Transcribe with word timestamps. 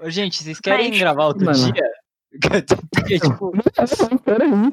Ô, 0.00 0.08
Gente, 0.10 0.42
vocês 0.42 0.60
querem 0.60 0.90
Mas- 0.90 0.98
gravar 0.98 1.26
outro 1.26 1.44
Mano. 1.44 1.72
dia? 1.72 1.90
Porque, 2.92 3.18
tipo, 3.18 3.52
Peraí. 4.24 4.50
Como 4.50 4.72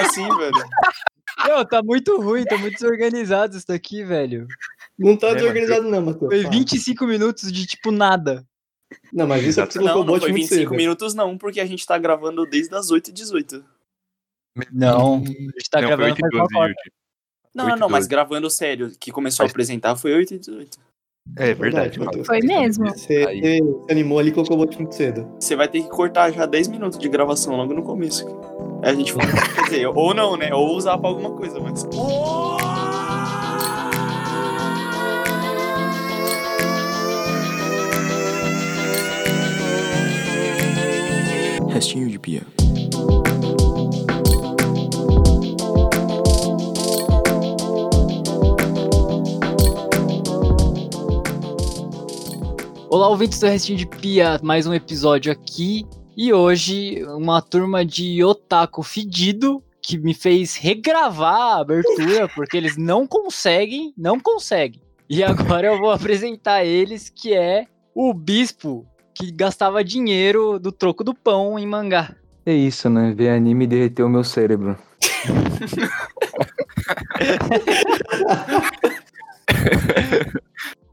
assim, 0.00 0.28
velho? 0.36 0.52
meu, 1.46 1.64
tá 1.66 1.82
muito 1.82 2.20
ruim, 2.20 2.44
tá 2.44 2.56
muito 2.58 2.74
desorganizado 2.74 3.56
isso 3.56 3.66
daqui, 3.66 4.04
velho. 4.04 4.46
Não 4.98 5.16
tá 5.16 5.28
É, 5.28 5.34
desorganizado, 5.36 5.88
não, 5.88 6.02
Matheus. 6.02 6.30
Foi 6.30 6.42
Fala. 6.42 6.54
25 6.54 7.06
minutos 7.06 7.50
de, 7.50 7.66
tipo, 7.66 7.90
nada. 7.90 8.46
Não, 9.12 9.26
mas 9.26 9.42
isso 9.44 9.58
é 9.60 9.64
porque 9.64 9.78
você 9.78 9.84
Não, 9.84 9.92
colocou 9.94 10.02
o 10.02 10.06
não 10.06 10.12
bot 10.14 10.20
foi 10.20 10.30
muito 10.32 10.42
25 10.42 10.70
cedo. 10.70 10.76
minutos, 10.76 11.14
não, 11.14 11.38
porque 11.38 11.60
a 11.60 11.66
gente 11.66 11.86
tá 11.86 11.96
gravando 11.98 12.44
desde 12.46 12.74
as 12.74 12.90
8h18. 12.90 13.64
Não, 14.70 15.16
a 15.16 15.24
gente 15.24 15.70
tá 15.70 15.80
não, 15.80 15.88
gravando 15.88 16.08
8 16.10 16.18
e 16.18 16.20
faz 16.20 16.30
12, 16.32 16.54
uma 16.54 16.60
hora. 16.60 16.68
Yudi. 16.70 16.92
Não, 17.54 17.64
8 17.64 17.70
não, 17.72 17.78
não, 17.80 17.88
mas 17.88 18.00
12. 18.04 18.08
gravando 18.10 18.50
sério, 18.50 18.92
que 19.00 19.10
começou 19.10 19.46
a 19.46 19.48
apresentar 19.48 19.96
foi 19.96 20.12
8h18. 20.12 20.76
É 21.36 21.54
verdade, 21.54 21.98
mano. 21.98 22.10
Matheus. 22.10 22.26
Foi 22.26 22.40
mesmo. 22.40 22.88
Você, 22.88 23.24
Aí. 23.26 23.40
você 23.40 23.56
se 23.58 23.92
animou 23.92 24.18
ali 24.18 24.28
e 24.28 24.32
colocou 24.32 24.56
o 24.56 24.60
bot 24.60 24.76
muito 24.76 24.94
cedo. 24.94 25.26
Você 25.40 25.56
vai 25.56 25.66
ter 25.68 25.82
que 25.82 25.88
cortar 25.88 26.30
já 26.30 26.44
10 26.44 26.68
minutos 26.68 26.98
de 26.98 27.08
gravação 27.08 27.56
logo 27.56 27.72
no 27.72 27.82
começo. 27.82 28.26
Aí 28.82 28.90
a 28.90 28.94
gente 28.94 29.12
fala, 29.12 29.26
quer 29.54 29.64
dizer, 29.64 29.86
ou 29.86 30.12
não, 30.12 30.36
né? 30.36 30.52
Ou 30.54 30.76
usar 30.76 30.98
pra 30.98 31.08
alguma 31.08 31.30
coisa, 31.30 31.58
mas. 31.60 31.86
Restinho 41.72 42.08
de 42.08 42.18
pia. 42.18 42.42
Olá, 52.92 53.08
ouvintes 53.08 53.40
do 53.40 53.46
Restinho 53.46 53.78
de 53.78 53.86
Pia, 53.86 54.38
mais 54.42 54.66
um 54.66 54.74
episódio 54.74 55.32
aqui. 55.32 55.86
E 56.14 56.30
hoje, 56.30 57.02
uma 57.06 57.40
turma 57.40 57.86
de 57.86 58.22
otaku 58.22 58.82
fedido 58.82 59.64
que 59.80 59.96
me 59.96 60.12
fez 60.12 60.56
regravar 60.56 61.54
a 61.54 61.60
abertura, 61.60 62.28
porque 62.36 62.54
eles 62.54 62.76
não 62.76 63.06
conseguem, 63.06 63.94
não 63.96 64.20
conseguem. 64.20 64.82
E 65.08 65.24
agora 65.24 65.68
eu 65.68 65.78
vou 65.78 65.90
apresentar 65.90 66.66
eles, 66.66 67.08
que 67.08 67.32
é 67.32 67.64
o 67.94 68.12
Bispo, 68.12 68.86
que 69.14 69.32
gastava 69.32 69.82
dinheiro 69.82 70.58
do 70.58 70.70
troco 70.70 71.02
do 71.02 71.14
pão 71.14 71.58
em 71.58 71.66
mangá. 71.66 72.14
É 72.44 72.52
isso, 72.52 72.90
né? 72.90 73.14
Ver 73.16 73.30
anime 73.30 73.66
derreteu 73.66 74.04
o 74.04 74.10
meu 74.10 74.22
cérebro. 74.22 74.76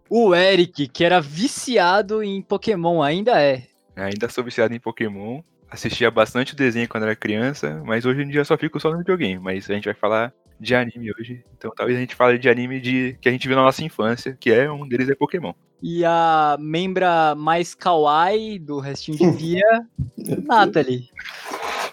O 0.10 0.34
Eric, 0.34 0.88
que 0.88 1.06
era 1.06 1.22
viciado 1.22 2.24
em 2.24 2.42
Pokémon, 2.42 3.04
ainda 3.04 3.40
é. 3.40 3.68
Ainda 3.96 4.28
sou 4.28 4.44
viciado 4.44 4.74
em 4.74 4.80
Pokémon. 4.80 5.42
Assistia 5.70 6.10
bastante 6.10 6.56
desenho 6.56 6.90
quando 6.90 7.04
era 7.04 7.16
criança, 7.16 7.80
mas 7.86 8.06
hoje 8.06 8.24
em 8.24 8.28
dia 8.28 8.44
só 8.44 8.58
fico 8.58 8.80
só 8.80 8.92
no 8.92 8.98
videogame. 8.98 9.40
Mas 9.40 9.70
a 9.70 9.74
gente 9.76 9.86
vai 9.86 9.94
falar 9.94 10.34
de 10.60 10.74
anime 10.74 11.12
hoje. 11.14 11.44
Então 11.56 11.72
talvez 11.76 11.96
a 11.96 12.02
gente 12.02 12.16
fale 12.16 12.40
de 12.40 12.50
anime 12.50 12.82
de, 12.82 13.18
que 13.22 13.30
a 13.30 13.32
gente 13.32 13.48
viu 13.48 13.56
na 13.56 13.64
nossa 13.64 13.84
infância, 13.84 14.36
que 14.40 14.52
é 14.52 14.72
um 14.72 14.88
deles 14.88 15.10
é 15.10 15.16
Pokémon. 15.16 15.54
E 15.82 16.04
a 16.04 16.58
membra 16.60 17.36
mais 17.36 17.76
kawaii 17.76 18.58
do 18.58 18.80
restinho 18.80 19.18
de 19.18 19.38
pia, 19.38 19.88
Nathalie. 20.44 21.08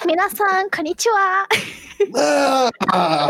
Minasan, 0.06 0.70
konnichiwa! 0.74 1.46
Ah! 2.92 3.28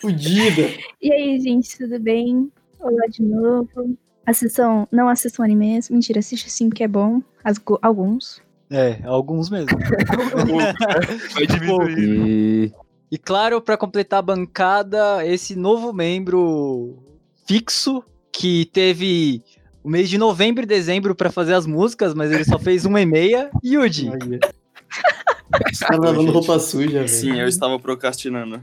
Fudida! 0.00 0.70
E 1.02 1.12
aí, 1.12 1.40
gente, 1.40 1.76
tudo 1.76 1.98
bem? 1.98 2.50
Olá 2.78 3.06
de 3.08 3.22
novo. 3.22 3.98
Assistam, 4.26 4.86
não 4.92 5.08
assistam 5.08 5.42
animes. 5.44 5.88
Mentira, 5.90 6.18
assiste 6.20 6.50
sim, 6.50 6.70
que 6.70 6.84
é 6.84 6.88
bom. 6.88 7.20
As- 7.42 7.60
alguns. 7.82 8.40
É, 8.70 9.00
alguns 9.04 9.50
mesmo. 9.50 9.70
Vai 11.34 11.46
diminuir. 11.46 11.98
E 11.98 12.72
E 13.10 13.18
claro, 13.18 13.60
pra 13.60 13.76
completar 13.76 14.20
a 14.20 14.22
bancada, 14.22 15.26
esse 15.26 15.56
novo 15.56 15.92
membro 15.92 16.96
fixo 17.46 18.04
que 18.32 18.66
teve 18.66 19.42
o 19.82 19.88
mês 19.90 20.08
de 20.08 20.16
novembro 20.16 20.62
e 20.62 20.66
dezembro 20.66 21.14
pra 21.16 21.32
fazer 21.32 21.54
as 21.54 21.66
músicas, 21.66 22.14
mas 22.14 22.30
ele 22.30 22.44
só 22.44 22.58
fez 22.58 22.84
uma 22.84 23.00
e 23.00 23.06
meia. 23.06 23.50
Yuji. 23.64 24.10
Tá 25.80 25.96
lavando 25.96 26.30
roupa 26.30 26.58
suja, 26.60 26.98
velho. 27.00 27.08
Sim, 27.08 27.40
eu 27.40 27.48
estava 27.48 27.78
procrastinando. 27.80 28.60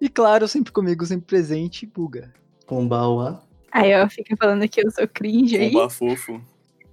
E 0.00 0.08
claro, 0.08 0.46
sempre 0.46 0.70
comigo, 0.72 1.04
sempre 1.04 1.26
presente, 1.26 1.84
Buga. 1.84 2.32
Kombawa. 2.66 3.42
Aí, 3.72 3.94
ó, 4.00 4.08
fica 4.08 4.36
falando 4.36 4.68
que 4.68 4.80
eu 4.84 4.90
sou 4.90 5.06
cringe 5.06 5.56
aí. 5.56 5.72
Comba 5.72 5.90
fofo. 5.90 6.40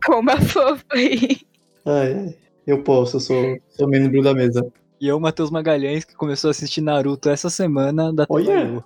Comba 0.06 0.42
fofo 0.42 0.86
aí. 0.92 1.40
Ai, 1.86 2.14
ai. 2.14 2.36
Eu 2.68 2.82
posso, 2.84 3.18
eu 3.18 3.20
sou, 3.20 3.58
sou 3.70 3.88
membro 3.88 4.22
da 4.24 4.34
mesa. 4.34 4.66
E 5.00 5.08
eu, 5.08 5.20
Matheus 5.20 5.52
Magalhães, 5.52 6.04
que 6.04 6.16
começou 6.16 6.48
a 6.48 6.52
assistir 6.52 6.82
Naruto 6.82 7.30
essa 7.30 7.50
semana 7.50 8.12
da 8.12 8.26
Olha! 8.28 8.84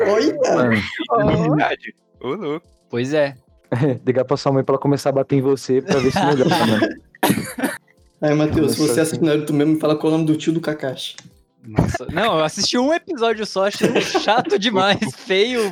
Olha! 0.00 0.36
mano, 0.56 0.82
Ó, 1.10 1.48
Verdade. 1.48 1.94
Ô, 2.20 2.28
louco. 2.34 2.66
Pois 2.90 3.12
é. 3.12 3.36
ligar 4.04 4.24
pra 4.24 4.36
sua 4.36 4.52
mãe 4.52 4.64
pra 4.64 4.74
ela 4.74 4.80
começar 4.80 5.10
a 5.10 5.12
bater 5.12 5.36
em 5.36 5.42
você 5.42 5.80
pra 5.80 5.98
ver 5.98 6.10
se 6.10 6.24
melhora, 6.24 6.48
mano. 6.66 6.88
Aí, 8.20 8.34
Matheus, 8.34 8.72
se 8.72 8.78
você 8.78 8.82
Começou 8.84 9.02
assiste 9.02 9.22
Naruto 9.22 9.52
mesmo, 9.52 9.74
me 9.74 9.80
fala 9.80 9.96
qual 9.96 10.12
é 10.12 10.14
o 10.14 10.18
nome 10.18 10.30
do 10.30 10.36
tio 10.36 10.52
do 10.52 10.60
Kakashi. 10.60 11.16
Nossa, 11.66 12.06
não, 12.12 12.38
eu 12.38 12.44
assisti 12.44 12.76
um 12.78 12.92
episódio 12.92 13.46
só, 13.46 13.66
achei 13.66 14.00
chato 14.00 14.58
demais, 14.58 14.98
feio. 15.16 15.62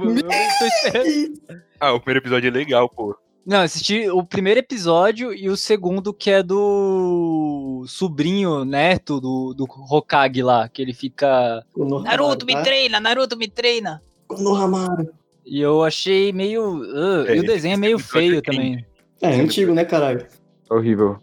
Ah, 1.78 1.92
o 1.92 2.00
primeiro 2.00 2.20
episódio 2.25 2.48
é 2.48 2.50
legal, 2.50 2.88
pô. 2.88 3.16
Não, 3.44 3.60
assisti 3.60 4.08
o 4.08 4.22
primeiro 4.25 4.60
episódio 4.60 5.34
e 5.34 5.48
o 5.48 5.56
segundo, 5.56 6.14
que 6.14 6.30
é 6.30 6.42
do 6.42 7.84
sobrinho, 7.88 8.64
neto 8.64 9.20
do, 9.20 9.53
do 9.53 9.64
Hokage 9.64 10.42
lá, 10.42 10.69
que 10.69 10.80
ele 10.80 10.94
fica. 10.94 11.64
Konohamaru, 11.72 12.04
Naruto, 12.04 12.47
me 12.47 12.53
tá? 12.54 12.62
treina, 12.62 13.00
Naruto, 13.00 13.36
me 13.36 13.48
treina. 13.48 14.00
Konohamaru. 14.28 15.10
E 15.44 15.60
eu 15.60 15.82
achei 15.82 16.32
meio. 16.32 16.82
ah, 16.94 17.24
É, 17.32 17.36
e 17.36 17.41
o 17.41 17.42
desenho 17.42 17.74
é 17.74 17.76
meio 17.76 17.97
episódio 17.97 18.12
feio 18.12 18.38
é 18.38 18.42
também. 18.42 18.86
É, 19.20 19.32
é 19.32 19.41
antigo, 19.41 19.74
né, 19.74 19.84
caralho? 19.84 20.24
Horrível. 20.70 21.19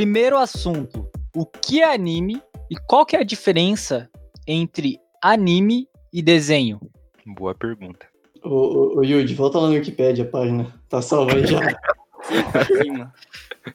Primeiro 0.00 0.38
assunto: 0.38 1.06
o 1.36 1.44
que 1.44 1.82
é 1.82 1.92
anime 1.92 2.42
e 2.70 2.76
qual 2.88 3.04
que 3.04 3.14
é 3.14 3.20
a 3.20 3.22
diferença 3.22 4.08
entre 4.46 4.98
anime 5.22 5.86
e 6.10 6.22
desenho? 6.22 6.80
Boa 7.26 7.54
pergunta. 7.54 8.06
Ô, 8.42 8.48
ô, 8.48 8.96
ô 8.96 9.04
Yudi, 9.04 9.34
volta 9.34 9.58
lá 9.58 9.68
no 9.68 9.74
Wikipedia, 9.74 10.24
a 10.24 10.26
página. 10.26 10.74
Tá 10.88 11.02
salva 11.02 11.34
aí 11.34 11.46
já. 11.46 11.60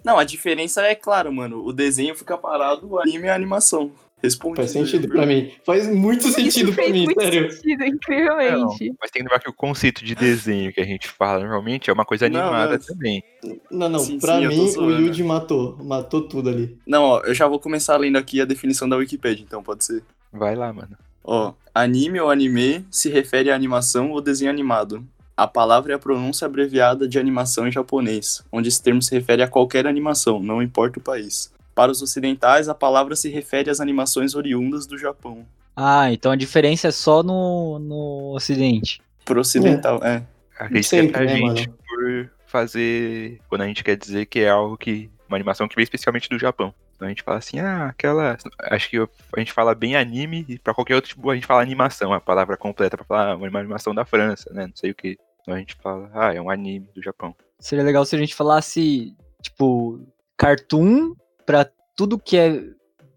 Não, 0.04 0.18
a 0.18 0.24
diferença 0.24 0.82
é 0.82 0.96
clara, 0.96 1.30
mano. 1.30 1.64
O 1.64 1.72
desenho 1.72 2.16
fica 2.16 2.36
parado, 2.36 2.90
o 2.90 3.00
anime 3.00 3.28
é 3.28 3.30
a 3.30 3.36
animação. 3.36 3.92
Responde. 4.26 4.58
Faz 4.58 4.72
sentido 4.72 5.08
pra 5.08 5.26
mim. 5.26 5.52
Faz 5.66 5.88
muito 5.88 6.24
sentido 6.28 6.48
Isso 6.48 6.66
pra 6.74 6.84
fez 6.84 6.92
mim, 6.92 7.06
muito 7.06 7.22
sério. 7.22 7.52
sentido, 7.52 7.86
incrivelmente. 7.86 8.94
Mas 9.02 9.12
tem 9.12 9.22
que 9.22 9.24
lembrar 9.24 9.40
que 9.40 9.50
o 9.50 9.54
conceito 9.54 10.04
de 10.04 10.14
desenho 10.16 10.74
que 10.74 10.82
a 10.82 10.86
gente 10.86 11.08
fala 11.08 11.40
normalmente 11.40 11.90
é 11.90 11.94
uma 11.94 12.06
coisa 12.06 12.28
Não, 12.30 12.40
animada 12.42 12.74
não. 12.74 12.80
também. 12.80 13.24
Não, 13.72 13.90
não, 13.90 14.00
Sim, 14.00 14.20
pra 14.20 14.40
sim, 14.40 14.48
mim 14.48 14.60
o 14.60 14.68
zoando. 14.68 15.02
Yudi 15.02 15.24
matou. 15.24 15.78
Matou 15.84 16.22
tudo 16.22 16.50
ali. 16.50 16.78
Não, 16.86 17.04
ó, 17.04 17.22
eu 17.22 17.34
já 17.34 17.48
vou 17.48 17.60
começar 17.60 17.96
lendo 17.98 18.18
aqui 18.18 18.42
a 18.42 18.46
definição 18.46 18.88
da 18.90 18.96
Wikipedia, 18.98 19.44
então 19.44 19.64
pode 19.64 19.84
ser. 19.86 20.04
Vai 20.32 20.56
lá, 20.56 20.72
mano. 20.74 20.98
Ó, 21.24 21.54
anime 21.74 22.20
ou 22.20 22.30
anime 22.30 22.86
se 22.92 23.10
refere 23.10 23.50
à 23.50 23.56
animação 23.56 24.12
ou 24.12 24.22
desenho 24.22 24.52
animado. 24.52 25.04
A 25.38 25.48
palavra 25.48 25.92
é 25.92 25.96
a 25.96 26.00
pronúncia 26.00 26.46
abreviada 26.46 27.08
de 27.08 27.20
animação 27.20 27.68
em 27.68 27.72
japonês, 27.72 28.42
onde 28.52 28.70
esse 28.70 28.82
termo 28.82 29.02
se 29.02 29.14
refere 29.14 29.44
a 29.44 29.48
qualquer 29.48 29.86
animação, 29.86 30.40
não 30.42 30.62
importa 30.62 30.98
o 31.00 31.02
país. 31.02 31.52
Para 31.76 31.92
os 31.92 32.02
ocidentais, 32.02 32.70
a 32.70 32.74
palavra 32.74 33.18
se 33.18 33.30
refere 33.30 33.70
às 33.70 33.82
animações 33.82 34.34
oriundas 34.34 34.88
do 34.88 34.98
Japão. 34.98 35.46
Ah, 35.76 36.10
então 36.12 36.32
a 36.32 36.36
diferença 36.38 36.88
é 36.88 36.92
só 36.92 37.22
no, 37.22 37.78
no 37.80 38.34
ocidente. 38.34 39.02
Pro 39.26 39.42
ocidental, 39.42 40.02
é. 40.02 40.26
Acredito 40.58 40.90
que 40.90 40.96
é 40.96 41.02
Sempre, 41.02 41.12
pra 41.12 41.26
né, 41.26 41.36
gente 41.36 41.68
por 41.70 42.32
fazer. 42.46 43.42
Quando 43.50 43.62
a 43.62 43.68
gente 43.68 43.84
quer 43.84 43.98
dizer 43.98 44.26
que 44.26 44.40
é 44.40 44.50
algo 44.50 44.78
que. 44.78 45.10
Uma 45.28 45.38
animação 45.38 45.68
que 45.68 45.76
veio 45.76 45.84
especialmente 45.84 46.30
do 46.30 46.40
Japão. 46.40 46.74
Então 46.96 47.08
a 47.08 47.10
gente 47.10 47.24
fala 47.24 47.40
assim, 47.40 47.60
ah, 47.60 47.88
aquela. 47.88 48.38
Acho 48.60 48.90
que 48.90 48.98
a 48.98 49.40
gente 49.40 49.52
fala 49.52 49.76
bem 49.76 49.98
anime 49.98 50.46
e 50.48 50.58
pra 50.58 50.74
qualquer 50.74 50.96
outro 50.96 51.10
tipo 51.10 51.30
a 51.30 51.36
gente 51.36 51.48
fala 51.48 51.62
animação, 51.62 52.14
a 52.14 52.22
palavra 52.22 52.56
completa 52.56 52.96
pra 52.96 53.06
falar 53.06 53.32
ah, 53.32 53.36
uma 53.36 53.60
animação 53.60 53.94
da 53.94 54.06
França, 54.06 54.50
né? 54.54 54.68
Não 54.68 54.76
sei 54.76 54.92
o 54.92 54.96
que. 54.96 55.18
Então 55.42 55.54
a 55.54 55.58
gente 55.58 55.76
fala, 55.76 56.10
ah, 56.14 56.34
é 56.34 56.40
um 56.40 56.50
anime 56.50 56.90
do 56.96 57.04
Japão. 57.04 57.36
Seria 57.60 57.84
legal 57.84 58.06
se 58.06 58.16
a 58.16 58.20
gente 58.20 58.34
falasse, 58.34 59.14
tipo, 59.42 60.00
cartoon 60.38 61.16
pra 61.46 61.70
tudo 61.96 62.20
que 62.20 62.38
é 62.38 62.62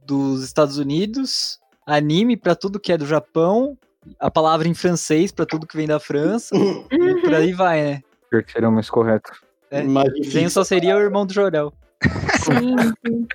dos 0.04 0.42
Estados 0.44 0.78
Unidos, 0.78 1.58
anime 1.86 2.36
pra 2.36 2.54
tudo 2.54 2.80
que 2.80 2.92
é 2.92 2.98
do 2.98 3.06
Japão, 3.06 3.76
a 4.19 4.30
palavra 4.30 4.69
em 4.69 4.75
francês 4.75 5.32
pra 5.32 5.44
tudo 5.44 5.66
que 5.66 5.76
vem 5.76 5.86
da 5.86 5.98
França, 6.00 6.54
e 6.90 7.20
por 7.20 7.34
aí 7.34 7.52
vai, 7.52 7.82
né? 7.82 8.02
Pior 8.30 8.42
que 8.42 8.52
seria 8.52 8.69
o 8.69 8.72
mais 8.72 8.88
correto. 8.88 9.32
É, 9.70 9.82
Mais 9.82 10.08
Desenho 10.08 10.25
difícil. 10.25 10.50
só 10.50 10.64
seria 10.64 10.96
o 10.96 11.00
irmão 11.00 11.26
do 11.26 11.32
Jorel. 11.32 11.72
Sim. 12.44 12.76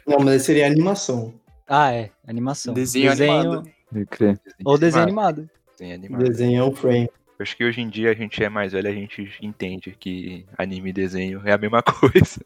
Não, 0.07 0.19
mas 0.19 0.43
seria 0.43 0.65
animação. 0.65 1.33
Ah, 1.67 1.91
é. 1.91 2.09
Animação. 2.27 2.73
Desenho 2.73 3.11
animado. 3.11 3.63
Eu 3.93 4.07
creio. 4.07 4.39
Ou 4.65 4.77
desenho 4.77 5.03
animado. 5.03 5.49
Desenho 5.77 5.95
animado. 5.95 6.23
Desenho 6.23 6.61
é 6.61 6.65
um 6.65 6.73
frame. 6.73 7.09
Acho 7.39 7.57
que 7.57 7.65
hoje 7.65 7.81
em 7.81 7.89
dia 7.89 8.11
a 8.11 8.13
gente 8.13 8.41
é 8.43 8.49
mais 8.49 8.71
velho, 8.71 8.87
a 8.87 8.93
gente 8.93 9.29
entende 9.41 9.95
que 9.99 10.45
anime 10.57 10.89
e 10.89 10.93
desenho 10.93 11.41
é 11.45 11.51
a 11.51 11.57
mesma 11.57 11.83
coisa. 11.83 12.41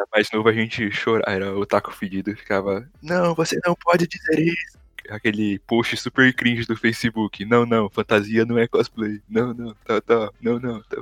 Era 0.00 0.06
mais 0.14 0.30
novo 0.32 0.48
a 0.48 0.52
gente 0.52 0.90
chorava, 0.90 1.30
era 1.30 1.54
o 1.54 1.66
taco 1.66 1.92
fedido, 1.92 2.34
ficava, 2.34 2.88
não, 3.02 3.34
você 3.34 3.58
não 3.66 3.74
pode 3.74 4.06
dizer 4.06 4.40
isso. 4.40 4.80
Aquele 5.10 5.58
post 5.60 5.96
super 5.96 6.32
cringe 6.32 6.66
do 6.66 6.76
Facebook. 6.76 7.44
Não, 7.44 7.66
não, 7.66 7.90
fantasia 7.90 8.44
não 8.44 8.58
é 8.58 8.68
cosplay. 8.68 9.20
Não, 9.28 9.52
não, 9.52 9.74
tá, 9.84 10.00
tá. 10.00 10.30
Não, 10.40 10.60
não, 10.60 10.80
tá. 10.82 10.96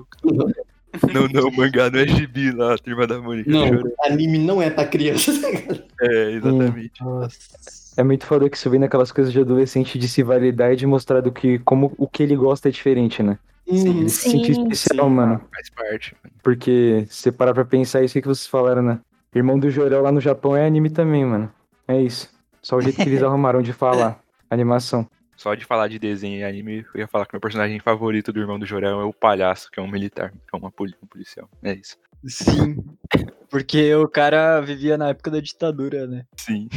Não, 1.12 1.28
não, 1.28 1.50
mangá 1.50 1.90
não 1.90 2.00
é 2.00 2.08
gibi 2.08 2.50
lá, 2.50 2.74
a 2.74 2.78
turma 2.78 3.06
da 3.06 3.20
Mônica 3.20 3.50
Não, 3.50 3.66
anime 4.04 4.38
não 4.38 4.62
é 4.62 4.70
pra 4.70 4.86
criança. 4.86 5.30
É, 6.00 6.30
exatamente. 6.32 7.02
É 7.96 8.02
muito 8.02 8.24
foda 8.24 8.48
que 8.48 8.56
isso 8.56 8.70
vem 8.70 8.80
naquelas 8.80 9.12
coisas 9.12 9.32
de 9.32 9.40
adolescente 9.40 9.98
de 9.98 10.08
se 10.08 10.22
validar 10.22 10.72
e 10.72 10.76
de 10.76 10.86
mostrar 10.86 11.20
do 11.20 11.30
que 11.30 11.58
como 11.58 11.92
o 11.98 12.08
que 12.08 12.22
ele 12.22 12.36
gosta 12.36 12.68
é 12.68 12.72
diferente, 12.72 13.22
né? 13.22 13.38
Uhum. 13.68 14.00
Ele 14.00 14.08
se 14.08 14.30
sentir 14.30 14.54
Sim, 14.54 14.68
especial, 14.68 15.08
sim. 15.08 15.14
mano. 15.14 15.40
Faz 15.54 15.70
parte. 15.70 16.16
Porque 16.42 17.04
se 17.08 17.22
você 17.22 17.32
parar 17.32 17.52
pra 17.54 17.64
pensar 17.64 18.02
isso 18.02 18.16
aí 18.16 18.22
que 18.22 18.28
vocês 18.28 18.46
falaram, 18.46 18.82
né? 18.82 19.00
Irmão 19.34 19.58
do 19.58 19.70
Jorel 19.70 20.02
lá 20.02 20.10
no 20.10 20.20
Japão 20.20 20.56
é 20.56 20.66
anime 20.66 20.88
também, 20.90 21.24
mano. 21.24 21.52
É 21.86 22.00
isso. 22.00 22.30
Só 22.62 22.76
o 22.76 22.80
jeito 22.80 22.96
que 22.96 23.02
eles 23.08 23.22
arrumaram 23.22 23.60
de 23.62 23.72
falar. 23.72 24.20
Animação. 24.50 25.06
Só 25.36 25.54
de 25.54 25.64
falar 25.64 25.86
de 25.88 25.98
desenho 25.98 26.40
e 26.40 26.44
anime, 26.44 26.84
eu 26.94 27.00
ia 27.00 27.06
falar 27.06 27.24
que 27.26 27.32
meu 27.34 27.40
personagem 27.40 27.78
favorito 27.78 28.32
do 28.32 28.40
irmão 28.40 28.58
do 28.58 28.66
Jorel 28.66 29.00
é 29.00 29.04
o 29.04 29.12
palhaço, 29.12 29.70
que 29.70 29.78
é 29.78 29.82
um 29.82 29.88
militar, 29.90 30.30
que 30.32 30.38
é 30.52 30.56
uma 30.56 30.70
poli- 30.70 30.96
um 31.02 31.06
policial. 31.06 31.48
É 31.62 31.74
isso. 31.74 31.96
Sim. 32.26 32.76
Porque 33.48 33.94
o 33.94 34.08
cara 34.08 34.60
vivia 34.60 34.98
na 34.98 35.10
época 35.10 35.30
da 35.30 35.38
ditadura, 35.40 36.06
né? 36.08 36.24
Sim. 36.36 36.68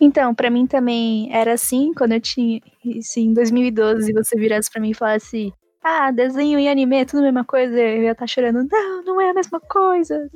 Então, 0.00 0.34
pra 0.34 0.50
mim 0.50 0.66
também 0.66 1.32
era 1.34 1.54
assim, 1.54 1.92
quando 1.94 2.12
eu 2.12 2.20
tinha, 2.20 2.60
assim, 2.98 3.26
em 3.28 3.32
2012, 3.34 4.12
você 4.12 4.36
virasse 4.36 4.70
pra 4.70 4.80
mim 4.80 4.90
e 4.90 4.94
falasse, 4.94 5.52
ah, 5.88 6.10
desenho 6.10 6.58
e 6.58 6.68
anime 6.68 6.96
é 7.00 7.04
tudo 7.04 7.20
a 7.20 7.22
mesma 7.22 7.44
coisa, 7.44 7.78
eu 7.78 8.02
ia 8.02 8.12
estar 8.12 8.26
chorando, 8.26 8.66
não, 8.70 9.02
não 9.04 9.20
é 9.20 9.30
a 9.30 9.34
mesma 9.34 9.60
coisa. 9.60 10.28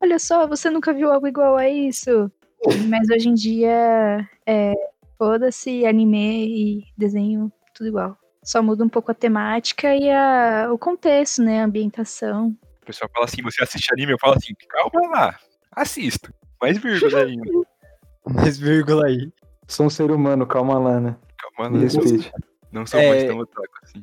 Olha 0.00 0.18
só, 0.18 0.46
você 0.46 0.70
nunca 0.70 0.92
viu 0.92 1.12
algo 1.12 1.26
igual 1.26 1.56
a 1.56 1.68
isso. 1.68 2.30
Mas 2.88 3.08
hoje 3.10 3.28
em 3.28 3.34
dia, 3.34 4.28
é, 4.46 4.74
foda-se, 5.16 5.86
anime 5.86 6.46
e 6.80 6.84
desenho, 6.96 7.52
tudo 7.74 7.88
igual. 7.88 8.18
Só 8.42 8.62
muda 8.62 8.84
um 8.84 8.88
pouco 8.88 9.10
a 9.10 9.14
temática 9.14 9.94
e 9.94 10.10
a, 10.10 10.68
o 10.72 10.78
contexto, 10.78 11.42
né, 11.42 11.60
a 11.60 11.64
ambientação. 11.64 12.56
O 12.82 12.86
pessoal 12.86 13.10
fala 13.12 13.26
assim, 13.26 13.42
você 13.42 13.62
assiste 13.62 13.92
anime? 13.92 14.12
Eu 14.12 14.18
falo 14.18 14.34
assim, 14.34 14.54
calma 14.68 15.08
lá, 15.10 15.38
assisto. 15.72 16.32
Mais 16.60 16.78
vírgula 16.78 17.24
ainda. 17.24 17.50
Mais 18.24 18.58
vírgula 18.58 19.06
aí. 19.06 19.32
Sou 19.66 19.86
um 19.86 19.90
ser 19.90 20.10
humano, 20.10 20.46
calma 20.46 20.78
lá, 20.78 20.98
né? 21.00 21.16
Calma 21.38 21.74
lá. 21.76 21.82
respeite. 21.82 22.32
Não 22.72 22.86
sou 22.86 23.00
É. 23.00 23.08
mais 23.08 23.24
tão 23.24 23.38
otaku 23.38 23.68
assim. 23.82 24.02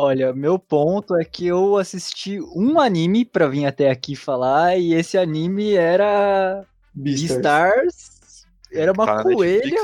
Olha, 0.00 0.32
meu 0.32 0.60
ponto 0.60 1.16
é 1.16 1.24
que 1.24 1.44
eu 1.48 1.76
assisti 1.76 2.38
um 2.54 2.78
anime 2.78 3.24
pra 3.24 3.48
vir 3.48 3.66
até 3.66 3.90
aqui 3.90 4.14
falar 4.14 4.78
e 4.78 4.94
esse 4.94 5.18
anime 5.18 5.74
era 5.74 6.64
Beastars. 6.94 7.32
Beastars. 7.40 8.46
Era 8.72 8.92
uma 8.92 9.04
Tá 9.04 9.22
coelha. 9.24 9.80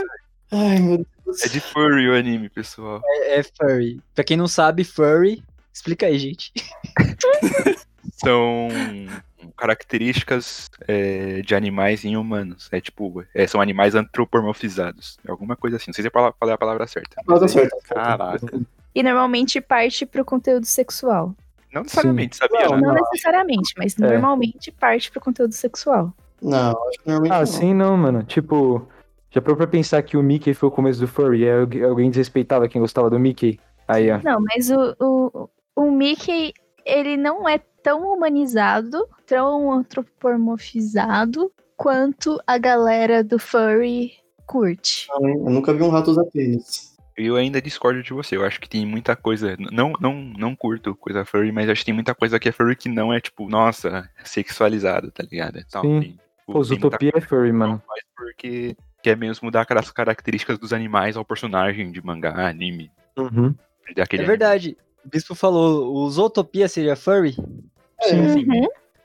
Ai, 0.52 0.78
meu 0.78 0.98
Deus. 1.26 1.42
É 1.42 1.48
de 1.48 1.58
furry 1.58 2.08
o 2.08 2.14
anime, 2.14 2.48
pessoal. 2.48 3.00
É, 3.04 3.40
é 3.40 3.42
furry. 3.42 4.00
Pra 4.14 4.22
quem 4.22 4.36
não 4.36 4.46
sabe, 4.46 4.84
furry. 4.84 5.42
Explica 5.72 6.06
aí, 6.06 6.16
gente. 6.16 6.52
São 8.14 8.68
características 9.56 10.70
é, 10.86 11.42
de 11.42 11.56
animais 11.56 12.04
em 12.04 12.16
humanos. 12.16 12.68
É 12.70 12.80
tipo, 12.80 13.24
é, 13.34 13.48
são 13.48 13.60
animais 13.60 13.96
antropomorfizados. 13.96 15.18
Alguma 15.26 15.56
coisa 15.56 15.76
assim. 15.76 15.86
Não 15.88 15.94
sei 15.94 16.02
se 16.02 16.06
eu 16.08 16.12
fala- 16.12 16.32
falei 16.38 16.54
a 16.54 16.58
palavra 16.58 16.86
certa. 16.86 17.20
Ah, 17.28 17.38
tá 17.40 17.48
certo. 17.48 17.76
Caraca. 17.88 18.60
E 18.94 19.02
normalmente 19.02 19.60
parte 19.60 20.06
pro 20.06 20.24
conteúdo 20.24 20.64
sexual. 20.66 21.34
Não 21.72 21.82
necessariamente, 21.82 22.36
sabia? 22.36 22.66
Não, 22.68 22.76
né? 22.76 22.82
Não 22.86 22.94
necessariamente, 22.94 23.74
mas 23.76 23.96
normalmente 23.96 24.70
parte 24.70 25.10
pro 25.10 25.20
conteúdo 25.20 25.52
sexual. 25.52 26.12
Não, 26.40 26.70
acho 26.88 26.98
que 27.00 27.06
normalmente 27.08 27.32
Ah, 27.32 27.38
não. 27.40 27.46
sim 27.46 27.74
não, 27.74 27.96
mano. 27.96 28.22
Tipo, 28.22 28.86
já 29.30 29.40
parou 29.42 29.56
pra 29.56 29.66
pensar 29.66 30.00
que 30.02 30.16
o 30.16 30.22
Mickey 30.22 30.54
foi 30.54 30.68
o 30.68 30.72
começo 30.72 31.00
do 31.00 31.08
furry? 31.08 31.44
É 31.44 31.58
algu- 31.58 31.84
alguém 31.84 32.10
desrespeitava 32.10 32.68
quem 32.68 32.80
gostava 32.80 33.10
do 33.10 33.18
Mickey? 33.18 33.58
Aí, 33.88 34.10
ó. 34.12 34.20
Não, 34.22 34.40
mas 34.40 34.70
o, 34.70 34.94
o, 35.00 35.48
o 35.74 35.90
Mickey, 35.90 36.52
ele 36.86 37.16
não 37.16 37.48
é 37.48 37.58
tão 37.82 38.02
humanizado, 38.12 39.08
tão 39.26 39.72
antropomorfizado 39.72 41.50
quanto 41.76 42.40
a 42.46 42.56
galera 42.58 43.24
do 43.24 43.38
furry 43.38 44.12
curte. 44.46 45.08
Não, 45.08 45.28
hein? 45.28 45.36
Eu 45.44 45.50
nunca 45.50 45.72
vi 45.74 45.82
um 45.82 45.88
rato 45.90 46.10
usar 46.12 46.24
tênis. 46.26 46.93
Eu 47.16 47.36
ainda 47.36 47.62
discordo 47.62 48.02
de 48.02 48.12
você. 48.12 48.36
Eu 48.36 48.44
acho 48.44 48.60
que 48.60 48.68
tem 48.68 48.84
muita 48.84 49.14
coisa. 49.14 49.56
Não, 49.70 49.92
não, 50.00 50.14
não 50.14 50.56
curto 50.56 50.94
coisa 50.94 51.24
furry, 51.24 51.52
mas 51.52 51.68
acho 51.68 51.80
que 51.80 51.86
tem 51.86 51.94
muita 51.94 52.14
coisa 52.14 52.38
que 52.38 52.48
é 52.48 52.52
furry 52.52 52.74
que 52.74 52.88
não 52.88 53.12
é, 53.12 53.20
tipo, 53.20 53.48
nossa, 53.48 54.08
sexualizado, 54.24 55.10
tá 55.10 55.22
ligado? 55.22 55.58
Então, 55.58 55.82
Sim. 55.82 56.00
tem, 56.00 56.10
tipo, 56.10 56.52
Pô, 56.52 56.62
Zootopia 56.62 57.12
é 57.14 57.20
furry, 57.20 57.52
mano. 57.52 57.82
Mas 57.88 58.02
porque 58.16 58.76
quer 59.02 59.16
mesmo 59.16 59.46
mudar 59.46 59.62
aquelas 59.62 59.90
características 59.90 60.58
dos 60.58 60.72
animais 60.72 61.16
ao 61.16 61.24
personagem 61.24 61.92
de 61.92 62.04
mangá, 62.04 62.48
anime. 62.48 62.90
Uhum. 63.16 63.54
É 63.96 64.16
verdade. 64.22 64.76
O 65.04 65.08
Bispo 65.08 65.34
falou, 65.34 65.94
o 65.94 66.10
Zootopia 66.10 66.66
seria 66.66 66.96
furry? 66.96 67.32
Sim, 68.00 68.28
sim. 68.32 68.46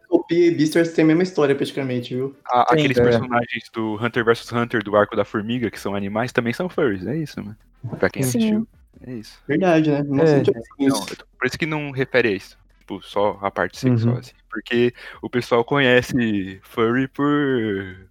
Uhum. 0.10 0.18
Utopia 0.18 0.48
e 0.48 0.52
Beastars 0.52 0.92
tem 0.94 1.04
a 1.04 1.08
mesma 1.08 1.24
história 1.24 1.56
praticamente, 1.56 2.16
viu? 2.16 2.36
A- 2.48 2.74
aqueles 2.74 2.98
é. 2.98 3.04
personagens 3.04 3.70
do 3.74 3.96
Hunter 4.04 4.26
vs 4.26 4.52
Hunter, 4.52 4.84
do 4.84 4.96
Arco 4.96 5.16
da 5.16 5.24
Formiga, 5.26 5.70
que 5.70 5.80
são 5.80 5.96
animais, 5.96 6.32
também 6.32 6.54
são 6.54 6.68
furries. 6.70 7.06
É 7.06 7.16
isso, 7.16 7.42
mano. 7.44 7.56
Pra 7.98 8.10
quem 8.10 8.24
Sim. 8.24 8.38
assistiu. 8.38 8.68
É 9.06 9.14
isso. 9.14 9.40
Verdade, 9.48 9.90
né? 9.92 10.04
Não 10.04 10.24
É. 10.24 10.28
sei 10.44 10.54
Não, 10.88 11.06
tô- 11.06 11.26
por 11.38 11.48
isso 11.48 11.58
que 11.58 11.66
não 11.66 11.92
refere 11.92 12.30
a 12.30 12.32
isso. 12.32 12.58
Tipo, 12.80 13.02
só 13.04 13.40
a 13.42 13.52
parte 13.52 13.86
Uhum. 13.88 13.98
sexual, 13.98 14.18
assim. 14.18 14.32
Porque 14.50 14.94
o 15.22 15.30
pessoal 15.30 15.64
conhece 15.64 16.60
furry 16.64 17.08
por, 17.08 17.28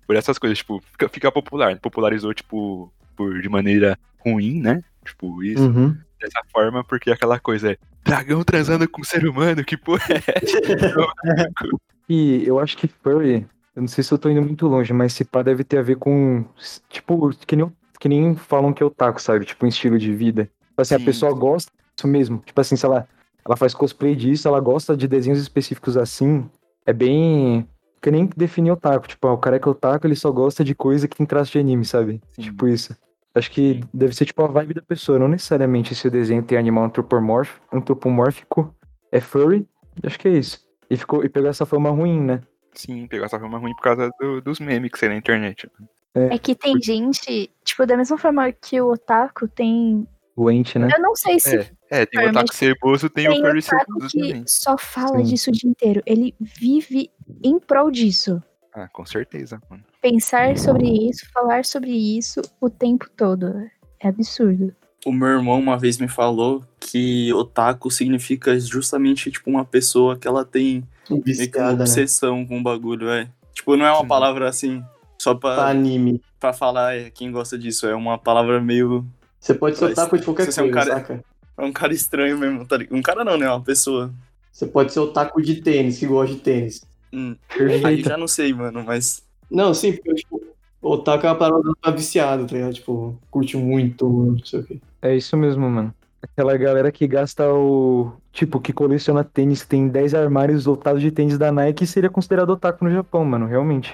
por 0.06 0.15
essas 0.17 0.39
coisas. 0.39 0.59
Tipo, 0.59 0.81
fica, 0.93 1.09
fica 1.09 1.33
popular. 1.33 1.79
Popularizou, 1.81 2.33
tipo, 2.33 2.93
por, 3.17 3.43
de 3.43 3.49
maneira 3.49 3.99
ruim, 4.21 4.61
né? 4.61 4.83
Tipo, 5.05 5.43
isso. 5.43 5.62
Uhum. 5.64 5.97
Dessa 6.21 6.40
forma, 6.52 6.83
porque 6.85 7.11
aquela 7.11 7.38
coisa 7.38 7.73
é 7.73 7.76
dragão 8.05 8.43
transando 8.45 8.88
com 8.88 9.02
ser 9.05 9.26
humano, 9.26 9.64
que 9.64 9.76
porra 9.76 10.05
é? 10.14 10.14
E 12.09 12.43
eu 12.47 12.59
acho 12.59 12.77
que 12.77 12.88
furry, 12.88 13.47
eu 13.77 13.83
não 13.83 13.88
sei 13.88 14.03
se 14.03 14.12
eu 14.12 14.19
tô 14.19 14.29
indo 14.29 14.43
muito 14.43 14.67
longe, 14.67 14.93
mas 14.93 15.12
se 15.12 15.25
pá 15.25 15.43
deve 15.43 15.62
ter 15.62 15.79
a 15.79 15.83
ver 15.83 15.97
com, 15.97 16.45
tipo, 16.88 17.31
que 17.47 17.55
nem, 17.55 17.73
que 18.00 18.09
nem 18.09 18.35
falam 18.35 18.73
que 18.73 18.83
é 18.83 18.87
otaku, 18.87 19.21
sabe? 19.21 19.45
Tipo, 19.45 19.67
um 19.67 19.69
estilo 19.69 19.99
de 19.99 20.12
vida. 20.12 20.50
Tipo 20.69 20.83
assim, 20.83 20.97
Sim. 20.97 21.03
a 21.03 21.05
pessoa 21.05 21.33
gosta 21.33 21.71
disso 21.95 22.09
mesmo. 22.09 22.43
Tipo 22.45 22.61
assim, 22.61 22.77
sei 22.77 22.88
lá, 22.88 23.07
ela 23.45 23.57
faz 23.57 23.75
cosplay 23.75 24.15
disso, 24.15 24.49
ela 24.49 24.61
gosta 24.61 24.97
de 24.97 25.07
desenhos 25.07 25.41
específicos 25.41 25.97
assim. 25.97 26.49
É 26.87 26.93
bem. 26.93 27.69
Que 28.00 28.11
nem 28.11 28.29
definir 28.37 28.71
otaku. 28.71 29.09
Tipo, 29.09 29.29
ah, 29.29 29.33
o 29.33 29.38
cara 29.38 29.57
é 29.57 29.59
que 29.59 29.69
é 29.69 29.71
otaku, 29.71 30.07
ele 30.07 30.17
só 30.17 30.31
gosta 30.31 30.65
de 30.65 30.75
coisa 30.75 31.09
que 31.09 31.17
tem 31.17 31.27
traço 31.27 31.53
de 31.53 31.59
anime, 31.59 31.85
sabe? 31.85 32.21
Sim. 32.33 32.43
Tipo 32.43 32.69
isso. 32.69 32.97
Acho 33.35 33.50
que 33.50 33.75
Sim. 33.75 33.81
deve 33.93 34.15
ser 34.15 34.25
tipo 34.25 34.43
a 34.43 34.49
vibe 34.49 34.75
da 34.75 34.83
pessoa, 34.83 35.19
não 35.19 35.29
necessariamente 35.29 35.95
se 35.95 36.09
o 36.09 36.11
desenho 36.11 36.43
tem 36.43 36.59
animal 36.59 36.85
antropomórfico, 36.85 37.65
antropomórfico 37.73 38.75
é 39.12 39.21
furry. 39.21 39.67
Acho 40.03 40.19
que 40.19 40.29
é 40.29 40.33
isso. 40.33 40.68
E, 40.90 40.97
ficou, 40.97 41.25
e 41.25 41.28
pegou 41.28 41.49
essa 41.50 41.66
fama 41.66 41.90
ruim, 41.90 42.21
né? 42.21 42.40
Sim, 42.73 43.07
pegou 43.07 43.26
essa 43.26 43.38
forma 43.38 43.59
ruim 43.59 43.75
por 43.75 43.83
causa 43.83 44.11
do- 44.21 44.40
dos 44.40 44.61
memes 44.61 44.90
que 44.90 45.00
tem 45.00 45.09
na 45.09 45.16
internet. 45.16 45.68
É 46.14 46.38
que 46.38 46.54
tem 46.54 46.80
gente, 46.83 47.50
tipo, 47.64 47.87
da 47.87 47.97
mesma 47.97 48.16
forma 48.18 48.50
que 48.52 48.80
o 48.80 48.92
otaku 48.92 49.47
tem. 49.49 50.07
Doente, 50.37 50.78
né? 50.78 50.88
Eu 50.95 51.02
não 51.02 51.14
sei 51.16 51.38
se 51.38 51.57
É, 51.90 52.02
é 52.02 52.07
tem 52.07 52.21
o 52.26 52.30
otaku 52.30 52.47
mas 52.49 52.57
ceboso, 52.57 53.11
tem, 53.11 53.25
tem 53.28 53.33
o 53.40 53.45
furry 53.45 53.59
otaku 53.59 53.85
ceboso 53.92 54.09
que 54.09 54.21
também. 54.28 54.45
só 54.47 54.78
fala 54.78 55.18
Sim. 55.18 55.23
disso 55.25 55.50
o 55.50 55.52
dia 55.52 55.71
inteiro. 55.71 56.02
Ele 56.07 56.35
vive 56.40 57.11
em 57.42 57.59
prol 57.59 57.90
disso. 57.90 58.42
Ah, 58.73 58.88
com 58.88 59.04
certeza, 59.04 59.61
mano. 59.68 59.85
Pensar 60.00 60.57
sobre 60.57 60.87
isso, 61.09 61.28
falar 61.33 61.64
sobre 61.64 61.90
isso 61.90 62.40
o 62.61 62.71
tempo 62.71 63.09
todo. 63.16 63.52
É 64.00 64.09
absurdo. 64.09 64.75
O 65.07 65.12
meu 65.12 65.28
irmão 65.28 65.59
uma 65.59 65.78
vez 65.78 65.99
me 65.99 66.09
falou 66.09 66.62
que 66.81 67.33
otaku 67.33 67.90
significa 67.90 68.59
justamente, 68.59 69.31
tipo, 69.31 69.49
uma 69.49 69.64
pessoa 69.64 70.17
que 70.17 70.26
ela 70.26 70.45
tem 70.45 70.85
que 71.05 71.12
uma 71.14 71.73
né? 71.73 71.73
obsessão 71.73 72.45
com 72.45 72.59
o 72.59 72.62
bagulho, 72.62 73.09
é. 73.09 73.28
Tipo, 73.55 73.76
não 73.76 73.87
é 73.87 73.93
uma 73.93 74.07
palavra 74.07 74.49
assim, 74.49 74.83
só 75.19 75.35
Pra 75.35 75.55
pra, 75.55 75.69
anime. 75.69 76.21
pra 76.38 76.52
falar 76.52 76.97
é, 76.97 77.11
quem 77.11 77.31
gosta 77.31 77.57
disso. 77.59 77.87
É 77.87 77.95
uma 77.95 78.19
palavra 78.19 78.61
meio. 78.61 79.07
Você 79.40 79.55
pode 79.55 79.78
ser 79.78 79.87
otaku 79.87 80.19
de 80.19 80.25
qualquer 80.25 80.50
você 80.50 80.61
é 80.61 80.64
um 80.64 80.71
coisa, 80.71 80.87
cara- 80.90 81.00
saca? 81.00 81.25
É 81.57 81.64
um 81.64 81.73
cara 81.73 81.93
estranho 81.93 82.38
mesmo, 82.38 82.64
tá 82.67 82.76
ligado? 82.76 82.97
Um 82.97 83.02
cara 83.02 83.25
não, 83.25 83.37
né? 83.37 83.49
Uma 83.49 83.61
pessoa. 83.61 84.12
Você 84.52 84.67
pode 84.67 84.93
ser 84.93 85.00
otaku 85.00 85.40
de 85.43 85.57
tênis, 85.62 85.99
que 85.99 86.07
gosta 86.07 86.35
de 86.35 86.40
tênis. 86.40 86.85
Hum, 87.12 87.37
aí 87.85 88.02
já 88.02 88.17
não 88.17 88.28
sei, 88.28 88.52
mano, 88.52 88.83
mas. 88.85 89.23
Não, 89.50 89.73
sim, 89.73 89.93
porque, 89.93 90.14
tipo, 90.14 90.38
otaku 90.82 91.26
é 91.26 91.30
uma 91.30 91.37
palavra 91.37 91.73
pra 91.80 91.92
viciado, 91.92 92.47
tá 92.47 92.54
ligado? 92.54 92.75
Tipo, 92.75 93.18
curte 93.30 93.56
muito, 93.56 94.08
não 94.08 94.44
sei 94.44 94.61
o 94.61 94.64
quê. 94.64 94.80
É 95.02 95.16
isso 95.16 95.37
mesmo, 95.37 95.68
mano. 95.68 95.94
Aquela 96.23 96.56
galera 96.56 96.90
que 96.90 97.06
gasta 97.06 97.52
o. 97.52 98.12
Tipo, 98.32 98.61
que 98.61 98.73
coleciona 98.73 99.23
tênis, 99.23 99.64
tem 99.64 99.88
10 99.88 100.14
armários 100.14 100.66
lotados 100.66 101.00
de 101.00 101.11
tênis 101.11 101.38
da 101.38 101.50
Nike, 101.52 101.87
seria 101.87 102.11
considerado 102.11 102.50
otaku 102.50 102.85
no 102.85 102.90
Japão, 102.90 103.25
mano, 103.25 103.47
realmente. 103.47 103.92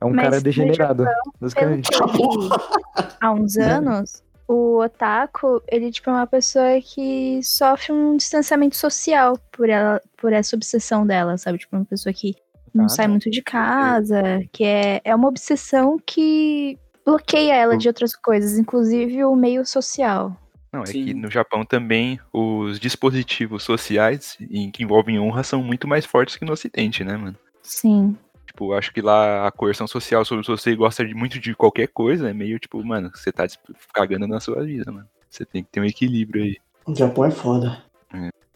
É 0.00 0.04
um 0.04 0.14
Mas 0.14 0.24
cara 0.24 0.40
degenerado, 0.40 1.04
Pelo 1.04 1.34
basicamente. 1.40 1.88
há 3.20 3.32
uns 3.32 3.56
anos, 3.58 4.22
o 4.48 4.78
otaku, 4.80 5.62
ele 5.68 5.92
tipo, 5.92 6.10
é 6.10 6.12
uma 6.12 6.26
pessoa 6.26 6.80
que 6.80 7.40
sofre 7.42 7.92
um 7.92 8.16
distanciamento 8.16 8.76
social 8.76 9.38
por, 9.52 9.68
ela, 9.68 10.00
por 10.16 10.32
essa 10.32 10.56
obsessão 10.56 11.06
dela, 11.06 11.36
sabe? 11.36 11.58
Tipo, 11.58 11.76
uma 11.76 11.84
pessoa 11.84 12.12
que 12.12 12.34
não 12.74 12.88
sai 12.88 13.08
muito 13.08 13.30
de 13.30 13.42
casa, 13.42 14.22
que 14.52 14.64
é, 14.64 15.00
é 15.04 15.14
uma 15.14 15.28
obsessão 15.28 15.98
que 16.04 16.78
bloqueia 17.04 17.54
ela 17.54 17.76
de 17.76 17.88
outras 17.88 18.14
coisas, 18.14 18.58
inclusive 18.58 19.24
o 19.24 19.34
meio 19.34 19.64
social. 19.66 20.36
Não, 20.72 20.82
é 20.82 20.86
Sim. 20.86 21.04
que 21.04 21.14
no 21.14 21.30
Japão 21.30 21.64
também 21.64 22.20
os 22.32 22.78
dispositivos 22.78 23.64
sociais 23.64 24.36
em 24.40 24.70
que 24.70 24.84
envolvem 24.84 25.18
honra 25.18 25.42
são 25.42 25.62
muito 25.62 25.88
mais 25.88 26.04
fortes 26.04 26.36
que 26.36 26.44
no 26.44 26.52
Ocidente, 26.52 27.02
né, 27.02 27.16
mano? 27.16 27.36
Sim. 27.62 28.16
Tipo, 28.46 28.72
acho 28.72 28.92
que 28.92 29.00
lá 29.00 29.46
a 29.46 29.50
coerção 29.50 29.86
social 29.86 30.24
sobre 30.24 30.44
se 30.44 30.50
você 30.50 30.76
gosta 30.76 31.04
de 31.04 31.14
muito 31.14 31.40
de 31.40 31.54
qualquer 31.54 31.88
coisa 31.88 32.30
é 32.30 32.32
meio 32.32 32.58
tipo, 32.58 32.84
mano, 32.84 33.10
você 33.12 33.32
tá 33.32 33.46
cagando 33.92 34.28
na 34.28 34.38
sua 34.38 34.62
vida, 34.62 34.90
mano. 34.92 35.08
Você 35.28 35.44
tem 35.44 35.62
que 35.62 35.70
ter 35.70 35.80
um 35.80 35.84
equilíbrio 35.84 36.44
aí. 36.44 36.56
O 36.86 36.94
Japão 36.94 37.24
é 37.24 37.30
foda. 37.30 37.82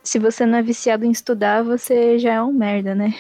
Se 0.03 0.19
você 0.19 0.45
não 0.45 0.59
é 0.59 0.63
viciado 0.63 1.05
em 1.05 1.11
estudar, 1.11 1.63
você 1.63 2.19
já 2.19 2.35
é 2.35 2.43
um 2.43 2.53
merda, 2.53 2.95
né? 2.95 3.15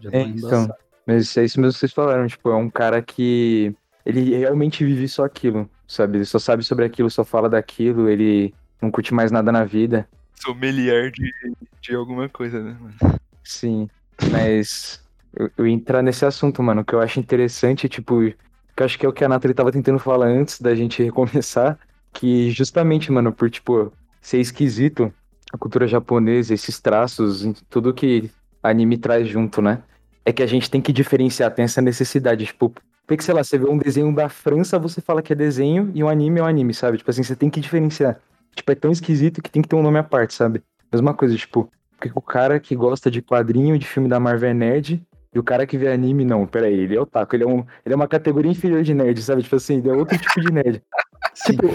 Já 0.00 0.10
É, 0.12 0.22
então, 0.22 0.68
mas 1.06 1.36
é 1.36 1.44
isso 1.44 1.60
mesmo 1.60 1.72
que 1.72 1.80
vocês 1.80 1.92
falaram, 1.92 2.26
tipo, 2.26 2.50
é 2.50 2.56
um 2.56 2.70
cara 2.70 3.02
que 3.02 3.74
ele 4.04 4.36
realmente 4.36 4.84
vive 4.84 5.08
só 5.08 5.24
aquilo, 5.24 5.68
sabe? 5.86 6.18
Ele 6.18 6.24
só 6.24 6.38
sabe 6.38 6.62
sobre 6.62 6.84
aquilo, 6.84 7.10
só 7.10 7.24
fala 7.24 7.48
daquilo, 7.48 8.08
ele 8.08 8.54
não 8.80 8.90
curte 8.90 9.12
mais 9.12 9.30
nada 9.30 9.50
na 9.50 9.64
vida. 9.64 10.08
Sommelier 10.34 11.10
de, 11.10 11.32
de 11.80 11.94
alguma 11.94 12.28
coisa, 12.28 12.62
né, 12.62 12.76
mano? 12.80 13.18
Sim, 13.42 13.88
mas 14.30 15.02
eu, 15.34 15.50
eu 15.58 15.66
entrar 15.66 16.02
nesse 16.02 16.24
assunto, 16.24 16.62
mano, 16.62 16.84
que 16.84 16.94
eu 16.94 17.00
acho 17.00 17.20
interessante, 17.20 17.88
tipo, 17.88 18.20
que 18.20 18.82
eu 18.82 18.84
acho 18.84 18.98
que 18.98 19.04
é 19.04 19.08
o 19.08 19.12
que 19.12 19.24
a 19.24 19.28
Nathalie 19.28 19.54
tava 19.54 19.72
tentando 19.72 19.98
falar 19.98 20.26
antes 20.26 20.60
da 20.60 20.74
gente 20.74 21.02
recomeçar, 21.04 21.78
que 22.12 22.50
justamente, 22.50 23.10
mano, 23.10 23.32
por, 23.32 23.50
tipo, 23.50 23.92
ser 24.20 24.38
esquisito, 24.38 25.12
a 25.52 25.58
cultura 25.58 25.86
japonesa, 25.86 26.54
esses 26.54 26.80
traços, 26.80 27.44
em 27.44 27.52
tudo 27.68 27.94
que 27.94 28.30
anime 28.62 28.96
traz 28.98 29.28
junto, 29.28 29.60
né? 29.62 29.82
É 30.24 30.32
que 30.32 30.42
a 30.42 30.46
gente 30.46 30.70
tem 30.70 30.80
que 30.80 30.92
diferenciar, 30.92 31.50
tem 31.54 31.64
essa 31.64 31.80
necessidade, 31.80 32.44
tipo, 32.46 32.72
porque, 33.06 33.22
sei 33.22 33.32
lá, 33.32 33.42
você 33.42 33.56
vê 33.56 33.66
um 33.68 33.78
desenho 33.78 34.14
da 34.14 34.28
França, 34.28 34.78
você 34.78 35.00
fala 35.00 35.22
que 35.22 35.32
é 35.32 35.36
desenho, 35.36 35.90
e 35.94 36.04
um 36.04 36.08
anime 36.08 36.40
é 36.40 36.42
um 36.42 36.46
anime, 36.46 36.74
sabe? 36.74 36.98
Tipo 36.98 37.10
assim, 37.10 37.22
você 37.22 37.34
tem 37.34 37.48
que 37.48 37.58
diferenciar. 37.60 38.20
Tipo, 38.54 38.70
é 38.72 38.74
tão 38.74 38.90
esquisito 38.92 39.40
que 39.40 39.50
tem 39.50 39.62
que 39.62 39.68
ter 39.68 39.76
um 39.76 39.82
nome 39.82 39.98
à 39.98 40.02
parte, 40.02 40.34
sabe? 40.34 40.62
Mesma 40.92 41.14
coisa, 41.14 41.34
tipo, 41.34 41.70
porque 41.96 42.10
o 42.14 42.20
cara 42.20 42.60
que 42.60 42.76
gosta 42.76 43.10
de 43.10 43.22
quadrinho 43.22 43.78
de 43.78 43.86
filme 43.86 44.08
da 44.08 44.20
Marvel 44.20 44.50
é 44.50 44.54
nerd, 44.54 45.02
e 45.34 45.38
o 45.38 45.42
cara 45.42 45.66
que 45.66 45.78
vê 45.78 45.88
anime, 45.88 46.24
não, 46.24 46.46
peraí, 46.46 46.74
ele 46.74 46.96
é 46.96 47.00
otaku, 47.00 47.36
ele 47.36 47.44
é, 47.44 47.46
um, 47.46 47.64
ele 47.84 47.92
é 47.92 47.96
uma 47.96 48.08
categoria 48.08 48.50
inferior 48.50 48.82
de 48.82 48.92
nerd, 48.92 49.22
sabe? 49.22 49.42
Tipo 49.42 49.56
assim, 49.56 49.78
ele 49.78 49.88
é 49.88 49.92
outro 49.92 50.18
tipo 50.18 50.40
de 50.40 50.52
nerd. 50.52 50.82
tipo, 51.46 51.66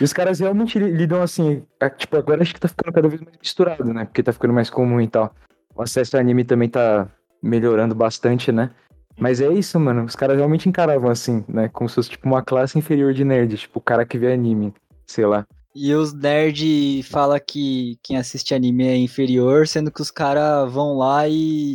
e 0.00 0.04
os 0.04 0.12
caras 0.12 0.38
realmente 0.38 0.78
li- 0.78 0.90
lidam 0.92 1.22
assim, 1.22 1.64
a- 1.80 1.90
tipo, 1.90 2.16
agora 2.16 2.42
acho 2.42 2.54
que 2.54 2.60
tá 2.60 2.68
ficando 2.68 2.92
cada 2.92 3.08
vez 3.08 3.20
mais 3.20 3.36
misturado, 3.38 3.92
né? 3.92 4.04
Porque 4.04 4.22
tá 4.22 4.32
ficando 4.32 4.54
mais 4.54 4.70
comum 4.70 5.00
e 5.00 5.08
tal. 5.08 5.34
O 5.76 5.82
acesso 5.82 6.16
ao 6.16 6.20
anime 6.20 6.44
também 6.44 6.68
tá 6.68 7.08
melhorando 7.42 7.94
bastante, 7.94 8.50
né? 8.50 8.70
Mas 9.18 9.40
é 9.40 9.52
isso, 9.52 9.78
mano. 9.78 10.04
Os 10.04 10.16
caras 10.16 10.36
realmente 10.36 10.68
encaravam 10.68 11.10
assim, 11.10 11.44
né? 11.48 11.68
Como 11.68 11.88
se 11.88 11.94
fosse 11.94 12.10
tipo 12.10 12.26
uma 12.26 12.42
classe 12.42 12.78
inferior 12.78 13.12
de 13.12 13.24
nerd, 13.24 13.56
tipo 13.56 13.78
o 13.78 13.82
cara 13.82 14.04
que 14.04 14.18
vê 14.18 14.32
anime, 14.32 14.74
sei 15.06 15.26
lá. 15.26 15.46
E 15.74 15.92
os 15.94 16.14
nerd 16.14 17.02
fala 17.02 17.38
que 17.38 17.98
quem 18.02 18.16
assiste 18.16 18.54
anime 18.54 18.86
é 18.86 18.96
inferior, 18.96 19.68
sendo 19.68 19.90
que 19.90 20.00
os 20.00 20.10
caras 20.10 20.72
vão 20.72 20.96
lá 20.96 21.28
e, 21.28 21.34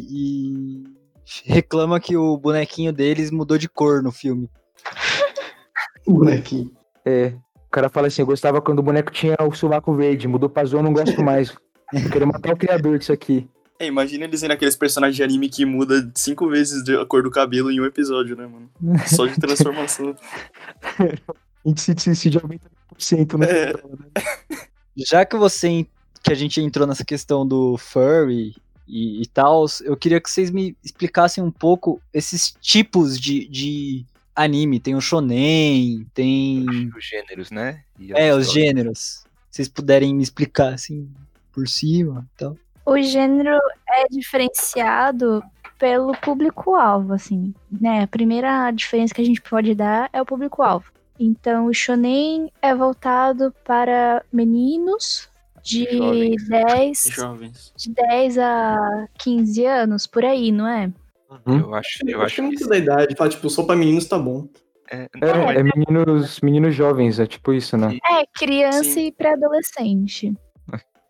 e 0.10 0.84
reclama 1.46 2.00
que 2.00 2.18
o 2.18 2.36
bonequinho 2.38 2.92
deles 2.92 3.30
mudou 3.30 3.58
de 3.58 3.70
cor 3.70 4.02
no 4.02 4.12
filme. 4.12 4.50
Bonequinho. 6.08 6.72
É. 7.06 7.36
O 7.68 7.70
cara 7.72 7.90
fala 7.90 8.08
assim, 8.08 8.24
eu 8.24 8.26
gostava 8.26 8.60
quando 8.60 8.80
o 8.80 8.84
boneco 8.84 9.12
tinha 9.12 9.36
o 9.40 9.54
sovaco 9.54 9.94
verde, 9.94 10.28
mudou 10.28 10.50
pra 10.50 10.64
azul, 10.64 10.80
eu 10.80 10.84
não 10.84 10.94
gosto 10.94 11.24
mais. 11.24 11.56
Eu 11.94 12.10
quero 12.12 12.28
matar 12.28 12.54
o 12.54 12.58
criador 12.58 12.98
disso 12.98 13.14
aqui. 13.14 13.48
É, 13.82 13.88
imagina 13.88 14.26
eles 14.26 14.40
sendo 14.40 14.52
aqueles 14.52 14.76
personagens 14.76 15.16
de 15.16 15.24
anime 15.24 15.50
que 15.50 15.66
muda 15.66 16.12
cinco 16.14 16.48
vezes 16.48 16.84
de- 16.84 16.96
a 16.96 17.04
cor 17.04 17.24
do 17.24 17.32
cabelo 17.32 17.72
em 17.72 17.82
um 17.82 17.86
episódio, 17.86 18.36
né, 18.36 18.46
mano? 18.46 18.70
Só 19.08 19.26
de 19.26 19.40
transformação. 19.40 20.16
Índice 21.66 22.30
de 22.30 22.38
aumenta 22.38 22.70
100%, 23.00 23.40
né? 23.40 23.48
É. 23.50 23.74
Já 24.96 25.26
que 25.26 25.36
você 25.36 25.88
que 26.24 26.32
a 26.32 26.36
gente 26.36 26.62
entrou 26.62 26.86
nessa 26.86 27.04
questão 27.04 27.48
do 27.48 27.76
furry 27.76 28.54
e, 28.88 29.24
e 29.24 29.26
tal, 29.26 29.66
eu 29.84 29.98
queria 29.98 30.22
que 30.22 30.30
vocês 30.30 30.52
me 30.52 30.78
explicassem 30.84 31.44
um 31.44 31.50
pouco 31.50 32.00
esses 32.14 32.54
tipos 32.62 33.20
de, 33.20 33.48
de 33.48 34.06
anime. 34.36 34.80
Tem 34.80 34.94
o 34.94 35.02
shonen, 35.02 36.06
tem 36.14 36.92
Os 36.96 37.04
gêneros, 37.04 37.50
né? 37.50 37.84
E 38.00 38.14
é 38.14 38.36
os 38.36 38.52
gêneros. 38.52 39.24
Se 39.50 39.56
vocês 39.58 39.68
puderem 39.68 40.14
me 40.14 40.22
explicar 40.22 40.76
assim 40.76 41.10
por 41.52 41.68
cima, 41.68 42.30
e 42.36 42.38
tal. 42.38 42.56
O 42.92 43.02
gênero 43.02 43.58
é 43.90 44.06
diferenciado 44.10 45.42
pelo 45.80 46.12
público-alvo, 46.18 47.14
assim, 47.14 47.54
né? 47.72 48.04
A 48.04 48.08
primeira 48.08 48.70
diferença 48.72 49.14
que 49.14 49.22
a 49.22 49.26
gente 49.26 49.42
pode 49.42 49.74
dar 49.74 50.10
é 50.12 50.22
o 50.22 50.26
público-alvo. 50.26 50.86
Então, 51.20 51.68
o 51.68 51.74
shonen 51.74 52.52
é 52.62 52.76
voltado 52.76 53.54
para 53.64 54.24
meninos 54.32 55.30
de 55.64 55.86
Jovens. 55.86 56.48
10, 56.50 57.04
Jovens. 57.16 57.74
de 57.78 57.94
10 57.94 58.38
a 58.40 59.08
15 59.20 59.66
anos, 59.66 60.08
por 60.08 60.26
aí, 60.26 60.52
não 60.52 60.68
é? 60.68 60.92
Eu 61.46 61.74
acho, 61.74 62.00
eu 62.06 62.10
Eu 62.10 62.22
acho 62.24 62.36
que 62.36 62.42
muito 62.42 62.68
da 62.68 62.78
idade. 62.78 63.16
Fala, 63.16 63.30
tipo, 63.30 63.50
só 63.50 63.64
pra 63.64 63.76
meninos 63.76 64.06
tá 64.06 64.20
bom. 64.20 64.48
é, 64.92 65.08
não, 65.16 65.50
É, 65.50 65.58
é 65.58 65.64
meninos, 65.64 66.42
meninos 66.42 66.76
jovens, 66.76 67.20
é 67.20 67.26
tipo 67.26 67.54
isso, 67.54 67.78
né? 67.78 67.98
É, 68.12 68.26
criança 68.36 68.84
Sim. 68.84 69.08
e 69.08 69.12
pré-adolescente. 69.12 70.34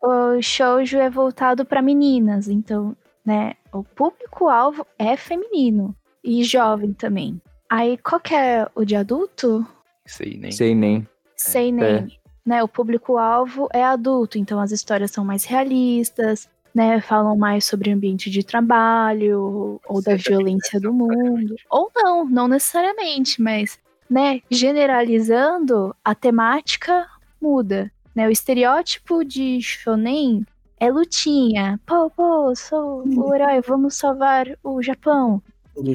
O 0.02 0.42
shoujo 0.42 0.98
é 0.98 1.10
voltado 1.10 1.64
para 1.64 1.82
meninas, 1.82 2.48
então, 2.48 2.96
né, 3.26 3.54
o 3.72 3.84
público-alvo 3.84 4.86
é 4.98 5.16
feminino 5.16 5.96
e 6.24 6.44
jovem 6.44 6.92
também. 6.92 7.40
Aí, 7.70 7.98
qual 7.98 8.20
que 8.20 8.34
é 8.34 8.68
o 8.76 8.84
de 8.84 8.96
adulto? 8.96 9.66
sei 10.06 10.38
nem. 10.38 10.52
Sei 10.52 10.76
nem. 10.76 11.08
Sei 11.36 11.72
nem. 11.72 12.20
Né, 12.46 12.64
o 12.64 12.68
público-alvo 12.68 13.70
é 13.72 13.84
adulto, 13.84 14.38
então 14.38 14.60
as 14.60 14.72
histórias 14.72 15.12
são 15.12 15.24
mais 15.24 15.46
realistas, 15.46 16.50
né, 16.74 17.00
falam 17.00 17.38
mais 17.38 17.66
sobre 17.66 17.90
o 17.90 17.94
ambiente 17.94 18.30
de 18.30 18.44
trabalho 18.44 19.80
ou 19.88 20.02
da 20.02 20.16
violência 20.16 20.80
do 20.80 20.92
mundo. 20.92 21.56
Ou 21.70 21.92
não, 21.96 22.26
não 22.26 22.48
necessariamente, 22.48 23.42
mas, 23.42 23.78
né, 24.10 24.42
generalizando, 24.50 25.96
a 26.04 26.16
temática 26.16 27.08
muda. 27.40 27.92
Né, 28.14 28.28
o 28.28 28.32
estereótipo 28.32 29.24
de 29.24 29.62
shonen 29.62 30.46
é 30.80 30.92
lutinha. 30.92 31.80
Pô, 31.86 32.10
pô, 32.10 32.54
sou 32.56 33.04
o 33.08 33.34
herói, 33.34 33.62
vamos 33.62 33.96
salvar 33.96 34.48
o 34.64 34.82
Japão. 34.82 35.42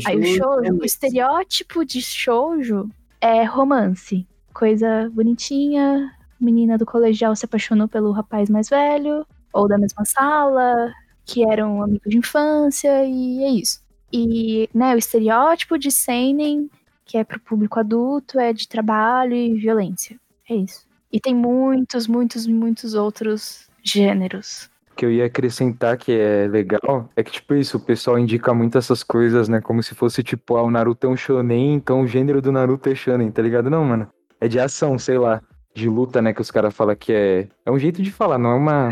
Aí 0.07 0.17
o 0.19 0.25
shoujo, 0.25 0.79
o 0.81 0.85
estereótipo 0.85 1.85
de 1.85 2.01
shoujo 2.01 2.89
é 3.21 3.45
romance. 3.45 4.27
Coisa 4.55 5.11
bonitinha, 5.13 6.11
menina 6.41 6.79
do 6.79 6.87
colegial 6.87 7.37
se 7.37 7.45
apaixonou 7.45 7.89
pelo 7.89 8.13
rapaz 8.13 8.49
mais 8.49 8.69
velho, 8.69 9.27
ou 9.53 9.69
da 9.69 9.77
mesma 9.77 10.05
sala, 10.05 10.93
que 11.25 11.45
era 11.45 11.67
um 11.67 11.83
amigo 11.83 12.09
de 12.09 12.19
infância, 12.19 13.05
e 13.05 13.43
é 13.43 13.51
isso. 13.51 13.81
E, 14.13 14.71
né, 14.73 14.95
o 14.95 14.99
estereótipo 14.99 15.77
de 15.77 15.91
seinen, 15.91 16.71
que 17.05 17.19
é 17.19 17.25
pro 17.25 17.41
público 17.41 17.81
adulto, 17.81 18.39
é 18.39 18.53
de 18.53 18.69
trabalho 18.69 19.35
e 19.35 19.55
violência. 19.55 20.19
É 20.49 20.55
isso. 20.55 20.86
E 21.13 21.21
tem 21.21 21.35
muitos, 21.35 22.07
muitos, 22.07 22.47
muitos 22.47 22.95
outros 22.95 23.69
gêneros. 23.83 24.69
O 24.93 24.97
que 24.97 25.05
eu 25.05 25.13
ia 25.13 25.27
acrescentar 25.27 25.97
que 25.97 26.13
é 26.13 26.49
legal 26.49 27.09
é 27.15 27.23
que, 27.23 27.31
tipo, 27.31 27.55
isso, 27.55 27.77
o 27.77 27.81
pessoal 27.81 28.19
indica 28.19 28.53
muito 28.55 28.79
essas 28.79 29.03
coisas, 29.03 29.49
né? 29.49 29.61
Como 29.61 29.83
se 29.83 29.95
fosse, 29.95 30.23
tipo, 30.23 30.57
ah, 30.57 30.63
o 30.63 30.71
Naruto 30.71 31.07
é 31.07 31.11
um 31.11 31.17
shonen, 31.17 31.75
então 31.75 32.01
o 32.01 32.07
gênero 32.07 32.41
do 32.41 32.51
Naruto 32.51 32.89
é 32.89 32.95
shonen, 32.95 33.31
tá 33.31 33.43
ligado? 33.43 33.69
Não, 33.69 33.85
mano. 33.85 34.09
É 34.41 34.49
de 34.49 34.59
ação, 34.59 34.99
sei 34.99 35.19
lá. 35.19 35.43
De 35.75 35.89
luta, 35.89 36.23
né? 36.23 36.33
Que 36.33 36.41
os 36.41 36.51
caras 36.51 36.75
falam 36.75 36.97
que 36.97 37.13
é. 37.13 37.49
É 37.65 37.71
um 37.71 37.79
jeito 37.79 38.03
de 38.03 38.11
falar, 38.11 38.39
não 38.39 38.51
é 38.51 38.55
uma 38.55 38.91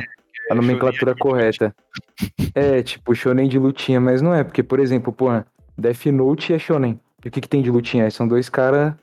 a 0.51 0.55
nomenclatura 0.55 1.15
correta. 1.15 1.75
É, 2.55 2.83
tipo, 2.83 3.15
shonen 3.15 3.49
de 3.49 3.59
lutinha, 3.59 4.01
mas 4.01 4.21
não 4.21 4.35
é, 4.35 4.45
porque, 4.45 4.63
por 4.63 4.79
exemplo, 4.79 5.13
pô, 5.13 5.29
Death 5.77 6.07
Note 6.07 6.53
é 6.53 6.59
shonen. 6.59 7.01
E 7.25 7.29
o 7.29 7.31
que, 7.31 7.41
que 7.41 7.49
tem 7.49 7.63
de 7.63 7.71
lutinha? 7.71 8.11
São 8.11 8.29
dois 8.29 8.49
caras 8.49 8.95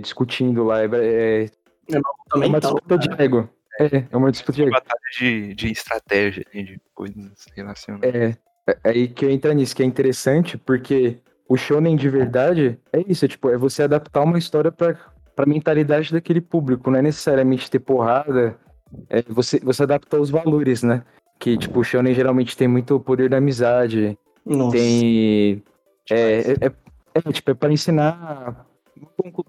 discutindo 0.00 0.64
lá. 0.64 0.82
É, 0.82 0.88
é, 0.94 1.50
é 1.88 2.00
Também 2.30 2.48
uma 2.48 2.60
tá, 2.60 2.68
disputa 2.68 2.98
de 2.98 3.22
ego. 3.22 3.48
É, 3.80 4.04
é 4.10 4.16
uma 4.16 4.30
disputa 4.30 4.52
de 4.52 4.62
ego. 4.62 4.70
Batalha 4.72 5.00
de, 5.18 5.54
de 5.54 5.72
estratégia, 5.72 6.44
assim, 6.48 6.64
de 6.64 6.80
coisas 6.94 7.46
relacionadas. 7.54 8.14
É, 8.14 8.36
é 8.66 8.78
aí 8.84 9.08
que 9.08 9.26
entra 9.26 9.54
nisso, 9.54 9.74
que 9.74 9.82
é 9.82 9.86
interessante, 9.86 10.56
porque 10.58 11.18
o 11.48 11.56
shonen 11.56 11.96
de 11.96 12.08
verdade 12.08 12.78
é 12.92 13.02
isso, 13.06 13.24
é, 13.24 13.28
tipo, 13.28 13.50
é 13.50 13.56
você 13.56 13.82
adaptar 13.82 14.22
uma 14.22 14.38
história 14.38 14.70
pra, 14.70 14.96
pra 15.34 15.46
mentalidade 15.46 16.12
daquele 16.12 16.40
público, 16.40 16.90
não 16.90 16.98
é 16.98 17.02
necessariamente 17.02 17.70
ter 17.70 17.80
porrada, 17.80 18.56
é 19.08 19.22
você, 19.22 19.58
você 19.60 19.82
adaptar 19.82 20.20
os 20.20 20.30
valores, 20.30 20.82
né? 20.82 21.02
Que, 21.38 21.56
tipo, 21.56 21.80
o 21.80 21.84
shonen 21.84 22.14
geralmente 22.14 22.56
tem 22.56 22.68
muito 22.68 23.00
poder 23.00 23.28
da 23.28 23.38
amizade, 23.38 24.16
Nossa. 24.44 24.76
tem... 24.76 25.62
É, 26.10 26.14
é, 26.14 26.52
é, 26.52 26.72
é, 27.14 27.32
tipo, 27.32 27.50
é 27.50 27.54
pra 27.54 27.72
ensinar 27.72 28.66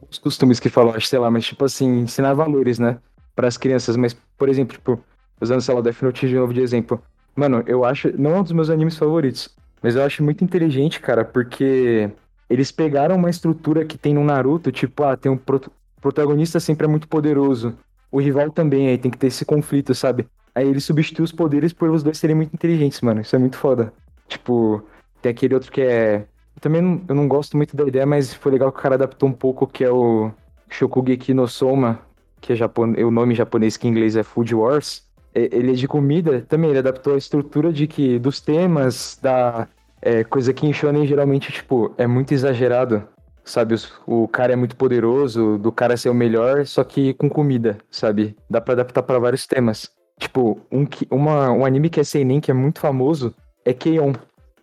os 0.10 0.18
costumes 0.18 0.60
que 0.60 0.70
falam, 0.70 1.00
sei 1.00 1.20
lá, 1.20 1.30
mas 1.30 1.46
tipo 1.46 1.66
assim, 1.66 2.02
ensinar 2.02 2.34
valores, 2.34 2.80
né? 2.80 3.00
Para 3.36 3.48
as 3.48 3.58
crianças. 3.58 3.96
Mas, 3.96 4.16
por 4.38 4.50
exemplo, 4.50 4.74
tipo, 4.74 5.00
usando, 5.42 5.62
sei 5.62 5.74
lá, 5.74 5.82
Death 5.82 6.02
Note 6.02 6.28
de 6.28 6.36
novo 6.36 6.54
de 6.54 6.62
exemplo. 6.62 7.02
Mano, 7.36 7.64
eu 7.66 7.84
acho, 7.84 8.16
não 8.20 8.36
é 8.36 8.40
um 8.40 8.44
dos 8.44 8.52
meus 8.52 8.70
animes 8.70 8.98
favoritos, 8.98 9.50
mas 9.82 9.96
eu 9.96 10.04
acho 10.04 10.24
muito 10.24 10.44
inteligente, 10.44 11.00
cara, 11.00 11.26
porque 11.26 12.10
eles 12.50 12.72
pegaram 12.72 13.16
uma 13.16 13.30
estrutura 13.30 13.84
que 13.84 13.98
tem 13.98 14.14
no 14.14 14.24
Naruto, 14.24 14.72
tipo, 14.72 15.04
ah, 15.04 15.18
tem 15.18 15.32
um 15.32 15.38
pro- 15.38 15.72
protagonista 16.00 16.60
sempre 16.60 16.86
é 16.86 16.90
muito 16.90 17.08
poderoso. 17.08 17.76
O 18.12 18.20
rival 18.20 18.52
também, 18.52 18.88
aí 18.90 18.98
tem 18.98 19.10
que 19.10 19.18
ter 19.18 19.28
esse 19.28 19.44
conflito, 19.44 19.96
sabe? 19.96 20.28
Aí 20.54 20.68
ele 20.68 20.80
substitui 20.80 21.24
os 21.24 21.32
poderes 21.32 21.74
por 21.74 21.90
os 21.90 22.04
dois 22.04 22.20
serem 22.20 22.36
muito 22.36 22.54
inteligentes, 22.54 23.02
mano. 23.02 23.22
Isso 23.22 23.36
é 23.36 23.40
muito 23.40 23.58
foda. 23.58 23.92
Tipo, 24.28 24.84
tem 25.20 25.32
aquele 25.32 25.56
outro 25.56 25.72
que 25.72 25.82
é. 25.82 26.26
Também 26.60 26.82
não, 26.82 27.02
eu 27.08 27.16
não 27.16 27.28
gosto 27.28 27.58
muito 27.58 27.76
da 27.76 27.84
ideia, 27.84 28.06
mas 28.06 28.34
foi 28.34 28.52
legal 28.52 28.72
que 28.72 28.80
o 28.80 28.82
cara 28.82 28.96
adaptou 28.96 29.28
um 29.28 29.34
pouco, 29.34 29.68
que 29.68 29.84
é 29.84 29.92
o 29.92 30.32
Shokugeki 30.70 31.34
no 31.34 31.48
Soma, 31.48 32.00
que 32.40 32.54
é 32.54 32.56
japon... 32.56 32.94
o 32.94 33.12
nome 33.12 33.36
japonês 33.36 33.78
que 33.78 33.88
em 33.88 33.92
inglês 33.92 34.16
é 34.16 34.24
Food 34.24 34.54
Wars. 34.56 35.04
Ele 35.34 35.72
é 35.72 35.74
de 35.74 35.88
comida, 35.88 36.46
também 36.48 36.70
ele 36.70 36.80
adaptou 36.80 37.16
a 37.16 37.18
estrutura 37.18 37.74
de 37.74 37.88
que 37.88 38.20
dos 38.20 38.40
temas, 38.40 39.18
da 39.22 39.68
é, 40.00 40.24
coisa 40.24 40.54
que 40.54 40.68
em 40.68 40.74
shonen 40.74 41.08
geralmente, 41.08 41.52
tipo, 41.52 41.92
é 41.98 42.06
muito 42.06 42.34
exagerado. 42.34 43.04
Sabe, 43.46 43.76
o 44.08 44.26
cara 44.26 44.54
é 44.54 44.56
muito 44.56 44.78
poderoso, 44.78 45.58
do 45.58 45.70
cara 45.70 45.98
ser 45.98 46.08
o 46.08 46.14
melhor, 46.14 46.66
só 46.66 46.82
que 46.82 47.14
com 47.16 47.30
comida, 47.30 47.78
sabe? 47.92 48.38
Dá 48.50 48.62
pra 48.62 48.74
adaptar 48.74 49.04
pra 49.04 49.20
vários 49.20 49.46
temas. 49.46 49.92
Tipo, 50.18 50.62
um, 50.72 50.88
uma, 51.12 51.52
um 51.52 51.66
anime 51.66 51.90
que 51.90 52.00
é 52.00 52.06
seinen, 52.06 52.40
que 52.40 52.52
é 52.52 52.54
muito 52.54 52.80
famoso, 52.80 53.36
é 53.66 53.74
Keion, 53.74 54.14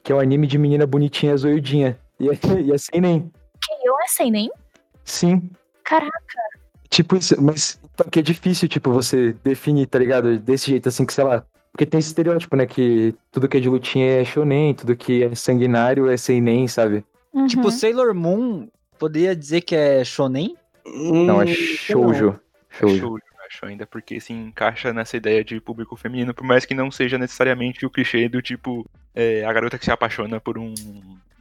que 0.03 0.13
é 0.13 0.15
um 0.15 0.21
anime 0.21 0.47
de 0.47 0.59
menina 0.59 0.87
bonitinha, 0.87 1.37
zoiudinha. 1.37 1.99
E 2.19 2.29
é, 2.29 2.33
e 2.65 2.73
é 2.73 2.79
seinen. 2.79 3.31
Eu 3.85 3.95
é 4.01 4.07
sem 4.09 4.31
nem. 4.31 4.51
Sim. 5.05 5.51
Caraca. 5.85 6.11
Tipo 6.89 7.17
isso, 7.17 7.41
mas 7.41 7.81
que 8.11 8.19
é 8.19 8.23
difícil, 8.23 8.69
tipo, 8.69 8.91
você 8.91 9.33
definir, 9.45 9.87
tá 9.87 9.99
ligado? 9.99 10.39
Desse 10.39 10.71
jeito, 10.71 10.89
assim, 10.89 11.05
que 11.05 11.13
sei 11.13 11.25
lá. 11.25 11.45
Porque 11.73 11.87
tem 11.87 11.99
esse 11.99 12.09
estereótipo, 12.09 12.57
né? 12.57 12.67
Que 12.67 13.15
tudo 13.31 13.49
que 13.49 13.57
é 13.57 13.61
de 13.61 13.69
lutinha 13.69 14.21
é 14.21 14.25
shonen, 14.25 14.75
tudo 14.75 14.97
que 14.97 15.23
é 15.23 15.35
sanguinário 15.35 16.09
é 16.09 16.17
seinen, 16.17 16.67
sabe? 16.67 17.05
Uhum. 17.33 17.47
Tipo, 17.47 17.71
Sailor 17.71 18.13
Moon, 18.13 18.69
poderia 18.99 19.37
dizer 19.37 19.61
que 19.61 19.77
é 19.77 20.05
shonen? 20.05 20.57
Não, 20.85 21.41
é 21.41 21.45
Hum, 21.45 21.55
shoujo. 21.55 22.41
É 22.71 22.75
Shoujo. 22.77 23.17
Acho, 23.51 23.67
ainda 23.67 23.85
porque 23.87 24.21
se 24.21 24.33
encaixa 24.33 24.93
nessa 24.93 25.17
ideia 25.17 25.45
de 25.45 25.61
público 25.61 25.97
feminino, 25.97 26.33
por 26.33 26.45
mais 26.45 26.65
que 26.65 26.73
não 26.73 26.91
seja 26.91 27.19
necessariamente 27.19 27.85
o 27.85 27.91
clichê 27.91 28.29
do 28.29 28.41
tipo 28.41 28.89
é, 29.15 29.45
a 29.45 29.53
garota 29.53 29.77
que 29.77 29.85
se 29.85 29.91
apaixona 29.91 30.41
por 30.41 30.57
um, 30.57 30.73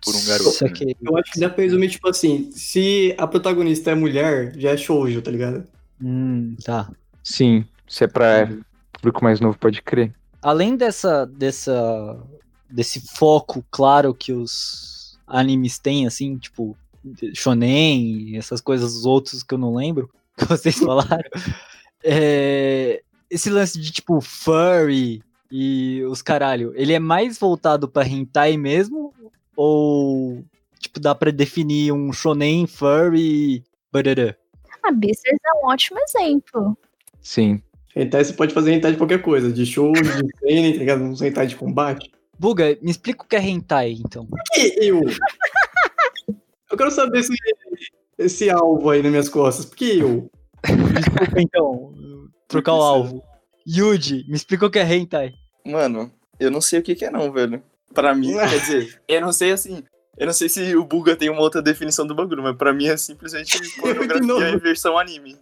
por 0.03 0.15
um 0.15 0.25
garoto. 0.25 0.49
Isso 0.49 0.63
né? 0.63 0.69
aqui. 0.71 0.97
Eu 1.01 1.17
acho 1.17 1.31
que 1.31 1.39
dá 1.39 1.49
pra 1.49 1.63
resumir, 1.63 1.89
tipo 1.89 2.09
assim, 2.09 2.49
se 2.51 3.13
a 3.17 3.27
protagonista 3.27 3.91
é 3.91 3.95
mulher, 3.95 4.53
já 4.57 4.71
é 4.71 4.77
shoujo, 4.77 5.21
tá 5.21 5.29
ligado? 5.29 5.67
Hum, 6.01 6.55
tá. 6.63 6.89
Sim, 7.23 7.63
se 7.87 8.03
é 8.03 8.07
pra 8.07 8.49
público 8.91 9.23
mais 9.23 9.39
novo, 9.39 9.57
pode 9.57 9.81
crer. 9.81 10.13
Além 10.41 10.75
dessa, 10.75 11.25
dessa, 11.25 12.17
desse 12.69 13.01
foco 13.15 13.63
claro 13.69 14.13
que 14.13 14.33
os 14.33 15.19
animes 15.27 15.77
têm, 15.77 16.07
assim, 16.07 16.37
tipo, 16.37 16.75
shonen, 17.35 18.35
essas 18.35 18.61
coisas 18.61 18.95
os 18.95 19.05
outros 19.05 19.43
que 19.43 19.53
eu 19.53 19.57
não 19.59 19.75
lembro, 19.75 20.09
que 20.35 20.45
vocês 20.45 20.79
falaram, 20.79 21.29
é, 22.03 23.01
esse 23.29 23.49
lance 23.49 23.79
de, 23.79 23.91
tipo, 23.91 24.21
furry 24.21 25.21
e 25.51 26.03
os 26.03 26.21
caralho, 26.21 26.71
ele 26.75 26.93
é 26.93 26.99
mais 26.99 27.37
voltado 27.37 27.87
pra 27.87 28.07
hentai 28.07 28.57
mesmo? 28.57 29.13
Ou, 29.55 30.43
tipo, 30.79 30.99
dá 30.99 31.13
pra 31.13 31.31
definir 31.31 31.91
um 31.91 32.13
shonen, 32.13 32.65
furry, 32.67 33.63
barará? 33.91 34.35
A 34.83 34.91
Beasters 34.91 35.39
é 35.45 35.65
um 35.65 35.69
ótimo 35.69 35.99
exemplo. 35.99 36.77
Sim. 37.21 37.61
Hentai 37.95 38.23
você 38.23 38.33
pode 38.33 38.53
fazer 38.53 38.73
hentai 38.73 38.91
de 38.91 38.97
qualquer 38.97 39.21
coisa, 39.21 39.51
de 39.51 39.65
shoujo, 39.65 40.01
de 40.01 40.39
seinen, 40.39 40.73
tá 40.73 40.79
ligado? 40.79 41.03
Uns 41.03 41.21
hentai 41.21 41.47
de 41.47 41.55
combate. 41.55 42.11
Buga, 42.37 42.77
me 42.81 42.91
explica 42.91 43.23
o 43.23 43.27
que 43.27 43.35
é 43.35 43.41
hentai, 43.41 43.97
então. 43.99 44.27
E 44.55 44.87
eu? 44.87 45.01
Eu 46.71 46.77
quero 46.77 46.91
saber 46.91 47.23
se 47.23 47.33
esse 48.17 48.49
alvo 48.49 48.89
aí 48.89 49.01
nas 49.01 49.11
minhas 49.11 49.27
costas, 49.27 49.65
por 49.65 49.75
que 49.75 49.99
eu? 49.99 50.29
Desculpa, 50.65 51.39
então, 51.41 51.93
trocar 52.47 52.73
o 52.73 52.81
alvo. 52.81 53.23
Yuji, 53.67 54.25
me 54.27 54.35
explica 54.35 54.65
o 54.65 54.69
que 54.69 54.79
é 54.79 54.95
hentai. 54.95 55.33
Mano, 55.65 56.11
eu 56.39 56.49
não 56.49 56.61
sei 56.61 56.79
o 56.79 56.83
que, 56.83 56.95
que 56.95 57.05
é 57.05 57.09
não, 57.11 57.31
velho. 57.31 57.61
Pra 57.93 58.13
mim, 58.15 58.33
quer 58.33 58.59
dizer, 58.59 59.01
eu 59.07 59.21
não 59.21 59.31
sei 59.31 59.51
assim. 59.51 59.83
Eu 60.17 60.25
não 60.25 60.33
sei 60.33 60.49
se 60.49 60.75
o 60.75 60.83
Buga 60.83 61.15
tem 61.15 61.29
uma 61.29 61.39
outra 61.41 61.61
definição 61.61 62.05
do 62.05 62.13
bagulho, 62.13 62.43
mas 62.43 62.55
pra 62.57 62.73
mim 62.73 62.87
é 62.87 62.97
simplesmente 62.97 63.57
pornografia 63.79 64.49
em 64.49 64.57
versão 64.57 64.97
anime. 64.97 65.37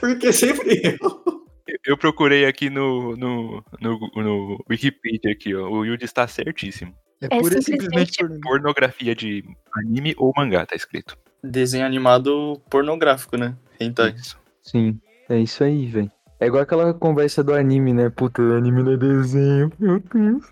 Porque 0.00 0.32
sempre 0.32 0.98
eu. 1.00 1.42
Eu- 1.86 1.96
procurei 1.96 2.44
aqui 2.44 2.68
no, 2.68 3.16
no, 3.16 3.64
no, 3.80 3.98
no 4.16 4.64
Wikipedia 4.68 5.32
aqui, 5.32 5.54
ó. 5.54 5.68
O 5.70 5.84
Yuji 5.84 6.04
está 6.04 6.26
certíssimo. 6.28 6.92
É, 7.22 7.26
É 7.26 7.28
pura 7.40 7.58
e 7.58 7.62
simplesmente- 7.62 8.12
simplesmente 8.16 8.40
por... 8.42 8.50
Pornografia 8.50 9.14
de 9.14 9.44
anime 9.76 10.14
ou 10.18 10.32
mangá, 10.36 10.66
tá 10.66 10.74
escrito. 10.76 11.16
Desenho 11.42 11.86
animado 11.86 12.60
pornográfico, 12.68 13.36
né? 13.36 13.56
Hentai. 13.80 14.10
Isso. 14.10 14.36
Sim, 14.62 14.98
é 15.28 15.38
isso 15.38 15.62
aí, 15.64 15.86
velho. 15.86 16.10
É 16.40 16.46
igual 16.46 16.62
aquela 16.62 16.92
conversa 16.94 17.42
do 17.44 17.54
anime, 17.54 17.92
né? 17.92 18.10
Puta, 18.10 18.40
anime 18.42 18.82
não 18.82 18.92
é 18.92 18.96
desenho, 18.96 19.70
meu 19.78 20.00
Deus. 20.00 20.44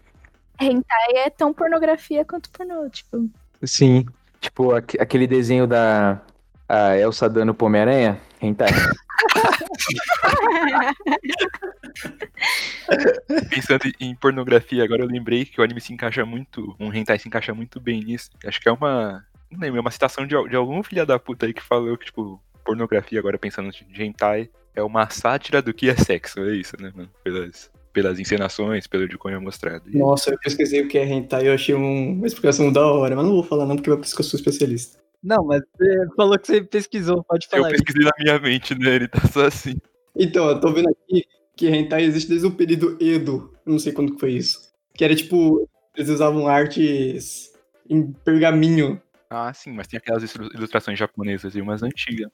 Hentai 0.61 1.13
é 1.17 1.31
tão 1.31 1.53
pornografia 1.53 2.25
quanto 2.25 2.51
pornô, 2.51 2.89
tipo. 2.91 3.29
Sim, 3.65 4.05
tipo 4.41 4.73
aque- 4.75 5.01
aquele 5.01 5.27
desenho 5.27 5.67
da 5.67 6.21
a 6.69 6.97
Elsa 6.97 7.29
dando 7.29 7.53
pro 7.55 7.67
Homem-Aranha, 7.67 8.21
hentai. 8.41 8.69
Pensando 13.51 13.83
em 14.01 14.15
pornografia, 14.15 14.85
agora 14.85 15.03
eu 15.03 15.07
lembrei 15.09 15.45
que 15.45 15.61
o 15.61 15.65
anime 15.65 15.81
se 15.81 15.93
encaixa 15.93 16.25
muito, 16.25 16.75
um 16.79 16.93
hentai 16.93 17.19
se 17.19 17.29
encaixa 17.29 17.55
muito 17.55 17.81
bem 17.81 18.03
nisso. 18.03 18.31
Acho 18.45 18.61
que 18.61 18.69
é 18.69 18.73
uma, 18.73 19.25
não 19.51 19.61
lembro, 19.61 19.79
é 19.79 19.81
uma 19.81 19.91
citação 19.91 20.27
de, 20.27 20.35
de 20.49 20.57
algum 20.57 20.83
filho 20.83 21.07
da 21.07 21.19
puta 21.19 21.47
aí 21.47 21.55
que 21.55 21.63
falou 21.63 21.97
que, 21.97 22.07
tipo, 22.07 22.41
pornografia, 22.71 23.19
agora 23.19 23.37
pensando 23.39 23.71
de 23.71 24.03
hentai, 24.03 24.49
é 24.75 24.83
uma 24.83 25.11
sátira 25.11 25.61
do 25.61 25.75
que 25.75 25.91
é 25.91 25.97
sexo, 25.97 26.39
é 26.41 26.55
isso, 26.55 26.77
né, 26.81 26.93
mano? 26.95 27.11
Pelas, 27.25 27.71
pelas 27.93 28.19
encenações, 28.21 28.87
pelo 28.87 29.09
de 29.09 29.17
é 29.27 29.39
mostrado. 29.39 29.83
E- 29.91 29.99
Nossa, 29.99 30.31
eu 30.31 30.39
pesquisei 30.39 30.83
o 30.83 30.89
que 30.89 30.97
é 30.97 31.05
hentai 31.05 31.45
e 31.45 31.47
eu 31.49 31.55
achei 31.55 31.75
um- 31.75 32.13
uma 32.13 32.27
explicação 32.27 32.73
da 32.73 32.87
hora, 32.87 33.17
mas 33.17 33.25
não 33.25 33.33
vou 33.33 33.43
falar 33.43 33.67
não, 33.67 33.75
porque 33.77 33.91
eu 33.91 34.01
sou 34.05 34.39
especialista. 34.39 34.99
Não, 35.23 35.45
mas 35.45 35.61
você 35.77 36.07
falou 36.17 36.39
que 36.39 36.47
você 36.47 36.63
pesquisou, 36.63 37.25
pode 37.25 37.47
eu 37.47 37.51
falar 37.51 37.67
aí. 37.67 37.73
pesquisei 37.73 38.05
na 38.05 38.13
minha 38.19 38.39
mente, 38.39 38.75
né? 38.79 38.95
Ele 38.95 39.09
tá 39.09 39.21
só 39.27 39.45
assim. 39.47 39.75
Então, 40.17 40.49
eu 40.49 40.61
tô 40.61 40.73
vendo 40.73 40.89
aqui 40.89 41.25
que 41.57 41.69
hentai 41.69 42.05
existe 42.05 42.29
desde 42.29 42.47
o 42.47 42.53
período 42.53 42.97
Edo, 43.01 43.53
eu 43.67 43.73
não 43.73 43.79
sei 43.79 43.93
quando 43.93 44.15
que 44.15 44.21
foi 44.21 44.33
isso. 44.33 44.71
Que 44.95 45.05
era 45.05 45.15
tipo, 45.15 45.69
eles 45.97 46.09
usavam 46.09 46.47
artes 46.47 47.53
em 47.89 48.13
pergaminho. 48.25 49.03
Ah, 49.31 49.53
sim, 49.55 49.73
mas 49.73 49.87
tem 49.87 49.97
aquelas 49.97 50.35
ilu- 50.35 50.51
ilustrações 50.55 50.99
japonesas 50.99 51.55
e 51.55 51.61
umas 51.61 51.83
antigas. 51.85 52.29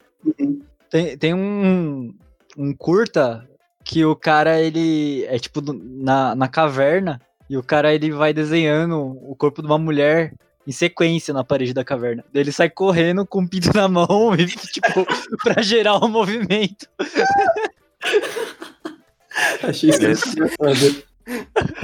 Tem, 0.91 1.17
tem 1.19 1.35
um, 1.35 2.15
um 2.57 2.75
curta 2.75 3.47
que 3.85 4.03
o 4.05 4.17
cara, 4.17 4.59
ele 4.61 5.25
é 5.27 5.39
tipo 5.39 5.61
na, 5.73 6.35
na 6.35 6.49
caverna 6.49 7.21
e 7.51 7.57
o 7.57 7.63
cara, 7.63 7.95
ele 7.95 8.11
vai 8.11 8.33
desenhando 8.33 8.97
o 8.99 9.37
corpo 9.37 9.61
de 9.61 9.69
uma 9.69 9.79
mulher 9.79 10.33
em 10.67 10.73
sequência 10.73 11.33
na 11.35 11.45
parede 11.45 11.75
da 11.75 11.85
caverna. 11.85 12.25
Ele 12.35 12.51
sai 12.51 12.69
correndo 12.71 13.25
com 13.27 13.43
o 13.43 13.49
pinto 13.49 13.73
na 13.77 13.87
mão 13.87 14.35
e, 14.41 14.47
tipo, 14.47 15.07
pra 15.45 15.61
gerar 15.63 15.99
o 15.99 16.09
movimento. 16.09 16.89
Achei 19.63 19.91
isso. 19.91 20.35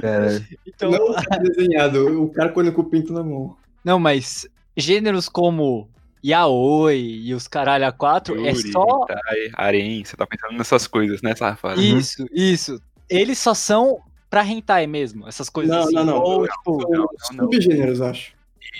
Cara, 0.01 0.42
Então, 0.66 0.90
Não 0.90 1.11
o 1.11 1.14
cara 1.14 1.42
desenhado, 1.42 2.22
o 2.22 2.33
cara 2.33 2.48
correndo 2.51 2.72
com 2.72 2.81
o 2.81 2.88
pinto 2.90 3.12
na 3.12 3.22
mão. 3.22 3.57
Não, 3.85 3.98
mas 3.98 4.46
gêneros 4.76 5.28
como 5.28 5.88
yaoi 6.24 6.98
e 7.24 7.35
os 7.35 7.48
caralho 7.48 7.87
a 7.87 7.92
quatro 7.92 8.46
é 8.46 8.54
só 8.54 8.85
hentai, 8.85 9.50
harem, 9.54 10.04
você 10.04 10.16
tá 10.16 10.26
pensando 10.26 10.56
nessas 10.56 10.87
coisas, 10.87 11.20
né, 11.22 11.35
safado? 11.35 11.80
isso, 11.80 12.26
isso. 12.32 12.80
Eles 13.11 13.38
só 13.38 13.54
são 13.54 14.00
pra 14.30 14.44
hentai 14.46 14.87
mesmo, 14.87 15.28
essas 15.28 15.50
coisas 15.50 15.74
Não, 15.74 15.82
assim. 15.82 15.94
não, 15.94 16.04
não. 16.04 16.22
Ou, 16.22 16.40
Não, 16.40 16.48
tipo, 16.48 16.80
São 16.80 16.90
não, 16.90 17.08
não. 17.32 17.52
subgêneros, 17.52 18.00
acho. 18.00 18.32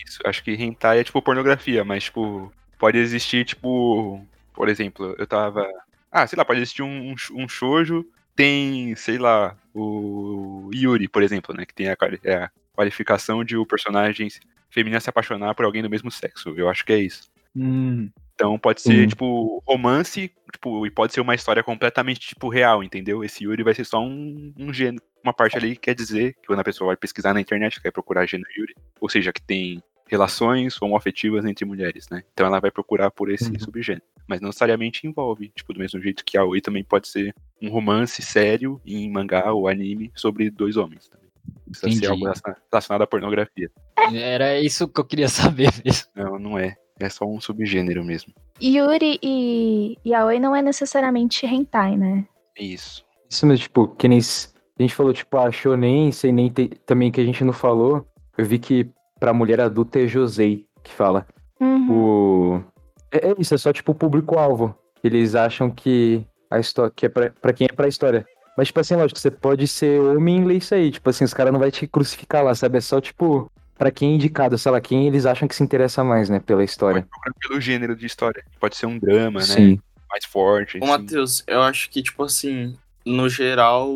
Isso, 0.07 0.19
acho 0.25 0.43
que 0.43 0.53
hentai 0.53 1.01
é 1.01 1.05
tipo 1.05 1.21
pornografia, 1.21 1.85
mas 1.85 2.05
tipo, 2.05 2.51
pode 2.79 2.97
existir 2.99 3.45
tipo, 3.45 4.25
por 4.55 4.69
exemplo, 4.69 5.15
eu 5.19 5.27
tava, 5.27 5.69
ah, 6.11 6.27
sei 6.27 6.37
lá, 6.37 6.45
pode 6.45 6.61
existir 6.61 6.83
um, 6.83 7.11
um, 7.11 7.17
sh- 7.17 7.33
um 7.33 7.47
shoujo, 7.49 8.07
tem, 8.35 8.95
sei 8.97 9.19
lá, 9.19 9.55
o 9.75 10.71
Yuri, 10.73 11.09
por 11.09 11.23
exemplo, 11.23 11.55
né, 11.55 11.67
que 11.67 11.75
tem 11.75 11.89
a, 11.89 11.97
é 12.25 12.35
a 12.45 12.51
qualificação 12.75 13.45
de 13.45 13.57
o 13.57 13.67
personagem 13.67 14.29
feminina 14.73 14.99
se 15.01 15.09
apaixonar 15.11 15.55
por 15.55 15.65
alguém 15.65 15.83
do 15.83 15.91
mesmo 15.91 16.11
sexo. 16.11 16.53
Eu 16.57 16.69
acho 16.69 16.85
que 16.85 16.93
é 16.93 16.99
isso. 16.99 17.31
Hum, 17.55 18.09
Então 18.35 18.59
pode 18.59 18.81
ser, 18.81 19.03
Sim. 19.03 19.07
tipo, 19.09 19.63
romance, 19.67 20.33
tipo, 20.51 20.85
e 20.87 20.91
pode 20.91 21.13
ser 21.13 21.21
uma 21.21 21.35
história 21.35 21.63
completamente, 21.63 22.21
tipo, 22.21 22.49
real, 22.49 22.83
entendeu? 22.83 23.23
Esse 23.23 23.45
Yuri 23.45 23.63
vai 23.63 23.75
ser 23.75 23.85
só 23.85 24.03
um, 24.03 24.53
um 24.59 24.73
gênero. 24.73 25.05
Uma 25.23 25.33
parte 25.33 25.57
ali 25.57 25.75
que 25.77 25.83
quer 25.83 25.95
dizer 25.95 26.33
que 26.41 26.47
quando 26.49 26.59
a 26.61 26.65
pessoa 26.65 26.89
vai 26.89 26.97
pesquisar 26.97 27.33
na 27.35 27.41
internet, 27.41 27.79
vai 27.81 27.93
procurar 27.93 28.27
gênero 28.27 28.49
Yuri, 28.57 28.75
ou 29.01 29.09
seja, 29.09 29.33
que 29.33 29.41
tem 29.43 29.81
relações 30.09 30.81
homoafetivas 30.83 31.45
entre 31.45 31.65
mulheres, 31.65 32.09
né? 32.11 32.23
Então 32.33 32.47
ela 32.47 32.59
vai 32.59 32.71
procurar 32.71 33.11
por 33.11 33.31
esse 33.31 33.51
Uhum. 33.51 33.59
subgênero. 33.61 34.05
Mas 34.27 34.41
não 34.41 34.49
necessariamente 34.49 35.07
envolve, 35.07 35.49
tipo, 35.55 35.73
do 35.73 35.79
mesmo 35.81 36.01
jeito 36.03 36.25
que 36.25 36.37
a 36.37 36.45
Oi 36.45 36.61
também 36.61 36.83
pode 36.83 37.09
ser 37.09 37.35
um 37.61 37.69
romance 37.71 38.21
sério 38.23 38.81
em 38.85 39.09
mangá 39.11 39.53
ou 39.53 39.69
anime 39.69 40.11
sobre 40.15 40.51
dois 40.51 40.77
homens. 40.77 41.09
Também. 41.09 41.22
Precisa 41.67 41.89
Entendi. 41.89 42.05
ser 42.07 42.11
algo 42.11 42.23
relaciona- 42.25 42.57
relacionado 42.71 43.03
à 43.03 43.07
pornografia. 43.07 43.71
era 44.15 44.61
isso 44.61 44.87
que 44.89 45.01
eu 45.01 45.05
queria 45.05 45.29
saber 45.29 45.69
mesmo. 45.85 46.09
Não, 46.15 46.39
não 46.39 46.59
é. 46.59 46.77
É 47.01 47.09
só 47.09 47.25
um 47.25 47.41
subgênero 47.41 48.05
mesmo. 48.05 48.33
Yuri 48.63 49.19
e 49.23 49.97
Yaoi 50.07 50.39
não 50.39 50.55
é 50.55 50.63
necessariamente 50.63 51.47
hentai, 51.47 51.97
né? 51.97 52.25
Isso. 52.59 53.05
Isso 53.29 53.47
mesmo, 53.47 53.63
tipo, 53.63 53.89
que 53.89 54.07
nem 54.07 54.19
a 54.19 54.83
gente 54.83 54.95
falou, 54.95 55.13
tipo, 55.13 55.37
a 55.39 55.51
shonen, 55.51 56.13
sem 56.13 56.31
nem 56.33 56.51
ter- 56.53 56.77
também 56.87 57.11
que 57.11 57.21
a 57.21 57.25
gente 57.25 57.43
não 57.43 57.53
falou, 57.53 58.07
eu 58.37 58.45
vi 58.45 58.59
que 58.59 58.89
pra 59.19 59.33
mulher 59.33 59.61
adulta 59.61 59.99
é 60.01 60.07
Josei 60.07 60.67
que 60.83 60.93
fala. 60.93 61.27
Uhum. 61.61 61.91
O... 61.91 62.65
É, 63.11 63.31
é 63.31 63.35
isso, 63.39 63.55
é 63.55 63.59
só, 63.59 63.73
tipo, 63.73 63.93
o 63.93 63.95
público-alvo. 63.95 64.75
Eles 65.03 65.35
acham 65.35 65.71
que 65.71 66.25
a 66.51 66.61
história, 66.61 66.93
que 66.95 67.07
é 67.07 67.09
pra, 67.09 67.31
pra 67.31 67.53
quem 67.53 67.67
é 67.69 67.73
pra 67.75 67.89
história. 67.89 68.25
Mas, 68.57 68.69
tipo 68.69 68.81
assim, 68.81 68.95
lógico, 68.95 69.19
você 69.19 69.31
pode 69.31 69.67
ser 69.67 70.01
homem 70.01 70.43
e 70.43 70.45
ler 70.45 70.57
isso 70.57 70.75
aí. 70.75 70.91
Tipo 70.91 71.09
assim, 71.09 71.25
os 71.25 71.33
caras 71.33 71.53
não 71.53 71.61
vão 71.61 71.71
te 71.71 71.87
crucificar 71.87 72.45
lá, 72.45 72.55
sabe? 72.55 72.79
É 72.79 72.81
só, 72.81 73.01
tipo, 73.01 73.51
pra 73.79 73.91
quem 73.91 74.13
é 74.13 74.15
indicado, 74.15 74.59
sei 74.59 74.71
lá, 74.73 74.81
quem 74.81 75.07
eles 75.07 75.27
acham 75.27 75.49
que 75.49 75.55
se 75.55 75.63
interessa 75.63 76.05
mais, 76.05 76.29
né, 76.29 76.39
pela 76.39 76.63
história. 76.63 77.07
Pelo 77.41 77.61
gênero 77.61 77.97
de 77.97 78.07
história. 78.07 78.45
Pode 78.61 78.77
ser 78.77 78.87
um 78.87 78.99
drama, 78.99 79.41
né? 79.41 79.47
Sim. 79.47 79.81
Mais 80.11 80.25
forte. 80.27 80.79
Ô, 80.79 80.85
assim. 80.85 80.93
Matheus, 80.93 81.43
eu 81.47 81.63
acho 81.63 81.89
que, 81.89 82.03
tipo 82.03 82.23
assim, 82.23 82.77
no 83.05 83.29
geral, 83.29 83.89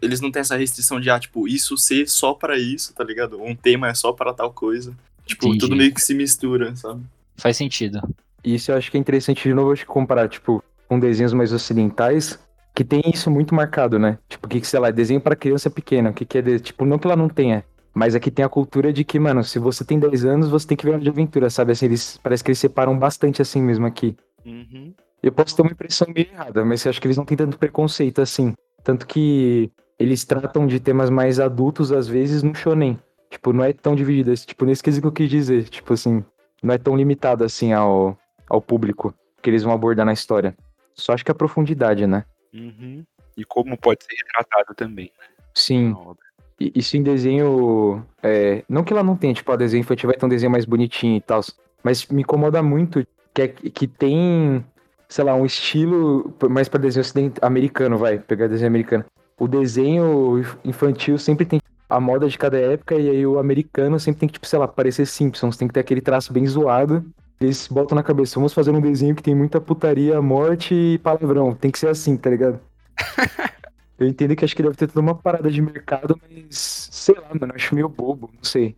eles 0.00 0.20
não 0.20 0.30
têm 0.30 0.40
essa 0.40 0.56
restrição 0.56 1.00
de, 1.00 1.10
ah, 1.10 1.18
tipo, 1.18 1.48
isso 1.48 1.76
ser 1.76 2.08
só 2.08 2.32
pra 2.32 2.56
isso, 2.56 2.94
tá 2.94 3.02
ligado? 3.02 3.42
Um 3.42 3.54
tema 3.54 3.88
é 3.88 3.94
só 3.94 4.12
pra 4.12 4.32
tal 4.32 4.52
coisa. 4.52 4.94
Tipo, 5.26 5.48
Entendi. 5.48 5.58
tudo 5.58 5.76
meio 5.76 5.92
que 5.92 6.00
se 6.00 6.14
mistura, 6.14 6.76
sabe? 6.76 7.02
Faz 7.36 7.56
sentido. 7.56 8.00
E 8.44 8.54
isso 8.54 8.70
eu 8.70 8.76
acho 8.76 8.90
que 8.90 8.96
é 8.96 9.00
interessante 9.00 9.42
de 9.42 9.54
novo, 9.54 9.72
acho 9.72 9.82
que 9.82 9.88
comparar, 9.88 10.28
tipo, 10.28 10.62
com 10.86 11.00
desenhos 11.00 11.32
mais 11.32 11.52
ocidentais, 11.52 12.38
que 12.74 12.84
tem 12.84 13.02
isso 13.12 13.30
muito 13.30 13.54
marcado, 13.54 13.98
né? 13.98 14.18
Tipo, 14.28 14.48
que, 14.48 14.64
sei 14.66 14.80
lá, 14.80 14.88
é 14.88 14.92
desenho 14.92 15.20
pra 15.20 15.36
criança 15.36 15.70
pequena, 15.70 16.10
o 16.10 16.14
que, 16.14 16.24
que 16.24 16.38
é, 16.38 16.42
de... 16.42 16.60
tipo, 16.60 16.84
não 16.84 16.98
que 16.98 17.06
ela 17.06 17.16
não 17.16 17.28
tenha, 17.28 17.64
mas 17.94 18.14
aqui 18.14 18.30
tem 18.30 18.44
a 18.44 18.48
cultura 18.48 18.92
de 18.92 19.04
que, 19.04 19.18
mano, 19.18 19.44
se 19.44 19.58
você 19.58 19.84
tem 19.84 19.98
10 19.98 20.24
anos, 20.24 20.48
você 20.48 20.66
tem 20.66 20.76
que 20.76 20.84
ver 20.84 20.92
uma 20.92 20.98
de 21.00 21.08
aventura, 21.08 21.48
sabe? 21.48 21.72
Assim, 21.72 21.86
eles, 21.86 22.18
parece 22.22 22.42
que 22.42 22.50
eles 22.50 22.58
separam 22.58 22.98
bastante 22.98 23.40
assim 23.40 23.62
mesmo 23.62 23.86
aqui. 23.86 24.16
Uhum. 24.44 24.92
Eu 25.22 25.32
posso 25.32 25.54
ter 25.56 25.62
uma 25.62 25.70
impressão 25.70 26.08
meio 26.14 26.28
errada, 26.32 26.64
mas 26.64 26.84
eu 26.84 26.90
acho 26.90 27.00
que 27.00 27.06
eles 27.06 27.16
não 27.16 27.24
têm 27.24 27.36
tanto 27.36 27.56
preconceito 27.58 28.20
assim. 28.20 28.52
Tanto 28.82 29.06
que 29.06 29.70
eles 29.98 30.24
tratam 30.24 30.66
de 30.66 30.78
temas 30.80 31.08
mais 31.08 31.40
adultos, 31.40 31.92
às 31.92 32.06
vezes, 32.06 32.42
no 32.42 32.54
shonen. 32.54 32.98
Tipo, 33.30 33.52
não 33.52 33.64
é 33.64 33.72
tão 33.72 33.94
dividido. 33.94 34.32
esse- 34.32 34.44
Tipo, 34.46 34.64
nesse 34.66 34.82
quesito 34.82 35.00
que 35.02 35.08
eu 35.08 35.12
quis 35.12 35.30
dizer. 35.30 35.64
Tipo 35.70 35.94
assim, 35.94 36.22
não 36.62 36.74
é 36.74 36.78
tão 36.78 36.94
limitado 36.96 37.42
assim 37.42 37.72
ao, 37.72 38.18
ao 38.50 38.60
público 38.60 39.14
que 39.40 39.48
eles 39.48 39.62
vão 39.62 39.72
abordar 39.72 40.04
na 40.04 40.12
história. 40.12 40.54
Só 40.94 41.14
acho 41.14 41.24
que 41.24 41.30
a 41.30 41.34
profundidade, 41.34 42.06
né? 42.06 42.24
Uhum. 42.54 43.04
E 43.36 43.44
como 43.44 43.76
pode 43.76 44.04
ser 44.04 44.14
retratado 44.14 44.74
também 44.74 45.10
Sim. 45.54 45.90
na 45.90 45.98
obra. 45.98 46.24
E- 46.60 46.72
Isso 46.76 46.96
em 46.96 47.02
desenho. 47.02 48.04
é, 48.22 48.62
não 48.68 48.84
que 48.84 48.92
ela 48.92 49.02
não 49.02 49.16
tenha, 49.16 49.34
tipo, 49.34 49.50
a 49.50 49.56
desenho 49.56 49.80
infantil 49.80 50.08
vai 50.08 50.16
ter 50.16 50.24
um 50.24 50.28
desenho 50.28 50.52
mais 50.52 50.64
bonitinho 50.64 51.16
e 51.16 51.20
tal. 51.20 51.40
Mas 51.82 52.06
me 52.06 52.22
incomoda 52.22 52.62
muito 52.62 53.04
que, 53.34 53.42
é- 53.42 53.48
que 53.48 53.86
tem, 53.88 54.64
sei 55.08 55.24
lá, 55.24 55.34
um 55.34 55.44
estilo 55.44 56.32
mais 56.48 56.68
pra 56.68 56.80
desenho 56.80 57.32
americano, 57.42 57.98
vai, 57.98 58.18
pegar 58.18 58.46
desenho 58.46 58.68
americano. 58.68 59.04
O 59.38 59.48
desenho 59.48 60.42
infantil 60.64 61.18
sempre 61.18 61.44
tem 61.44 61.60
a 61.90 61.98
moda 62.00 62.28
de 62.28 62.38
cada 62.38 62.56
época, 62.58 62.94
e 62.94 63.10
aí 63.10 63.26
o 63.26 63.38
americano 63.38 63.98
sempre 63.98 64.20
tem 64.20 64.28
que, 64.28 64.34
tipo, 64.34 64.46
sei 64.46 64.58
lá, 64.58 64.66
parecer 64.68 65.06
Simpsons, 65.06 65.56
tem 65.56 65.66
que 65.68 65.74
ter 65.74 65.80
aquele 65.80 66.00
traço 66.00 66.32
bem 66.32 66.46
zoado. 66.46 67.04
Eles 67.40 67.68
botam 67.68 67.96
na 67.96 68.02
cabeça, 68.02 68.36
vamos 68.36 68.52
fazer 68.52 68.70
um 68.70 68.80
desenho 68.80 69.14
que 69.14 69.22
tem 69.22 69.34
muita 69.34 69.60
putaria, 69.60 70.20
morte 70.22 70.74
e 70.74 70.98
palavrão. 70.98 71.54
Tem 71.54 71.70
que 71.70 71.78
ser 71.78 71.88
assim, 71.88 72.16
tá 72.16 72.30
ligado? 72.30 72.60
Eu 73.98 74.08
entendo 74.08 74.34
que 74.34 74.44
acho 74.44 74.56
que 74.56 74.62
deve 74.62 74.76
ter 74.76 74.88
toda 74.88 75.00
uma 75.00 75.14
parada 75.14 75.50
de 75.50 75.62
mercado, 75.62 76.20
mas 76.22 76.88
sei 76.90 77.14
lá, 77.14 77.28
mano, 77.28 77.52
eu 77.52 77.54
acho 77.54 77.74
meio 77.76 77.88
bobo, 77.88 78.28
não 78.34 78.42
sei. 78.42 78.74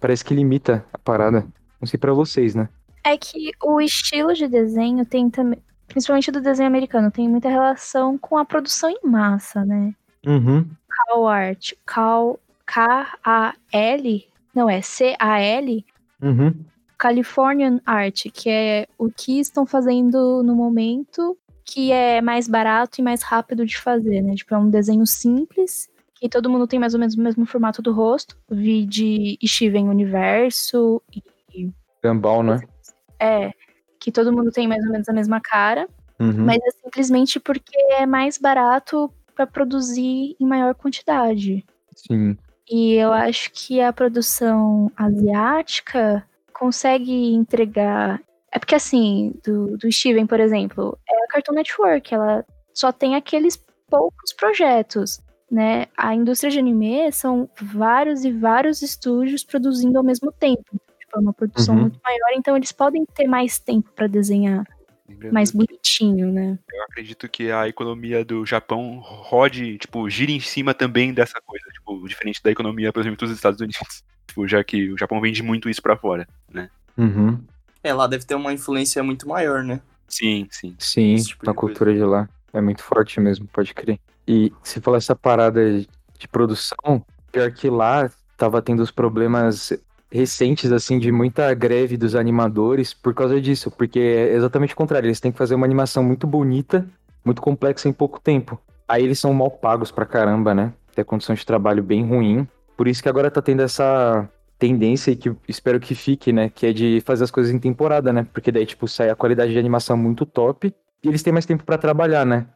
Parece 0.00 0.24
que 0.24 0.32
limita 0.32 0.82
a 0.90 0.96
parada. 0.96 1.46
Não 1.78 1.86
sei 1.86 1.98
pra 1.98 2.14
vocês, 2.14 2.54
né? 2.54 2.66
É 3.04 3.14
que 3.18 3.50
o 3.62 3.78
estilo 3.78 4.32
de 4.32 4.48
desenho 4.48 5.04
tem 5.04 5.28
também, 5.28 5.62
principalmente 5.86 6.32
do 6.32 6.40
desenho 6.40 6.66
americano, 6.66 7.10
tem 7.10 7.28
muita 7.28 7.50
relação 7.50 8.16
com 8.16 8.38
a 8.38 8.44
produção 8.46 8.88
em 8.88 9.06
massa, 9.06 9.62
né? 9.66 9.94
Uhum. 10.26 10.66
Cal 10.88 11.28
Art, 11.28 11.72
Cal, 11.84 12.40
K-A-L, 12.64 14.28
não 14.54 14.70
é 14.70 14.80
C-A-L, 14.80 15.84
Uhum. 16.24 16.54
Californian 16.98 17.80
Art, 17.84 18.26
que 18.32 18.48
é 18.48 18.86
o 18.98 19.10
que 19.10 19.40
estão 19.40 19.66
fazendo 19.66 20.42
no 20.42 20.54
momento, 20.54 21.36
que 21.64 21.90
é 21.92 22.20
mais 22.20 22.48
barato 22.48 23.00
e 23.00 23.04
mais 23.04 23.22
rápido 23.22 23.64
de 23.64 23.78
fazer, 23.78 24.20
né? 24.22 24.34
Tipo, 24.34 24.54
é 24.54 24.58
um 24.58 24.70
desenho 24.70 25.06
simples, 25.06 25.88
que 26.14 26.28
todo 26.28 26.50
mundo 26.50 26.66
tem 26.66 26.78
mais 26.78 26.94
ou 26.94 27.00
menos 27.00 27.14
o 27.14 27.20
mesmo 27.20 27.46
formato 27.46 27.82
do 27.82 27.92
rosto. 27.92 28.36
Vi 28.50 28.84
de 28.86 29.38
Steven 29.44 29.88
Universo, 29.88 31.02
Gambal, 32.02 32.42
né? 32.42 32.60
é, 33.18 33.50
que 33.98 34.12
todo 34.12 34.32
mundo 34.32 34.50
tem 34.52 34.68
mais 34.68 34.84
ou 34.84 34.92
menos 34.92 35.08
a 35.08 35.12
mesma 35.12 35.40
cara, 35.40 35.88
Uhum. 36.20 36.44
mas 36.44 36.58
é 36.58 36.70
simplesmente 36.82 37.40
porque 37.40 37.76
é 37.98 38.06
mais 38.06 38.38
barato 38.38 39.10
para 39.34 39.46
produzir 39.46 40.36
em 40.38 40.46
maior 40.46 40.74
quantidade. 40.74 41.64
Sim. 41.96 42.36
E 42.70 42.92
eu 42.94 43.12
acho 43.12 43.50
que 43.52 43.80
a 43.80 43.92
produção 43.92 44.90
asiática 44.96 46.24
consegue 46.54 47.34
entregar. 47.34 48.20
É 48.50 48.58
porque, 48.58 48.74
assim, 48.74 49.34
do, 49.44 49.76
do 49.76 49.90
Steven, 49.90 50.26
por 50.26 50.40
exemplo, 50.40 50.96
é 51.08 51.24
a 51.24 51.26
Cartoon 51.26 51.54
Network, 51.54 52.14
ela 52.14 52.44
só 52.72 52.92
tem 52.92 53.16
aqueles 53.16 53.62
poucos 53.90 54.32
projetos, 54.32 55.20
né? 55.50 55.86
A 55.96 56.14
indústria 56.14 56.50
de 56.50 56.58
anime 56.58 57.10
são 57.12 57.48
vários 57.60 58.24
e 58.24 58.30
vários 58.30 58.80
estúdios 58.80 59.44
produzindo 59.44 59.98
ao 59.98 60.04
mesmo 60.04 60.32
tempo. 60.32 60.80
Tipo, 60.98 61.16
é 61.16 61.18
uma 61.18 61.32
produção 61.32 61.74
Uhum. 61.74 61.80
muito 61.82 61.98
maior, 62.02 62.30
então 62.36 62.56
eles 62.56 62.72
podem 62.72 63.04
ter 63.04 63.26
mais 63.26 63.58
tempo 63.58 63.90
para 63.94 64.06
desenhar 64.06 64.64
Lembrando 65.08 65.32
mais 65.34 65.50
bonitinho, 65.50 66.32
né? 66.32 66.58
Eu 66.72 66.82
acredito 66.84 67.28
que 67.28 67.50
a 67.50 67.68
economia 67.68 68.24
do 68.24 68.46
Japão 68.46 69.00
rode, 69.00 69.78
tipo, 69.78 70.08
gira 70.08 70.32
em 70.32 70.40
cima 70.40 70.72
também 70.72 71.12
dessa 71.12 71.40
coisa, 71.44 71.64
tipo, 71.72 72.08
diferente 72.08 72.42
da 72.42 72.50
economia, 72.50 72.92
por 72.92 73.00
exemplo, 73.00 73.18
dos 73.18 73.30
Estados 73.30 73.60
Unidos. 73.60 74.02
Tipo, 74.26 74.46
já 74.46 74.62
que 74.64 74.90
o 74.92 74.98
Japão 74.98 75.20
vende 75.20 75.42
muito 75.42 75.68
isso 75.68 75.82
pra 75.82 75.96
fora, 75.96 76.26
né? 76.52 76.68
Uhum. 76.96 77.40
É, 77.82 77.92
lá 77.92 78.06
deve 78.06 78.24
ter 78.24 78.34
uma 78.34 78.52
influência 78.52 79.02
muito 79.02 79.28
maior, 79.28 79.62
né? 79.62 79.80
Sim, 80.08 80.46
sim. 80.50 80.74
Sim, 80.78 81.16
tipo 81.16 81.44
de 81.44 81.50
a 81.50 81.54
cultura 81.54 81.92
de 81.92 82.02
lá 82.02 82.28
é 82.52 82.60
muito 82.60 82.82
forte 82.82 83.20
mesmo, 83.20 83.46
pode 83.46 83.74
crer. 83.74 83.98
E 84.26 84.52
se 84.62 84.80
falar 84.80 84.98
essa 84.98 85.14
parada 85.14 85.80
de 86.18 86.28
produção, 86.28 87.04
pior 87.30 87.50
que 87.50 87.68
lá 87.68 88.10
tava 88.36 88.62
tendo 88.62 88.82
os 88.82 88.90
problemas 88.90 89.72
recentes, 90.10 90.70
assim, 90.70 90.98
de 90.98 91.10
muita 91.10 91.52
greve 91.54 91.96
dos 91.96 92.14
animadores 92.14 92.94
por 92.94 93.12
causa 93.12 93.40
disso, 93.40 93.70
porque 93.70 93.98
é 93.98 94.34
exatamente 94.34 94.72
o 94.72 94.76
contrário, 94.76 95.08
eles 95.08 95.20
têm 95.20 95.32
que 95.32 95.38
fazer 95.38 95.56
uma 95.56 95.66
animação 95.66 96.04
muito 96.04 96.26
bonita, 96.26 96.86
muito 97.24 97.42
complexa 97.42 97.88
em 97.88 97.92
pouco 97.92 98.20
tempo. 98.20 98.60
Aí 98.86 99.02
eles 99.02 99.18
são 99.18 99.34
mal 99.34 99.50
pagos 99.50 99.90
pra 99.90 100.06
caramba, 100.06 100.54
né? 100.54 100.72
Tem 100.94 101.04
condição 101.04 101.34
de 101.34 101.44
trabalho 101.44 101.82
bem 101.82 102.06
ruim. 102.06 102.46
Por 102.76 102.88
isso 102.88 103.02
que 103.02 103.08
agora 103.08 103.30
tá 103.30 103.40
tendo 103.40 103.62
essa 103.62 104.28
tendência 104.58 105.10
e 105.10 105.16
que 105.16 105.34
espero 105.48 105.78
que 105.80 105.94
fique, 105.94 106.32
né? 106.32 106.48
Que 106.48 106.66
é 106.66 106.72
de 106.72 107.00
fazer 107.04 107.24
as 107.24 107.30
coisas 107.30 107.52
em 107.52 107.58
temporada, 107.58 108.12
né? 108.12 108.26
Porque 108.32 108.50
daí, 108.50 108.66
tipo, 108.66 108.88
sai 108.88 109.10
a 109.10 109.16
qualidade 109.16 109.52
de 109.52 109.58
animação 109.58 109.96
muito 109.96 110.24
top 110.24 110.74
e 111.02 111.08
eles 111.08 111.22
têm 111.22 111.32
mais 111.32 111.46
tempo 111.46 111.64
pra 111.64 111.78
trabalhar, 111.78 112.24
né? 112.24 112.46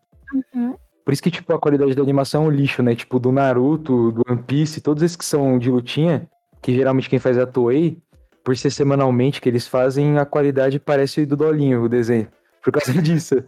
Uhum. 0.54 0.74
Por 1.04 1.12
isso 1.12 1.22
que, 1.22 1.31
tipo, 1.31 1.52
a 1.54 1.59
qualidade 1.59 1.94
da 1.94 2.02
animação 2.02 2.44
é 2.44 2.46
um 2.48 2.50
lixo, 2.50 2.83
né? 2.83 2.94
Tipo, 2.94 3.18
do 3.18 3.33
Naruto, 3.33 4.12
do 4.12 4.22
One 4.28 4.42
Piece, 4.42 4.81
todos 4.81 5.02
esses 5.02 5.16
que 5.16 5.24
são 5.24 5.59
de 5.59 5.70
lutinha, 5.70 6.28
que 6.61 6.74
geralmente 6.74 7.09
quem 7.09 7.18
faz 7.18 7.37
é 7.37 7.42
a 7.42 7.46
Toei, 7.46 7.98
por 8.44 8.57
ser 8.57 8.70
semanalmente 8.70 9.40
que 9.40 9.48
eles 9.48 9.66
fazem, 9.66 10.18
a 10.18 10.24
qualidade 10.24 10.78
parece 10.78 11.24
do 11.26 11.37
Dolinho, 11.37 11.83
o 11.83 11.88
desenho. 11.88 12.28
Por 12.62 12.72
causa 12.72 12.92
disso. 13.00 13.42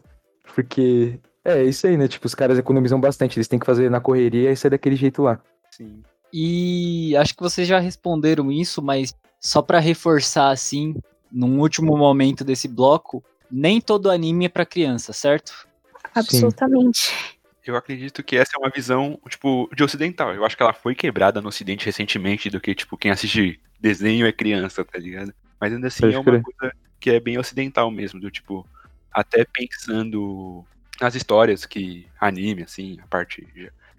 Porque, 0.54 1.18
é, 1.44 1.58
é 1.58 1.64
isso 1.64 1.86
aí, 1.86 1.96
né? 1.96 2.08
Tipo, 2.08 2.26
os 2.26 2.34
caras 2.34 2.58
economizam 2.58 3.00
bastante, 3.00 3.38
eles 3.38 3.48
têm 3.48 3.58
que 3.58 3.66
fazer 3.66 3.90
na 3.90 4.00
correria 4.00 4.50
e 4.50 4.56
ser 4.56 4.70
daquele 4.70 4.96
jeito 4.96 5.22
lá. 5.22 5.40
Sim. 5.70 6.02
E 6.32 7.16
acho 7.16 7.34
que 7.34 7.42
vocês 7.42 7.66
já 7.66 7.78
responderam 7.78 8.50
isso, 8.50 8.80
mas 8.80 9.14
só 9.40 9.62
pra 9.62 9.78
reforçar 9.78 10.50
assim, 10.50 10.94
num 11.30 11.60
último 11.60 11.96
momento 11.96 12.44
desse 12.44 12.68
bloco, 12.68 13.22
nem 13.50 13.80
todo 13.80 14.10
anime 14.10 14.46
é 14.46 14.48
pra 14.48 14.66
criança, 14.66 15.12
certo? 15.12 15.66
Absolutamente. 16.14 17.12
Eu 17.66 17.76
acredito 17.76 18.22
que 18.22 18.36
essa 18.36 18.52
é 18.56 18.58
uma 18.58 18.70
visão, 18.70 19.18
tipo, 19.28 19.68
de 19.74 19.84
ocidental. 19.84 20.34
Eu 20.34 20.44
acho 20.44 20.56
que 20.56 20.62
ela 20.62 20.72
foi 20.72 20.94
quebrada 20.94 21.40
no 21.40 21.48
ocidente 21.48 21.86
recentemente 21.86 22.50
do 22.50 22.60
que, 22.60 22.74
tipo, 22.74 22.96
quem 22.96 23.10
assiste 23.10 23.60
desenho 23.78 24.26
é 24.26 24.32
criança, 24.32 24.84
tá 24.84 24.98
ligado? 24.98 25.32
Mas 25.60 25.72
ainda 25.72 25.88
assim 25.88 26.00
Pode 26.00 26.14
é 26.14 26.18
uma 26.18 26.24
crer. 26.24 26.42
coisa 26.42 26.74
que 26.98 27.10
é 27.10 27.20
bem 27.20 27.38
ocidental 27.38 27.90
mesmo, 27.90 28.20
do 28.20 28.30
tipo, 28.30 28.66
até 29.12 29.44
pensando 29.44 30.64
nas 31.00 31.14
histórias 31.14 31.64
que 31.64 32.06
anime, 32.20 32.62
assim, 32.62 32.98
a 33.02 33.06
parte 33.06 33.46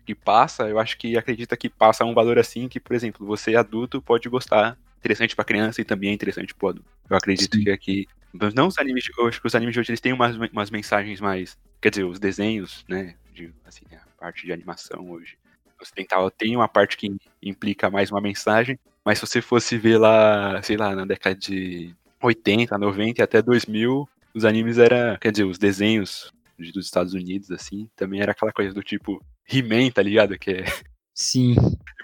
que 0.06 0.16
passa, 0.16 0.68
eu 0.70 0.80
acho 0.80 0.98
que 0.98 1.18
acredita 1.18 1.56
que 1.56 1.70
passa 1.70 2.04
um 2.06 2.14
valor 2.14 2.38
assim 2.40 2.68
que, 2.68 2.80
por 2.80 2.96
exemplo, 2.96 3.26
você 3.26 3.56
adulto 3.56 4.02
pode 4.02 4.28
gostar. 4.30 4.78
Interessante 5.00 5.36
pra 5.36 5.44
criança 5.46 5.82
e 5.82 5.86
também 5.86 6.10
é 6.12 6.14
interessante 6.14 6.54
pro 6.54 6.70
adulto. 6.70 6.90
Eu 7.10 7.18
acredito 7.18 7.56
Sim. 7.56 7.64
que 7.64 7.72
aqui. 7.72 8.08
Não 8.56 8.68
os 8.68 8.78
animes, 8.78 9.04
de- 9.04 9.12
eu 9.18 9.28
acho 9.28 9.42
que 9.42 9.48
os 9.48 9.56
animes 9.56 9.74
de 9.74 9.80
hoje 9.80 9.92
eles 9.92 10.00
têm 10.00 10.14
umas, 10.14 10.36
umas 10.52 10.70
mensagens 10.70 11.20
mais. 11.20 11.58
Quer 11.82 11.90
dizer, 11.90 12.04
os 12.04 12.20
desenhos, 12.20 12.86
né? 12.88 13.16
De, 13.34 13.52
assim, 13.66 13.84
a 13.94 14.20
parte 14.20 14.46
de 14.46 14.54
animação 14.54 15.10
hoje. 15.10 15.38
Ocidental 15.82 16.30
tem 16.30 16.56
uma 16.56 16.68
parte 16.68 16.96
que 16.96 17.12
implica 17.42 17.90
mais 17.90 18.12
uma 18.12 18.22
mensagem, 18.22 18.78
mas 19.04 19.18
se 19.18 19.26
você 19.26 19.42
fosse 19.42 19.78
ver 19.78 19.98
lá, 19.98 20.62
sei 20.62 20.78
lá, 20.78 20.96
na 20.96 21.06
década 21.06 21.36
de 21.36 21.96
80, 22.22 22.78
90 22.78 23.22
e 23.22 23.24
até 23.24 23.42
2000, 23.42 24.08
os 24.34 24.46
animes 24.46 24.78
era, 24.78 25.18
quer 25.20 25.32
dizer, 25.32 25.46
os 25.46 25.58
desenhos 25.58 26.32
de- 26.32 26.41
dos 26.72 26.86
Estados 26.86 27.14
Unidos, 27.14 27.50
assim, 27.52 27.90
também 27.96 28.22
era 28.22 28.34
aquela 28.34 28.52
coisa 28.52 28.74
do 28.74 28.84
tipo 28.84 29.24
He-Man, 29.50 29.90
tá 29.92 30.02
ligado? 30.02 30.38
Que 30.38 30.52
é, 30.52 30.64
Sim. 31.14 31.56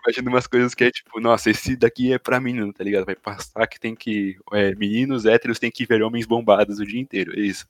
imagina 0.05 0.29
umas 0.29 0.47
coisas 0.47 0.73
que 0.73 0.83
é 0.83 0.91
tipo, 0.91 1.19
nossa, 1.19 1.49
esse 1.49 1.75
daqui 1.75 2.13
é 2.13 2.17
pra 2.19 2.39
menino, 2.39 2.71
tá 2.71 2.83
ligado? 2.83 3.05
Vai 3.05 3.15
passar 3.15 3.67
que 3.67 3.79
tem 3.79 3.95
que, 3.95 4.37
é, 4.53 4.73
meninos 4.75 5.25
héteros 5.25 5.59
tem 5.59 5.71
que 5.71 5.85
ver 5.85 6.01
homens 6.01 6.25
bombados 6.25 6.79
o 6.79 6.85
dia 6.85 6.99
inteiro, 6.99 7.33
é 7.37 7.41
isso. 7.41 7.65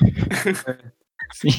Sim. 1.32 1.50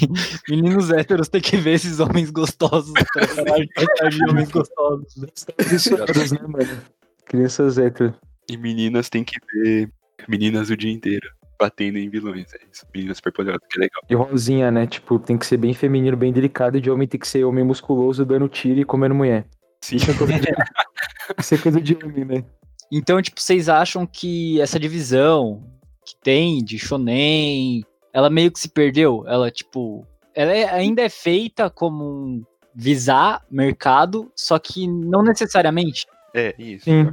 Meninos 0.47 0.91
héteros 0.91 1.27
têm 1.29 1.41
que 1.41 1.57
ver 1.57 1.73
esses 1.73 1.99
homens 1.99 2.29
gostosos 2.29 2.93
de 2.93 4.09
de 4.09 4.29
homens 4.29 4.51
gostosos. 4.51 5.15
né? 5.17 5.27
Né, 6.31 6.47
mano? 6.47 6.81
Crianças 7.25 7.77
hétero. 7.77 8.13
E 8.49 8.57
meninas 8.57 9.09
tem 9.09 9.23
que 9.23 9.39
ver 9.53 9.89
meninas 10.27 10.69
o 10.69 10.77
dia 10.77 10.91
inteiro, 10.91 11.27
batendo 11.63 11.97
em 11.97 12.09
vilões, 12.09 12.53
é 12.53 12.57
isso. 12.69 12.85
Meninas 12.93 13.17
superpoderosas, 13.17 13.65
que 13.69 13.79
legal. 13.79 14.03
E 14.09 14.13
rosinha, 14.15 14.69
né? 14.69 14.85
Tipo, 14.85 15.17
tem 15.17 15.37
que 15.37 15.45
ser 15.45 15.55
bem 15.55 15.73
feminino, 15.73 16.17
bem 16.17 16.33
delicado. 16.33 16.77
E 16.77 16.81
de 16.81 16.91
homem 16.91 17.07
tem 17.07 17.17
que 17.17 17.27
ser 17.27 17.45
homem 17.45 17.63
musculoso, 17.63 18.25
dando 18.25 18.49
tiro 18.49 18.81
e 18.81 18.85
comendo 18.85 19.15
mulher. 19.15 19.45
Sim. 19.81 19.95
Isso 19.95 20.11
é 20.11 20.13
coisa 20.13 20.33
de, 20.33 20.47
Isso 21.39 21.55
é 21.55 21.57
coisa 21.57 21.81
de 21.81 21.97
homem, 22.03 22.25
né? 22.25 22.43
Então, 22.91 23.21
tipo, 23.21 23.39
vocês 23.39 23.69
acham 23.69 24.05
que 24.05 24.59
essa 24.59 24.77
divisão 24.77 25.63
que 26.05 26.15
tem 26.21 26.61
de 26.61 26.77
shonen, 26.77 27.85
ela 28.11 28.29
meio 28.29 28.51
que 28.51 28.59
se 28.59 28.67
perdeu? 28.67 29.23
Ela, 29.25 29.49
tipo, 29.49 30.05
ela 30.35 30.51
é- 30.51 30.69
ainda 30.69 31.01
é 31.01 31.09
feita 31.09 31.69
como 31.69 32.03
um 32.03 32.43
visar 32.75 33.41
mercado, 33.49 34.29
só 34.35 34.59
que 34.59 34.85
não 34.85 35.23
necessariamente. 35.23 36.05
É, 36.33 36.53
isso. 36.59 36.85
Sim. 36.85 37.07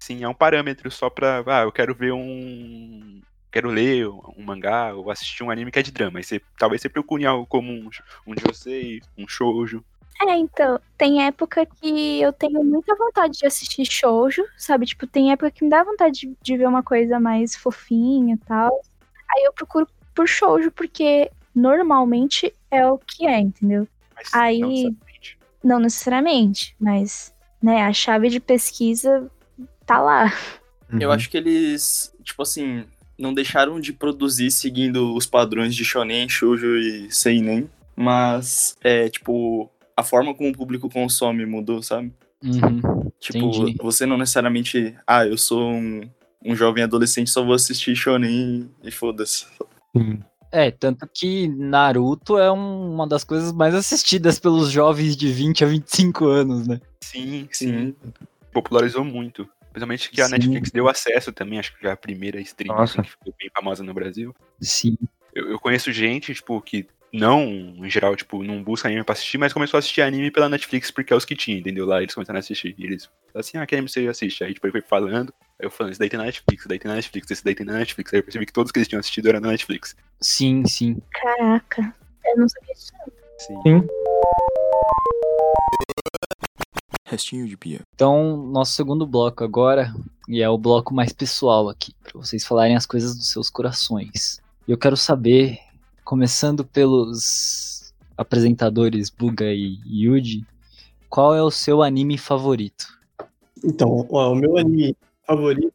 Sim, 0.00 0.24
é 0.24 0.28
um 0.28 0.34
parâmetro 0.34 0.90
só 0.90 1.08
pra. 1.08 1.44
Ah, 1.46 1.62
eu 1.62 1.70
quero 1.70 1.94
ver 1.94 2.12
um. 2.12 3.20
Quero 3.52 3.68
ler 3.68 4.08
um 4.08 4.42
mangá 4.44 4.94
ou 4.94 5.10
assistir 5.10 5.44
um 5.44 5.50
anime 5.50 5.70
que 5.70 5.78
é 5.78 5.82
de 5.82 5.92
drama. 5.92 6.18
Aí 6.18 6.24
você, 6.24 6.40
talvez 6.58 6.80
você 6.80 6.88
procure 6.88 7.26
algo 7.26 7.46
como 7.46 7.70
um, 7.70 7.88
um 8.26 8.34
josei, 8.36 9.00
um 9.16 9.28
shoujo. 9.28 9.84
É, 10.22 10.34
então, 10.36 10.80
tem 10.96 11.26
época 11.26 11.66
que 11.66 12.20
eu 12.20 12.32
tenho 12.32 12.64
muita 12.64 12.94
vontade 12.96 13.38
de 13.38 13.46
assistir 13.46 13.84
shoujo, 13.84 14.42
sabe? 14.56 14.86
Tipo, 14.86 15.06
tem 15.06 15.32
época 15.32 15.50
que 15.50 15.64
me 15.64 15.70
dá 15.70 15.84
vontade 15.84 16.20
de, 16.20 16.36
de 16.40 16.56
ver 16.56 16.66
uma 16.66 16.82
coisa 16.82 17.20
mais 17.20 17.54
fofinha 17.54 18.34
e 18.34 18.38
tal. 18.38 18.80
Aí 19.30 19.44
eu 19.44 19.52
procuro 19.52 19.86
por 20.14 20.26
shoujo, 20.26 20.70
porque 20.70 21.30
normalmente 21.54 22.54
é 22.70 22.86
o 22.86 22.98
que 22.98 23.26
é, 23.26 23.38
entendeu? 23.38 23.86
Mas 24.14 24.32
Aí- 24.32 24.60
não 24.60 24.68
necessariamente. 24.70 25.38
Não 25.64 25.78
necessariamente, 25.78 26.76
mas, 26.80 27.34
né, 27.62 27.82
a 27.82 27.92
chave 27.92 28.28
de 28.28 28.40
pesquisa 28.40 29.30
tá 29.86 30.00
lá. 30.00 30.32
Eu 30.90 31.08
Uhum. 31.08 31.14
acho 31.14 31.30
que 31.30 31.36
eles, 31.36 32.12
tipo 32.24 32.42
assim, 32.42 32.84
não 33.22 33.32
deixaram 33.32 33.78
de 33.80 33.92
produzir 33.92 34.50
seguindo 34.50 35.14
os 35.14 35.24
padrões 35.26 35.74
de 35.76 35.84
shonen, 35.84 36.28
shoujo 36.28 36.76
e 36.76 37.08
seinen, 37.10 37.70
mas 37.96 38.76
é 38.82 39.08
tipo 39.08 39.70
a 39.96 40.02
forma 40.02 40.34
como 40.34 40.50
o 40.50 40.52
público 40.52 40.90
consome 40.90 41.46
mudou, 41.46 41.82
sabe? 41.82 42.12
Uhum. 42.42 43.10
Tipo, 43.20 43.38
Entendi. 43.38 43.76
você 43.80 44.04
não 44.04 44.18
necessariamente, 44.18 44.96
ah, 45.06 45.24
eu 45.24 45.38
sou 45.38 45.70
um, 45.70 46.00
um 46.44 46.56
jovem 46.56 46.82
adolescente, 46.82 47.30
só 47.30 47.44
vou 47.44 47.54
assistir 47.54 47.94
shonen 47.94 48.68
e 48.82 48.90
foda-se. 48.90 49.46
É, 50.50 50.70
tanto 50.70 51.06
que 51.14 51.46
Naruto 51.48 52.36
é 52.38 52.50
um- 52.50 52.94
uma 52.94 53.06
das 53.06 53.22
coisas 53.22 53.52
mais 53.52 53.74
assistidas 53.74 54.38
pelos 54.40 54.70
jovens 54.70 55.16
de 55.16 55.30
20 55.32 55.62
a 55.62 55.66
25 55.68 56.26
anos, 56.26 56.66
né? 56.66 56.80
Sim, 57.00 57.46
sim. 57.52 57.68
Sim. 57.68 57.94
Popularizou 58.52 59.04
muito. 59.04 59.48
Principalmente 59.72 60.10
que 60.10 60.20
a 60.20 60.26
Sim. 60.26 60.32
Netflix 60.32 60.70
deu 60.70 60.88
acesso 60.88 61.32
também, 61.32 61.58
acho 61.58 61.72
que 61.72 61.80
foi 61.80 61.90
a 61.90 61.96
primeira 61.96 62.40
stream 62.40 62.78
assim, 62.78 63.00
que 63.02 63.10
ficou 63.10 63.34
bem 63.38 63.50
famosa 63.54 63.82
no 63.82 63.94
Brasil. 63.94 64.34
Sim. 64.60 64.96
Eu, 65.34 65.52
eu 65.52 65.58
conheço 65.58 65.90
gente, 65.90 66.34
tipo, 66.34 66.60
que 66.60 66.86
não, 67.12 67.42
em 67.42 67.90
geral, 67.90 68.16
tipo, 68.16 68.42
não 68.42 68.62
busca 68.62 68.88
anime 68.88 69.04
pra 69.04 69.12
assistir, 69.12 69.36
mas 69.36 69.52
começou 69.52 69.76
a 69.76 69.80
assistir 69.80 70.00
anime 70.00 70.30
pela 70.30 70.48
Netflix 70.48 70.90
porque 70.90 71.12
é 71.12 71.16
os 71.16 71.24
que 71.24 71.36
tinha, 71.36 71.58
entendeu? 71.58 71.86
Lá 71.86 72.02
eles 72.02 72.14
começaram 72.14 72.38
a 72.38 72.40
assistir. 72.40 72.74
E 72.78 72.84
eles 72.84 73.04
falaram 73.04 73.40
assim, 73.40 73.58
ah, 73.58 73.66
que 73.66 73.74
anime 73.74 73.88
você 73.88 74.06
assiste? 74.08 74.44
Aí, 74.44 74.54
tipo, 74.54 74.66
ele 74.66 74.72
foi 74.72 74.82
falando, 74.82 75.32
aí 75.58 75.66
eu 75.66 75.70
falando, 75.70 75.92
esse 75.92 76.00
daí 76.00 76.08
tem 76.08 76.18
na 76.18 76.24
Netflix, 76.24 76.60
esse 76.60 76.68
daí 76.68 76.78
tem 76.78 76.88
na 76.90 76.96
Netflix, 76.96 77.30
esse 77.30 77.44
daí 77.44 77.54
tem 77.54 77.66
na 77.66 77.74
Netflix. 77.74 78.12
Aí 78.12 78.20
eu 78.20 78.24
percebi 78.24 78.46
que 78.46 78.52
todos 78.52 78.72
que 78.72 78.78
eles 78.78 78.88
tinham 78.88 79.00
assistido 79.00 79.28
eram 79.28 79.40
na 79.40 79.48
Netflix. 79.48 79.94
Sim, 80.20 80.64
sim. 80.66 81.02
Caraca, 81.12 81.94
eu 82.26 82.36
não 82.36 82.48
sabia 82.48 82.74
disso. 82.74 82.92
não. 82.94 83.62
Sim. 83.62 83.86
Restinho 87.12 87.46
de 87.46 87.58
pia. 87.58 87.80
Então, 87.94 88.38
nosso 88.38 88.72
segundo 88.72 89.06
bloco 89.06 89.44
agora, 89.44 89.94
e 90.26 90.40
é 90.40 90.48
o 90.48 90.56
bloco 90.56 90.94
mais 90.94 91.12
pessoal 91.12 91.68
aqui, 91.68 91.92
para 92.02 92.18
vocês 92.18 92.42
falarem 92.42 92.74
as 92.74 92.86
coisas 92.86 93.14
dos 93.14 93.28
seus 93.28 93.50
corações. 93.50 94.40
E 94.66 94.72
eu 94.72 94.78
quero 94.78 94.96
saber, 94.96 95.58
começando 96.04 96.64
pelos 96.64 97.92
apresentadores 98.16 99.10
Buga 99.10 99.52
e 99.52 99.78
Yuji, 99.84 100.46
qual 101.10 101.34
é 101.34 101.42
o 101.42 101.50
seu 101.50 101.82
anime 101.82 102.16
favorito? 102.16 102.86
Então, 103.62 104.08
ó, 104.10 104.32
o 104.32 104.34
meu 104.34 104.56
anime 104.56 104.96
favorito 105.26 105.70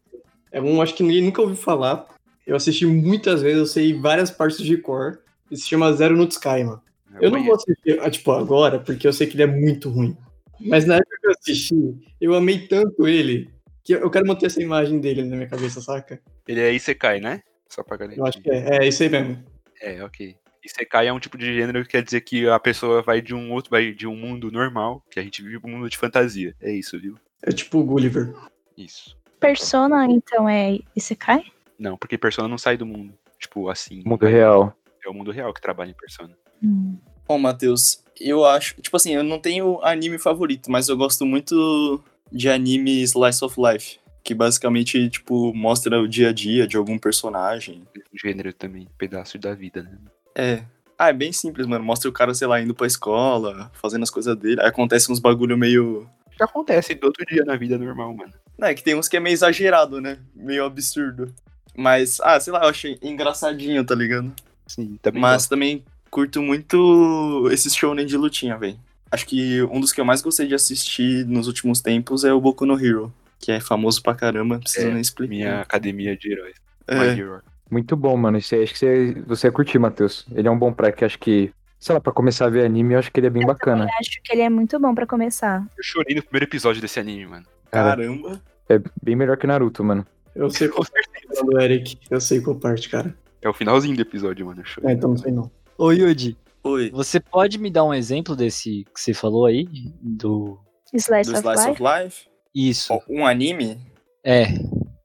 é 0.51 0.59
um, 0.59 0.81
acho 0.81 0.95
que 0.95 1.03
ninguém 1.03 1.21
nunca 1.21 1.43
ouviu 1.43 1.55
falar. 1.55 2.07
Eu 2.47 2.55
assisti 2.55 2.87
muitas 2.87 3.43
vezes, 3.43 3.59
eu 3.59 3.67
sei 3.67 3.93
várias 3.93 4.31
partes 4.31 4.65
de 4.65 4.75
cor. 4.75 5.19
E 5.51 5.55
se 5.55 5.67
chama 5.67 5.93
Zero 5.93 6.17
no 6.17 6.27
Sky, 6.27 6.63
mano. 6.63 6.81
Eu 7.21 7.29
não 7.29 7.43
vou 7.43 7.53
assistir, 7.53 7.99
ah, 8.01 8.09
tipo, 8.09 8.31
agora, 8.31 8.79
porque 8.79 9.07
eu 9.07 9.13
sei 9.13 9.27
que 9.27 9.35
ele 9.35 9.43
é 9.43 9.47
muito 9.47 9.87
ruim. 9.91 10.17
Mas 10.59 10.85
na 10.85 10.95
época 10.95 11.17
que 11.21 11.27
eu 11.27 11.31
assisti, 11.31 11.75
eu 12.19 12.33
amei 12.35 12.67
tanto 12.67 13.07
ele, 13.07 13.49
que 13.83 13.93
eu 13.93 14.09
quero 14.09 14.27
manter 14.27 14.47
essa 14.47 14.61
imagem 14.61 14.99
dele 14.99 15.23
na 15.23 15.35
minha 15.35 15.47
cabeça, 15.47 15.81
saca? 15.81 16.19
Ele 16.47 16.59
é 16.59 16.73
Isekai, 16.73 17.19
né? 17.19 17.41
Só 17.69 17.83
pra 17.83 17.97
galera. 17.97 18.19
Eu 18.19 18.25
acho 18.25 18.41
que 18.41 18.49
é, 18.49 18.83
é 18.83 18.87
isso 18.87 19.03
aí 19.03 19.09
mesmo. 19.09 19.43
É, 19.81 20.03
ok. 20.03 20.35
Isekai 20.63 21.07
é 21.07 21.13
um 21.13 21.19
tipo 21.19 21.37
de 21.37 21.53
gênero 21.53 21.83
que 21.83 21.91
quer 21.91 22.03
dizer 22.03 22.21
que 22.21 22.47
a 22.47 22.59
pessoa 22.59 23.01
vai 23.01 23.21
de 23.21 23.33
um 23.33 23.51
outro, 23.53 23.71
vai 23.71 23.93
de 23.93 24.05
um 24.05 24.15
mundo 24.15 24.51
normal, 24.51 25.03
que 25.09 25.19
a 25.19 25.23
gente 25.23 25.41
vive 25.41 25.59
um 25.63 25.69
mundo 25.69 25.89
de 25.89 25.97
fantasia. 25.97 26.55
É 26.61 26.71
isso, 26.71 26.99
viu? 26.99 27.15
É 27.41 27.51
tipo 27.51 27.79
o 27.79 27.83
Gulliver. 27.83 28.33
Isso. 28.77 29.17
Persona, 29.39 30.05
então, 30.09 30.49
é 30.49 30.79
Isekai? 30.95 31.45
Não, 31.77 31.97
porque 31.97 32.17
Persona 32.17 32.47
não 32.47 32.57
sai 32.57 32.75
do 32.75 32.85
mundo. 32.85 33.13
Tipo, 33.39 33.69
assim. 33.69 34.01
Mundo 34.05 34.25
real. 34.25 34.75
É 35.05 35.09
o 35.09 35.13
mundo 35.13 35.31
real 35.31 35.53
que 35.53 35.61
trabalha 35.61 35.91
em 35.91 35.93
Persona. 35.93 36.35
Hum. 36.63 36.97
Bom, 37.27 37.37
Matheus, 37.37 38.01
eu 38.19 38.45
acho. 38.45 38.75
Tipo 38.81 38.95
assim, 38.97 39.13
eu 39.13 39.23
não 39.23 39.39
tenho 39.39 39.79
anime 39.83 40.17
favorito, 40.17 40.71
mas 40.71 40.87
eu 40.87 40.95
gosto 40.95 41.25
muito 41.25 42.01
de 42.31 42.49
anime 42.49 43.01
Slice 43.03 43.43
of 43.43 43.55
Life. 43.59 43.99
Que 44.23 44.33
basicamente, 44.33 45.09
tipo, 45.09 45.53
mostra 45.53 45.99
o 45.99 46.07
dia 46.07 46.29
a 46.29 46.33
dia 46.33 46.67
de 46.67 46.77
algum 46.77 46.97
personagem. 46.97 47.83
Gênero 48.13 48.53
também, 48.53 48.87
pedaço 48.97 49.37
da 49.37 49.53
vida, 49.53 49.83
né? 49.83 49.97
É. 50.35 50.63
Ah, 50.97 51.09
é 51.09 51.13
bem 51.13 51.31
simples, 51.31 51.67
mano. 51.67 51.83
Mostra 51.83 52.09
o 52.09 52.13
cara, 52.13 52.33
sei 52.33 52.47
lá, 52.47 52.59
indo 52.59 52.73
pra 52.73 52.87
escola, 52.87 53.71
fazendo 53.73 54.03
as 54.03 54.09
coisas 54.09 54.35
dele. 54.35 54.59
Aí 54.61 54.67
acontece 54.67 55.11
uns 55.11 55.19
bagulho 55.19 55.57
meio. 55.57 56.09
Já 56.37 56.45
acontece 56.45 56.95
todo 56.95 57.13
dia 57.29 57.43
na 57.45 57.55
vida 57.55 57.77
normal, 57.77 58.13
mano. 58.13 58.33
Não, 58.57 58.67
é 58.67 58.73
que 58.73 58.83
tem 58.83 58.95
uns 58.95 59.07
que 59.07 59.17
é 59.17 59.19
meio 59.19 59.33
exagerado, 59.33 60.01
né? 60.01 60.17
Meio 60.35 60.65
absurdo. 60.65 61.33
Mas, 61.75 62.19
ah, 62.21 62.39
sei 62.39 62.51
lá, 62.51 62.63
eu 62.63 62.69
achei 62.69 62.97
engraçadinho, 63.01 63.85
tá 63.85 63.93
ligado? 63.93 64.33
Sim, 64.65 64.97
também. 65.01 65.21
Mas 65.21 65.43
gosto. 65.43 65.49
também 65.49 65.85
curto 66.09 66.41
muito 66.41 67.49
esses 67.51 67.75
shounen 67.75 68.05
de 68.05 68.17
lutinha, 68.17 68.57
velho. 68.57 68.77
Acho 69.11 69.25
que 69.25 69.61
um 69.63 69.79
dos 69.79 69.91
que 69.93 70.01
eu 70.01 70.05
mais 70.05 70.21
gostei 70.21 70.47
de 70.47 70.55
assistir 70.55 71.25
nos 71.25 71.47
últimos 71.47 71.79
tempos 71.81 72.23
é 72.25 72.33
o 72.33 72.41
Boku 72.41 72.65
no 72.65 72.77
Hero, 72.77 73.13
que 73.39 73.51
é 73.51 73.59
famoso 73.59 74.01
pra 74.03 74.13
caramba, 74.15 74.55
não 74.55 74.61
precisa 74.61 74.87
É, 74.87 74.91
nem 74.91 75.01
explicar. 75.01 75.29
Minha 75.33 75.61
academia 75.61 76.17
de 76.17 76.31
heróis. 76.31 76.55
É, 76.87 76.95
My 76.99 77.19
Hero. 77.19 77.41
Muito 77.69 77.95
bom, 77.95 78.15
mano. 78.17 78.37
Isso 78.37 78.55
aí, 78.55 78.63
acho 78.63 78.73
que 78.73 78.79
você, 78.79 79.13
você 79.25 79.47
ia 79.47 79.51
curtir, 79.51 79.79
Matheus. 79.79 80.25
Ele 80.33 80.47
é 80.47 80.51
um 80.51 80.57
bom 80.59 80.71
pré 80.73 80.91
que 80.91 81.03
acho 81.05 81.19
que, 81.19 81.51
sei 81.79 81.93
lá, 81.95 82.01
pra 82.01 82.11
começar 82.13 82.45
a 82.45 82.49
ver 82.49 82.65
anime, 82.65 82.93
eu 82.93 82.99
acho 82.99 83.11
que 83.11 83.19
ele 83.19 83.27
é 83.27 83.29
bem 83.29 83.45
bacana. 83.45 83.83
Eu 83.85 83.89
acho 83.99 84.21
que 84.23 84.33
ele 84.33 84.41
é 84.41 84.49
muito 84.49 84.77
bom 84.79 84.93
pra 84.95 85.05
começar. 85.05 85.65
Eu 85.77 85.83
chorei 85.83 86.15
no 86.15 86.21
primeiro 86.23 86.45
episódio 86.45 86.81
desse 86.81 86.99
anime, 86.99 87.25
mano. 87.27 87.45
caramba. 87.71 88.41
É 88.69 88.79
bem 89.01 89.15
melhor 89.15 89.37
que 89.37 89.47
Naruto, 89.47 89.83
mano. 89.83 90.05
Eu 90.35 90.49
sei 90.49 90.67
qual 90.69 90.85
parte 90.85 91.45
do 91.45 91.59
Eric. 91.61 91.97
Eu 92.09 92.19
sei 92.19 92.41
qual 92.41 92.55
parte, 92.57 92.89
cara. 92.89 93.15
É 93.41 93.47
o 93.47 93.53
finalzinho 93.53 93.95
do 93.95 94.01
episódio, 94.01 94.45
mano. 94.45 94.61
Eu 94.61 94.65
chorei. 94.65 94.89
É, 94.89 94.93
então 94.93 95.09
não 95.11 95.17
sei 95.17 95.31
não. 95.31 95.49
Ô 95.77 95.91
Yuji, 95.91 96.37
Oi. 96.63 96.89
Você 96.91 97.19
pode 97.19 97.57
me 97.57 97.69
dar 97.69 97.85
um 97.85 97.93
exemplo 97.93 98.35
desse 98.35 98.85
que 98.93 98.99
você 98.99 99.13
falou 99.13 99.45
aí? 99.45 99.67
Do. 100.01 100.59
Slice 100.93 101.31
Do 101.31 101.37
of 101.37 101.47
Slice 101.47 101.69
Life? 101.69 101.71
of 101.71 101.83
Life? 102.03 102.27
Isso. 102.53 102.93
Ó, 102.93 103.01
um 103.09 103.25
anime? 103.25 103.79
É. 104.23 104.45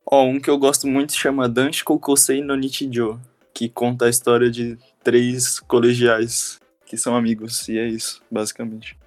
Ó, 0.04 0.24
um 0.24 0.40
que 0.40 0.50
eu 0.50 0.58
gosto 0.58 0.86
muito 0.86 1.12
chama 1.14 1.48
Danshi 1.48 1.84
Kokosei 1.84 2.40
no 2.42 2.56
Nichijou, 2.56 3.18
que 3.54 3.68
conta 3.68 4.06
a 4.06 4.08
história 4.08 4.50
de 4.50 4.76
três 5.04 5.60
colegiais 5.60 6.58
que 6.86 6.96
são 6.96 7.14
amigos, 7.14 7.68
e 7.68 7.78
é 7.78 7.86
isso, 7.86 8.20
basicamente. 8.30 8.98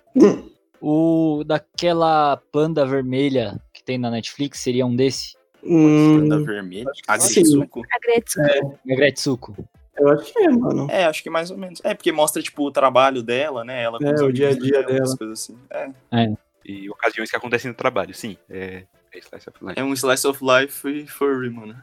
O 0.81 1.43
daquela 1.45 2.37
panda 2.51 2.85
vermelha 2.85 3.59
que 3.73 3.83
tem 3.83 3.97
na 3.97 4.09
Netflix 4.09 4.59
seria 4.59 4.85
um 4.85 4.95
desse? 4.95 5.35
Hum, 5.63 6.21
Panda 6.21 6.43
vermelha. 6.43 6.91
sim. 7.19 7.41
Agretsuko? 7.41 7.81
A 7.81 8.95
Gretsuko. 8.95 9.55
Eu 9.97 10.09
acho 10.09 10.33
que 10.33 10.39
é, 10.39 10.49
mano. 10.49 10.87
É, 10.91 11.05
acho 11.05 11.23
que 11.23 11.29
mais 11.29 11.49
ou 11.51 11.57
menos. 11.57 11.79
É, 11.83 11.93
porque 11.93 12.11
mostra, 12.11 12.41
tipo, 12.41 12.65
o 12.65 12.71
trabalho 12.71 13.23
dela, 13.23 13.63
né? 13.63 13.83
Ela 13.83 13.97
É, 14.01 14.23
o 14.23 14.31
dia 14.31 14.49
a 14.49 14.53
dia 14.57 14.79
essas 14.79 14.87
dela. 14.87 15.17
coisas 15.17 15.39
assim. 15.41 15.57
É, 15.71 16.33
E 16.65 16.89
ocasiões 16.89 17.29
que 17.29 17.35
acontecem 17.37 17.69
no 17.71 17.77
trabalho, 17.77 18.13
sim. 18.13 18.37
É, 18.49 18.83
é 19.13 19.19
Slice 19.19 19.49
of 19.49 19.57
Life. 19.63 19.79
é 19.79 19.83
um 19.83 19.93
slice 19.93 20.27
of 20.27 20.43
life 20.43 21.07
furry, 21.07 21.49
mano. 21.49 21.75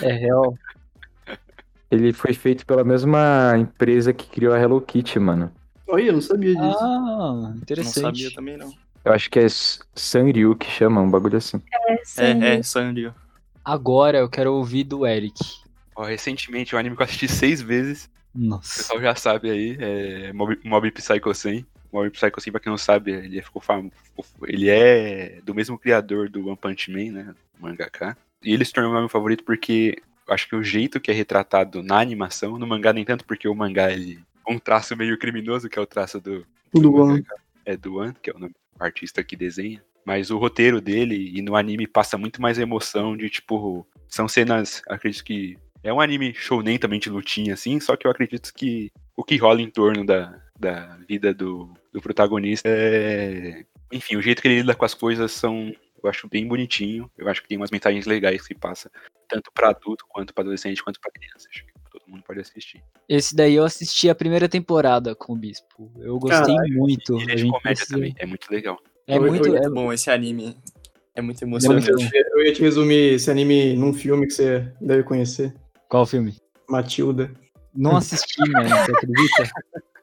É 0.00 0.12
real. 0.12 0.56
Ele 1.90 2.12
foi 2.12 2.32
feito 2.34 2.64
pela 2.66 2.82
mesma 2.82 3.54
empresa 3.56 4.12
que 4.12 4.26
criou 4.28 4.52
a 4.54 4.58
Hello 4.58 4.80
Kitty, 4.80 5.18
mano. 5.18 5.52
Olha, 5.86 6.02
eu 6.04 6.12
não 6.14 6.20
sabia 6.20 6.54
disso. 6.54 6.78
Ah, 6.80 7.32
Não 7.50 7.56
interessante. 7.56 8.00
sabia 8.00 8.30
também, 8.34 8.56
não. 8.56 8.72
Eu 9.04 9.12
acho 9.12 9.30
que 9.30 9.38
é 9.38 9.44
S- 9.44 9.78
Sanryu 9.94 10.56
que 10.56 10.68
chama, 10.68 11.00
um 11.00 11.08
bagulho 11.10 11.36
assim. 11.38 11.62
É, 11.88 11.96
sim. 12.04 12.22
É, 12.42 12.56
é, 12.56 12.62
Sanrio. 12.62 13.14
Agora 13.64 14.18
eu 14.18 14.28
quero 14.28 14.52
ouvir 14.54 14.82
do 14.82 15.06
Eric. 15.06 15.34
Ó, 15.96 16.04
recentemente, 16.04 16.74
um 16.74 16.78
anime 16.78 16.94
que 16.94 17.02
eu 17.02 17.04
assisti 17.04 17.26
seis 17.28 17.60
vezes, 17.62 18.10
o 18.34 18.38
Nossa. 18.38 18.78
pessoal 18.78 19.00
já 19.00 19.14
sabe 19.14 19.50
aí, 19.50 19.76
é 19.80 20.32
Mob, 20.32 20.58
Mob 20.62 20.90
Psycho 20.90 21.34
100. 21.34 21.66
Mob 21.92 22.10
Psycho 22.10 22.40
100, 22.40 22.52
pra 22.52 22.60
quem 22.60 22.70
não 22.70 22.78
sabe, 22.78 23.12
ele 23.12 23.40
ficou 23.40 23.62
famoso. 23.62 23.92
Ele 24.46 24.68
é 24.68 25.40
do 25.42 25.54
mesmo 25.54 25.78
criador 25.78 26.28
do 26.28 26.46
One 26.46 26.56
Punch 26.56 26.90
Man, 26.90 27.12
né? 27.12 27.34
O 27.58 27.62
mangaka. 27.62 28.16
E 28.42 28.52
ele 28.52 28.64
se 28.64 28.72
tornou 28.72 28.92
meu 28.92 29.08
favorito 29.08 29.42
porque 29.44 29.96
acho 30.28 30.48
que 30.48 30.56
o 30.56 30.62
jeito 30.62 31.00
que 31.00 31.10
é 31.10 31.14
retratado 31.14 31.82
na 31.82 31.98
animação, 31.98 32.58
no 32.58 32.66
mangá 32.66 32.92
nem 32.92 33.04
tanto, 33.04 33.24
porque 33.24 33.48
o 33.48 33.54
mangá 33.54 33.90
ele 33.90 34.20
um 34.48 34.58
traço 34.58 34.96
meio 34.96 35.18
criminoso, 35.18 35.68
que 35.68 35.78
é 35.78 35.82
o 35.82 35.86
traço 35.86 36.20
do, 36.20 36.46
Do 36.72 36.94
One. 36.94 37.24
é 37.64 37.76
do 37.76 37.96
One, 37.96 38.14
que 38.22 38.30
é 38.30 38.34
o 38.34 38.38
nome 38.38 38.52
do 38.52 38.84
artista 38.84 39.24
que 39.24 39.36
desenha. 39.36 39.82
Mas 40.04 40.30
o 40.30 40.38
roteiro 40.38 40.80
dele 40.80 41.32
e 41.34 41.42
no 41.42 41.56
anime 41.56 41.86
passa 41.86 42.16
muito 42.16 42.40
mais 42.40 42.58
emoção 42.58 43.16
de 43.16 43.28
tipo. 43.28 43.86
São 44.08 44.28
cenas, 44.28 44.82
acredito 44.88 45.24
que. 45.24 45.58
É 45.86 45.92
um 45.92 46.00
anime 46.00 46.34
shounen 46.34 46.78
também 46.78 46.98
de 46.98 47.08
lutinha, 47.08 47.54
assim, 47.54 47.78
só 47.78 47.96
que 47.96 48.06
eu 48.06 48.10
acredito 48.10 48.52
que 48.52 48.90
o 49.16 49.22
que 49.22 49.36
rola 49.36 49.62
em 49.62 49.70
torno 49.70 50.04
da, 50.04 50.36
da 50.58 50.96
vida 51.08 51.32
do, 51.32 51.72
do 51.92 52.00
protagonista 52.00 52.68
é. 52.68 53.64
Enfim, 53.92 54.16
o 54.16 54.20
jeito 54.22 54.42
que 54.42 54.48
ele 54.48 54.60
lida 54.62 54.74
com 54.74 54.84
as 54.84 54.94
coisas 54.94 55.30
são. 55.30 55.72
Eu 56.02 56.10
acho 56.10 56.28
bem 56.28 56.46
bonitinho. 56.46 57.08
Eu 57.16 57.28
acho 57.28 57.40
que 57.40 57.48
tem 57.48 57.56
umas 57.56 57.70
mensagens 57.70 58.04
legais 58.04 58.46
que 58.46 58.54
passa, 58.54 58.90
tanto 59.28 59.50
pra 59.52 59.70
adulto, 59.70 60.04
quanto 60.08 60.34
pra 60.34 60.42
adolescente, 60.42 60.82
quanto 60.82 61.00
pra 61.00 61.10
criança. 61.10 61.48
Acho 61.52 61.64
que 61.64 61.72
todo 61.90 62.02
mundo 62.08 62.22
pode 62.26 62.40
assistir. 62.40 62.82
Esse 63.08 63.34
daí 63.34 63.54
eu 63.54 63.64
assisti 63.64 64.10
a 64.10 64.14
primeira 64.14 64.48
temporada 64.48 65.14
com 65.14 65.32
o 65.34 65.36
Bispo. 65.36 65.90
Eu 66.00 66.18
gostei 66.18 66.54
muito. 66.72 67.16
Ele 67.20 67.30
A 67.30 67.34
é 67.34 67.36
de 67.36 67.42
comédia 67.44 67.60
precisa- 67.62 67.94
também, 67.94 68.14
é 68.18 68.26
muito 68.26 68.50
legal. 68.50 68.78
É 69.06 69.16
Eu- 69.16 69.22
muito. 69.22 69.46
eu- 69.48 69.56
é- 69.56 69.60
Muito 69.60 69.74
bom 69.74 69.92
esse 69.92 70.10
anime. 70.10 70.56
É 71.14 71.22
muito 71.22 71.40
Eu, 71.42 71.46
emocionante. 71.48 71.88
eu 71.90 72.42
ia 72.44 72.52
te 72.52 72.60
resumir 72.60 73.14
esse 73.14 73.30
anime 73.30 73.74
num 73.74 73.92
filme 73.94 74.26
que 74.26 74.32
você 74.34 74.68
deve 74.80 75.02
conhecer. 75.04 75.54
Qual 75.88 76.06
filme? 76.06 76.36
Matilda. 76.68 77.30
Não 77.74 77.96
assisti, 77.96 78.40
mano. 78.50 78.68
Você 78.68 78.92
acredita? 78.92 79.50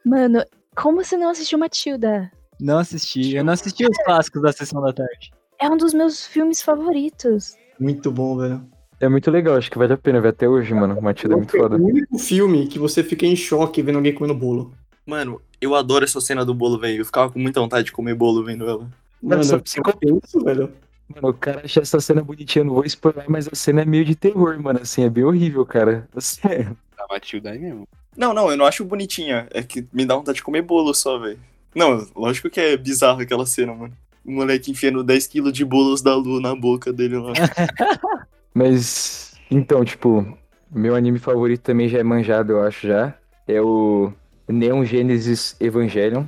Mano, 0.06 0.44
como 0.76 1.04
você 1.04 1.18
não 1.18 1.30
assistiu 1.30 1.58
Matilda? 1.58 2.32
Não 2.60 2.78
assisti. 2.78 3.36
Eu 3.36 3.44
não 3.44 3.54
assisti 3.54 3.86
os 3.86 3.98
clássicos 4.06 4.42
da 4.42 4.52
sessão 4.52 4.82
da 4.82 4.94
tarde. 4.94 5.32
É 5.60 5.70
um 5.70 5.78
dos 5.78 5.94
meus 5.94 6.26
filmes 6.26 6.62
favoritos. 6.62 7.56
Muito 7.80 8.12
bom, 8.12 8.38
velho. 8.38 8.64
É 9.00 9.10
muito 9.10 9.30
legal, 9.32 9.56
acho 9.58 9.70
que 9.70 9.78
vale 9.78 9.94
a 9.94 9.98
pena 9.98 10.22
ver 10.22 10.30
até 10.30 10.48
hoje, 10.48 10.74
mano. 10.74 11.02
Matilda 11.02 11.34
é 11.36 11.38
muito 11.38 11.58
foda. 11.58 11.76
o 11.76 11.84
único 11.86 12.18
filme 12.18 12.68
que 12.68 12.80
você 12.80 13.04
fica 13.04 13.26
em 13.26 13.36
choque 13.36 13.82
vendo 13.82 13.96
alguém 13.98 14.14
comendo 14.14 14.38
bolo. 14.38 14.74
Mano, 15.06 15.42
eu 15.60 15.76
adoro 15.76 16.06
essa 16.06 16.22
cena 16.22 16.46
do 16.46 16.54
bolo, 16.54 16.80
velho. 16.80 17.02
Eu 17.02 17.06
ficava 17.06 17.30
com 17.32 17.40
muita 17.40 17.60
vontade 17.60 17.86
de 17.86 17.92
comer 17.92 18.16
bolo 18.16 18.44
vendo 18.46 18.70
ela. 18.70 18.90
Mano, 19.22 19.44
só- 19.44 19.56
eu 19.58 19.98
penso, 20.00 20.40
velho. 20.46 20.72
Mano, 21.16 21.30
o 21.30 21.34
cara 21.34 21.62
acha 21.64 21.82
essa 21.82 22.00
cena 22.00 22.24
bonitinha, 22.24 22.62
eu 22.62 22.68
não 22.68 22.74
vou 22.74 22.86
spoiler, 22.86 23.26
mas 23.28 23.48
a 23.48 23.56
cena 23.56 23.82
é 23.82 23.86
meio 23.86 24.06
de 24.06 24.16
terror, 24.16 24.60
mano. 24.62 24.80
Assim, 24.82 25.04
é 25.04 25.10
bem 25.10 25.24
horrível, 25.24 25.66
cara. 25.66 26.08
Sério. 26.18 26.78
A 26.98 27.14
Matilda 27.14 27.52
aí 27.52 27.60
mesmo. 27.60 27.88
Não, 28.16 28.34
não, 28.34 28.50
eu 28.50 28.56
não 28.56 28.66
acho 28.66 28.86
bonitinha. 28.86 29.48
É 29.52 29.62
que 29.62 29.86
me 29.92 30.06
dá 30.06 30.16
vontade 30.16 30.38
de 30.38 30.44
comer 30.44 30.62
bolo 30.62 30.94
só, 30.94 31.18
velho. 31.20 31.40
Não, 31.76 32.08
lógico 32.16 32.50
que 32.50 32.60
é 32.60 32.78
bizarro 32.78 33.22
aquela 33.22 33.46
cena, 33.46 33.74
mano. 33.74 33.94
O 34.24 34.32
moleque 34.32 34.72
enfiando 34.72 35.04
10kg 35.04 35.52
de 35.52 35.66
bolos 35.66 36.02
da 36.02 36.16
lua 36.16 36.40
na 36.40 36.56
boca 36.56 36.94
dele 36.94 37.18
lá. 37.18 37.34
Mas, 38.54 39.36
então, 39.52 39.84
tipo, 39.84 40.26
meu 40.72 40.96
anime 40.96 41.20
favorito 41.20 41.62
também 41.62 41.90
já 41.90 42.00
é 42.00 42.04
manjado, 42.04 42.54
eu 42.54 42.64
acho 42.64 42.88
já. 42.88 43.14
É 43.48 43.60
o 43.60 44.14
Neon 44.48 44.86
Genesis 44.86 45.58
Evangelion. 45.60 46.26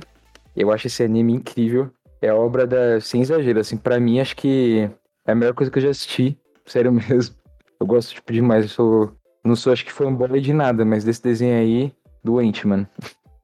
Eu 0.54 0.70
acho 0.72 0.88
esse 0.88 1.02
anime 1.02 1.32
incrível. 1.32 1.90
É 2.26 2.32
obra 2.32 2.66
da. 2.66 3.00
Sem 3.00 3.20
exagero, 3.22 3.60
assim, 3.60 3.76
pra 3.76 4.00
mim 4.00 4.18
acho 4.20 4.34
que 4.36 4.90
é 5.26 5.32
a 5.32 5.34
melhor 5.34 5.54
coisa 5.54 5.70
que 5.70 5.78
eu 5.78 5.82
já 5.82 5.90
assisti. 5.90 6.38
Sério 6.66 6.92
mesmo. 6.92 7.34
Eu 7.78 7.86
gosto, 7.86 8.14
tipo, 8.14 8.32
demais. 8.32 8.64
Eu 8.64 8.68
sou. 8.70 9.12
Não 9.44 9.54
sou, 9.54 9.72
acho 9.72 9.84
que 9.84 9.92
fanboy 9.92 10.40
de 10.40 10.52
nada, 10.52 10.84
mas 10.84 11.04
desse 11.04 11.22
desenho 11.22 11.56
aí, 11.58 11.92
doente, 12.24 12.66
mano. 12.66 12.86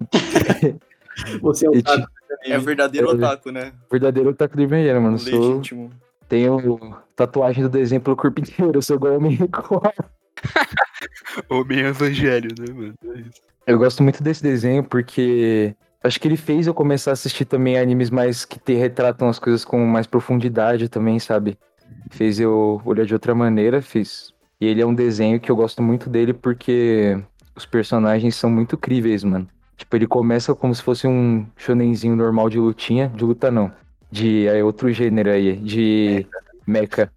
Você 1.43 1.67
é 1.67 1.71
o 1.71 1.75
E, 1.77 1.83
cara. 1.83 1.99
tipo, 2.01 2.11
É 2.45 2.59
verdadeiro 2.59 3.09
É. 3.09 3.15
otaku, 3.15 3.53
né? 3.53 3.73
verdadeiro 3.91 4.31
otaku 4.31 4.57
do 4.57 4.63
Evangelion, 4.63 5.01
mano. 5.01 5.15
Eu 5.17 5.19
Sou, 5.19 5.49
Legítimo. 5.51 5.91
tenho 6.29 6.97
tatuagem 7.15 7.63
do 7.63 7.69
desenho 7.69 8.01
pelo 8.01 8.17
corpo 8.17 8.41
inteiro. 8.41 8.73
Eu 8.75 8.83
sou 8.83 8.97
igual 8.97 9.17
homem 9.17 9.35
record. 9.37 9.93
Homem 11.49 11.81
Evangelho, 11.81 12.51
né, 12.59 12.73
mano? 12.75 12.95
É 13.15 13.21
isso. 13.21 13.41
Eu 13.67 13.79
gosto 13.79 14.03
muito 14.03 14.23
desse 14.25 14.43
desenho 14.43 14.83
porque 14.83 15.77
acho 16.03 16.21
que 16.21 16.29
ele 16.29 16.37
fez 16.37 16.67
eu 16.67 16.75
começar 16.75 17.11
a 17.11 17.13
assistir 17.13 17.45
também 17.45 17.79
animes 17.79 18.11
mais 18.11 18.45
que 18.45 18.59
te 18.59 18.75
retratam 18.75 19.29
as 19.29 19.39
coisas 19.39 19.65
com 19.65 19.85
mais 19.87 20.07
profundidade 20.07 20.89
também, 20.89 21.19
sabe? 21.19 21.59
Fez 22.11 22.41
eu 22.41 22.81
olhar 22.85 23.07
de 23.07 23.15
outra 23.15 23.35
maneira, 23.35 23.81
fiz. 23.81 24.33
E 24.61 24.67
ele 24.67 24.81
é 24.81 24.87
um 24.87 24.95
desenho 24.95 25.41
que 25.41 25.51
eu 25.51 25.57
gosto 25.57 25.83
muito 25.83 26.09
dele 26.09 26.33
porque 26.33 27.19
os 27.55 27.67
personagens 27.67 28.35
são 28.35 28.51
muito 28.51 28.77
críveis, 28.77 29.25
mano. 29.25 29.49
Tipo, 29.77 29.97
ele 29.97 30.07
começa 30.07 30.55
como 30.55 30.75
se 30.75 30.83
fosse 30.83 31.07
um 31.07 31.47
shonenzinho 31.57 32.15
normal 32.15 32.49
de 32.49 32.59
lutinha, 32.59 33.09
de 33.09 33.25
luta 33.25 33.51
não. 33.51 33.73
De 34.11 34.47
é 34.47 34.63
outro 34.63 34.93
gênero 34.93 35.31
aí, 35.31 35.57
de 35.57 36.27
mecha, 36.67 37.11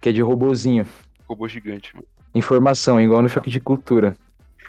que 0.00 0.08
é 0.08 0.12
de 0.12 0.20
robozinho. 0.20 0.86
Robô 1.28 1.48
gigante, 1.48 1.94
mano. 1.94 2.06
Informação, 2.34 3.00
igual 3.00 3.22
no 3.22 3.28
Choque 3.28 3.50
de 3.50 3.60
Cultura. 3.60 4.16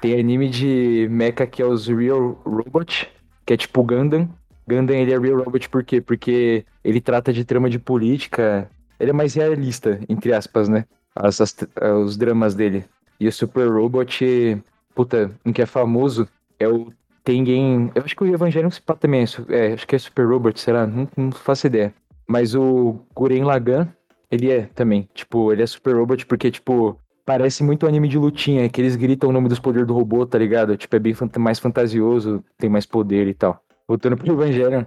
Tem 0.02 0.20
anime 0.20 0.50
de 0.50 1.08
mecha 1.12 1.46
que 1.46 1.62
é 1.62 1.66
os 1.66 1.88
Real 1.88 2.42
Robot, 2.46 3.12
que 3.46 3.54
é 3.54 3.58
tipo 3.58 3.84
Gundam. 3.84 4.30
Gundam 4.68 4.96
ele 4.96 5.14
é 5.14 5.18
Real 5.20 5.44
Robot 5.44 5.70
por 5.70 5.84
quê? 5.84 6.00
Porque 6.02 6.66
ele 6.84 7.02
trata 7.02 7.34
de 7.34 7.44
trama 7.44 7.70
de 7.70 7.80
política. 7.80 8.70
Ele 9.00 9.10
é 9.12 9.14
mais 9.14 9.34
realista, 9.34 10.00
entre 10.08 10.34
aspas, 10.34 10.70
né? 10.70 10.86
As- 11.16 11.42
as- 11.42 11.56
os 12.06 12.16
dramas 12.18 12.56
dele. 12.56 12.86
E 13.20 13.28
o 13.28 13.32
Super 13.32 13.68
Robot, 13.70 14.62
puta, 14.96 15.32
um 15.46 15.52
que 15.52 15.62
é 15.62 15.66
famoso 15.66 16.28
é 16.60 16.68
o 16.68 16.92
Tengen. 17.24 17.92
Eu 17.94 18.04
acho 18.04 18.16
que 18.16 18.24
o 18.24 18.28
Evangelion 18.34 18.70
se 18.72 18.82
pá 18.82 18.96
também 18.96 19.22
é, 19.24 19.26
é, 19.56 19.74
acho 19.74 19.88
que 19.88 19.96
é 19.96 20.00
Super 20.00 20.28
Robot, 20.28 20.60
será? 20.60 20.88
Não, 20.88 21.08
não 21.18 21.32
faço 21.32 21.68
ideia. 21.68 21.94
Mas 22.28 22.56
o 22.56 23.00
Guren 23.16 23.44
Lagann, 23.44 23.88
ele 24.32 24.50
é 24.50 24.62
também. 24.74 25.08
Tipo, 25.14 25.52
ele 25.52 25.62
é 25.64 25.68
Super 25.68 25.96
Robot 25.96 26.26
porque, 26.26 26.50
tipo, 26.50 26.98
Parece 27.32 27.64
muito 27.64 27.88
anime 27.88 28.10
de 28.10 28.18
lutinha, 28.18 28.68
que 28.68 28.82
eles 28.82 28.98
gritam 28.98 29.30
o 29.30 29.32
nome 29.32 29.48
dos 29.48 29.58
poderes 29.58 29.88
do 29.88 29.94
robô, 29.94 30.26
tá 30.26 30.38
ligado? 30.38 30.76
Tipo, 30.76 30.98
é 30.98 31.00
bem 31.00 31.16
mais 31.38 31.60
fantasioso, 31.60 32.44
tem 32.58 32.70
mais 32.70 32.86
poder 32.86 33.26
e 33.26 33.34
tal. 33.34 33.64
Voltando 33.88 34.18
pro 34.18 34.34
Evangelion, 34.34 34.84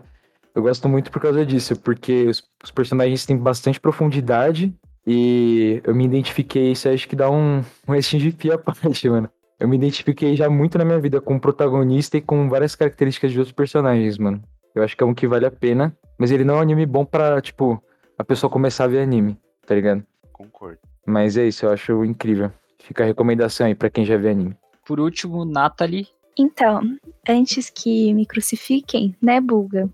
eu 0.54 0.60
gosto 0.60 0.86
muito 0.86 1.10
por 1.10 1.22
causa 1.22 1.46
disso, 1.46 1.74
porque 1.80 2.24
os, 2.24 2.44
os 2.62 2.70
personagens 2.70 3.24
têm 3.24 3.34
bastante 3.34 3.80
profundidade 3.80 4.74
e 5.06 5.80
eu 5.84 5.94
me 5.94 6.04
identifiquei, 6.04 6.72
isso 6.72 6.86
acho 6.86 7.08
que 7.08 7.16
dá 7.16 7.30
um, 7.30 7.62
um 7.88 7.92
restinho 7.92 8.30
de 8.30 8.52
à 8.52 8.58
parte, 8.60 9.08
mano. 9.08 9.30
Eu 9.58 9.66
me 9.66 9.76
identifiquei 9.76 10.36
já 10.36 10.50
muito 10.50 10.76
na 10.76 10.84
minha 10.84 11.00
vida 11.00 11.22
com 11.22 11.36
o 11.36 11.40
protagonista 11.40 12.18
e 12.18 12.20
com 12.20 12.50
várias 12.50 12.74
características 12.74 13.32
de 13.32 13.38
outros 13.38 13.54
personagens, 13.54 14.18
mano. 14.18 14.42
Eu 14.74 14.82
acho 14.82 14.94
que 14.94 15.02
é 15.02 15.06
um 15.06 15.14
que 15.14 15.26
vale 15.26 15.46
a 15.46 15.50
pena, 15.50 15.96
mas 16.18 16.30
ele 16.30 16.44
não 16.44 16.56
é 16.56 16.58
um 16.58 16.60
anime 16.60 16.84
bom 16.84 17.06
pra, 17.06 17.40
tipo, 17.40 17.82
a 18.18 18.22
pessoa 18.22 18.50
começar 18.50 18.84
a 18.84 18.88
ver 18.88 19.00
anime, 19.00 19.38
tá 19.66 19.74
ligado? 19.74 20.04
Concordo. 20.30 20.93
Mas 21.06 21.36
é 21.36 21.46
isso, 21.46 21.66
eu 21.66 21.72
acho 21.72 22.04
incrível. 22.04 22.50
Fica 22.78 23.02
a 23.02 23.06
recomendação 23.06 23.66
aí 23.66 23.74
pra 23.74 23.90
quem 23.90 24.04
já 24.04 24.16
vê 24.16 24.30
anime. 24.30 24.56
Por 24.86 25.00
último, 25.00 25.44
Nathalie. 25.44 26.08
Então, 26.38 26.80
antes 27.28 27.70
que 27.70 28.12
me 28.12 28.26
crucifiquem, 28.26 29.14
né, 29.22 29.40
Bulga? 29.40 29.88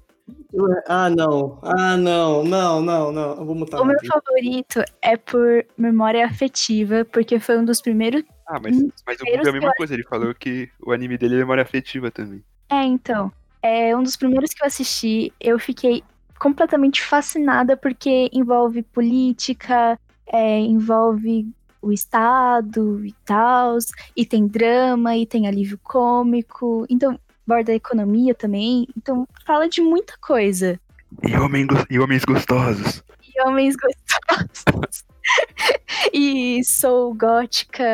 Ah, 0.86 1.11
não. 1.11 1.58
Ah, 1.62 1.96
não. 1.96 2.42
Não, 2.42 2.80
não, 2.80 3.12
não. 3.12 3.36
Eu 3.36 3.44
vou 3.44 3.54
mutar. 3.54 3.80
O 3.80 3.84
meu 3.84 3.96
aqui. 3.96 4.06
favorito 4.06 4.82
é 5.02 5.16
por 5.16 5.64
memória 5.76 6.24
afetiva, 6.24 7.04
porque 7.04 7.38
foi 7.38 7.58
um 7.58 7.64
dos 7.64 7.80
primeiros 7.80 8.22
Ah, 8.46 8.58
mas, 8.61 8.76
mas 9.06 9.20
o 9.20 9.24
Buga 9.24 9.46
é 9.46 9.48
a 9.48 9.52
mesma 9.52 9.72
coisa, 9.74 9.94
ele 9.94 10.04
falou 10.04 10.34
que 10.34 10.68
o 10.84 10.92
anime 10.92 11.16
dele 11.16 11.36
é 11.36 11.38
memória 11.38 11.62
afetiva 11.62 12.11
também. 12.11 12.42
É, 12.68 12.82
então. 12.82 13.32
É 13.62 13.94
um 13.94 14.02
dos 14.02 14.16
primeiros 14.16 14.54
que 14.54 14.62
eu 14.62 14.66
assisti. 14.66 15.32
Eu 15.38 15.58
fiquei 15.58 16.02
completamente 16.38 17.02
fascinada 17.02 17.76
porque 17.76 18.30
envolve 18.32 18.82
política, 18.82 19.98
é, 20.33 20.59
envolve 20.59 21.49
o 21.83 21.93
Estado 21.93 23.05
e 23.05 23.14
tal, 23.24 23.78
e 24.16 24.26
tem 24.26 24.47
drama, 24.47 25.16
e 25.16 25.26
tem 25.26 25.47
alívio 25.47 25.78
cômico, 25.83 26.85
então 26.89 27.18
borda 27.47 27.72
a 27.72 27.74
economia 27.74 28.35
também. 28.35 28.87
Então 28.97 29.26
fala 29.45 29.68
de 29.68 29.81
muita 29.81 30.14
coisa. 30.20 30.78
E, 31.26 31.37
homem, 31.37 31.66
e 31.91 31.99
homens 31.99 32.24
gostosos. 32.24 33.03
E 33.22 33.43
homens 33.43 33.74
gostosos. 33.76 35.05
e 36.12 36.62
sou 36.64 37.14
gótica 37.14 37.85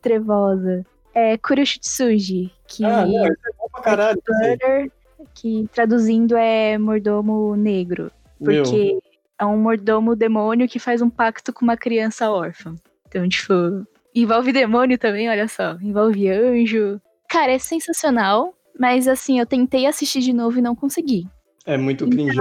trevosa. 0.00 0.84
É 1.14 1.38
Kurushitsuji, 1.38 2.52
que 2.66 2.84
Ah, 2.84 3.06
não, 3.06 3.26
é 3.26 3.30
bom 3.58 3.68
pra 3.72 3.82
caralho. 3.82 4.20
Que 5.34 5.68
traduzindo 5.72 6.36
é 6.36 6.76
mordomo 6.78 7.54
negro. 7.56 8.10
Meu, 8.40 8.62
Porque 8.62 8.98
é 9.38 9.44
um 9.44 9.56
mordomo 9.56 10.16
demônio 10.16 10.68
que 10.68 10.78
faz 10.78 11.02
um 11.02 11.10
pacto 11.10 11.52
com 11.52 11.64
uma 11.64 11.76
criança 11.76 12.30
órfã. 12.30 12.74
Então, 13.08 13.28
tipo, 13.28 13.52
envolve 14.14 14.52
demônio 14.52 14.98
também, 14.98 15.28
olha 15.28 15.48
só. 15.48 15.76
Envolve 15.80 16.28
anjo. 16.30 17.00
Cara, 17.28 17.52
é 17.52 17.58
sensacional. 17.58 18.54
Mas 18.78 19.08
assim, 19.08 19.38
eu 19.38 19.46
tentei 19.46 19.86
assistir 19.86 20.20
de 20.20 20.32
novo 20.32 20.58
e 20.58 20.62
não 20.62 20.74
consegui. 20.74 21.26
é 21.64 21.76
muito 21.78 22.08
cringe. 22.08 22.38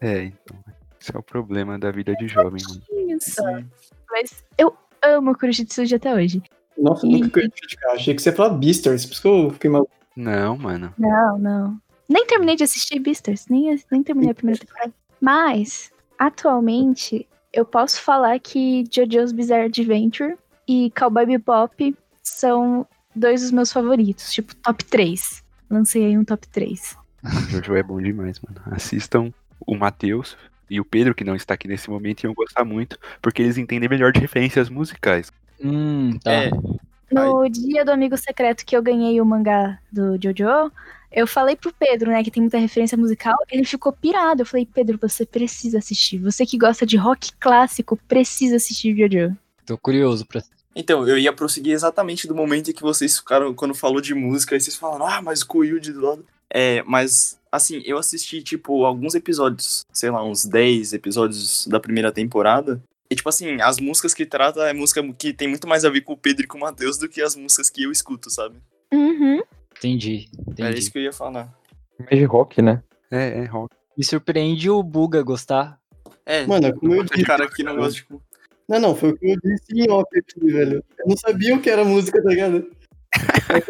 É, 0.00 0.24
então. 0.24 0.58
Esse 1.00 1.14
é 1.14 1.18
o 1.18 1.22
problema 1.22 1.78
da 1.78 1.90
vida 1.90 2.14
de 2.14 2.28
jovem. 2.28 2.62
mano. 2.68 3.16
Isso. 3.16 3.42
Mas 4.10 4.44
eu 4.56 4.76
amo 5.02 5.36
Kuroshitsuji 5.36 5.96
até 5.96 6.14
hoje. 6.14 6.40
Nossa, 6.78 7.06
nunca 7.06 7.28
que 7.28 7.38
eu 7.40 7.42
ia 7.42 7.50
criticar. 7.50 7.92
Achei 7.92 8.14
que 8.14 8.22
você 8.22 8.30
ia 8.30 8.36
falar 8.36 8.50
Beastars, 8.50 9.04
por 9.04 9.12
isso 9.12 9.22
que 9.22 9.28
eu 9.28 9.50
fiquei 9.50 9.70
mal. 9.70 9.88
Não, 10.16 10.56
mano. 10.56 10.94
Não, 10.96 11.38
não. 11.38 11.80
Nem 12.08 12.26
terminei 12.26 12.54
de 12.54 12.64
assistir 12.64 13.00
Beastars, 13.00 13.46
nem, 13.48 13.76
nem 13.90 14.02
terminei 14.02 14.30
a 14.30 14.34
primeira 14.34 14.60
temporada. 14.60 14.92
Mas, 15.20 15.90
atualmente, 16.18 17.26
eu 17.52 17.64
posso 17.64 18.00
falar 18.00 18.38
que 18.38 18.84
JoJo's 18.90 19.32
Bizarre 19.32 19.66
Adventure 19.66 20.36
e 20.66 20.90
Cowboy 20.98 21.26
Bebop 21.26 21.96
são 22.22 22.86
dois 23.14 23.42
dos 23.42 23.50
meus 23.50 23.72
favoritos, 23.72 24.32
tipo, 24.32 24.54
top 24.56 24.84
3. 24.84 25.42
Lancei 25.70 26.06
aí 26.06 26.18
um 26.18 26.24
top 26.24 26.46
3. 26.48 26.96
Jojo 27.50 27.74
é 27.74 27.82
bom 27.82 28.00
demais, 28.00 28.40
mano. 28.40 28.60
Assistam 28.70 29.32
o 29.66 29.76
Matheus 29.76 30.36
e 30.68 30.80
o 30.80 30.84
Pedro, 30.84 31.14
que 31.14 31.24
não 31.24 31.36
está 31.36 31.54
aqui 31.54 31.68
nesse 31.68 31.90
momento, 31.90 32.24
iam 32.24 32.34
gostar 32.34 32.64
muito, 32.64 32.98
porque 33.20 33.42
eles 33.42 33.58
entendem 33.58 33.88
melhor 33.88 34.12
de 34.12 34.20
referências 34.20 34.68
musicais. 34.68 35.30
Hum, 35.62 36.18
tá. 36.22 36.32
É, 36.32 36.50
No 37.10 37.48
dia 37.48 37.84
do 37.84 37.92
amigo 37.92 38.16
secreto 38.16 38.64
que 38.64 38.76
eu 38.76 38.82
ganhei 38.82 39.20
o 39.20 39.26
mangá 39.26 39.78
do 39.90 40.18
Jojo, 40.22 40.72
eu 41.12 41.26
falei 41.26 41.54
pro 41.54 41.72
Pedro, 41.72 42.10
né, 42.10 42.24
que 42.24 42.30
tem 42.30 42.42
muita 42.42 42.58
referência 42.58 42.96
musical, 42.96 43.36
ele 43.50 43.64
ficou 43.64 43.92
pirado. 43.92 44.42
Eu 44.42 44.46
falei, 44.46 44.66
Pedro, 44.66 44.98
você 45.00 45.26
precisa 45.26 45.78
assistir. 45.78 46.18
Você 46.18 46.46
que 46.46 46.58
gosta 46.58 46.86
de 46.86 46.96
rock 46.96 47.32
clássico, 47.38 47.98
precisa 48.08 48.56
assistir 48.56 48.96
Jojo. 48.96 49.36
Tô 49.66 49.76
curioso 49.76 50.26
pra. 50.26 50.42
Então, 50.74 51.06
eu 51.06 51.18
ia 51.18 51.32
prosseguir 51.32 51.74
exatamente 51.74 52.26
do 52.26 52.34
momento 52.34 52.70
em 52.70 52.74
que 52.74 52.82
vocês 52.82 53.18
ficaram, 53.18 53.52
quando 53.54 53.74
falou 53.74 54.00
de 54.00 54.14
música, 54.14 54.54
aí 54.54 54.60
vocês 54.60 54.74
falaram, 54.74 55.06
ah, 55.06 55.20
mas 55.20 55.42
o 55.42 55.46
Koyuji 55.46 55.92
do 55.92 56.00
lado. 56.00 56.24
É, 56.48 56.82
mas, 56.84 57.38
assim, 57.50 57.82
eu 57.84 57.98
assisti, 57.98 58.42
tipo, 58.42 58.84
alguns 58.84 59.14
episódios, 59.14 59.84
sei 59.92 60.10
lá, 60.10 60.24
uns 60.24 60.46
10 60.46 60.94
episódios 60.94 61.66
da 61.66 61.78
primeira 61.78 62.10
temporada. 62.10 62.82
E, 63.10 63.14
tipo 63.14 63.28
assim, 63.28 63.60
as 63.60 63.78
músicas 63.78 64.14
que 64.14 64.24
trata 64.24 64.62
é 64.62 64.72
música 64.72 65.02
que 65.12 65.34
tem 65.34 65.46
muito 65.46 65.68
mais 65.68 65.84
a 65.84 65.90
ver 65.90 66.00
com 66.00 66.14
o 66.14 66.16
Pedro 66.16 66.44
e 66.44 66.46
com 66.46 66.56
o 66.56 66.60
Matheus 66.62 66.96
do 66.96 67.08
que 67.08 67.20
as 67.20 67.36
músicas 67.36 67.68
que 67.68 67.82
eu 67.82 67.92
escuto, 67.92 68.30
sabe? 68.30 68.56
Uhum. 68.90 69.42
Entendi, 69.78 70.28
Era 70.38 70.50
entendi. 70.68 70.78
isso 70.78 70.92
que 70.92 70.98
eu 70.98 71.02
ia 71.02 71.12
falar. 71.12 71.52
Mais 71.98 72.10
de 72.18 72.24
rock, 72.24 72.60
né? 72.62 72.82
É, 73.10 73.40
é 73.40 73.44
rock. 73.44 73.74
Me 73.96 74.04
surpreende 74.04 74.70
o 74.70 74.82
Buga 74.82 75.22
gostar. 75.22 75.78
É, 76.24 76.46
Mano, 76.46 76.72
como 76.78 76.94
eu 76.94 77.02
disse. 77.04 77.24
cara 77.24 77.48
que 77.48 77.62
não 77.62 77.76
gosta 77.76 78.00
de. 78.00 78.06
Não, 78.68 78.78
não, 78.80 78.96
foi 78.96 79.10
o 79.10 79.16
que 79.18 79.26
eu 79.32 79.36
disse 79.42 79.66
em 79.74 79.90
off 79.90 80.06
aqui, 80.16 80.40
velho. 80.52 80.82
Eu 80.98 81.06
não 81.08 81.16
sabia 81.16 81.54
o 81.54 81.60
que 81.60 81.68
era 81.68 81.84
música, 81.84 82.22
tá 82.22 82.28
ligado? 82.30 82.70
Era 83.50 83.64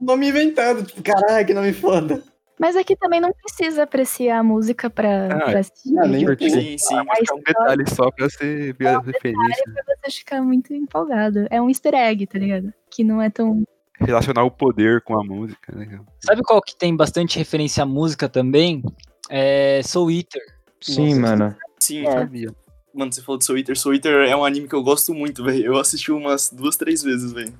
um 0.00 0.04
nome 0.06 0.28
inventado, 0.28 0.82
tipo, 0.84 1.02
caralho, 1.02 1.46
que 1.46 1.52
nome 1.52 1.72
foda. 1.72 2.22
Mas 2.58 2.74
aqui 2.76 2.96
também 2.96 3.20
não 3.20 3.30
precisa 3.32 3.82
apreciar 3.84 4.38
a 4.38 4.42
música 4.42 4.88
pra, 4.90 5.26
Ah, 5.26 5.50
pra 5.50 5.58
assistir. 5.60 5.96
ah, 5.98 6.06
nem- 6.06 6.26
Sim, 6.38 6.78
sim. 6.78 6.94
É 6.96 7.34
um 7.34 7.40
detalhe 7.40 7.84
só 7.88 8.10
pra 8.10 8.28
você 8.28 8.72
ver 8.72 8.88
as 8.88 9.04
referências. 9.06 9.62
pra 9.74 9.96
você 10.04 10.10
ficar 10.18 10.42
muito 10.42 10.72
empolgado. 10.74 11.46
É 11.50 11.60
um 11.60 11.68
easter 11.68 11.94
egg, 11.94 12.26
tá 12.26 12.38
ligado? 12.38 12.72
Que 12.90 13.04
não 13.04 13.20
é 13.22 13.28
tão. 13.30 13.62
Relacionar 14.00 14.44
o 14.44 14.50
poder 14.50 15.00
com 15.02 15.18
a 15.20 15.24
música, 15.24 15.74
né? 15.74 16.00
Sabe 16.20 16.42
qual 16.42 16.62
que 16.62 16.76
tem 16.76 16.94
bastante 16.96 17.38
referência 17.38 17.82
à 17.82 17.86
música 17.86 18.28
também? 18.28 18.82
É 19.28 19.80
Soul 19.82 20.10
Eater. 20.10 20.42
Sim, 20.80 21.18
Nossa, 21.18 21.36
mano. 21.36 21.56
Sim, 21.80 22.06
É. 22.06 22.12
Sabia. 22.12 22.54
Mano, 22.94 23.12
você 23.12 23.22
falou 23.22 23.38
de 23.38 23.44
Soul 23.44 23.58
Eater. 23.58 23.76
Soul 23.78 23.94
Eater 23.94 24.28
é 24.28 24.34
um 24.36 24.44
anime 24.44 24.66
que 24.68 24.74
eu 24.74 24.82
gosto 24.82 25.12
muito, 25.14 25.44
velho. 25.44 25.64
Eu 25.64 25.76
assisti 25.78 26.10
umas 26.10 26.50
duas, 26.50 26.76
três 26.76 27.02
vezes, 27.02 27.32
velho. 27.32 27.52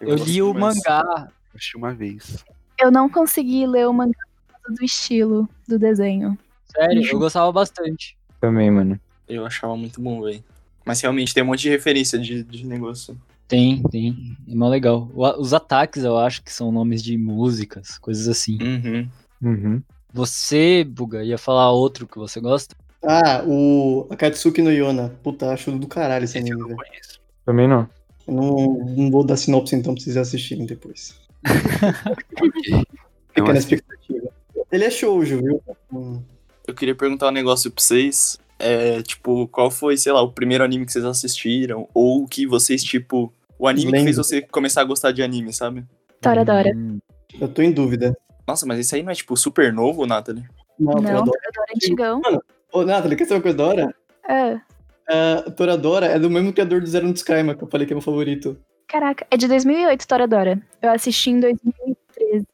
Eu 0.00 0.10
gosto 0.10 0.26
li 0.26 0.42
o 0.42 0.52
demais. 0.52 0.76
mangá. 0.76 1.28
Assisti 1.54 1.76
uma 1.76 1.92
vez. 1.92 2.44
Eu 2.80 2.90
não 2.90 3.08
consegui 3.08 3.66
ler 3.66 3.86
o 3.88 3.92
mangá 3.92 4.18
por 4.48 4.60
causa 4.62 4.78
do 4.78 4.84
estilo 4.84 5.48
do 5.68 5.78
desenho. 5.78 6.38
Sério, 6.74 7.04
eu 7.06 7.18
gostava 7.18 7.50
bastante. 7.52 8.16
Também, 8.40 8.70
mano. 8.70 8.98
Eu 9.28 9.44
achava 9.44 9.76
muito 9.76 10.00
bom, 10.00 10.22
velho. 10.22 10.42
Mas 10.84 11.00
realmente 11.00 11.34
tem 11.34 11.42
um 11.42 11.46
monte 11.46 11.60
de 11.60 11.68
referência 11.68 12.18
de, 12.18 12.42
de 12.42 12.64
negócio. 12.66 13.16
Tem, 13.50 13.82
tem. 13.90 14.36
É 14.48 14.54
mó 14.54 14.68
legal. 14.68 15.10
O- 15.12 15.40
Os 15.40 15.52
ataques, 15.52 16.04
eu 16.04 16.16
acho 16.16 16.42
que 16.42 16.52
são 16.52 16.70
nomes 16.72 17.02
de 17.02 17.18
músicas, 17.18 17.98
coisas 17.98 18.28
assim. 18.28 18.56
Uhum. 18.62 19.08
Uhum. 19.42 19.82
Você, 20.12 20.84
Buga, 20.84 21.22
ia 21.24 21.36
falar 21.36 21.70
outro 21.72 22.06
que 22.06 22.16
você 22.16 22.40
gosta? 22.40 22.74
Ah, 23.02 23.42
o 23.46 24.06
Akatsuki 24.10 24.62
no 24.62 24.70
Yona. 24.70 25.08
Puta, 25.22 25.50
acho 25.52 25.72
do 25.72 25.86
caralho 25.88 26.24
esse 26.24 26.38
anime, 26.38 26.62
velho. 26.62 26.76
Também 27.44 27.66
não. 27.66 27.88
Eu 28.28 28.34
não, 28.34 28.84
não 28.96 29.10
vou 29.10 29.24
dar 29.24 29.36
sinopse 29.36 29.74
então 29.74 29.94
pra 29.94 30.02
vocês 30.02 30.16
assistirem 30.16 30.64
depois. 30.66 31.18
Ok. 32.40 32.84
Fica 33.34 33.52
na 33.52 33.58
expectativa. 33.58 34.28
Ele 34.70 34.84
é 34.84 34.90
shoujo, 34.90 35.40
viu? 35.42 35.62
Hum, 35.92 36.22
Eu 36.66 36.74
queria 36.74 36.94
perguntar 36.94 37.28
um 37.28 37.32
negócio 37.32 37.70
pra 37.70 37.82
vocês. 37.82 38.38
É, 38.58 39.00
tipo, 39.02 39.48
qual 39.48 39.70
foi, 39.70 39.96
sei 39.96 40.12
lá, 40.12 40.20
o 40.22 40.30
primeiro 40.32 40.62
anime 40.62 40.84
que 40.84 40.92
vocês 40.92 41.04
assistiram? 41.04 41.88
Ou 41.94 42.26
que 42.28 42.46
vocês, 42.46 42.82
tipo. 42.84 43.32
O 43.60 43.68
anime 43.68 43.92
que 43.92 44.04
fez 44.04 44.16
você 44.16 44.40
começar 44.42 44.80
a 44.80 44.84
gostar 44.84 45.12
de 45.12 45.22
anime, 45.22 45.52
sabe? 45.52 45.84
Toradora. 46.20 46.70
Hum, 46.74 46.98
Eu 47.40 47.46
tô 47.48 47.60
em 47.62 47.70
dúvida. 47.72 48.16
Nossa, 48.46 48.64
mas 48.66 48.78
esse 48.78 48.94
aí 48.96 49.02
não 49.02 49.12
é, 49.12 49.14
tipo, 49.14 49.36
super 49.36 49.72
novo, 49.72 50.06
Nathalie? 50.06 50.44
Não, 50.78 50.94
Não, 50.94 51.02
Toradora. 51.02 51.38
É 51.68 51.76
antigão. 51.76 52.22
Ô, 52.72 52.82
Nathalie, 52.84 53.16
quer 53.16 53.24
saber 53.24 53.36
uma 53.36 53.42
coisa 53.42 53.56
da 53.58 53.66
hora? 53.66 53.94
Ah, 54.26 54.60
A 55.46 55.50
Toradora 55.50 56.06
é 56.06 56.18
do 56.18 56.30
mesmo 56.30 56.52
criador 56.52 56.80
do 56.80 56.86
Zero 56.86 57.06
no 57.06 57.12
Skyma, 57.14 57.54
que 57.54 57.62
eu 57.62 57.68
falei 57.68 57.86
que 57.86 57.92
é 57.92 57.96
meu 57.96 58.02
favorito. 58.02 58.56
caraca, 58.88 59.26
é 59.30 59.36
de 59.36 59.46
2008, 59.46 60.06
Toradora. 60.08 60.60
Eu 60.80 60.90
assisti 60.90 61.30
em 61.30 61.40
2013. 61.40 62.46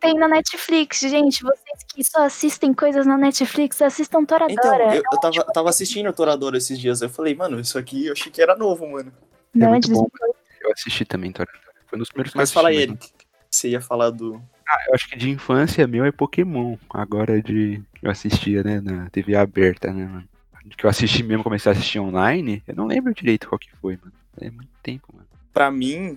Tem 0.00 0.14
na 0.14 0.28
Netflix, 0.28 1.00
gente. 1.00 1.42
Vocês 1.42 1.84
que 1.94 2.04
só 2.04 2.24
assistem 2.24 2.72
coisas 2.74 3.06
na 3.06 3.16
Netflix, 3.16 3.80
assistam 3.82 4.20
Então, 4.22 4.38
Toradora. 4.38 4.94
eu, 4.96 5.02
eu 5.12 5.20
tava, 5.20 5.44
tava 5.52 5.70
assistindo 5.70 6.12
Toradora 6.12 6.56
esses 6.58 6.78
dias. 6.78 7.00
Eu 7.02 7.08
falei, 7.08 7.34
mano, 7.34 7.58
isso 7.60 7.78
aqui 7.78 8.06
eu 8.06 8.12
achei 8.12 8.30
que 8.30 8.40
era 8.42 8.54
novo, 8.56 8.86
mano. 8.88 9.12
Não, 9.54 9.68
é 9.68 9.70
muito 9.70 9.86
de 9.88 9.94
bom. 9.94 10.06
2008. 10.10 10.33
Eu 10.64 10.72
assisti 10.72 11.04
também, 11.04 11.30
Toradora. 11.30 11.62
Foi 11.86 11.98
um 11.98 12.00
dos 12.00 12.08
primeiros 12.08 12.32
que 12.32 12.38
Mas 12.38 12.48
eu 12.48 12.54
fala 12.54 12.70
aí, 12.70 12.76
assisti, 12.76 12.92
Eric. 12.92 13.14
Você 13.50 13.68
ia 13.68 13.80
falar 13.80 14.10
do. 14.10 14.42
Ah, 14.68 14.84
eu 14.88 14.94
acho 14.94 15.08
que 15.08 15.16
de 15.16 15.30
infância 15.30 15.86
meu 15.86 16.04
é 16.04 16.10
Pokémon. 16.10 16.76
Agora 16.90 17.40
de. 17.40 17.82
que 17.94 18.06
Eu 18.06 18.10
assistia, 18.10 18.62
né, 18.64 18.80
na 18.80 19.10
TV 19.10 19.36
aberta, 19.36 19.92
né, 19.92 20.06
mano? 20.06 20.28
Que 20.76 20.86
eu 20.86 20.90
assisti 20.90 21.22
mesmo, 21.22 21.44
comecei 21.44 21.70
a 21.70 21.74
assistir 21.74 22.00
online. 22.00 22.62
Eu 22.66 22.74
não 22.74 22.86
lembro 22.86 23.14
direito 23.14 23.48
qual 23.48 23.58
que 23.58 23.70
foi, 23.76 23.98
mano. 23.98 24.12
É 24.40 24.50
muito 24.50 24.70
tempo, 24.82 25.08
mano. 25.12 25.28
Pra 25.52 25.70
mim, 25.70 26.16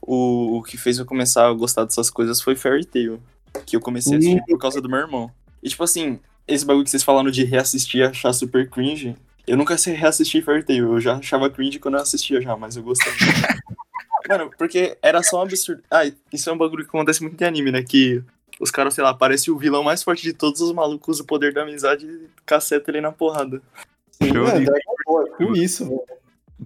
o, 0.00 0.58
o 0.58 0.62
que 0.62 0.78
fez 0.78 0.98
eu 0.98 1.04
começar 1.04 1.48
a 1.48 1.52
gostar 1.52 1.84
dessas 1.84 2.08
coisas 2.08 2.40
foi 2.40 2.54
Fairy 2.54 2.86
Tail. 2.86 3.20
Que 3.66 3.76
eu 3.76 3.80
comecei 3.80 4.14
a 4.14 4.18
assistir 4.18 4.42
por 4.46 4.58
causa 4.58 4.80
do 4.80 4.88
meu 4.88 5.00
irmão. 5.00 5.30
E 5.62 5.68
tipo 5.68 5.82
assim, 5.82 6.20
esse 6.46 6.64
bagulho 6.64 6.84
que 6.84 6.90
vocês 6.90 7.02
falaram 7.02 7.30
de 7.30 7.44
reassistir 7.44 8.00
e 8.00 8.04
achar 8.04 8.32
super 8.32 8.70
cringe. 8.70 9.16
Eu 9.46 9.56
nunca 9.56 9.76
sei 9.76 9.94
reassistir 9.94 10.44
Fairy 10.44 10.62
Tail. 10.62 10.92
Eu 10.92 11.00
já 11.00 11.16
achava 11.16 11.50
cringe 11.50 11.78
quando 11.78 11.94
eu 11.94 12.02
assistia 12.02 12.40
já, 12.40 12.56
mas 12.56 12.76
eu 12.76 12.82
gostava. 12.82 13.16
Mano, 14.28 14.50
porque 14.58 14.96
era 15.02 15.22
só 15.22 15.38
um 15.38 15.42
absurdo. 15.42 15.82
Ah, 15.90 16.02
isso 16.32 16.50
é 16.50 16.52
um 16.52 16.58
bagulho 16.58 16.84
que 16.84 16.88
acontece 16.90 17.22
muito 17.22 17.40
em 17.40 17.46
anime, 17.46 17.72
né? 17.72 17.82
Que 17.82 18.22
os 18.60 18.70
caras, 18.70 18.94
sei 18.94 19.02
lá, 19.04 19.14
parece 19.14 19.50
o 19.50 19.56
vilão 19.58 19.82
mais 19.82 20.02
forte 20.02 20.22
de 20.22 20.32
todos 20.32 20.60
os 20.60 20.72
malucos, 20.72 21.20
o 21.20 21.24
poder 21.24 21.52
da 21.54 21.62
amizade 21.62 22.06
e 22.06 22.28
caceta 22.44 22.90
ele 22.90 23.00
na 23.00 23.12
porrada. 23.12 23.62
Sim, 24.10 24.28
Show 24.32 24.44
mano, 24.44 24.64
Dragon 24.64 25.22
é 25.22 25.36
por 25.36 25.56
isso, 25.56 25.84
velho. 25.86 26.00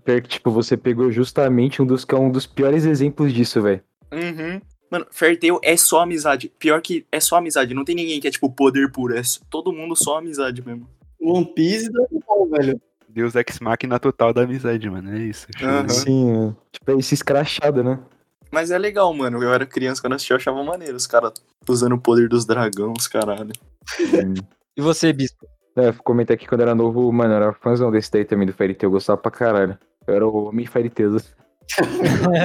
Pior 0.05 0.23
que, 0.23 0.29
tipo, 0.29 0.51
você 0.51 0.77
pegou 0.77 1.11
justamente 1.13 1.83
um 1.83 1.87
dos, 1.87 2.05
que 2.05 2.15
é 2.15 2.19
um 2.19 2.31
dos 2.31 2.47
piores 2.47 2.85
exemplos 2.87 3.33
disso, 3.33 3.61
velho. 3.61 3.83
Uhum. 4.11 4.61
Mano, 4.91 5.07
Fairy 5.11 5.37
Tail 5.37 5.61
é 5.63 5.77
só 5.77 6.01
amizade. 6.01 6.51
Pior 6.59 6.81
que 6.81 7.07
é 7.13 7.21
só 7.21 7.37
amizade. 7.37 7.75
Não 7.75 7.85
tem 7.85 7.95
ninguém 7.95 8.21
que 8.21 8.27
é 8.27 8.31
tipo 8.31 8.51
poder 8.51 8.91
puro. 8.91 9.15
É 9.17 9.23
só- 9.23 9.41
todo 9.51 9.73
mundo 9.73 9.95
só 9.95 10.19
amizade 10.19 10.65
mesmo. 10.67 10.89
One 11.21 11.47
Piece 11.55 11.87
e 11.87 11.91
Dragon 11.93 12.21
Ball, 12.27 12.49
velho. 12.51 12.81
Deus 13.13 13.35
Ex 13.35 13.59
Machina 13.61 13.99
total 13.99 14.33
da 14.33 14.43
amizade, 14.43 14.89
mano. 14.89 15.15
É 15.15 15.19
isso. 15.19 15.47
Aham. 15.63 15.89
Sim, 15.89 16.49
é. 16.49 16.55
tipo, 16.73 16.91
é 16.91 16.95
esse 16.99 17.15
escrachado, 17.15 17.83
né? 17.85 17.99
Mas 18.51 18.71
é 18.71 18.79
legal, 18.79 19.13
mano. 19.15 19.43
Eu 19.43 19.53
era 19.53 19.65
criança 19.67 20.01
quando 20.01 20.15
assisti, 20.15 20.33
eu 20.33 20.37
achava 20.37 20.63
maneiro. 20.63 20.97
Os 20.97 21.07
caras 21.07 21.33
usando 21.69 21.95
o 21.95 22.01
poder 22.01 22.29
dos 22.29 22.45
dragões, 22.45 23.07
caralho. 23.09 23.53
E 24.77 24.81
você, 24.81 25.13
Bispo? 25.13 25.47
É, 25.77 25.91
comentei 25.93 26.35
aqui 26.37 26.47
quando 26.47 26.61
era 26.61 26.75
novo, 26.75 27.11
mano, 27.13 27.33
eu 27.33 27.37
era 27.37 27.53
fãzão 27.55 27.91
desse 27.91 28.11
daí 28.11 28.25
também 28.27 28.47
do 28.47 28.53
Fairy 28.53 28.75
Tail, 28.75 28.89
eu 28.89 28.93
gostava 28.93 29.19
pra 29.19 29.31
caralho. 29.31 29.79
Eu 30.07 30.15
era 30.15 30.27
o 30.27 30.49
homem 30.49 30.67
Fairy 30.67 30.91
Tail. 30.91 31.17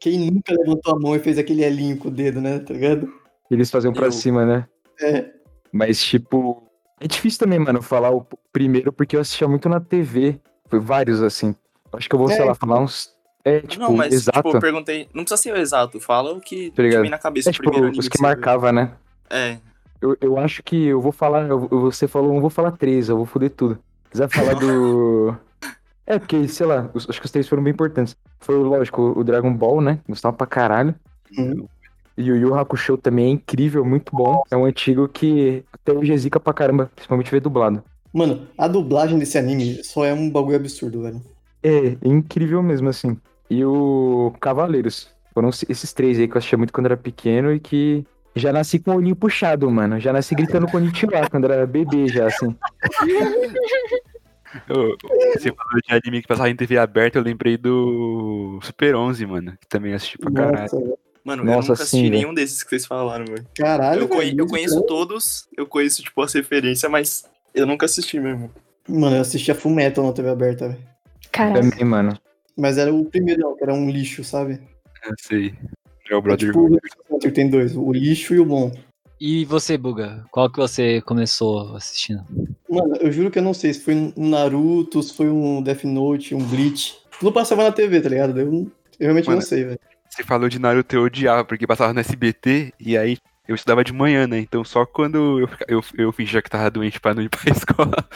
Quem 0.00 0.30
nunca 0.30 0.52
levantou 0.52 0.94
a 0.94 0.98
mão 0.98 1.16
e 1.16 1.18
fez 1.20 1.38
aquele 1.38 1.64
elinho 1.64 1.96
com 1.96 2.08
o 2.08 2.10
dedo, 2.10 2.40
né? 2.40 2.58
Tá 2.58 2.74
ligado? 2.74 3.10
Eles 3.50 3.70
faziam 3.70 3.92
pra 3.92 4.06
Eu- 4.06 4.12
cima, 4.12 4.44
né? 4.44 4.66
É. 5.00 5.30
Mas, 5.72 6.02
tipo, 6.02 6.65
é 7.00 7.06
difícil 7.06 7.38
também, 7.40 7.58
mano, 7.58 7.82
falar 7.82 8.10
o 8.10 8.26
primeiro, 8.52 8.92
porque 8.92 9.16
eu 9.16 9.20
assistia 9.20 9.46
muito 9.48 9.68
na 9.68 9.80
TV. 9.80 10.40
Foi 10.68 10.78
vários, 10.80 11.22
assim. 11.22 11.54
Acho 11.92 12.08
que 12.08 12.14
eu 12.14 12.18
vou, 12.18 12.28
sei 12.28 12.40
É, 12.40 12.44
lá, 12.44 12.54
falar 12.54 12.80
uns. 12.80 13.14
É, 13.44 13.60
tipo, 13.60 13.80
não, 13.82 13.92
mas 13.94 14.12
exato. 14.12 14.38
tipo, 14.42 14.56
eu 14.56 14.60
perguntei. 14.60 15.08
Não 15.14 15.22
precisa 15.22 15.40
ser 15.40 15.52
o 15.52 15.56
exato, 15.56 16.00
fala 16.00 16.32
o 16.32 16.40
que 16.40 16.70
Tá 16.72 16.82
vem 16.82 17.08
na 17.10 17.18
cabeça 17.18 17.48
é, 17.48 17.50
o 17.50 17.52
tipo, 17.52 17.70
primeiro 17.70 17.96
os 17.96 18.08
que 18.08 18.20
marcava, 18.20 18.72
né? 18.72 18.92
É. 19.30 19.58
Eu, 20.00 20.16
eu 20.20 20.38
acho 20.38 20.62
que 20.62 20.86
eu 20.86 21.00
vou 21.00 21.12
falar. 21.12 21.48
eu- 21.48 21.68
você 21.68 22.08
falou, 22.08 22.32
um, 22.32 22.36
eu 22.36 22.40
vou 22.40 22.50
falar 22.50 22.72
três, 22.72 23.08
eu 23.08 23.16
vou 23.16 23.24
foder 23.26 23.50
tudo. 23.50 23.78
Quiser 24.10 24.28
falar 24.28 24.54
do. 24.54 25.36
É, 26.08 26.20
porque, 26.20 26.46
sei 26.46 26.64
lá, 26.66 26.88
os- 26.94 27.08
acho 27.10 27.18
que 27.18 27.26
os 27.26 27.32
três 27.32 27.48
foram 27.48 27.64
bem 27.64 27.72
importantes. 27.72 28.16
Foi, 28.38 28.54
lógico, 28.56 29.12
o 29.18 29.24
Dragon 29.24 29.52
Ball, 29.52 29.80
né? 29.80 29.98
Gostava 30.08 30.36
pra 30.36 30.46
caralho. 30.46 30.94
Uhum. 31.36 31.66
E 32.16 32.32
o 32.32 32.36
Yu 32.36 32.54
Hakusho 32.54 32.96
também 32.96 33.26
é 33.26 33.30
incrível, 33.30 33.84
muito 33.84 34.14
bom. 34.14 34.42
É 34.50 34.56
um 34.56 34.64
antigo 34.64 35.06
que 35.06 35.62
até 35.72 35.92
hoje 35.92 36.12
é 36.12 36.16
zica 36.16 36.40
pra 36.40 36.54
caramba, 36.54 36.90
principalmente 36.94 37.30
ver 37.30 37.40
dublado. 37.40 37.84
Mano, 38.12 38.46
a 38.56 38.66
dublagem 38.66 39.18
desse 39.18 39.36
anime 39.36 39.84
só 39.84 40.04
é 40.04 40.14
um 40.14 40.30
bagulho 40.30 40.56
absurdo, 40.56 41.02
velho. 41.02 41.20
É, 41.62 41.96
incrível 42.02 42.62
mesmo, 42.62 42.88
assim. 42.88 43.16
E 43.50 43.64
o 43.64 44.32
Cavaleiros. 44.40 45.14
Foram 45.34 45.50
esses 45.50 45.92
três 45.92 46.18
aí 46.18 46.26
que 46.26 46.34
eu 46.34 46.38
assistia 46.38 46.56
muito 46.56 46.72
quando 46.72 46.86
era 46.86 46.96
pequeno 46.96 47.52
e 47.52 47.60
que 47.60 48.06
já 48.34 48.50
nasci 48.52 48.78
com 48.78 48.92
o 48.92 48.96
olhinho 48.96 49.14
puxado, 49.14 49.70
mano. 49.70 50.00
Já 50.00 50.12
nasci 50.12 50.34
gritando 50.34 50.66
com 50.66 50.78
o 50.78 50.80
lá 51.12 51.28
quando 51.28 51.44
era 51.44 51.66
bebê, 51.66 52.08
já, 52.08 52.26
assim. 52.26 52.56
Você 54.66 55.52
falou 55.52 55.80
de 55.86 55.92
anime 55.92 56.22
que 56.22 56.28
passava 56.28 56.48
em 56.48 56.56
TV 56.56 56.78
aberta, 56.78 57.18
eu 57.18 57.22
lembrei 57.22 57.58
do 57.58 58.58
Super 58.62 58.96
11, 58.96 59.26
mano. 59.26 59.52
Que 59.60 59.68
também 59.68 59.92
assisti 59.92 60.16
pra 60.16 60.30
caralho. 60.30 60.62
Nossa, 60.62 60.78
velho. 60.78 61.05
Mano, 61.26 61.42
Nossa, 61.42 61.56
eu 61.56 61.60
nunca 61.62 61.72
assisti 61.72 61.96
sim, 61.96 62.02
velho. 62.04 62.12
nenhum 62.14 62.32
desses 62.32 62.62
que 62.62 62.70
vocês 62.70 62.86
falaram, 62.86 63.24
velho. 63.24 63.44
caralho. 63.52 64.02
Eu, 64.02 64.08
velho, 64.08 64.36
eu 64.42 64.46
conheço 64.46 64.78
é- 64.78 64.86
todos, 64.86 65.48
eu 65.56 65.66
conheço, 65.66 66.00
tipo, 66.00 66.22
as 66.22 66.32
referências, 66.32 66.88
mas 66.88 67.24
eu 67.52 67.66
nunca 67.66 67.84
assisti 67.86 68.20
mesmo. 68.20 68.48
Mano, 68.88 69.16
eu 69.16 69.22
assistia 69.22 69.52
Full 69.52 69.72
Metal 69.72 70.06
na 70.06 70.12
TV 70.12 70.28
aberta, 70.28 70.68
velho. 70.68 70.80
Caraca. 71.32 71.60
Também, 71.68 71.84
mano. 71.84 72.16
Mas 72.56 72.78
era 72.78 72.94
o 72.94 73.04
primeiro, 73.06 73.56
que 73.56 73.64
era 73.64 73.74
um 73.74 73.90
lixo, 73.90 74.22
sabe? 74.22 74.60
Eu 75.04 75.14
sei. 75.18 75.52
É 76.08 76.14
o 76.14 76.18
É 76.18 76.20
Brother 76.20 76.46
tipo 76.46 76.60
o 76.60 76.66
Hunter 76.66 76.80
x 76.84 76.96
Hunter, 77.10 77.32
tem 77.32 77.50
dois, 77.50 77.76
o 77.76 77.92
lixo 77.92 78.32
e 78.32 78.38
o 78.38 78.44
bom. 78.46 78.72
E 79.20 79.44
você, 79.46 79.76
Buga? 79.76 80.24
Qual 80.30 80.48
que 80.48 80.58
você 80.58 81.00
começou 81.00 81.74
assistindo? 81.74 82.22
Mano, 82.70 82.94
eu 83.00 83.10
juro 83.10 83.32
que 83.32 83.40
eu 83.40 83.42
não 83.42 83.52
sei 83.52 83.74
se 83.74 83.80
foi 83.80 83.94
um 84.16 84.28
Naruto, 84.28 85.02
se 85.02 85.12
foi 85.12 85.28
um 85.28 85.60
Death 85.60 85.82
Note, 85.82 86.36
um 86.36 86.44
Bleach. 86.44 86.98
Tudo 87.18 87.32
passava 87.32 87.64
na 87.64 87.72
TV, 87.72 88.00
tá 88.00 88.08
ligado? 88.10 88.38
Eu, 88.38 88.46
eu 88.46 88.70
realmente 89.00 89.26
Mano, 89.26 89.40
não 89.40 89.44
sei, 89.46 89.64
velho. 89.64 89.80
Você 90.16 90.22
falou 90.24 90.48
de 90.48 90.58
Naruto, 90.58 90.96
eu 90.96 91.02
odiava, 91.02 91.44
porque 91.44 91.66
passava 91.66 91.92
no 91.92 92.00
SBT 92.00 92.72
e 92.80 92.96
aí 92.96 93.18
eu 93.46 93.54
estudava 93.54 93.84
de 93.84 93.92
manhã, 93.92 94.26
né? 94.26 94.38
Então 94.38 94.64
só 94.64 94.86
quando 94.86 95.40
eu, 95.40 95.48
eu, 95.68 95.84
eu 95.94 96.12
fingia 96.12 96.40
que 96.40 96.48
tava 96.48 96.70
doente 96.70 96.98
pra 96.98 97.12
não 97.14 97.22
ir 97.22 97.28
pra 97.28 97.40
escola, 97.52 98.08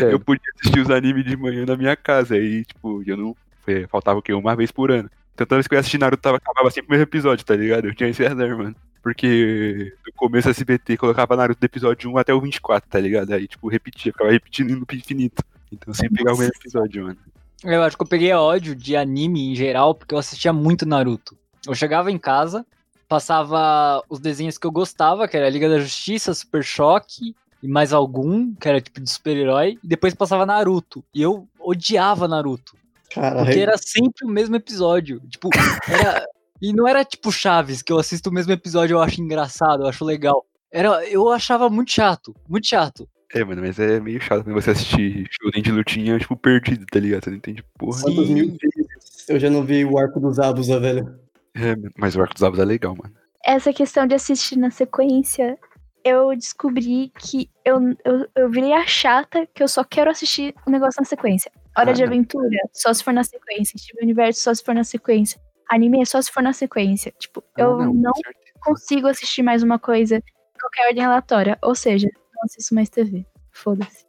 É, 0.00 0.12
eu 0.12 0.18
podia 0.20 0.42
assistir 0.58 0.80
os 0.80 0.90
animes 0.90 1.24
de 1.24 1.36
manhã 1.36 1.64
na 1.64 1.76
minha 1.76 1.96
casa. 1.96 2.34
Aí, 2.34 2.64
tipo, 2.64 3.02
eu 3.06 3.16
não. 3.16 3.36
foi- 3.64 3.86
faltava 3.86 4.18
o 4.18 4.22
quê? 4.22 4.32
Uma 4.32 4.56
vez 4.56 4.70
por 4.72 4.90
ano. 4.90 5.08
Então 5.32 5.46
toda 5.46 5.56
vez 5.56 5.68
que 5.68 5.74
eu 5.74 5.76
ia 5.76 5.80
assistir 5.80 5.98
Naruto, 5.98 6.22
tava, 6.22 6.38
acabava 6.38 6.70
sempre 6.70 6.88
o 6.88 6.90
mesmo 6.90 7.04
episódio, 7.04 7.44
tá 7.44 7.54
ligado? 7.54 7.86
Eu 7.86 7.94
tinha 7.94 8.08
esse 8.10 8.24
azar, 8.26 8.56
mano. 8.56 8.74
Porque 9.02 9.94
no 10.04 10.12
começo 10.14 10.48
SBT 10.50 10.96
colocava 10.96 11.36
Naruto 11.36 11.60
do 11.60 11.64
episódio 11.64 12.10
1 12.10 12.18
até 12.18 12.34
o 12.34 12.40
24, 12.40 12.88
tá 12.90 12.98
ligado? 12.98 13.32
Aí, 13.32 13.46
tipo, 13.46 13.68
repetia, 13.68 14.12
ficava 14.12 14.30
repetindo 14.32 14.74
no 14.74 14.84
infinito. 14.92 15.42
Então 15.70 15.94
sempre 15.94 16.16
pegava 16.18 16.36
o 16.36 16.40
mesmo 16.40 16.54
episódio, 16.56 17.04
mano. 17.04 17.18
Eu 17.64 17.82
acho 17.82 17.96
que 17.96 18.02
eu 18.02 18.08
peguei 18.08 18.32
ódio 18.32 18.74
de 18.74 18.96
anime 18.96 19.52
em 19.52 19.54
geral, 19.54 19.94
porque 19.94 20.14
eu 20.14 20.18
assistia 20.18 20.52
muito 20.52 20.86
Naruto. 20.86 21.36
Eu 21.66 21.74
chegava 21.74 22.10
em 22.10 22.18
casa, 22.18 22.64
passava 23.08 24.02
os 24.08 24.20
desenhos 24.20 24.58
que 24.58 24.66
eu 24.66 24.72
gostava, 24.72 25.26
que 25.26 25.36
era 25.36 25.48
Liga 25.48 25.68
da 25.68 25.78
Justiça, 25.78 26.34
Super 26.34 26.62
Choque 26.62 27.34
e 27.62 27.68
mais 27.68 27.92
algum, 27.92 28.54
que 28.54 28.68
era 28.68 28.80
tipo 28.80 29.00
de 29.00 29.10
super-herói, 29.10 29.78
e 29.82 29.88
depois 29.88 30.14
passava 30.14 30.46
Naruto. 30.46 31.04
E 31.14 31.22
eu 31.22 31.48
odiava 31.58 32.28
Naruto, 32.28 32.76
Caralho. 33.12 33.44
porque 33.44 33.58
era 33.58 33.76
sempre 33.78 34.26
o 34.26 34.30
mesmo 34.30 34.56
episódio. 34.56 35.20
Tipo, 35.28 35.50
era. 35.88 36.24
E 36.58 36.72
não 36.72 36.88
era 36.88 37.04
tipo 37.04 37.30
Chaves, 37.30 37.82
que 37.82 37.92
eu 37.92 37.98
assisto 37.98 38.30
o 38.30 38.32
mesmo 38.32 38.50
episódio 38.50 38.94
eu 38.94 39.02
acho 39.02 39.20
engraçado, 39.20 39.82
eu 39.82 39.88
acho 39.88 40.02
legal. 40.06 40.42
Era, 40.72 41.06
eu 41.06 41.30
achava 41.30 41.68
muito 41.68 41.90
chato, 41.92 42.34
muito 42.48 42.66
chato. 42.66 43.06
É, 43.38 43.44
mano, 43.44 43.60
mas 43.62 43.78
é 43.78 44.00
meio 44.00 44.20
chato 44.20 44.44
quando 44.44 44.54
você 44.54 44.70
assistir 44.70 45.28
Shounen 45.30 45.62
de 45.62 45.70
lutinha, 45.72 46.18
tipo, 46.18 46.36
perdido, 46.36 46.86
tá 46.86 46.98
ligado? 46.98 47.24
Você 47.24 47.30
não 47.30 47.36
entende 47.36 47.62
porra. 47.78 47.98
Sim. 47.98 48.34
mil 48.34 48.46
vezes 48.48 49.28
eu 49.28 49.38
já 49.38 49.50
não 49.50 49.62
vi 49.64 49.84
o 49.84 49.98
arco 49.98 50.18
dos 50.20 50.38
Abusa, 50.38 50.78
velho. 50.80 51.18
É, 51.54 51.74
mas 51.96 52.14
o 52.14 52.20
Arco 52.20 52.34
dos 52.34 52.42
Abos 52.42 52.58
é 52.58 52.64
legal, 52.64 52.94
mano. 52.94 53.12
Essa 53.44 53.72
questão 53.72 54.06
de 54.06 54.14
assistir 54.14 54.56
na 54.56 54.70
sequência, 54.70 55.58
eu 56.04 56.34
descobri 56.36 57.10
que 57.18 57.48
eu, 57.64 57.78
eu, 58.04 58.26
eu 58.36 58.50
virei 58.50 58.72
a 58.72 58.86
chata 58.86 59.46
que 59.54 59.62
eu 59.62 59.68
só 59.68 59.82
quero 59.82 60.10
assistir 60.10 60.54
o 60.66 60.70
negócio 60.70 61.00
na 61.00 61.06
sequência. 61.06 61.50
Hora 61.76 61.90
Ah, 61.90 61.94
de 61.94 62.02
não. 62.02 62.08
Aventura, 62.08 62.58
só 62.72 62.92
se 62.92 63.02
for 63.02 63.12
na 63.12 63.24
sequência. 63.24 63.78
Steven 63.78 64.04
Universo, 64.04 64.40
só 64.42 64.54
se 64.54 64.62
for 64.64 64.74
na 64.74 64.84
sequência. 64.84 65.40
Anime, 65.70 66.04
só 66.06 66.20
se 66.22 66.30
for 66.30 66.42
na 66.42 66.52
sequência. 66.52 67.12
Tipo, 67.18 67.42
eu 67.56 67.80
Ah, 67.80 67.86
não 67.86 68.12
com 68.12 68.22
certeza. 68.22 68.52
consigo 68.60 69.06
assistir 69.08 69.42
mais 69.42 69.62
uma 69.62 69.78
coisa 69.78 70.16
em 70.16 70.58
qualquer 70.60 70.88
ordem 70.88 71.04
aleatória. 71.04 71.58
Ou 71.62 71.74
seja, 71.74 72.08
não 72.36 72.44
assisto 72.44 72.74
mais 72.74 72.88
TV. 72.88 73.26
Foda-se. 73.52 74.04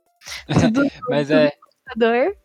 Tudo 0.48 0.84
Mas 1.10 1.32
é. 1.32 1.52
computador, 1.52 2.36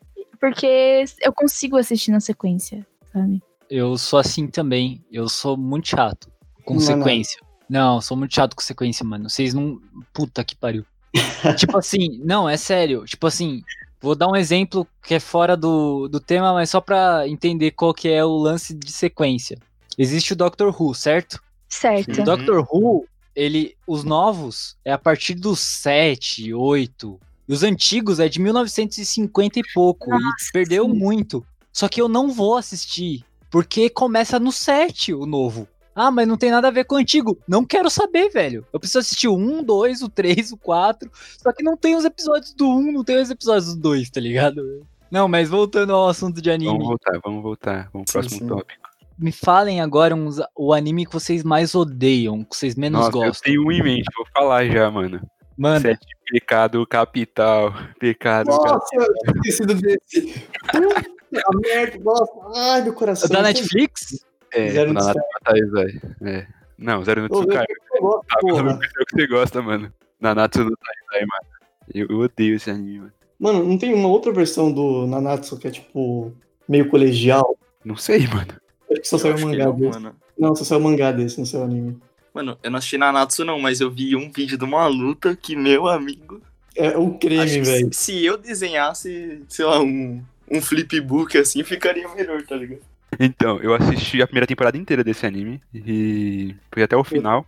porque 0.41 1.05
eu 1.20 1.33
consigo 1.33 1.76
assistir 1.76 2.11
na 2.11 2.20
sequência, 2.20 2.87
sabe? 3.12 3.43
Eu 3.68 3.97
sou 3.97 4.18
assim 4.18 4.47
também. 4.47 5.05
Eu 5.11 5.28
sou 5.28 5.57
muito 5.57 5.89
chato 5.89 6.30
com 6.64 6.74
Não 6.74 6.83
é 6.83 6.85
sequência. 6.85 7.41
Não, 7.68 8.01
sou 8.01 8.16
muito 8.16 8.35
chato 8.35 8.55
com 8.55 8.62
sequência, 8.62 9.05
mano. 9.05 9.28
Vocês 9.28 9.55
não. 9.55 9.80
Puta 10.12 10.45
que 10.45 10.55
pariu. 10.55 10.85
tipo 11.57 11.78
assim, 11.78 12.20
não, 12.24 12.49
é 12.49 12.57
sério. 12.57 13.05
Tipo 13.05 13.26
assim, 13.26 13.62
vou 14.01 14.14
dar 14.14 14.28
um 14.28 14.37
exemplo 14.37 14.87
que 15.03 15.14
é 15.14 15.20
fora 15.20 15.57
do, 15.57 16.09
do 16.09 16.20
tema, 16.20 16.53
mas 16.53 16.70
só 16.70 16.80
pra 16.80 17.26
entender 17.26 17.70
qual 17.72 17.95
que 17.95 18.09
é 18.09 18.24
o 18.24 18.37
lance 18.37 18.74
de 18.74 18.93
sequência. 18.93 19.59
Existe 19.97 20.33
o 20.33 20.37
Doctor 20.37 20.74
Who, 20.78 20.95
certo? 20.95 21.41
Certo. 21.68 22.20
O 22.20 22.24
Doctor 22.24 22.66
Who, 22.70 23.07
ele, 23.35 23.76
os 23.87 24.05
novos 24.05 24.76
é 24.85 24.93
a 24.93 24.99
partir 24.99 25.35
dos 25.35 25.61
7, 25.61 26.53
8. 26.53 27.20
E 27.49 27.53
os 27.53 27.62
antigos 27.62 28.20
é 28.20 28.28
de 28.28 28.41
1950 28.41 29.59
e 29.59 29.62
pouco. 29.74 30.14
e 30.14 30.53
perdeu 30.53 30.85
sim. 30.87 30.93
muito. 30.93 31.45
Só 31.72 31.89
que 31.89 32.01
eu 32.01 32.09
não 32.09 32.30
vou 32.30 32.57
assistir. 32.57 33.24
Porque 33.51 33.91
começa 33.91 34.39
no 34.41 34.51
7 34.51 35.12
o 35.12 35.26
novo. 35.26 35.68
Ah, 35.95 36.11
mas 36.11 36.26
não 36.26 36.39
tem 36.39 36.51
nada 36.51 36.68
a 36.68 36.70
ver 36.70 36.85
com 36.85 36.95
o 36.95 36.99
antigo. 36.99 37.39
Não 37.47 37.64
quero 37.64 37.91
saber, 37.91 38.30
velho. 38.30 38.66
Eu 38.72 38.80
preciso 38.80 39.01
assistir 39.01 39.28
o 39.28 39.37
1, 39.37 39.62
2, 39.62 40.03
o 40.03 40.09
3, 40.09 40.53
o 40.53 40.57
4. 40.57 41.11
Só 41.39 41.53
que 41.53 41.62
não 41.62 41.76
tem 41.76 41.95
os 41.95 42.05
episódios 42.05 42.55
do 42.55 42.66
1, 42.66 42.93
não 42.93 43.05
tem 43.05 43.20
os 43.20 43.28
episódios 43.28 43.74
do 43.74 43.80
2, 43.80 44.09
tá 44.09 44.20
ligado? 44.20 44.87
Não, 45.11 45.28
mas 45.28 45.51
voltando 45.51 45.93
ao 45.93 46.09
assunto 46.09 46.41
de 46.41 46.51
anime. 46.51 46.72
Vamos 46.72 46.87
voltar, 46.87 47.20
vamos 47.22 47.43
voltar. 47.43 47.91
Vamos 47.93 48.11
pro 48.11 48.22
Sim, 48.22 48.28
próximo 48.28 48.41
sim. 48.41 48.47
tópico. 48.57 48.82
Me 49.23 49.31
falem 49.31 49.81
agora 49.81 50.16
uns, 50.16 50.41
o 50.57 50.73
anime 50.73 51.07
que 51.07 51.12
vocês 51.12 51.45
mais 51.45 51.77
odeiam, 51.77 52.43
que 52.43 52.57
vocês 52.57 52.75
menos 52.75 52.99
Nossa, 53.01 53.16
eu 53.16 53.23
gostam. 53.23 53.53
tenho 53.53 53.64
um 53.64 53.70
em 53.70 53.81
mente, 53.81 54.05
vou 54.16 54.27
falar 54.35 54.66
já, 54.66 54.91
mano. 54.91 55.20
Manda. 55.57 55.81
Sete 55.91 56.07
pecado 56.29 56.85
capital. 56.87 57.73
Pecado 58.01 58.47
capital. 58.51 58.75
Nossa, 58.75 58.97
eu 58.97 59.14
tinha 59.14 59.33
esquecido 59.37 59.75
desse. 59.75 60.49
Puta 60.73 61.59
merda, 61.62 61.99
nossa. 62.03 62.33
Ai, 62.57 62.83
meu 62.83 62.93
coração. 62.95 63.29
Da 63.29 63.43
Netflix? 63.43 64.25
É, 64.53 64.70
Zero 64.70 64.93
Nanatsu 64.93 65.18
no 65.18 65.25
Matai, 65.35 65.61
velho. 65.62 66.16
É. 66.23 66.47
Não, 66.77 67.05
Zero 67.05 67.23
no 67.23 67.29
Tsukai. 67.29 67.64
Eu 67.95 68.03
gosto, 68.03 68.27
Tá 68.27 68.39
é 68.43 69.03
o 69.03 69.07
que 69.07 69.14
você 69.14 69.27
gosta, 69.29 69.62
mano. 69.62 69.93
Nanatsu 70.20 70.64
no 70.64 70.77
Taizai, 70.77 71.27
mano. 71.27 71.53
Eu, 71.95 72.07
eu 72.11 72.18
odeio 72.18 72.57
esse 72.57 72.70
anime, 72.70 72.99
mano. 72.99 73.12
Mano, 73.39 73.64
não 73.64 73.79
tem 73.79 73.95
uma 73.95 74.09
outra 74.09 74.33
versão 74.33 74.73
do 74.73 75.07
Nanatsu 75.07 75.59
que 75.59 75.68
é 75.68 75.70
tipo 75.70 76.33
meio 76.68 76.89
colegial? 76.89 77.57
Não 77.85 77.97
sei, 77.97 78.27
mano. 78.27 78.62
Acho 78.93 79.01
que 79.01 79.09
só 79.09 79.16
Eu 79.16 79.20
saiu 79.20 79.36
um 79.36 79.40
mangá 79.40 79.64
não, 79.64 79.74
desse. 79.74 80.01
mano. 80.01 80.16
Não, 80.38 80.55
só 80.57 80.64
saiu 80.64 80.80
um 80.80 80.84
mangá 80.84 81.12
desse, 81.12 81.38
não 81.38 81.47
saiu 81.47 81.64
anime. 81.64 81.99
Mano, 82.34 82.57
eu 82.62 82.70
não 82.70 82.78
assisti 82.78 82.97
Nanatsu 82.97 83.45
não, 83.45 83.61
mas 83.61 83.80
eu 83.80 83.90
vi 83.90 84.16
um 84.16 84.30
vídeo 84.30 84.57
de 84.57 84.64
uma 84.64 84.86
luta 84.86 85.36
que, 85.36 85.55
meu 85.55 85.86
amigo... 85.88 86.40
É 86.74 86.97
o 86.97 87.09
acho 87.09 87.18
creme, 87.18 87.61
velho. 87.61 87.93
se, 87.93 88.05
se 88.05 88.24
eu 88.24 88.38
desenhasse, 88.38 89.43
sei 89.49 89.64
lá, 89.64 89.80
um, 89.80 90.22
um 90.51 90.62
flipbook 90.62 91.36
assim, 91.36 91.62
ficaria 91.62 92.09
melhor, 92.14 92.43
tá 92.43 92.57
ligado? 92.57 92.80
Então, 93.20 93.59
eu 93.61 93.74
assisti 93.74 94.22
a 94.22 94.26
primeira 94.26 94.47
temporada 94.47 94.78
inteira 94.78 95.05
desse 95.05 95.26
anime 95.26 95.61
e 95.74 96.55
fui 96.72 96.82
até 96.82 96.97
o 96.97 97.05
final 97.05 97.47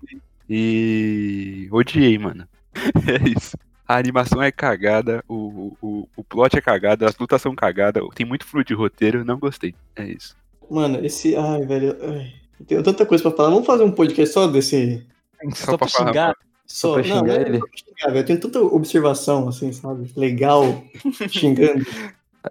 e 0.49 1.69
odiei, 1.71 2.19
mano. 2.19 2.47
É 3.07 3.29
isso. 3.29 3.57
A 3.87 3.97
animação 3.99 4.43
é 4.43 4.51
cagada, 4.51 5.23
o, 5.29 5.77
o, 5.81 6.09
o 6.17 6.25
plot 6.25 6.57
é 6.57 6.61
cagado, 6.61 7.07
as 7.07 7.17
lutas 7.19 7.41
são 7.41 7.55
cagadas, 7.55 8.03
tem 8.15 8.27
muito 8.27 8.47
fluido 8.47 8.69
de 8.69 8.75
roteiro, 8.75 9.25
não 9.25 9.39
gostei. 9.39 9.75
É 9.95 10.05
isso. 10.05 10.35
Mano, 10.71 11.05
esse. 11.05 11.37
Ai, 11.37 11.65
velho. 11.65 11.97
Ai. 12.03 12.33
Eu 12.61 12.67
tenho 12.67 12.83
tanta 12.83 13.05
coisa 13.07 13.23
pra 13.23 13.33
falar. 13.33 13.51
Vamos 13.51 13.67
fazer 13.67 13.85
um 13.85 13.93
podcast 13.93 14.33
só 14.33 14.47
desse. 14.47 15.07
Só, 15.55 15.73
Só 15.73 15.77
pra 15.77 15.79
pra 15.79 15.89
falar, 15.89 16.09
xingar. 16.09 16.37
Só, 16.67 16.95
pra 16.95 17.03
não, 17.03 17.09
xingar 17.09 17.23
não 17.23 17.35
é 17.35 17.49
ele? 17.49 17.59
só 17.59 17.67
pra 17.67 17.77
xingar, 17.77 18.07
velho. 18.13 18.19
Eu 18.19 18.27
tenho 18.27 18.41
tanta 18.41 18.61
observação, 18.61 19.49
assim, 19.49 19.73
sabe? 19.73 20.11
Legal, 20.17 20.85
xingando. 21.29 21.85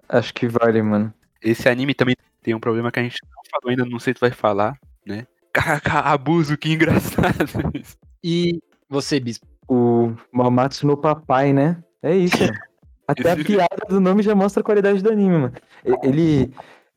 Acho 0.10 0.34
que 0.34 0.48
vale, 0.48 0.82
mano. 0.82 1.14
Esse 1.42 1.68
anime 1.68 1.94
também 1.94 2.16
tem 2.42 2.54
um 2.54 2.60
problema 2.60 2.92
que 2.92 3.00
a 3.00 3.04
gente 3.04 3.18
não 3.24 3.42
falou 3.50 3.70
ainda, 3.72 3.86
não 3.86 4.00
sei 4.00 4.14
se 4.14 4.20
tu 4.20 4.22
vai 4.22 4.32
falar, 4.32 4.78
né? 5.06 5.26
KKK, 5.54 5.90
abuso, 6.06 6.58
que 6.58 6.72
engraçado. 6.72 7.24
E 8.26 8.62
você, 8.88 9.20
Bispo? 9.20 9.46
O 9.68 10.14
Mamatsu 10.32 10.88
no 10.88 10.96
Papai, 10.96 11.52
né? 11.52 11.84
É 12.02 12.16
isso. 12.16 12.38
Até 13.06 13.32
a 13.32 13.36
piada 13.36 13.86
do 13.90 14.00
nome 14.00 14.24
já 14.24 14.34
mostra 14.34 14.62
a 14.62 14.64
qualidade 14.64 15.04
do 15.04 15.12
anime, 15.12 15.38
mano. 15.38 15.54
Ele. 16.02 16.54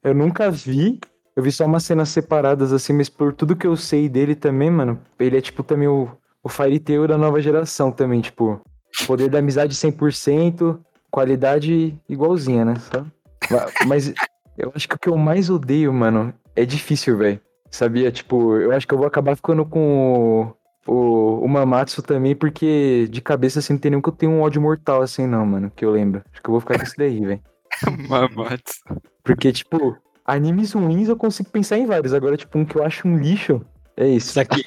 Eu 0.06 0.14
nunca 0.14 0.48
vi. 0.52 1.00
Eu 1.34 1.42
vi 1.42 1.50
só 1.50 1.66
umas 1.66 1.82
cenas 1.82 2.08
separadas 2.10 2.72
assim, 2.72 2.92
mas 2.92 3.08
por 3.08 3.32
tudo 3.34 3.56
que 3.56 3.66
eu 3.66 3.76
sei 3.76 4.08
dele 4.08 4.36
também, 4.36 4.70
mano, 4.70 5.00
ele 5.18 5.36
é 5.36 5.40
tipo 5.40 5.64
também 5.64 5.88
o, 5.88 6.08
o 6.44 6.48
Fairy 6.48 6.78
Tail 6.78 7.08
da 7.08 7.18
nova 7.18 7.40
geração 7.42 7.90
também, 7.90 8.20
tipo, 8.20 8.60
poder 9.06 9.28
da 9.28 9.40
amizade 9.40 9.74
100%, 9.74 10.78
qualidade 11.10 11.98
igualzinha, 12.08 12.64
né? 12.64 12.74
sabe? 12.76 13.10
Ma- 13.50 13.66
Mas 13.86 14.14
eu 14.56 14.72
acho 14.74 14.88
que 14.88 14.94
o 14.94 14.98
que 14.98 15.08
eu 15.08 15.16
mais 15.18 15.50
odeio, 15.50 15.92
mano, 15.92 16.32
é 16.54 16.64
difícil, 16.64 17.18
velho. 17.18 17.40
Sabia? 17.68 18.10
Tipo, 18.12 18.56
eu 18.56 18.70
acho 18.70 18.86
que 18.86 18.94
eu 18.94 18.98
vou 18.98 19.06
acabar 19.08 19.36
ficando 19.36 19.66
com 19.66 20.54
o, 20.86 20.90
o, 20.90 21.44
o 21.44 21.48
Mamatsu 21.48 22.00
também, 22.00 22.34
porque 22.34 23.08
de 23.10 23.20
cabeça 23.20 23.58
assim 23.58 23.72
não 23.74 23.80
tem 23.80 23.90
nenhum 23.90 24.00
que 24.00 24.08
eu 24.08 24.12
tenho 24.14 24.32
um 24.32 24.40
ódio 24.40 24.62
mortal 24.62 25.02
assim, 25.02 25.26
não, 25.26 25.44
mano, 25.44 25.70
que 25.74 25.84
eu 25.84 25.90
lembro. 25.90 26.22
Acho 26.32 26.40
que 26.40 26.48
eu 26.48 26.52
vou 26.52 26.60
ficar 26.60 26.78
com 26.78 26.84
isso 26.84 26.94
daí, 26.96 27.20
velho. 27.20 27.40
Mamatsu. 28.08 28.82
Porque, 29.22 29.52
tipo, 29.52 29.96
animes 30.24 30.72
ruins 30.72 31.08
eu 31.08 31.16
consigo 31.16 31.50
pensar 31.50 31.78
em 31.78 31.86
vários. 31.86 32.14
Agora, 32.14 32.36
tipo, 32.36 32.58
um 32.58 32.64
que 32.64 32.76
eu 32.76 32.84
acho 32.84 33.06
um 33.06 33.16
lixo, 33.16 33.64
é 33.96 34.06
isso. 34.08 34.30
Isso 34.30 34.40
aqui. 34.40 34.64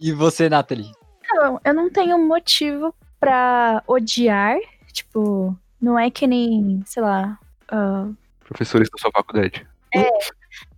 e 0.00 0.12
você, 0.12 0.48
Nathalie? 0.48 0.90
Não, 1.34 1.60
eu 1.64 1.74
não 1.74 1.90
tenho 1.90 2.18
motivo 2.18 2.94
pra 3.18 3.82
odiar. 3.86 4.56
Tipo, 4.92 5.56
não 5.80 5.98
é 5.98 6.10
que 6.10 6.26
nem, 6.26 6.82
sei 6.86 7.02
lá. 7.02 7.38
ah, 7.68 8.08
Professores 8.44 8.90
da 8.90 8.98
sua 8.98 9.10
faculdade. 9.10 9.66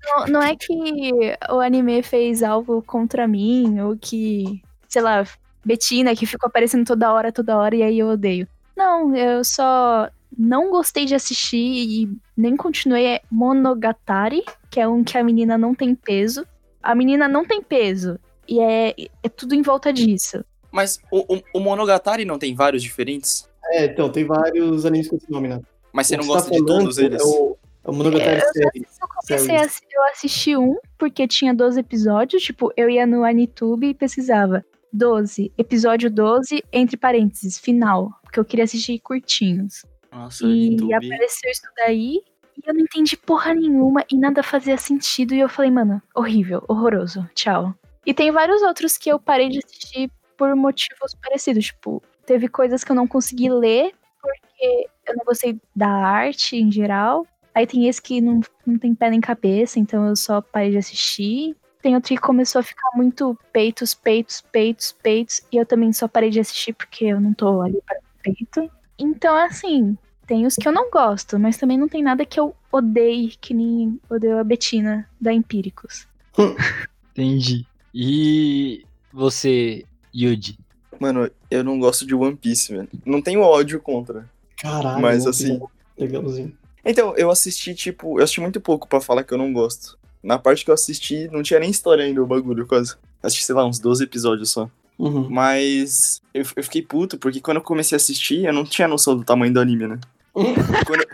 não, 0.06 0.26
não 0.26 0.42
é 0.42 0.54
que 0.54 1.36
o 1.50 1.60
anime 1.60 2.02
fez 2.02 2.42
algo 2.42 2.82
contra 2.82 3.26
mim, 3.26 3.80
ou 3.80 3.96
que, 3.96 4.62
sei 4.88 5.02
lá, 5.02 5.24
Betina 5.64 6.14
que 6.14 6.26
ficou 6.26 6.48
aparecendo 6.48 6.86
toda 6.86 7.12
hora, 7.12 7.32
toda 7.32 7.56
hora, 7.56 7.74
e 7.74 7.82
aí 7.82 7.98
eu 7.98 8.08
odeio. 8.08 8.46
Não, 8.76 9.14
eu 9.16 9.42
só 9.44 10.08
não 10.38 10.70
gostei 10.70 11.04
de 11.04 11.14
assistir 11.14 11.56
e 11.56 12.10
nem 12.36 12.56
continuei 12.56 13.06
é 13.06 13.20
Monogatari, 13.30 14.44
que 14.70 14.80
é 14.80 14.88
um 14.88 15.04
que 15.04 15.16
a 15.16 15.24
menina 15.24 15.56
não 15.58 15.74
tem 15.74 15.94
peso. 15.94 16.46
A 16.82 16.94
menina 16.94 17.28
não 17.28 17.44
tem 17.44 17.62
peso. 17.62 18.18
E 18.48 18.60
é, 18.60 18.94
é 19.22 19.28
tudo 19.28 19.54
em 19.54 19.62
volta 19.62 19.92
disso. 19.92 20.44
Mas 20.70 20.98
o, 21.10 21.36
o, 21.36 21.42
o 21.54 21.60
Monogatari 21.60 22.24
não 22.24 22.38
tem 22.38 22.54
vários 22.54 22.82
diferentes? 22.82 23.48
É, 23.72 23.86
então, 23.86 24.10
tem 24.10 24.24
vários 24.24 24.84
animes 24.84 25.08
com 25.08 25.16
esse 25.16 25.30
nome, 25.30 25.48
né? 25.48 25.60
Mas 25.92 26.08
você 26.08 26.16
O 26.16 26.18
não 26.18 26.26
gosta 26.26 26.50
tá 26.50 26.56
de 26.56 26.66
todos 26.66 26.98
eles? 26.98 27.20
É 27.20 27.24
o, 27.24 27.56
é 27.84 27.90
o 27.90 27.94
Monogatari 27.94 28.40
É, 28.40 28.44
eu 28.44 28.52
série. 28.52 28.86
Eu 29.00 29.08
comecei 29.08 29.56
a 29.56 29.62
eu 29.62 30.04
assisti 30.12 30.56
um, 30.56 30.76
porque 30.98 31.26
tinha 31.28 31.54
12 31.54 31.78
episódios. 31.80 32.42
Tipo, 32.42 32.72
eu 32.76 32.90
ia 32.90 33.06
no 33.06 33.24
Anitube 33.24 33.90
e 33.90 33.94
pesquisava 33.94 34.64
12, 34.92 35.52
episódio 35.56 36.10
12, 36.10 36.62
entre 36.72 36.96
parênteses, 36.96 37.58
final. 37.58 38.10
Porque 38.22 38.40
eu 38.40 38.44
queria 38.44 38.64
assistir 38.64 38.98
curtinhos. 38.98 39.84
Nossa, 40.14 40.46
E 40.46 40.72
YouTube. 40.72 40.94
apareceu 40.94 41.50
isso 41.50 41.62
daí. 41.76 42.22
E 42.56 42.68
eu 42.68 42.72
não 42.72 42.80
entendi 42.80 43.16
porra 43.16 43.52
nenhuma 43.52 44.04
e 44.10 44.16
nada 44.16 44.42
fazia 44.42 44.76
sentido. 44.76 45.34
E 45.34 45.40
eu 45.40 45.48
falei, 45.48 45.70
mano, 45.70 46.00
horrível, 46.14 46.62
horroroso, 46.68 47.28
tchau. 47.34 47.74
E 48.06 48.14
tem 48.14 48.30
vários 48.30 48.62
outros 48.62 48.96
que 48.96 49.10
eu 49.10 49.18
parei 49.18 49.48
de 49.48 49.58
assistir 49.58 50.10
por 50.36 50.54
motivos 50.54 51.14
parecidos. 51.20 51.66
Tipo, 51.66 52.02
teve 52.24 52.48
coisas 52.48 52.84
que 52.84 52.92
eu 52.92 52.96
não 52.96 53.08
consegui 53.08 53.50
ler 53.50 53.92
porque 54.22 54.86
eu 55.06 55.16
não 55.16 55.24
gostei 55.24 55.60
da 55.74 55.88
arte 55.88 56.56
em 56.56 56.70
geral. 56.70 57.26
Aí 57.54 57.66
tem 57.66 57.88
esse 57.88 58.00
que 58.00 58.20
não, 58.20 58.40
não 58.66 58.78
tem 58.78 58.94
pé 58.94 59.10
nem 59.10 59.20
cabeça, 59.20 59.78
então 59.78 60.06
eu 60.08 60.16
só 60.16 60.40
parei 60.40 60.70
de 60.70 60.78
assistir. 60.78 61.56
Tem 61.82 61.94
outro 61.94 62.08
que 62.08 62.16
começou 62.16 62.60
a 62.60 62.62
ficar 62.62 62.88
muito 62.96 63.38
peitos, 63.52 63.94
peitos, 63.94 64.40
peitos, 64.40 64.92
peitos. 65.02 65.42
E 65.52 65.56
eu 65.56 65.66
também 65.66 65.92
só 65.92 66.08
parei 66.08 66.30
de 66.30 66.40
assistir 66.40 66.72
porque 66.72 67.04
eu 67.04 67.20
não 67.20 67.34
tô 67.34 67.60
ali 67.60 67.80
para 67.86 67.98
peito. 68.22 68.70
Então, 68.98 69.36
assim, 69.36 69.96
tem 70.26 70.46
os 70.46 70.56
que 70.56 70.66
eu 70.66 70.72
não 70.72 70.90
gosto, 70.90 71.38
mas 71.38 71.56
também 71.56 71.78
não 71.78 71.88
tem 71.88 72.02
nada 72.02 72.24
que 72.24 72.38
eu 72.38 72.54
odeie, 72.72 73.34
que 73.40 73.52
nem 73.54 73.98
odeio 74.10 74.38
a 74.38 74.44
Betina 74.44 75.08
da 75.20 75.32
Empíricos. 75.32 76.06
Entendi. 77.12 77.66
E 77.94 78.84
você, 79.12 79.84
Yuji? 80.14 80.58
Mano, 80.98 81.30
eu 81.50 81.62
não 81.62 81.78
gosto 81.78 82.06
de 82.06 82.14
One 82.14 82.36
Piece, 82.36 82.72
velho. 82.72 82.88
Não 83.04 83.20
tenho 83.22 83.40
ódio 83.40 83.80
contra. 83.80 84.28
Caralho. 84.56 85.00
Mas 85.00 85.26
assim- 85.26 85.60
é 85.96 86.02
Legalzinho. 86.02 86.56
Então, 86.84 87.16
eu 87.16 87.30
assisti, 87.30 87.74
tipo, 87.74 88.18
eu 88.18 88.24
assisti 88.24 88.40
muito 88.40 88.60
pouco 88.60 88.86
pra 88.88 89.00
falar 89.00 89.24
que 89.24 89.32
eu 89.32 89.38
não 89.38 89.52
gosto. 89.52 89.98
Na 90.22 90.38
parte 90.38 90.64
que 90.64 90.70
eu 90.70 90.74
assisti, 90.74 91.28
não 91.28 91.42
tinha 91.42 91.60
nem 91.60 91.70
história 91.70 92.04
ainda 92.04 92.22
o 92.22 92.26
bagulho, 92.26 92.66
quase. 92.66 92.96
Assisti, 93.22 93.44
sei 93.44 93.54
lá, 93.54 93.64
uns 93.64 93.78
12 93.78 94.04
episódios 94.04 94.50
só. 94.50 94.68
Uhum. 94.98 95.28
Mas 95.28 96.20
eu, 96.32 96.44
eu 96.56 96.62
fiquei 96.62 96.82
puto, 96.82 97.18
porque 97.18 97.40
quando 97.40 97.56
eu 97.58 97.62
comecei 97.62 97.96
a 97.96 97.98
assistir, 97.98 98.44
eu 98.44 98.52
não 98.52 98.64
tinha 98.64 98.86
noção 98.86 99.16
do 99.16 99.24
tamanho 99.24 99.52
do 99.52 99.60
anime, 99.60 99.86
né? 99.88 99.98
Quando- 100.34 101.06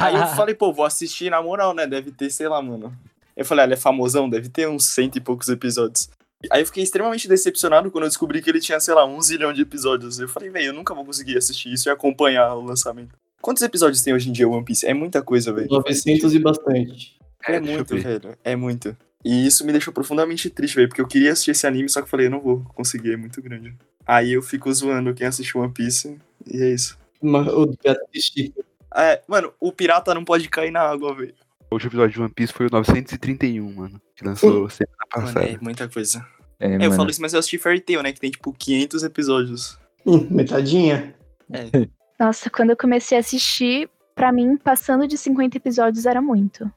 Aí 0.00 0.14
eu 0.16 0.26
falei, 0.36 0.54
pô, 0.54 0.72
vou 0.72 0.84
assistir 0.84 1.30
na 1.30 1.42
moral, 1.42 1.74
né? 1.74 1.86
Deve 1.86 2.10
ter, 2.10 2.30
sei 2.30 2.48
lá, 2.48 2.60
mano. 2.62 2.92
Eu 3.36 3.44
falei, 3.44 3.64
ah, 3.64 3.66
ele 3.66 3.74
é 3.74 3.76
famosão, 3.76 4.28
deve 4.30 4.48
ter 4.48 4.68
uns 4.68 4.86
cento 4.86 5.16
e 5.16 5.20
poucos 5.20 5.48
episódios. 5.48 6.08
Aí 6.50 6.62
eu 6.62 6.66
fiquei 6.66 6.82
extremamente 6.82 7.26
decepcionado 7.28 7.90
quando 7.90 8.04
eu 8.04 8.08
descobri 8.08 8.40
que 8.40 8.48
ele 8.48 8.60
tinha, 8.60 8.78
sei 8.78 8.94
lá, 8.94 9.04
um 9.04 9.20
zilhão 9.20 9.52
de 9.52 9.62
episódios. 9.62 10.18
Eu 10.18 10.28
falei, 10.28 10.48
velho, 10.50 10.66
eu 10.66 10.72
nunca 10.72 10.94
vou 10.94 11.04
conseguir 11.04 11.36
assistir 11.36 11.72
isso 11.72 11.88
e 11.88 11.90
acompanhar 11.90 12.54
o 12.54 12.62
lançamento. 12.62 13.14
Quantos 13.40 13.62
episódios 13.62 14.02
tem 14.02 14.14
hoje 14.14 14.28
em 14.28 14.32
dia 14.32 14.48
One 14.48 14.64
Piece? 14.64 14.86
É 14.86 14.94
muita 14.94 15.20
coisa, 15.22 15.52
velho. 15.52 15.68
900 15.68 16.34
e 16.34 16.38
bastante. 16.38 17.16
É, 17.46 17.56
eu 17.56 17.62
muito, 17.62 17.96
velho. 17.96 18.38
É 18.44 18.56
muito. 18.56 18.96
E 19.24 19.46
isso 19.46 19.64
me 19.66 19.72
deixou 19.72 19.92
profundamente 19.92 20.48
triste, 20.48 20.76
velho, 20.76 20.88
porque 20.88 21.00
eu 21.00 21.06
queria 21.08 21.32
assistir 21.32 21.50
esse 21.50 21.66
anime, 21.66 21.88
só 21.88 22.00
que 22.00 22.06
eu 22.06 22.10
falei, 22.10 22.26
eu 22.26 22.30
não 22.30 22.40
vou 22.40 22.60
conseguir, 22.74 23.12
é 23.12 23.16
muito 23.16 23.42
grande. 23.42 23.74
Aí 24.06 24.32
eu 24.32 24.42
fico 24.42 24.72
zoando 24.72 25.12
quem 25.14 25.26
assistiu 25.26 25.60
One 25.60 25.72
Piece, 25.72 26.16
e 26.46 26.62
é 26.62 26.70
isso. 26.72 26.96
Mas 27.22 27.46
o 27.48 27.66
Pirata 27.76 28.06
de 28.12 28.20
Chico. 28.22 28.64
É, 28.94 29.22
mano, 29.28 29.52
o 29.60 29.72
pirata 29.72 30.14
não 30.14 30.24
pode 30.24 30.48
cair 30.48 30.70
na 30.70 30.80
água, 30.80 31.14
velho. 31.14 31.34
O 31.70 31.74
último 31.74 31.88
episódio 31.90 32.12
de 32.14 32.20
One 32.22 32.32
Piece 32.32 32.52
foi 32.52 32.66
o 32.66 32.70
931, 32.72 33.72
mano. 33.74 34.00
Que 34.14 34.24
lançou 34.24 34.70
semana 34.70 34.96
Mano, 35.14 35.26
passada. 35.26 35.46
é 35.46 35.58
muita 35.60 35.88
coisa. 35.88 36.24
É, 36.58 36.66
É, 36.68 36.74
eu 36.76 36.78
mano. 36.80 36.94
falo 36.94 37.10
isso, 37.10 37.20
mas 37.20 37.32
eu 37.34 37.38
assisti 37.40 37.58
Fairy 37.58 37.80
Tail, 37.80 38.02
né, 38.02 38.12
que 38.12 38.20
tem 38.20 38.30
tipo 38.30 38.52
500 38.52 39.02
episódios. 39.02 39.78
Hum, 40.06 40.26
metadinha. 40.30 41.14
É. 41.52 41.88
Nossa, 42.18 42.48
quando 42.48 42.70
eu 42.70 42.76
comecei 42.76 43.18
a 43.18 43.20
assistir, 43.20 43.90
pra 44.14 44.32
mim, 44.32 44.56
passando 44.56 45.06
de 45.06 45.18
50 45.18 45.56
episódios 45.58 46.06
era 46.06 46.22
muito. 46.22 46.70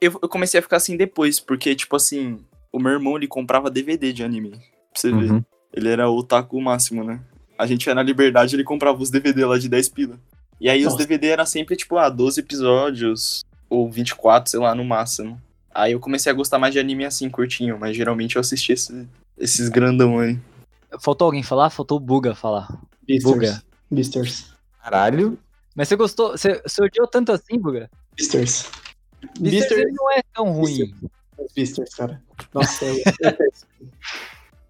Eu, 0.00 0.18
eu 0.22 0.28
comecei 0.28 0.60
a 0.60 0.62
ficar 0.62 0.76
assim 0.78 0.96
depois, 0.96 1.40
porque, 1.40 1.74
tipo 1.74 1.94
assim, 1.96 2.38
o 2.72 2.78
meu 2.78 2.92
irmão, 2.92 3.16
ele 3.16 3.26
comprava 3.26 3.68
DVD 3.70 4.12
de 4.12 4.22
anime, 4.24 4.50
pra 4.52 4.60
você 4.94 5.10
ver. 5.10 5.32
Uhum. 5.32 5.44
Ele 5.74 5.88
era 5.90 6.08
o 6.08 6.16
otaku 6.16 6.58
máximo, 6.62 7.04
né? 7.04 7.20
A 7.58 7.66
gente 7.66 7.86
ia 7.86 7.94
na 7.94 8.02
Liberdade, 8.02 8.54
ele 8.54 8.62
comprava 8.64 9.02
os 9.02 9.10
DVD 9.10 9.44
lá 9.44 9.58
de 9.58 9.68
10 9.68 9.88
pila. 9.88 10.18
E 10.60 10.68
aí 10.70 10.78
os 10.80 10.92
Nossa. 10.92 10.98
DVD 10.98 11.26
era 11.28 11.44
sempre, 11.44 11.74
tipo, 11.76 11.96
ah, 11.98 12.08
12 12.08 12.40
episódios, 12.40 13.44
ou 13.68 13.90
24, 13.90 14.50
sei 14.50 14.60
lá, 14.60 14.74
no 14.74 14.84
máximo. 14.84 15.40
Aí 15.74 15.92
eu 15.92 16.00
comecei 16.00 16.30
a 16.30 16.34
gostar 16.34 16.58
mais 16.58 16.72
de 16.72 16.80
anime 16.80 17.04
assim, 17.04 17.28
curtinho, 17.28 17.78
mas 17.78 17.96
geralmente 17.96 18.36
eu 18.36 18.40
assisti 18.40 18.72
esse- 18.72 19.06
esses 19.36 19.68
grandão 19.68 20.18
aí. 20.18 20.38
Faltou 21.00 21.26
alguém 21.26 21.42
falar? 21.42 21.70
Faltou 21.70 21.98
o 21.98 22.00
Buga 22.00 22.34
falar. 22.34 22.68
Beasters. 23.06 23.34
Buga. 23.34 23.62
Beasters. 23.90 24.52
Caralho. 24.82 25.38
Mas 25.76 25.88
você 25.88 25.96
gostou? 25.96 26.30
Você, 26.32 26.60
você 26.66 26.82
odiou 26.82 27.06
tanto 27.06 27.30
assim, 27.32 27.58
Buga? 27.58 27.90
Beasters. 28.16 28.70
Beasters 29.40 29.42
ele 29.42 29.50
Beasters. 29.84 29.94
não 29.96 30.10
é 30.12 30.22
tão 30.34 30.50
ruim. 30.52 30.94
Beasters, 31.54 31.94
cara. 31.94 32.20
Nossa, 32.54 32.84
é 32.86 33.30
péssimo. 33.32 33.68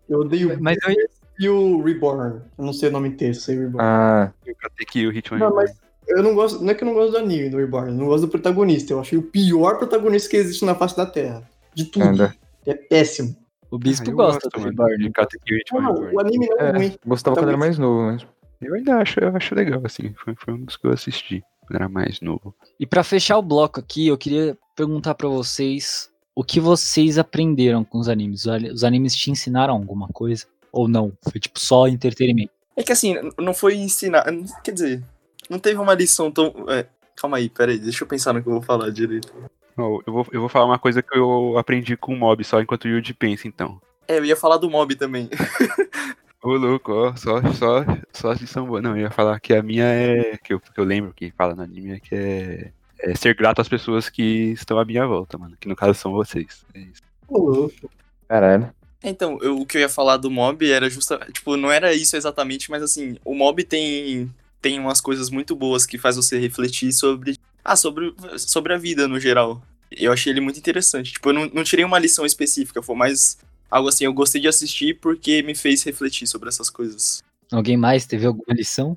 Eu 0.09 0.21
odeio 0.21 0.59
Mas 0.61 0.77
eu, 0.87 0.95
e 1.39 1.49
o 1.49 1.83
Reborn. 1.83 2.41
Eu 2.59 2.65
não 2.65 2.73
sei 2.73 2.89
o 2.89 2.93
nome 2.93 3.09
inteiro, 3.09 3.35
sei 3.35 3.57
Reborn. 3.59 3.79
Ah, 3.81 4.33
Eu 4.47 4.55
catei 4.57 4.87
que 4.87 5.07
o 5.07 5.13
Hitman 5.13 5.39
Não, 5.39 5.55
mas 5.55 5.73
eu 6.09 6.23
não 6.23 6.35
gosto. 6.35 6.63
Não 6.63 6.71
é 6.71 6.75
que 6.75 6.83
eu 6.83 6.87
não 6.87 6.95
gosto 6.95 7.13
do 7.13 7.19
anime 7.19 7.51
do 7.51 7.57
Reborn, 7.59 7.89
eu 7.91 7.95
não 7.95 8.07
gosto 8.07 8.23
do 8.27 8.31
protagonista. 8.31 8.93
Eu 8.93 9.01
achei 9.01 9.19
o 9.19 9.23
pior 9.23 9.79
protagonista 9.79 10.29
que 10.31 10.37
existe 10.37 10.65
na 10.65 10.75
face 10.75 10.97
da 10.97 11.07
Terra. 11.07 11.49
De 11.75 11.85
tudo. 11.85 12.05
anda. 12.05 12.35
É 12.67 12.75
péssimo. 12.75 13.37
o 13.71 13.79
Bispo 13.79 14.11
Ah, 14.11 14.15
gosta 14.15 14.49
gosto, 14.49 14.59
do. 14.61 14.65
Reborn. 14.65 14.97
de 14.99 15.11
Katekyo 15.11 15.57
Hitman 15.59 15.83
Não, 15.83 15.93
Reborn. 15.95 16.17
o 16.17 16.21
anime 16.21 16.47
não 16.49 16.59
é, 16.59 16.69
É, 16.69 16.73
ruim. 16.73 16.95
gostava 17.07 17.37
quando 17.37 17.49
era 17.49 17.59
mais 17.59 17.79
novo, 17.79 18.03
mas. 18.03 18.27
Eu 18.61 18.75
ainda 18.75 18.97
acho, 18.97 19.21
eu 19.21 19.37
acho 19.37 19.55
legal, 19.55 19.81
assim. 19.85 20.13
Foi, 20.25 20.35
foi 20.35 20.55
um 20.55 20.65
dos 20.65 20.77
que 20.77 20.87
eu 20.87 20.91
assisti 20.93 21.45
quando 21.61 21.77
era 21.77 21.89
mais 21.89 22.21
novo. 22.21 22.55
E 22.81 22.85
pra 22.87 23.05
fechar 23.05 23.39
o 23.39 23.43
bloco 23.43 23.79
aqui, 23.79 24.09
eu 24.09 24.19
queria 24.19 24.59
perguntar 24.75 25.15
pra 25.15 25.29
vocês 25.29 26.11
o 26.35 26.43
que 26.43 26.59
vocês 26.59 27.19
aprenderam 27.19 27.85
com 27.85 27.99
os 27.99 28.09
animes. 28.09 28.47
Os 28.47 28.83
animes 28.83 29.15
te 29.15 29.31
ensinaram 29.31 29.75
alguma 29.75 30.09
coisa? 30.09 30.47
Ou 30.73 30.89
não? 30.89 31.13
Foi 31.23 31.41
tipo 31.41 31.59
só 31.59 31.87
entretenimento? 31.89 32.53
É 32.77 32.83
que 32.83 32.93
assim, 32.93 33.15
não 33.39 33.53
foi 33.53 33.75
ensinar. 33.77 34.25
Quer 34.63 34.73
dizer, 34.73 35.05
não 35.49 35.59
teve 35.59 35.79
uma 35.81 35.95
lição 35.95 36.31
tão. 36.31 36.53
é, 36.69 36.87
calma 37.17 37.39
aí, 37.39 37.49
pera 37.49 37.73
aí, 37.73 37.79
deixa 37.79 38.05
eu 38.05 38.09
pensar 38.09 38.33
no 38.33 38.43
que 38.43 38.49
eu 38.49 38.53
vou 38.53 38.63
falar 38.63 38.91
direito. 38.91 39.33
Ó, 39.77 40.01
Eu 40.07 40.13
vou, 40.13 40.27
eu 40.33 40.41
vou 40.41 40.49
falar 40.49 40.67
uma 40.67 40.79
coisa 40.79 41.03
que 41.03 41.17
eu 41.17 41.57
aprendi 41.59 41.97
com 41.97 42.13
o 42.13 42.17
Mob, 42.17 42.43
só 42.45 42.61
enquanto 42.61 42.85
o 42.85 42.89
Yuji 42.89 43.15
pensa, 43.15 43.47
então. 43.47 43.81
É, 44.07 44.19
eu 44.19 44.25
ia 44.25 44.37
falar 44.37 44.57
do 44.57 44.71
mob 44.71 44.95
também. 44.97 45.29
Ô, 46.43 46.53
louco, 46.53 46.93
ó, 46.93 47.15
só, 47.17 47.43
só, 47.53 47.85
só 48.13 48.31
as 48.31 48.41
lição 48.41 48.67
boa. 48.67 48.81
Não, 48.81 48.97
eu 48.97 49.03
ia 49.03 49.11
falar 49.11 49.39
que 49.39 49.53
a 49.53 49.63
minha 49.63 49.85
é. 49.85 50.39
Que 50.39 50.55
eu, 50.55 50.61
que 50.61 50.79
eu 50.81 50.85
lembro 50.85 51.13
que 51.13 51.33
fala 51.33 51.55
no 51.55 51.63
anime 51.63 51.97
é 51.97 52.01
que 52.01 52.15
é, 52.15 52.73
é 53.01 53.15
ser 53.15 53.35
grato 53.35 53.61
às 53.61 53.69
pessoas 53.69 54.09
que 54.09 54.53
estão 54.53 54.79
à 54.79 54.85
minha 54.85 55.07
volta, 55.07 55.37
mano. 55.37 55.57
Que 55.61 55.69
no 55.69 55.77
caso 55.77 55.95
são 55.95 56.13
vocês. 56.13 56.65
É 56.75 56.79
isso. 56.79 57.03
Ô, 57.29 57.51
louco. 57.51 57.91
Caralho. 58.29 58.73
Então, 59.03 59.39
eu- 59.43 59.59
o 59.61 59.67
que 59.67 59.77
eu 59.77 59.81
ia 59.81 59.89
falar 59.89 60.17
do 60.17 60.31
mob 60.31 60.69
era 60.71 60.91
justa, 60.91 61.19
tipo, 61.33 61.57
não 61.57 61.71
era 61.71 61.95
isso 61.95 62.17
exatamente, 62.17 62.71
mas 62.71 62.83
assim, 62.83 63.17
o 63.25 63.35
mob 63.35 63.63
tem 63.65 64.31
tem 64.61 64.81
umas 64.81 65.01
coisas 65.01 65.31
muito 65.31 65.55
boas 65.55 65.87
que 65.87 65.99
faz 65.99 66.17
você 66.17 66.37
refletir 66.39 66.93
sobre 66.93 67.39
ah, 67.65 67.77
sobre 67.77 68.13
sobre 68.39 68.73
a 68.75 68.79
vida 68.79 69.07
no 69.07 69.21
geral. 69.21 69.63
Eu 69.91 70.13
achei 70.13 70.33
ele 70.33 70.41
muito 70.41 70.59
interessante. 70.59 71.13
Tipo, 71.13 71.31
eu 71.31 71.33
não, 71.35 71.47
não 71.55 71.65
tirei 71.65 71.85
uma 71.85 71.99
lição 71.99 72.27
específica, 72.27 72.83
foi 72.83 72.97
mais 72.97 73.39
algo 73.71 73.89
assim, 73.89 74.05
eu 74.05 74.13
gostei 74.13 74.41
de 74.41 74.49
assistir 74.49 74.99
porque 75.01 75.43
me 75.43 75.55
fez 75.55 75.83
refletir 75.85 76.27
sobre 76.27 76.49
essas 76.49 76.69
coisas. 76.69 77.23
Alguém 77.53 77.77
mais 77.77 78.05
teve 78.05 78.27
alguma 78.27 78.53
lição? 78.55 78.95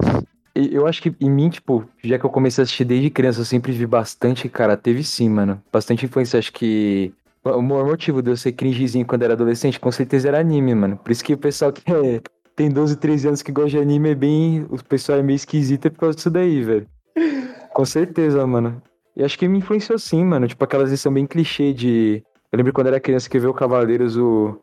Eu 0.54 0.86
acho 0.86 1.02
que 1.02 1.14
em 1.22 1.30
mim, 1.30 1.49
tipo, 1.49 1.88
já 2.04 2.20
que 2.20 2.26
eu 2.26 2.30
comecei 2.30 2.62
a 2.62 2.64
assistir 2.64 2.84
desde 2.84 3.10
criança, 3.10 3.39
eu 3.39 3.45
sempre 3.45 3.72
vi 3.72 3.86
bastante, 3.86 4.49
cara, 4.49 4.76
teve 4.76 5.02
sim, 5.02 5.30
mano. 5.30 5.64
Bastante 5.72 6.06
influência, 6.06 6.38
acho 6.39 6.52
que. 6.52 7.14
O 7.44 7.62
maior 7.62 7.86
motivo 7.86 8.22
de 8.22 8.32
eu 8.32 8.38
ser 8.38 8.52
cringezinho 8.52 9.06
quando 9.06 9.24
era 9.24 9.34
adolescente, 9.34 9.80
com 9.80 9.92
certeza 9.92 10.28
era 10.28 10.39
anime, 10.39 10.76
mano. 10.76 10.98
Por 10.98 11.12
isso 11.12 11.24
que 11.24 11.34
o 11.34 11.38
pessoal 11.38 11.72
que 11.74 11.82
é- 11.92 12.22
tem 12.56 12.70
12, 12.70 12.96
13 12.98 13.28
anos 13.28 13.42
que 13.42 13.52
gosta 13.52 13.72
de 13.72 13.80
anime 13.80 14.10
é 14.12 14.16
bem. 14.16 14.66
O 14.70 14.84
pessoal 14.84 15.18
é 15.18 15.24
meio 15.24 15.36
esquisito 15.36 15.89
por 15.89 16.00
causa 16.00 16.16
disso 16.16 16.30
daí, 16.30 16.62
velho. 16.62 16.88
Com 17.74 17.86
certeza, 17.86 18.46
mano. 18.46 18.82
E 19.16 19.24
acho 19.24 19.38
que 19.38 19.48
me 19.48 19.58
influenciou 19.58 19.98
sim, 19.98 20.24
mano. 20.24 20.48
Tipo, 20.48 20.64
aquelas 20.64 20.92
lições 20.92 21.14
bem 21.14 21.26
clichê 21.26 21.74
de. 21.74 22.24
Eu 22.52 22.58
lembro 22.58 22.74
quando 22.74 22.88
era 22.88 23.00
criança 23.00 23.30
que 23.30 23.38
eu 23.38 23.42
vi 23.42 23.48
o 23.48 23.54
Cavaleiros, 23.54 24.18
o. 24.18 24.60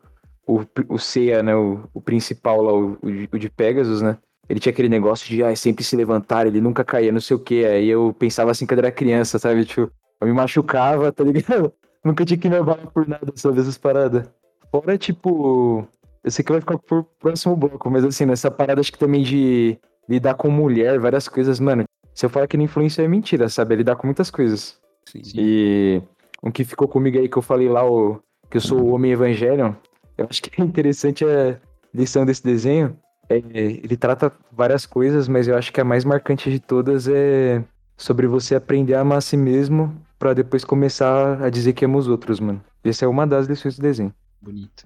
O, 0.47 0.61
o 0.87 0.97
Seiya, 0.97 1.43
né? 1.43 1.55
O, 1.55 1.81
o 1.93 2.01
principal 2.01 2.61
lá, 2.61 2.73
o, 2.73 2.97
o 3.03 3.37
de 3.37 3.49
Pegasus, 3.49 4.01
né? 4.01 4.17
Ele 4.47 4.59
tinha 4.59 4.71
aquele 4.71 4.89
negócio 4.89 5.27
de 5.27 5.43
ah, 5.43 5.55
sempre 5.55 5.83
se 5.83 5.95
levantar, 5.95 6.47
ele 6.47 6.59
nunca 6.59 6.83
caía, 6.83 7.11
não 7.11 7.21
sei 7.21 7.35
o 7.35 7.39
quê. 7.39 7.67
Aí 7.69 7.87
eu 7.87 8.15
pensava 8.17 8.49
assim 8.49 8.65
quando 8.65 8.79
era 8.79 8.91
criança, 8.91 9.37
sabe? 9.37 9.63
Tipo, 9.63 9.91
eu 10.19 10.27
me 10.27 10.33
machucava, 10.33 11.11
tá 11.11 11.23
ligado? 11.23 11.71
Nunca 12.03 12.25
tinha 12.25 12.37
que 12.37 12.49
levar 12.49 12.77
por 12.87 13.07
nada 13.07 13.31
sobre 13.35 13.61
essas 13.61 13.77
paradas. 13.77 14.29
Fora, 14.71 14.97
tipo. 14.97 15.87
Eu 16.23 16.31
sei 16.31 16.43
que 16.43 16.51
vai 16.51 16.59
ficar 16.59 16.77
por 16.77 17.05
próximo 17.19 17.55
bloco, 17.55 17.89
mas 17.89 18.03
assim, 18.03 18.25
nessa 18.25 18.51
parada 18.51 18.81
acho 18.81 18.91
que 18.91 18.99
também 18.99 19.23
de 19.23 19.77
lidar 20.07 20.33
com 20.33 20.49
mulher, 20.49 20.99
várias 20.99 21.27
coisas, 21.29 21.59
mano. 21.59 21.85
Se 22.13 22.25
eu 22.25 22.29
falar 22.29 22.47
que 22.47 22.57
não 22.57 22.65
influência 22.65 23.01
é 23.01 23.07
mentira, 23.07 23.47
sabe? 23.47 23.73
É 23.73 23.77
lidar 23.77 23.95
com 23.95 24.05
muitas 24.05 24.29
coisas. 24.29 24.77
Sim. 25.05 25.21
E 25.33 26.01
o 26.41 26.51
que 26.51 26.65
ficou 26.65 26.87
comigo 26.87 27.17
aí 27.17 27.29
que 27.29 27.37
eu 27.37 27.41
falei 27.41 27.69
lá, 27.69 27.89
o, 27.89 28.19
que 28.49 28.57
eu 28.57 28.61
sou 28.61 28.81
o 28.81 28.93
homem 28.93 29.11
evangelion, 29.13 29.73
eu 30.17 30.27
acho 30.29 30.41
que 30.41 30.49
é 30.61 30.65
interessante 30.65 31.23
a 31.23 31.57
lição 31.93 32.25
desse 32.25 32.43
desenho. 32.43 32.97
É, 33.29 33.37
ele 33.37 33.95
trata 33.95 34.31
várias 34.51 34.85
coisas, 34.85 35.27
mas 35.27 35.47
eu 35.47 35.55
acho 35.55 35.71
que 35.71 35.79
a 35.79 35.85
mais 35.85 36.03
marcante 36.03 36.51
de 36.51 36.59
todas 36.59 37.07
é 37.07 37.63
sobre 37.95 38.27
você 38.27 38.55
aprender 38.55 38.95
a 38.95 39.01
amar 39.01 39.19
a 39.19 39.21
si 39.21 39.37
mesmo 39.37 39.95
pra 40.19 40.33
depois 40.33 40.63
começar 40.65 41.41
a 41.41 41.49
dizer 41.49 41.73
que 41.73 41.85
ama 41.85 41.97
os 41.97 42.07
outros, 42.07 42.39
mano. 42.39 42.61
Essa 42.83 43.05
é 43.05 43.07
uma 43.07 43.25
das 43.25 43.47
lições 43.47 43.77
do 43.77 43.81
desenho. 43.81 44.13
Bonito. 44.41 44.85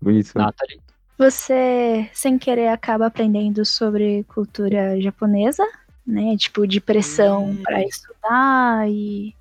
Bonito. 0.00 0.32
né? 0.36 0.44
Nathalie. 0.44 0.80
Você, 1.18 2.08
sem 2.12 2.38
querer, 2.38 2.68
acaba 2.68 3.06
aprendendo 3.06 3.64
sobre 3.64 4.24
cultura 4.24 5.00
japonesa, 5.00 5.64
né? 6.06 6.36
Tipo, 6.36 6.66
de 6.66 6.80
pressão 6.80 7.46
Hum. 7.50 7.56
pra 7.62 7.82
estudar 7.82 8.88
e 8.90 9.34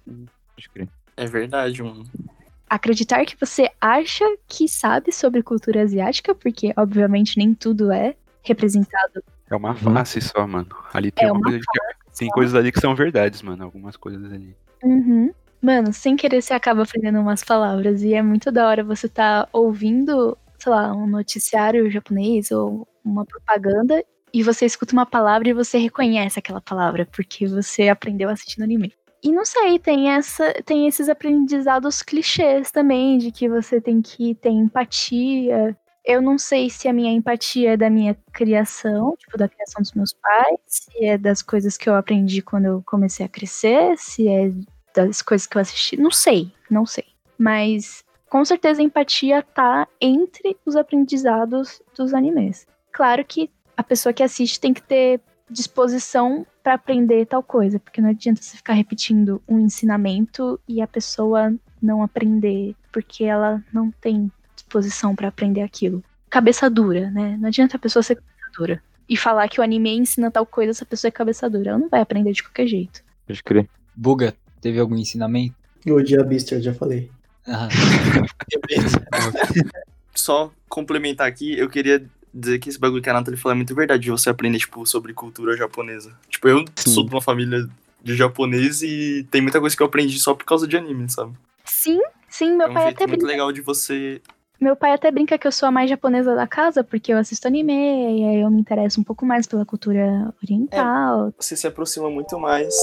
Pode 0.55 0.69
crer. 0.69 0.87
É 1.17 1.25
verdade, 1.25 1.81
mano. 1.83 2.03
acreditar 2.69 3.23
que 3.25 3.35
você 3.39 3.69
acha 3.81 4.25
que 4.47 4.67
sabe 4.67 5.11
sobre 5.11 5.43
cultura 5.43 5.81
asiática, 5.83 6.33
porque 6.33 6.73
obviamente 6.77 7.37
nem 7.37 7.53
tudo 7.53 7.91
é 7.91 8.15
representado. 8.43 9.23
É 9.49 9.55
uma 9.55 9.75
face 9.75 10.19
só, 10.21 10.47
mano. 10.47 10.69
Ali 10.93 11.11
tem 11.11 11.27
É 11.27 11.31
uma 11.31 11.37
uma 11.39 11.43
coisa 11.43 11.59
que- 11.59 12.17
Tem 12.17 12.29
coisas 12.29 12.53
ali 12.55 12.71
que 12.71 12.79
são 12.79 12.95
verdades, 12.95 13.41
mano. 13.41 13.63
Algumas 13.63 13.97
coisas 13.97 14.31
ali. 14.31 14.55
Uhum. 14.83 15.31
Mano, 15.61 15.93
sem 15.93 16.15
querer 16.15 16.41
você 16.41 16.53
acaba 16.53 16.83
aprendendo 16.83 17.19
umas 17.19 17.43
palavras 17.43 18.03
e 18.03 18.13
é 18.13 18.21
muito 18.21 18.51
da 18.51 18.67
hora 18.67 18.83
você 18.83 19.07
tá 19.07 19.47
ouvindo, 19.53 20.37
sei 20.59 20.71
lá, 20.71 20.91
um 20.93 21.07
noticiário 21.07 21.89
japonês 21.89 22.51
ou 22.51 22.87
uma 23.03 23.25
propaganda 23.25 24.03
e 24.33 24.43
você 24.43 24.65
escuta 24.65 24.93
uma 24.93 25.05
palavra 25.05 25.47
e 25.49 25.53
você 25.53 25.77
reconhece 25.77 26.37
aquela 26.39 26.59
palavra 26.59 27.05
porque 27.15 27.47
você 27.47 27.87
aprendeu 27.87 28.29
assistindo 28.29 28.63
anime. 28.63 28.93
E 29.23 29.31
não 29.31 29.45
sei, 29.45 29.79
tem 29.79 30.09
essa, 30.09 30.51
tem 30.65 30.85
esses 30.87 31.07
aprendizados 31.07 32.01
clichês 32.01 32.71
também 32.71 33.17
de 33.17 33.31
que 33.31 33.47
você 33.47 33.79
tem 33.79 34.01
que 34.01 34.35
ter 34.35 34.49
empatia. 34.49 35.77
Eu 36.05 36.21
não 36.21 36.37
sei 36.37 36.69
se 36.69 36.89
a 36.89 36.93
minha 36.93 37.11
empatia 37.13 37.71
é 37.73 37.77
da 37.77 37.89
minha 37.89 38.17
criação, 38.33 39.15
tipo 39.17 39.37
da 39.37 39.47
criação 39.47 39.81
dos 39.81 39.93
meus 39.93 40.11
pais, 40.13 40.57
se 40.67 41.05
é 41.05 41.17
das 41.17 41.41
coisas 41.41 41.77
que 41.77 41.89
eu 41.89 41.95
aprendi 41.95 42.41
quando 42.41 42.65
eu 42.65 42.83
comecei 42.85 43.25
a 43.25 43.29
crescer, 43.29 43.97
se 43.97 44.27
é 44.27 44.51
das 44.93 45.21
coisas 45.21 45.47
que 45.47 45.57
eu 45.57 45.61
assisti, 45.61 45.99
não 45.99 46.11
sei, 46.11 46.51
não 46.69 46.85
sei. 46.85 47.05
Mas 47.37 48.03
com 48.29 48.43
certeza 48.43 48.81
a 48.81 48.85
empatia 48.85 49.43
tá 49.43 49.87
entre 49.99 50.57
os 50.65 50.75
aprendizados 50.75 51.81
dos 51.95 52.13
animes. 52.13 52.65
Claro 52.91 53.23
que 53.25 53.49
a 53.75 53.83
pessoa 53.83 54.13
que 54.13 54.23
assiste 54.23 54.59
tem 54.59 54.73
que 54.73 54.81
ter 54.81 55.19
disposição 55.49 56.45
pra 56.63 56.75
aprender 56.75 57.25
tal 57.25 57.43
coisa, 57.43 57.79
porque 57.79 58.01
não 58.01 58.09
adianta 58.09 58.41
você 58.41 58.57
ficar 58.57 58.73
repetindo 58.73 59.41
um 59.47 59.59
ensinamento 59.59 60.59
e 60.67 60.81
a 60.81 60.87
pessoa 60.87 61.53
não 61.81 62.01
aprender 62.01 62.75
porque 62.91 63.23
ela 63.23 63.63
não 63.73 63.91
tem 63.91 64.31
disposição 64.55 65.15
pra 65.15 65.27
aprender 65.27 65.61
aquilo. 65.61 66.03
Cabeça 66.29 66.69
dura, 66.69 67.11
né? 67.11 67.37
Não 67.37 67.49
adianta 67.49 67.77
a 67.77 67.79
pessoa 67.79 68.01
ser 68.01 68.15
cabeça 68.15 68.51
dura 68.57 68.83
e 69.07 69.17
falar 69.17 69.47
que 69.49 69.59
o 69.59 69.63
anime 69.63 69.95
ensina 69.95 70.31
tal 70.31 70.45
coisa 70.45 70.73
se 70.73 70.83
a 70.83 70.85
pessoa 70.87 71.09
é 71.09 71.11
cabeça 71.11 71.49
dura. 71.49 71.71
Ela 71.71 71.79
não 71.79 71.89
vai 71.89 72.01
aprender 72.01 72.31
de 72.31 72.43
qualquer 72.43 72.67
jeito. 72.67 73.03
Pode 73.27 73.43
crer. 73.43 73.69
Buga, 73.95 74.33
teve 74.63 74.79
algum 74.79 74.95
ensinamento? 74.95 75.53
O 75.85 76.01
Diabista, 76.01 76.55
eu 76.55 76.61
já 76.61 76.73
falei. 76.73 77.11
Ah, 77.45 77.67
Só 80.15 80.51
complementar 80.69 81.27
aqui, 81.27 81.57
eu 81.57 81.69
queria 81.69 82.03
dizer 82.33 82.59
que 82.59 82.69
esse 82.69 82.79
bagulho 82.79 83.01
que 83.01 83.09
a 83.09 83.13
Nathalie 83.13 83.39
falou 83.39 83.53
é 83.53 83.57
muito 83.57 83.75
verdade, 83.75 84.03
de 84.03 84.11
você 84.11 84.29
aprender, 84.29 84.57
tipo, 84.57 84.85
sobre 84.85 85.13
cultura 85.13 85.57
japonesa. 85.57 86.13
Tipo, 86.29 86.47
eu 86.47 86.65
Sim. 86.75 86.91
sou 86.91 87.05
de 87.05 87.13
uma 87.13 87.21
família 87.21 87.67
de 88.01 88.15
japonês 88.15 88.81
e 88.81 89.27
tem 89.29 89.41
muita 89.41 89.59
coisa 89.59 89.75
que 89.75 89.81
eu 89.81 89.87
aprendi 89.87 90.17
só 90.19 90.33
por 90.33 90.45
causa 90.45 90.67
de 90.67 90.77
anime, 90.77 91.09
sabe? 91.09 91.33
Sim, 91.65 91.99
sim, 92.29 92.55
meu 92.55 92.67
é 92.67 92.69
um 92.69 92.73
pai 92.73 92.83
jeito 92.83 92.95
até 92.95 93.07
muito 93.07 93.19
brinca. 93.19 93.33
legal 93.33 93.51
de 93.51 93.61
você. 93.61 94.21
Meu 94.59 94.75
pai 94.75 94.93
até 94.93 95.11
brinca 95.11 95.37
que 95.37 95.45
eu 95.45 95.51
sou 95.51 95.67
a 95.67 95.71
mais 95.71 95.89
japonesa 95.89 96.35
da 96.35 96.47
casa, 96.47 96.83
porque 96.83 97.11
eu 97.11 97.17
assisto 97.17 97.47
anime, 97.47 97.73
e 97.73 98.23
aí 98.23 98.41
eu 98.41 98.49
me 98.49 98.61
interesso 98.61 99.01
um 99.01 99.03
pouco 99.03 99.25
mais 99.25 99.45
pela 99.45 99.65
cultura 99.65 100.33
oriental. 100.41 101.33
Você 101.37 101.55
se 101.55 101.67
aproxima 101.67 102.09
muito 102.09 102.39
mais. 102.39 102.73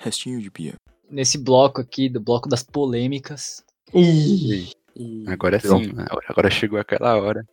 Restinho 0.00 0.40
de 0.40 0.50
pia. 0.50 0.74
nesse 1.10 1.38
bloco 1.38 1.80
aqui, 1.80 2.08
do 2.08 2.20
bloco 2.20 2.48
das 2.48 2.62
polêmicas, 2.62 3.62
Ih, 3.94 4.70
Agora 5.26 5.58
sim, 5.60 5.92
mano. 5.92 6.06
agora 6.28 6.50
chegou 6.50 6.78
aquela 6.78 7.16
hora. 7.16 7.44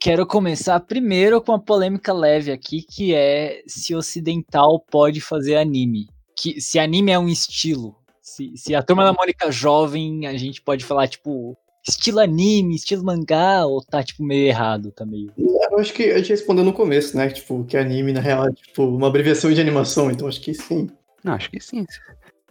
quero 0.00 0.26
começar 0.26 0.78
primeiro 0.80 1.40
com 1.40 1.52
uma 1.52 1.58
polêmica 1.60 2.12
leve 2.12 2.50
aqui, 2.52 2.82
que 2.82 3.14
é 3.14 3.62
se 3.66 3.94
ocidental 3.94 4.80
pode 4.80 5.20
fazer 5.20 5.56
anime. 5.56 6.08
Que, 6.36 6.60
se 6.60 6.78
anime 6.78 7.10
é 7.12 7.18
um 7.18 7.28
estilo. 7.28 7.96
Se, 8.20 8.52
se 8.56 8.74
a 8.74 8.82
turma 8.82 9.04
da 9.04 9.12
Mônica 9.12 9.50
jovem, 9.52 10.26
a 10.26 10.36
gente 10.36 10.60
pode 10.62 10.84
falar, 10.84 11.06
tipo, 11.08 11.56
estilo 11.86 12.20
anime, 12.20 12.76
estilo 12.76 13.04
mangá, 13.04 13.64
ou 13.66 13.82
tá, 13.82 14.02
tipo, 14.02 14.22
meio 14.22 14.46
errado, 14.46 14.90
tá 14.90 15.04
meio... 15.04 15.32
eu 15.36 15.78
acho 15.78 15.92
que 15.92 16.04
a 16.04 16.18
gente 16.18 16.30
respondeu 16.30 16.64
no 16.64 16.72
começo, 16.72 17.16
né? 17.16 17.28
Tipo, 17.28 17.64
que 17.64 17.76
anime, 17.76 18.12
na 18.12 18.20
real, 18.20 18.48
é 18.48 18.52
tipo 18.52 18.84
uma 18.84 19.08
abreviação 19.08 19.52
de 19.52 19.60
animação, 19.60 20.10
então 20.10 20.26
acho 20.26 20.40
que 20.40 20.54
sim. 20.54 20.88
Não, 21.22 21.34
acho 21.34 21.50
que 21.50 21.60
sim. 21.60 21.86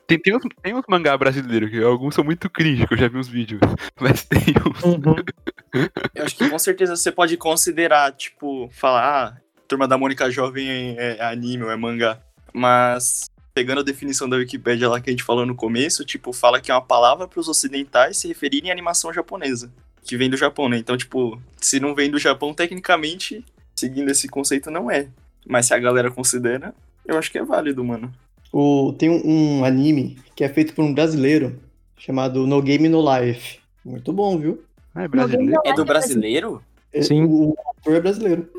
Tem, 0.05 0.19
tem, 0.19 0.35
uns, 0.35 0.43
tem 0.61 0.75
uns 0.75 0.83
mangá 0.87 1.17
brasileiros 1.17 1.69
que 1.69 1.81
alguns 1.81 2.13
são 2.13 2.23
muito 2.23 2.49
cringe, 2.49 2.85
que 2.85 2.93
eu 2.93 2.97
já 2.97 3.07
vi 3.07 3.17
uns 3.17 3.27
vídeos. 3.27 3.61
Mas 3.99 4.23
tem 4.25 4.39
uns. 4.67 4.81
eu 6.15 6.23
acho 6.25 6.35
que 6.35 6.49
com 6.49 6.59
certeza 6.59 6.95
você 6.95 7.11
pode 7.11 7.37
considerar, 7.37 8.11
tipo, 8.13 8.69
falar, 8.71 9.03
ah, 9.03 9.41
Turma 9.67 9.87
da 9.87 9.97
Mônica 9.97 10.29
Jovem 10.29 10.69
é, 10.69 11.17
é 11.17 11.23
anime 11.23 11.63
ou 11.63 11.71
é 11.71 11.75
mangá. 11.75 12.21
Mas, 12.53 13.29
pegando 13.53 13.81
a 13.81 13.83
definição 13.83 14.27
da 14.27 14.37
Wikipédia 14.37 14.89
lá 14.89 14.99
que 14.99 15.09
a 15.09 15.13
gente 15.13 15.23
falou 15.23 15.45
no 15.45 15.55
começo, 15.55 16.03
tipo, 16.03 16.33
fala 16.33 16.59
que 16.59 16.71
é 16.71 16.73
uma 16.73 16.81
palavra 16.81 17.27
para 17.27 17.39
os 17.39 17.47
ocidentais 17.47 18.17
se 18.17 18.27
referirem 18.27 18.69
à 18.69 18.73
animação 18.73 19.13
japonesa. 19.13 19.71
Que 20.03 20.17
vem 20.17 20.29
do 20.29 20.35
Japão, 20.35 20.67
né? 20.67 20.77
Então, 20.77 20.97
tipo, 20.97 21.39
se 21.61 21.79
não 21.79 21.95
vem 21.95 22.09
do 22.09 22.19
Japão, 22.19 22.53
tecnicamente, 22.53 23.45
seguindo 23.75 24.09
esse 24.09 24.27
conceito, 24.27 24.71
não 24.71 24.89
é. 24.89 25.07
Mas 25.45 25.67
se 25.67 25.73
a 25.73 25.79
galera 25.79 26.11
considera, 26.11 26.73
eu 27.05 27.17
acho 27.17 27.31
que 27.31 27.37
é 27.37 27.43
válido, 27.43 27.83
mano. 27.83 28.11
O, 28.51 28.93
tem 28.97 29.09
um, 29.09 29.21
um 29.59 29.65
anime 29.65 30.17
que 30.35 30.43
é 30.43 30.49
feito 30.49 30.73
por 30.73 30.83
um 30.83 30.93
brasileiro 30.93 31.59
chamado 31.97 32.45
No 32.45 32.61
Game 32.61 32.89
No 32.89 33.01
Life. 33.01 33.59
Muito 33.85 34.11
bom, 34.11 34.37
viu? 34.37 34.63
Ah, 34.93 35.03
é 35.03 35.07
brasileiro? 35.07 35.61
É 35.63 35.73
do 35.73 35.85
brasileiro? 35.85 36.63
É, 36.91 37.01
Sim. 37.01 37.23
O, 37.23 37.55
autor 37.65 37.95
é 37.95 37.99
brasileiro. 38.01 38.49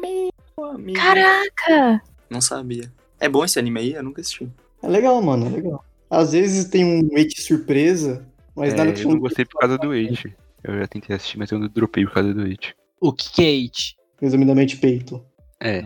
Amigo. 0.59 0.99
Caraca! 0.99 2.03
Não 2.31 2.41
sabia. 2.41 2.91
É 3.21 3.29
bom 3.29 3.45
esse 3.45 3.59
anime 3.59 3.81
aí? 3.81 3.93
Eu 3.93 4.03
nunca 4.03 4.21
assisti. 4.21 4.49
É 4.85 4.89
legal, 4.89 5.21
mano, 5.23 5.47
é 5.47 5.51
legal. 5.51 5.85
Às 6.11 6.33
vezes 6.33 6.67
tem 6.67 6.85
um 6.85 7.09
wait 7.15 7.39
surpresa, 7.41 8.25
mas 8.55 8.73
É, 8.75 8.77
nada 8.77 8.93
que 8.93 9.03
eu 9.05 9.11
não 9.11 9.19
gostei 9.19 9.45
por 9.45 9.59
causa 9.61 9.79
do 9.79 9.91
It. 9.93 10.35
Eu 10.63 10.79
já 10.79 10.87
tentei 10.87 11.17
assistir, 11.17 11.39
mas 11.39 11.51
eu 11.51 11.59
não 11.59 11.69
dropei 11.69 12.05
por 12.05 12.15
causa 12.15 12.33
do 12.33 12.43
It. 12.43 12.75
O 13.01 13.13
que 13.13 13.31
que 13.33 13.43
é 13.45 13.49
it? 13.63 13.97
Resumidamente, 14.21 14.77
peito. 14.77 15.25
É, 15.61 15.83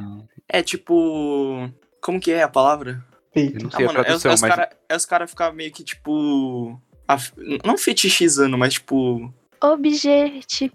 É 0.49 0.62
tipo. 0.62 1.68
Como 2.01 2.20
que 2.20 2.30
é 2.30 2.42
a 2.42 2.49
palavra? 2.49 3.05
eu 3.12 3.18
Peito. 3.32 3.62
não 3.64 3.70
Ah, 3.72 3.76
sei 3.76 3.84
a 3.84 3.88
mano, 3.88 3.99
é 3.99 4.03
os, 4.03 4.07
tradução, 4.22 4.30
é 4.30 4.34
os 4.34 4.40
mas 4.40 4.51
cara, 4.55 4.70
é 4.88 4.96
os 4.96 5.07
cara 5.07 5.26
ficar 5.26 5.53
meio 5.53 5.72
que 5.72 5.82
tipo. 5.84 6.80
af- 7.07 7.32
Não 7.64 7.78
fetichizando, 7.78 8.59
mas 8.59 8.74
tipo. 8.74 9.32
Objetivo. 9.62 10.72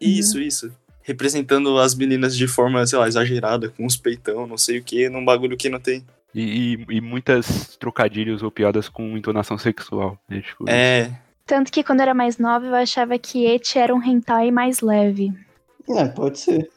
Isso, 0.00 0.40
isso. 0.40 0.72
Representando 1.02 1.78
as 1.78 1.94
meninas 1.94 2.36
de 2.36 2.46
forma, 2.48 2.86
sei 2.86 2.98
lá, 2.98 3.06
exagerada, 3.08 3.68
com 3.68 3.84
uns 3.84 3.96
peitão, 3.96 4.46
não 4.46 4.56
sei 4.56 4.78
o 4.78 4.82
que, 4.84 5.08
num 5.08 5.24
bagulho 5.24 5.56
que 5.56 5.68
não 5.68 5.78
tem. 5.80 6.04
E, 6.34 6.74
e, 6.90 6.96
e 6.96 7.00
muitas 7.00 7.76
trocadilhos 7.76 8.42
ou 8.42 8.50
piadas 8.50 8.88
com 8.88 9.16
entonação 9.16 9.56
sexual. 9.56 10.18
né? 10.28 10.40
Tipo, 10.40 10.68
É. 10.68 11.10
Tanto 11.46 11.70
que 11.70 11.84
quando 11.84 12.00
eu 12.00 12.04
era 12.04 12.14
mais 12.14 12.38
nova, 12.38 12.64
eu 12.66 12.74
achava 12.74 13.18
que 13.18 13.44
Eti 13.46 13.78
era 13.78 13.94
um 13.94 14.02
hentai 14.02 14.50
mais 14.50 14.80
leve. 14.80 15.32
É, 15.88 16.06
pode 16.06 16.38
ser. 16.38 16.70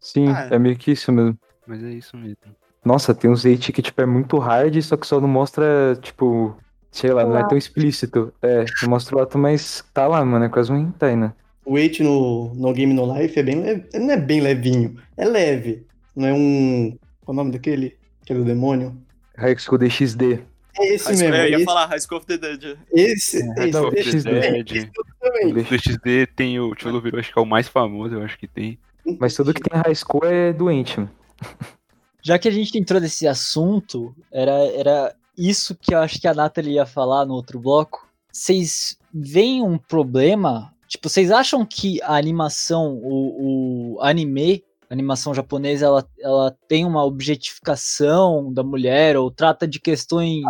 Sim, 0.00 0.28
Ah, 0.28 0.48
é. 0.50 0.56
é 0.56 0.58
meio 0.58 0.76
que 0.76 0.90
isso 0.90 1.12
mesmo. 1.12 1.38
Mas 1.66 1.82
é 1.84 1.90
isso 1.90 2.16
mesmo. 2.16 2.36
Nossa, 2.84 3.14
tem 3.14 3.30
uns 3.30 3.44
hate 3.46 3.72
que, 3.72 3.82
tipo, 3.82 4.00
é 4.00 4.06
muito 4.06 4.38
hard, 4.38 4.80
só 4.82 4.96
que 4.96 5.06
só 5.06 5.20
não 5.20 5.28
mostra, 5.28 5.96
tipo, 6.02 6.56
sei 6.90 7.12
lá, 7.12 7.24
não 7.24 7.36
é 7.36 7.46
tão 7.46 7.56
explícito. 7.58 8.32
É, 8.42 8.64
não 8.82 8.90
mostra 8.90 9.16
o 9.16 9.20
ato, 9.20 9.36
mas 9.38 9.84
tá 9.92 10.06
lá, 10.06 10.24
mano, 10.24 10.44
é 10.44 10.48
quase 10.48 10.72
um 10.72 10.76
hentai, 10.76 11.14
né? 11.14 11.32
O 11.64 11.74
wait 11.74 12.00
no, 12.00 12.54
no 12.54 12.72
Game 12.72 12.94
No 12.94 13.12
Life 13.14 13.38
é 13.38 13.42
bem 13.42 13.60
leve. 13.60 13.84
Não 13.94 14.10
é 14.10 14.16
bem 14.16 14.40
levinho. 14.40 14.96
É 15.16 15.24
leve. 15.26 15.86
Não 16.16 16.26
é 16.26 16.32
um. 16.32 16.96
Qual 17.24 17.32
é 17.36 17.40
o 17.40 17.44
nome 17.44 17.52
daquele? 17.52 17.97
Aquele 18.28 18.40
do 18.40 18.44
demônio? 18.44 18.94
High 19.38 19.56
School 19.58 19.78
DxD. 19.78 20.44
É 20.78 20.94
esse 20.94 21.08
mesmo. 21.08 21.34
eu 21.34 21.48
ia 21.48 21.56
esse, 21.56 21.64
falar 21.64 21.86
High 21.86 22.00
School 22.00 22.18
of 22.18 22.26
the 22.26 22.36
Dead. 22.36 22.76
esse, 22.92 23.38
É, 23.38 23.64
esse, 23.64 23.72
não, 23.72 23.88
esse 23.88 24.10
XD. 24.10 24.22
também, 24.22 24.52
Dead. 24.52 24.70
esse 24.76 24.90
também. 25.18 25.54
Do 25.54 25.64
XD 25.64 26.26
tem 26.36 26.60
o 26.60 26.74
Cholo 26.76 27.00
Virou, 27.00 27.18
acho 27.18 27.32
que 27.32 27.38
é 27.38 27.42
o 27.42 27.46
mais 27.46 27.68
famoso, 27.68 28.16
eu 28.16 28.22
acho 28.22 28.38
que 28.38 28.46
tem. 28.46 28.78
Mas 29.18 29.34
tudo 29.34 29.54
que 29.54 29.62
tem 29.62 29.80
High 29.80 29.94
School 29.94 30.26
é 30.26 30.52
doente, 30.52 31.00
mano. 31.00 31.10
Já 32.20 32.38
que 32.38 32.48
a 32.48 32.50
gente 32.50 32.78
entrou 32.78 33.00
nesse 33.00 33.26
assunto, 33.26 34.14
era, 34.30 34.52
era 34.74 35.14
isso 35.38 35.74
que 35.74 35.94
eu 35.94 36.00
acho 36.00 36.20
que 36.20 36.28
a 36.28 36.34
Nathalie 36.34 36.74
ia 36.74 36.84
falar 36.84 37.24
no 37.24 37.32
outro 37.32 37.58
bloco. 37.58 38.06
Vocês 38.30 38.98
veem 39.14 39.62
um 39.62 39.78
problema? 39.78 40.74
Tipo, 40.86 41.08
vocês 41.08 41.30
acham 41.30 41.64
que 41.64 42.02
a 42.02 42.14
animação, 42.14 43.00
o, 43.02 43.94
o 43.96 44.02
anime, 44.02 44.62
a 44.90 44.94
animação 44.94 45.34
japonesa, 45.34 45.84
ela, 45.86 46.08
ela 46.20 46.56
tem 46.66 46.84
uma 46.84 47.04
objetificação 47.04 48.52
da 48.52 48.62
mulher 48.62 49.16
ou 49.16 49.30
trata 49.30 49.66
de 49.68 49.78
questões 49.80 50.42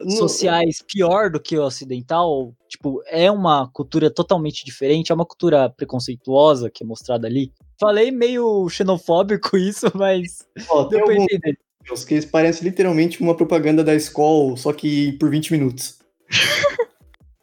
No- 0.00 0.10
sociais 0.12 0.82
pior 0.86 1.30
do 1.30 1.40
que 1.40 1.58
o 1.58 1.64
ocidental? 1.64 2.54
Tipo, 2.68 3.02
é 3.06 3.30
uma 3.30 3.68
cultura 3.72 4.10
totalmente 4.10 4.64
diferente, 4.64 5.10
é 5.10 5.14
uma 5.14 5.26
cultura 5.26 5.68
preconceituosa 5.70 6.70
que 6.70 6.84
é 6.84 6.86
mostrada 6.86 7.26
ali. 7.26 7.52
Falei 7.78 8.10
meio 8.10 8.68
xenofóbico 8.68 9.56
isso, 9.58 9.86
mas 9.94 10.46
tem 10.54 10.88
deu 10.88 11.04
pra 11.04 11.14
entender. 11.14 11.58
vídeos 11.82 12.04
que 12.04 12.14
eles 12.14 12.24
parecem 12.24 12.64
literalmente 12.64 13.20
uma 13.20 13.36
propaganda 13.36 13.82
da 13.82 13.94
escola, 13.94 14.56
só 14.56 14.72
que 14.72 15.12
por 15.18 15.28
20 15.30 15.50
minutos. 15.52 15.98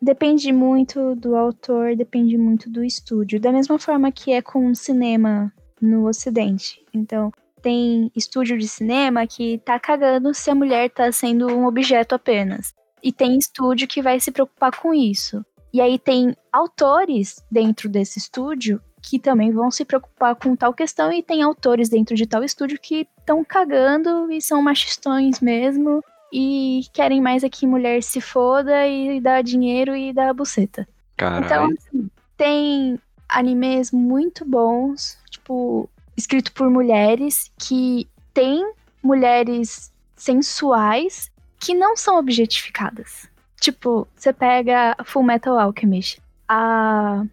Depende 0.01 0.51
muito 0.51 1.15
do 1.15 1.33
autor, 1.33 1.95
depende 1.95 2.37
muito 2.37 2.69
do 2.69 2.83
estúdio. 2.83 3.39
Da 3.39 3.53
mesma 3.53 3.79
forma 3.79 4.11
que 4.11 4.33
é 4.33 4.41
com 4.41 4.69
o 4.69 4.75
cinema 4.75 5.49
no 5.83 6.07
ocidente. 6.07 6.83
Então, 6.93 7.31
tem 7.61 8.11
estúdio 8.15 8.57
de 8.57 8.67
cinema 8.67 9.27
que 9.27 9.57
tá 9.59 9.79
cagando 9.79 10.33
se 10.33 10.49
a 10.49 10.55
mulher 10.55 10.89
tá 10.89 11.11
sendo 11.11 11.47
um 11.47 11.65
objeto 11.65 12.15
apenas. 12.15 12.73
E 13.01 13.11
tem 13.11 13.37
estúdio 13.37 13.87
que 13.87 14.01
vai 14.01 14.19
se 14.19 14.31
preocupar 14.31 14.75
com 14.75 14.93
isso. 14.93 15.45
E 15.73 15.81
aí 15.81 15.99
tem 15.99 16.35
autores 16.51 17.43
dentro 17.51 17.89
desse 17.89 18.19
estúdio 18.19 18.81
que 19.01 19.19
também 19.19 19.51
vão 19.51 19.69
se 19.69 19.83
preocupar 19.83 20.35
com 20.35 20.55
tal 20.55 20.73
questão 20.73 21.11
e 21.11 21.21
tem 21.21 21.41
autores 21.41 21.89
dentro 21.89 22.15
de 22.15 22.25
tal 22.25 22.43
estúdio 22.43 22.79
que 22.79 23.05
estão 23.19 23.43
cagando 23.43 24.31
e 24.31 24.41
são 24.41 24.61
machistões 24.61 25.41
mesmo 25.41 26.01
e 26.31 26.81
querem 26.93 27.21
mais 27.21 27.43
é 27.43 27.49
que 27.49 27.67
mulher 27.67 28.01
se 28.01 28.21
foda 28.21 28.87
e 28.87 29.19
dá 29.19 29.41
dinheiro 29.41 29.95
e 29.95 30.13
dá 30.13 30.33
buceta. 30.33 30.87
Caralho. 31.17 31.45
Então, 31.45 31.65
assim, 31.65 32.09
tem 32.37 32.99
animes 33.27 33.91
muito 33.91 34.45
bons, 34.45 35.17
tipo, 35.43 35.89
escrito 36.15 36.51
por 36.53 36.69
mulheres, 36.69 37.51
que 37.59 38.07
tem 38.33 38.73
mulheres 39.03 39.91
sensuais 40.15 41.29
que 41.59 41.73
não 41.73 41.95
são 41.95 42.17
objetificadas. 42.17 43.29
Tipo, 43.59 44.07
você 44.15 44.33
pega 44.33 44.95
Full 45.03 45.23
Metal 45.23 45.59
Alchemist. 45.59 46.21
A. 46.47 47.25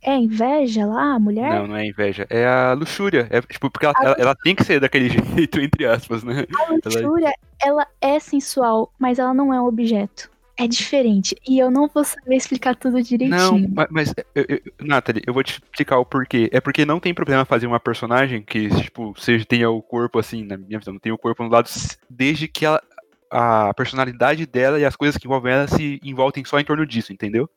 É 0.00 0.14
inveja 0.14 0.86
lá, 0.86 1.14
a 1.14 1.18
mulher? 1.18 1.54
Não, 1.54 1.66
não 1.66 1.76
é 1.76 1.86
inveja. 1.86 2.24
É 2.30 2.46
a 2.46 2.72
luxúria. 2.72 3.26
É, 3.30 3.42
tipo, 3.42 3.68
porque 3.68 3.84
ela, 3.84 3.94
ela, 4.00 4.16
ela 4.18 4.34
tem 4.36 4.54
que 4.54 4.62
ser 4.62 4.78
daquele 4.80 5.08
jeito, 5.34 5.60
entre 5.60 5.84
aspas, 5.86 6.22
né? 6.22 6.46
A 6.56 6.72
luxúria, 6.72 7.34
ela 7.60 7.86
é 8.00 8.18
sensual, 8.20 8.92
mas 8.96 9.18
ela 9.18 9.34
não 9.34 9.52
é 9.52 9.60
um 9.60 9.66
objeto. 9.66 10.30
É 10.58 10.66
diferente. 10.66 11.36
E 11.48 11.58
eu 11.58 11.70
não 11.70 11.86
vou 11.88 12.02
saber 12.04 12.34
explicar 12.36 12.74
tudo 12.74 13.00
direitinho. 13.02 13.38
Não, 13.38 13.58
ma- 13.68 13.86
mas, 13.90 14.12
eu, 14.34 14.44
eu, 14.48 14.60
Nathalie, 14.80 15.22
eu 15.26 15.32
vou 15.32 15.42
te 15.44 15.52
explicar 15.62 15.98
o 15.98 16.04
porquê. 16.04 16.48
É 16.52 16.60
porque 16.60 16.84
não 16.84 16.98
tem 16.98 17.14
problema 17.14 17.44
fazer 17.44 17.66
uma 17.68 17.78
personagem 17.78 18.42
que, 18.42 18.68
tipo, 18.82 19.14
seja, 19.16 19.44
tenha 19.44 19.70
o 19.70 19.80
corpo, 19.80 20.18
assim, 20.18 20.44
na 20.44 20.56
minha 20.56 20.78
visão, 20.78 20.94
não 20.94 21.00
tem 21.00 21.12
o 21.12 21.18
corpo 21.18 21.44
no 21.44 21.48
lado, 21.50 21.68
desde 22.10 22.48
que 22.48 22.66
ela, 22.66 22.82
a 23.30 23.72
personalidade 23.74 24.46
dela 24.46 24.80
e 24.80 24.84
as 24.84 24.96
coisas 24.96 25.16
que 25.16 25.26
envolvem 25.28 25.52
ela 25.52 25.68
se 25.68 26.00
envoltem 26.02 26.44
só 26.44 26.58
em 26.58 26.64
torno 26.64 26.84
disso, 26.84 27.12
entendeu? 27.12 27.48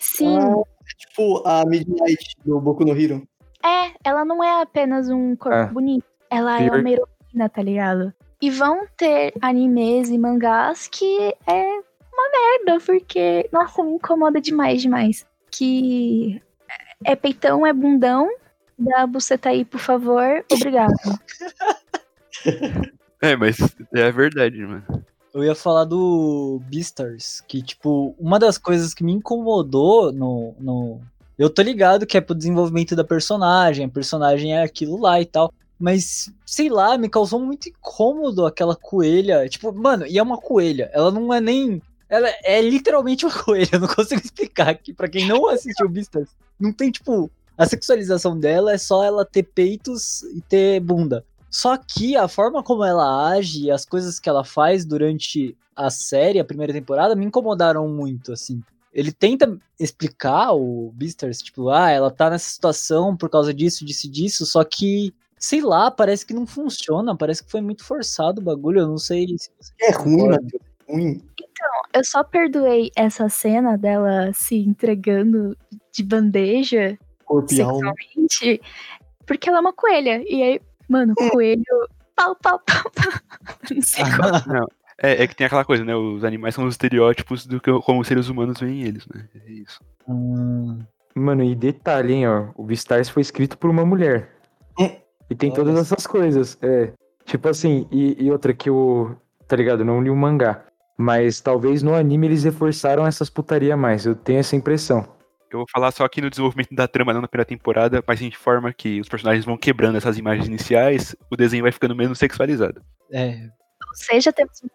Sim, 0.00 0.38
Tipo 0.96 1.42
a 1.46 1.64
Midnight 1.66 2.36
do 2.44 2.58
Boku 2.60 2.84
no 2.84 2.98
Hero. 2.98 3.26
é, 3.62 3.90
ela 4.04 4.24
não 4.24 4.42
é 4.42 4.62
apenas 4.62 5.10
um 5.10 5.36
corpo 5.36 5.58
É. 5.58 5.66
bonito. 5.66 6.04
Ela 6.30 6.62
é 6.62 6.70
uma 6.70 6.90
heroína, 6.90 7.48
tá 7.52 7.60
ligado? 7.62 8.14
E 8.40 8.50
vão 8.50 8.86
ter 8.96 9.34
animes 9.42 10.08
e 10.08 10.16
mangás 10.16 10.88
que 10.88 11.34
é 11.46 11.80
uma 12.16 12.30
merda, 12.30 12.84
porque, 12.84 13.48
nossa, 13.52 13.82
me 13.82 13.92
incomoda 13.92 14.40
demais, 14.40 14.82
demais. 14.82 15.26
Que 15.50 16.40
é 17.04 17.14
peitão, 17.14 17.66
é 17.66 17.72
bundão, 17.72 18.28
dá 18.78 19.06
buceta 19.06 19.50
aí, 19.50 19.64
por 19.64 19.80
favor, 19.80 20.44
obrigado. 20.50 20.94
É, 23.20 23.34
mas 23.34 23.56
é 23.94 24.12
verdade, 24.12 24.58
mano. 24.58 24.84
Eu 25.32 25.42
ia 25.42 25.54
falar 25.54 25.84
do 25.84 26.60
Beastars, 26.66 27.42
que, 27.48 27.62
tipo, 27.62 28.14
uma 28.18 28.38
das 28.38 28.56
coisas 28.58 28.94
que 28.94 29.02
me 29.02 29.12
incomodou 29.12 30.12
no, 30.12 30.54
no. 30.58 31.00
Eu 31.38 31.50
tô 31.50 31.62
ligado 31.62 32.06
que 32.06 32.16
é 32.16 32.20
pro 32.20 32.34
desenvolvimento 32.34 32.94
da 32.94 33.02
personagem, 33.02 33.86
a 33.86 33.88
personagem 33.88 34.54
é 34.54 34.62
aquilo 34.62 35.00
lá 35.00 35.20
e 35.20 35.26
tal. 35.26 35.52
Mas, 35.78 36.32
sei 36.46 36.70
lá, 36.70 36.96
me 36.96 37.08
causou 37.08 37.38
muito 37.38 37.68
incômodo 37.68 38.46
aquela 38.46 38.74
coelha. 38.74 39.46
Tipo, 39.48 39.72
mano, 39.72 40.06
e 40.06 40.18
é 40.18 40.22
uma 40.22 40.38
coelha. 40.38 40.90
Ela 40.92 41.10
não 41.10 41.32
é 41.32 41.40
nem. 41.40 41.82
Ela 42.08 42.28
é 42.44 42.60
literalmente 42.60 43.26
uma 43.26 43.34
coelha. 43.44 43.70
Eu 43.72 43.80
não 43.80 43.88
consigo 43.88 44.20
explicar 44.22 44.68
aqui. 44.68 44.92
Pra 44.92 45.08
quem 45.08 45.26
não 45.26 45.48
assistiu 45.48 45.88
Beastars, 45.88 46.30
não 46.58 46.72
tem, 46.72 46.90
tipo. 46.90 47.30
A 47.58 47.64
sexualização 47.64 48.38
dela 48.38 48.74
é 48.74 48.76
só 48.76 49.02
ela 49.02 49.24
ter 49.24 49.42
peitos 49.42 50.22
e 50.24 50.42
ter 50.42 50.78
bunda. 50.78 51.24
Só 51.50 51.74
que 51.78 52.14
a 52.14 52.28
forma 52.28 52.62
como 52.62 52.84
ela 52.84 53.30
age 53.30 53.62
e 53.64 53.70
as 53.70 53.86
coisas 53.86 54.20
que 54.20 54.28
ela 54.28 54.44
faz 54.44 54.84
durante 54.84 55.56
a 55.74 55.88
série, 55.88 56.38
a 56.38 56.44
primeira 56.44 56.72
temporada, 56.72 57.16
me 57.16 57.24
incomodaram 57.24 57.88
muito, 57.88 58.30
assim. 58.32 58.62
Ele 58.92 59.10
tenta 59.10 59.58
explicar 59.78 60.52
o 60.52 60.90
Beastars, 60.94 61.38
tipo, 61.38 61.70
ah, 61.70 61.90
ela 61.90 62.10
tá 62.10 62.28
nessa 62.28 62.48
situação 62.48 63.16
por 63.16 63.30
causa 63.30 63.54
disso, 63.54 63.84
disso 63.86 64.06
e 64.06 64.10
disso, 64.10 64.46
só 64.46 64.64
que, 64.64 65.14
sei 65.38 65.60
lá, 65.60 65.90
parece 65.90 66.26
que 66.26 66.34
não 66.34 66.46
funciona, 66.46 67.16
parece 67.16 67.44
que 67.44 67.50
foi 67.50 67.60
muito 67.60 67.84
forçado 67.84 68.40
o 68.40 68.44
bagulho, 68.44 68.80
eu 68.80 68.86
não 68.86 68.98
sei 68.98 69.26
se 69.38 69.50
É 69.80 69.92
ruim. 69.92 70.28
Matheus. 70.28 70.62
É 70.88 70.92
Ruim. 70.92 71.22
Eu 71.94 72.04
só 72.04 72.22
perdoei 72.22 72.90
essa 72.96 73.28
cena 73.28 73.76
dela 73.76 74.30
se 74.32 74.56
entregando 74.56 75.56
de 75.92 76.02
bandeja 76.02 76.98
alma. 77.26 77.48
sexualmente, 77.48 78.60
porque 79.26 79.48
ela 79.48 79.58
é 79.58 79.60
uma 79.60 79.72
coelha. 79.72 80.22
E 80.26 80.42
aí, 80.42 80.60
mano, 80.88 81.14
coelho. 81.14 81.64
Pau, 82.14 82.34
pau, 82.36 82.60
pau, 82.64 82.90
pau. 82.94 83.12
Não 83.74 83.82
sei 83.82 84.04
como. 84.04 84.66
É, 84.98 85.24
é 85.24 85.26
que 85.26 85.36
tem 85.36 85.46
aquela 85.46 85.62
coisa, 85.62 85.84
né? 85.84 85.94
Os 85.94 86.24
animais 86.24 86.54
são 86.54 86.64
os 86.64 86.72
estereótipos 86.72 87.44
do 87.44 87.60
que 87.60 87.70
como 87.80 88.00
os 88.00 88.08
seres 88.08 88.30
humanos 88.30 88.58
veem 88.58 88.82
eles, 88.82 89.06
né? 89.08 89.28
É 89.44 89.50
isso. 89.50 89.78
Hum, 90.08 90.78
Mano, 91.18 91.42
e 91.42 91.54
detalhe, 91.54 92.12
hein, 92.12 92.28
ó. 92.28 92.48
O 92.54 92.62
Beastars 92.62 93.08
foi 93.08 93.22
escrito 93.22 93.56
por 93.56 93.70
uma 93.70 93.86
mulher. 93.86 94.28
Hum. 94.78 94.90
E 95.30 95.34
tem 95.34 95.50
todas 95.50 95.78
essas 95.78 96.06
coisas. 96.06 96.58
É. 96.60 96.92
Tipo 97.24 97.48
assim, 97.48 97.88
e, 97.90 98.22
e 98.22 98.30
outra 98.30 98.52
que 98.52 98.68
eu. 98.68 99.16
Tá 99.48 99.56
ligado? 99.56 99.82
Não 99.82 100.02
li 100.02 100.10
o 100.10 100.16
mangá. 100.16 100.65
Mas 100.96 101.40
talvez 101.40 101.82
no 101.82 101.94
anime 101.94 102.26
eles 102.26 102.44
reforçaram 102.44 103.06
essas 103.06 103.28
putaria 103.28 103.76
mais. 103.76 104.06
Eu 104.06 104.14
tenho 104.14 104.38
essa 104.38 104.56
impressão. 104.56 105.06
Eu 105.50 105.60
vou 105.60 105.66
falar 105.70 105.92
só 105.92 106.04
aqui 106.04 106.20
no 106.20 106.30
desenvolvimento 106.30 106.74
da 106.74 106.88
trama, 106.88 107.12
não 107.12 107.20
na 107.20 107.28
primeira 107.28 107.48
temporada, 107.48 108.02
mas 108.06 108.20
em 108.20 108.30
forma 108.30 108.72
que 108.72 109.00
os 109.00 109.08
personagens 109.08 109.44
vão 109.44 109.56
quebrando 109.56 109.96
essas 109.96 110.18
imagens 110.18 110.48
iniciais, 110.48 111.14
o 111.30 111.36
desenho 111.36 111.62
vai 111.62 111.72
ficando 111.72 111.94
menos 111.94 112.18
sexualizado. 112.18 112.82
É, 113.12 113.48
Ou 113.88 113.94
seja, 113.94 114.32
temos 114.32 114.60
um 114.64 114.68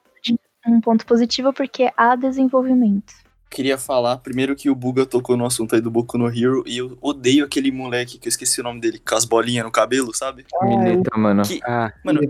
um 0.68 0.80
ponto 0.80 1.06
positivo 1.06 1.54
porque 1.54 1.92
há 1.98 2.16
desenvolvimento. 2.16 3.14
Queria 3.50 3.78
falar 3.78 4.18
primeiro 4.18 4.56
que 4.56 4.70
o 4.70 4.76
Buga 4.76 5.06
tocou 5.06 5.36
no 5.36 5.46
assunto 5.46 5.76
aí 5.76 5.82
do 5.82 5.92
Boku 5.92 6.18
no 6.18 6.30
Hero 6.30 6.64
e 6.66 6.78
eu 6.78 6.98
odeio 7.02 7.44
aquele 7.44 7.70
moleque 7.70 8.18
que 8.18 8.28
eu 8.28 8.30
esqueci 8.30 8.62
o 8.62 8.64
nome 8.64 8.80
dele, 8.80 9.00
com 9.00 9.16
as 9.16 9.26
bolinhas 9.26 9.66
no 9.66 9.72
cabelo, 9.72 10.16
sabe? 10.16 10.46
Mineta, 10.62 11.18
mano. 11.18 11.44
Que, 11.44 11.60
Ah, 11.66 11.92
mano, 12.06 12.22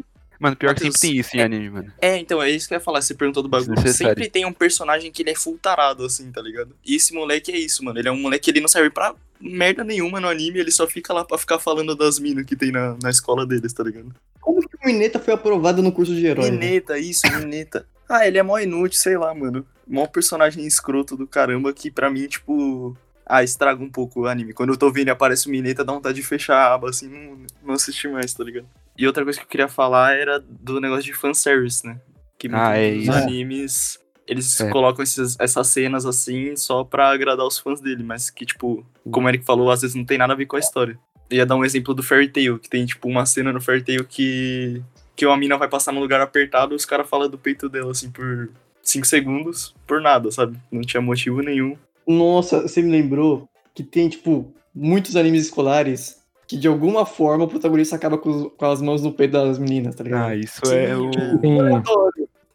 mano, 0.42 0.56
pior 0.56 0.74
que 0.74 0.84
Matheus, 0.84 0.96
sempre 0.96 1.10
tem 1.10 1.20
isso 1.20 1.38
em 1.38 1.42
anime, 1.42 1.70
mano. 1.70 1.94
é, 2.02 2.18
então, 2.18 2.42
é 2.42 2.50
isso 2.50 2.68
que 2.68 2.74
eu 2.74 2.78
ia 2.78 2.84
falar, 2.84 3.02
você 3.02 3.14
perguntou 3.14 3.44
do 3.44 3.50
bagulho. 3.50 3.76
Desnecessário. 3.76 4.16
Sempre 4.16 4.30
tem 4.30 4.46
um 4.46 4.52
personagem 4.52 5.12
que 5.12 5.22
ele 5.22 5.30
é 5.30 5.36
full 5.36 5.58
tarado, 5.58 6.04
assim, 6.04 6.32
tá 6.32 6.42
ligado? 6.42 6.76
E 6.86 6.96
esse 6.96 7.14
moleque 7.14 7.52
é 7.52 7.58
isso, 7.58 7.84
mano. 7.86 8.00
Ele 8.00 8.08
é 8.08 8.12
um 8.12 8.20
moleque 8.20 8.46
que 8.46 8.52
ele 8.52 8.62
não 8.62 8.68
serve 8.68 8.90
pra 8.90 9.16
merda 9.40 9.84
nenhuma 9.84 10.20
no 10.20 10.28
anime, 10.28 10.60
ele 10.60 10.72
só 10.72 10.88
fica 10.88 11.14
lá 11.14 11.26
pra 11.26 11.38
ficar 11.38 11.60
falando 11.60 11.96
das 11.96 12.20
minas 12.20 12.46
que 12.46 12.56
tem 12.56 12.72
na, 12.72 12.96
na 13.02 13.10
escola 13.10 13.46
deles, 13.46 13.74
tá 13.74 13.84
ligado? 13.84 14.14
Como 14.40 14.62
que 14.68 14.76
o 14.76 14.86
Mineta 14.86 15.20
foi 15.20 15.34
aprovado 15.34 15.82
no 15.82 15.92
curso 15.92 16.14
de 16.14 16.26
herói? 16.26 16.52
né? 16.52 16.58
Mineta, 16.58 16.98
isso, 16.98 17.22
Mineta. 17.32 17.86
Ah, 18.10 18.28
ele 18.28 18.38
é 18.38 18.44
mó 18.44 18.58
inútil, 18.60 19.00
sei 19.00 19.18
lá, 19.18 19.34
mano. 19.34 19.66
Mó 19.88 20.06
personagem 20.06 20.66
escroto 20.66 21.16
do 21.16 21.26
caramba 21.26 21.72
que 21.74 21.90
pra 21.90 22.10
mim, 22.10 22.28
tipo. 22.28 22.96
Ah, 23.26 23.44
estraga 23.44 23.82
um 23.82 23.90
pouco 23.90 24.22
o 24.22 24.28
anime. 24.28 24.52
Quando 24.52 24.74
eu 24.74 24.78
tô 24.78 24.92
vendo 24.92 25.08
e 25.08 25.12
aparece 25.12 25.48
o 25.48 25.52
Mineta, 25.52 25.86
dá 25.86 25.94
vontade 25.94 26.16
de 26.16 26.24
fechar 26.24 26.58
a 26.58 26.74
aba, 26.74 26.90
assim, 26.90 27.08
não, 27.08 27.38
não 27.64 27.74
assistir 27.76 28.10
mais, 28.12 28.34
tá 28.34 28.44
ligado? 28.44 28.66
E 28.98 29.08
outra 29.08 29.24
coisa 29.24 29.40
que 29.40 29.46
eu 29.46 29.50
queria 29.50 29.68
falar 29.68 30.14
era 30.16 30.40
do 30.40 30.80
negócio 30.80 31.04
de 31.04 31.14
fanservice, 31.14 31.86
né? 31.86 32.00
Que 32.38 32.48
muitos 32.50 32.68
Ah, 32.68 32.78
é 32.78 32.90
isso. 32.94 33.12
animes, 33.12 34.00
eles 34.28 34.60
É. 34.60 34.70
colocam 34.70 35.04
esses- 35.04 35.36
essas 35.40 35.68
cenas 35.68 36.06
assim 36.06 36.56
só 36.56 36.84
pra 36.84 37.10
agradar 37.10 37.46
os 37.46 37.58
fãs 37.58 37.80
dele, 37.82 38.04
mas 38.04 38.30
que, 38.30 38.46
tipo, 38.46 38.86
como 39.12 39.28
o 39.28 39.30
Eric 39.30 39.46
falou, 39.46 39.72
às 39.72 39.82
vezes 39.82 39.96
não 39.96 40.06
tem 40.06 40.18
nada 40.18 40.34
a 40.34 40.36
ver 40.36 40.46
com 40.46 40.56
a 40.56 40.60
história. 40.60 40.98
Eu 41.30 41.38
ia 41.38 41.46
dar 41.46 41.56
um 41.56 41.64
exemplo 41.64 41.94
do 41.94 42.04
Fairy 42.04 42.28
Tail, 42.28 42.60
que 42.60 42.70
tem, 42.70 42.86
tipo, 42.86 43.08
uma 43.08 43.26
cena 43.26 43.54
no 43.54 43.62
Fairy 43.62 43.84
Tail 43.84 44.04
que 44.06 44.82
que 45.16 45.26
uma 45.26 45.38
mina 45.38 45.56
vai 45.58 45.68
passar 45.68 45.92
num 45.92 46.00
lugar 46.00 46.20
apertado 46.20 46.74
e 46.74 46.76
os 46.76 46.86
caras 46.86 47.08
falam 47.08 47.30
do 47.30 47.38
peito 47.38 47.70
dela, 47.70 47.92
assim, 47.92 48.10
por 48.10 48.50
5 48.82 49.06
segundos, 49.06 49.76
por 49.86 50.02
nada, 50.02 50.32
sabe? 50.32 50.58
Não 50.72 50.82
tinha 50.82 51.00
motivo 51.02 51.42
nenhum. 51.44 51.78
Nossa, 52.08 52.62
você 52.62 52.82
me 52.82 52.90
lembrou 52.90 53.48
que 53.76 53.84
tem, 53.84 54.10
tipo, 54.10 54.52
muitos 54.74 55.16
animes 55.16 55.44
escolares 55.46 56.21
que 56.52 56.58
de 56.58 56.68
alguma 56.68 57.06
forma 57.06 57.46
o 57.46 57.48
protagonista 57.48 57.96
acaba 57.96 58.18
com, 58.18 58.30
os- 58.30 58.52
com 58.58 58.66
as 58.66 58.82
mãos 58.82 59.02
no 59.02 59.14
peito 59.14 59.32
das 59.32 59.58
meninas, 59.58 59.96
tá 59.96 60.04
ligado? 60.04 60.30
Ah, 60.32 60.36
isso 60.36 60.60
Sim, 60.66 60.76
é 60.76 60.98
o. 60.98 61.10
Sim. 61.14 61.84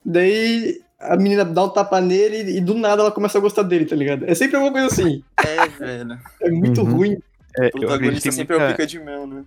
Daí 0.05 0.81
a 1.01 1.17
menina 1.17 1.45
dá 1.45 1.65
um 1.65 1.69
tapa 1.69 2.01
nele 2.01 2.57
e 2.57 2.61
do 2.61 2.75
nada 2.75 3.03
ela 3.03 3.11
começa 3.11 3.39
a 3.39 3.41
gostar 3.41 3.63
dele, 3.63 3.87
tá 3.87 3.97
ligado? 3.97 4.25
É 4.29 4.35
sempre 4.35 4.57
alguma 4.57 4.73
coisa 4.73 4.87
assim. 4.87 5.23
É, 5.45 5.67
velho. 5.69 6.19
É 6.43 6.51
muito 6.51 6.83
Uhum. 6.83 6.93
ruim. 6.93 7.17
É, 7.59 7.69
O 7.69 7.71
protagonista 7.71 8.29
em 8.29 8.33
sempre 8.33 8.55
é 8.55 8.59
o 8.59 8.61
muita- 8.61 8.75
pica 8.75 8.87
de 8.87 8.99
mel, 9.01 9.27
né? 9.27 9.45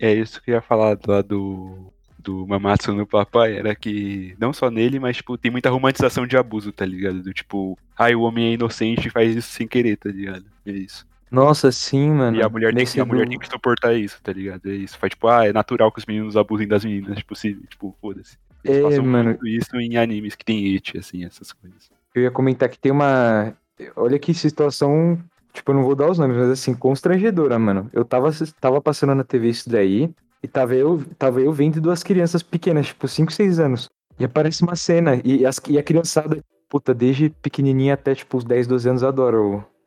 É 0.00 0.12
isso 0.14 0.42
que 0.42 0.50
eu 0.50 0.54
ia 0.56 0.62
falar 0.62 0.98
lá 1.06 1.22
do. 1.22 1.92
Do 2.18 2.44
Mamatsu 2.44 2.92
no 2.92 3.06
Papai, 3.06 3.56
era 3.56 3.72
que 3.76 4.34
não 4.36 4.52
só 4.52 4.68
nele, 4.68 4.98
mas 4.98 5.16
tipo, 5.18 5.38
tem 5.38 5.48
muita 5.48 5.70
romantização 5.70 6.26
de 6.26 6.36
abuso, 6.36 6.72
tá 6.72 6.84
ligado? 6.84 7.22
Do 7.22 7.32
tipo, 7.32 7.78
ai, 7.96 8.16
o 8.16 8.22
homem 8.22 8.48
é 8.48 8.52
inocente 8.54 9.06
e 9.06 9.10
faz 9.12 9.36
isso 9.36 9.48
sem 9.52 9.68
querer, 9.68 9.96
tá 9.96 10.10
ligado? 10.10 10.44
É 10.66 10.72
isso. 10.72 11.06
Nossa, 11.30 11.72
sim, 11.72 12.10
mano. 12.10 12.36
E 12.36 12.42
a 12.42 12.48
mulher, 12.48 12.74
tem 12.74 12.86
que, 12.86 13.00
a 13.00 13.04
mulher 13.04 13.28
tem 13.28 13.38
que 13.38 13.48
suportar 13.48 13.94
isso, 13.94 14.20
tá 14.22 14.32
ligado? 14.32 14.70
É 14.70 14.74
isso. 14.74 14.96
Faz 14.98 15.10
tipo, 15.10 15.26
ah, 15.28 15.46
é 15.46 15.52
natural 15.52 15.90
que 15.90 15.98
os 15.98 16.06
meninos 16.06 16.36
abusem 16.36 16.68
das 16.68 16.84
meninas, 16.84 17.18
tipo, 17.18 17.34
se, 17.34 17.54
tipo, 17.68 17.94
foda-se. 18.00 18.36
Eles 18.64 18.78
É, 18.78 18.82
passam 18.82 19.04
mano. 19.04 19.30
muito 19.30 19.46
isso 19.46 19.76
em 19.76 19.96
animes 19.96 20.34
que 20.34 20.44
tem 20.44 20.72
it, 20.74 20.96
assim, 20.98 21.24
essas 21.24 21.52
coisas. 21.52 21.90
Eu 22.14 22.22
ia 22.22 22.30
comentar 22.30 22.68
que 22.68 22.78
tem 22.78 22.92
uma. 22.92 23.52
Olha 23.94 24.18
que 24.18 24.32
situação. 24.32 25.18
Tipo, 25.52 25.70
eu 25.72 25.76
não 25.76 25.84
vou 25.84 25.94
dar 25.94 26.10
os 26.10 26.18
nomes, 26.18 26.36
mas 26.36 26.50
assim, 26.50 26.74
constrangedora, 26.74 27.58
mano. 27.58 27.88
Eu 27.92 28.04
tava, 28.04 28.30
tava 28.60 28.80
passando 28.80 29.14
na 29.14 29.24
TV 29.24 29.48
isso 29.48 29.70
daí, 29.70 30.10
e 30.42 30.46
tava 30.48 30.74
eu, 30.74 31.02
tava 31.18 31.40
eu 31.40 31.50
vendo 31.52 31.80
duas 31.80 32.02
crianças 32.02 32.42
pequenas, 32.42 32.88
tipo, 32.88 33.08
5, 33.08 33.32
6 33.32 33.58
anos. 33.58 33.88
E 34.18 34.24
aparece 34.24 34.62
uma 34.62 34.76
cena, 34.76 35.20
e, 35.24 35.46
as, 35.46 35.60
e 35.68 35.78
a 35.78 35.82
criançada, 35.82 36.42
puta, 36.68 36.94
desde 36.94 37.30
pequenininha 37.30 37.94
até, 37.94 38.14
tipo, 38.14 38.36
os 38.36 38.44
10, 38.44 38.66
12 38.66 38.88
anos, 38.88 39.02
adora 39.02 39.38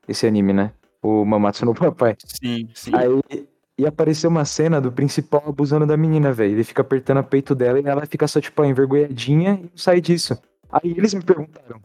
esse 0.08 0.26
anime, 0.26 0.54
né? 0.54 0.72
O 1.02 1.24
Mamatsu 1.26 1.66
no 1.66 1.74
Papai. 1.76 2.16
Sim, 2.26 2.70
sim. 2.74 2.92
Aí, 2.94 3.48
e 3.78 3.86
apareceu 3.88 4.30
uma 4.30 4.44
cena 4.44 4.82
do 4.82 4.92
principal 4.92 5.44
abusando 5.48 5.86
da 5.86 5.96
menina, 5.96 6.34
velho. 6.34 6.52
Ele 6.54 6.64
fica 6.66 6.82
apertando 6.82 7.20
o 7.20 7.24
peito 7.24 7.56
dela 7.56 7.80
e 7.80 7.86
ela 7.86 8.06
fica 8.06 8.28
só, 8.28 8.42
tipo, 8.42 8.64
envergonhadinha 8.66 9.54
e 9.54 9.64
não 9.64 9.70
sai 9.78 10.02
disso. 10.02 10.38
Aí 10.70 10.92
eles 10.98 11.14
me 11.14 11.24
perguntaram, 11.24 11.80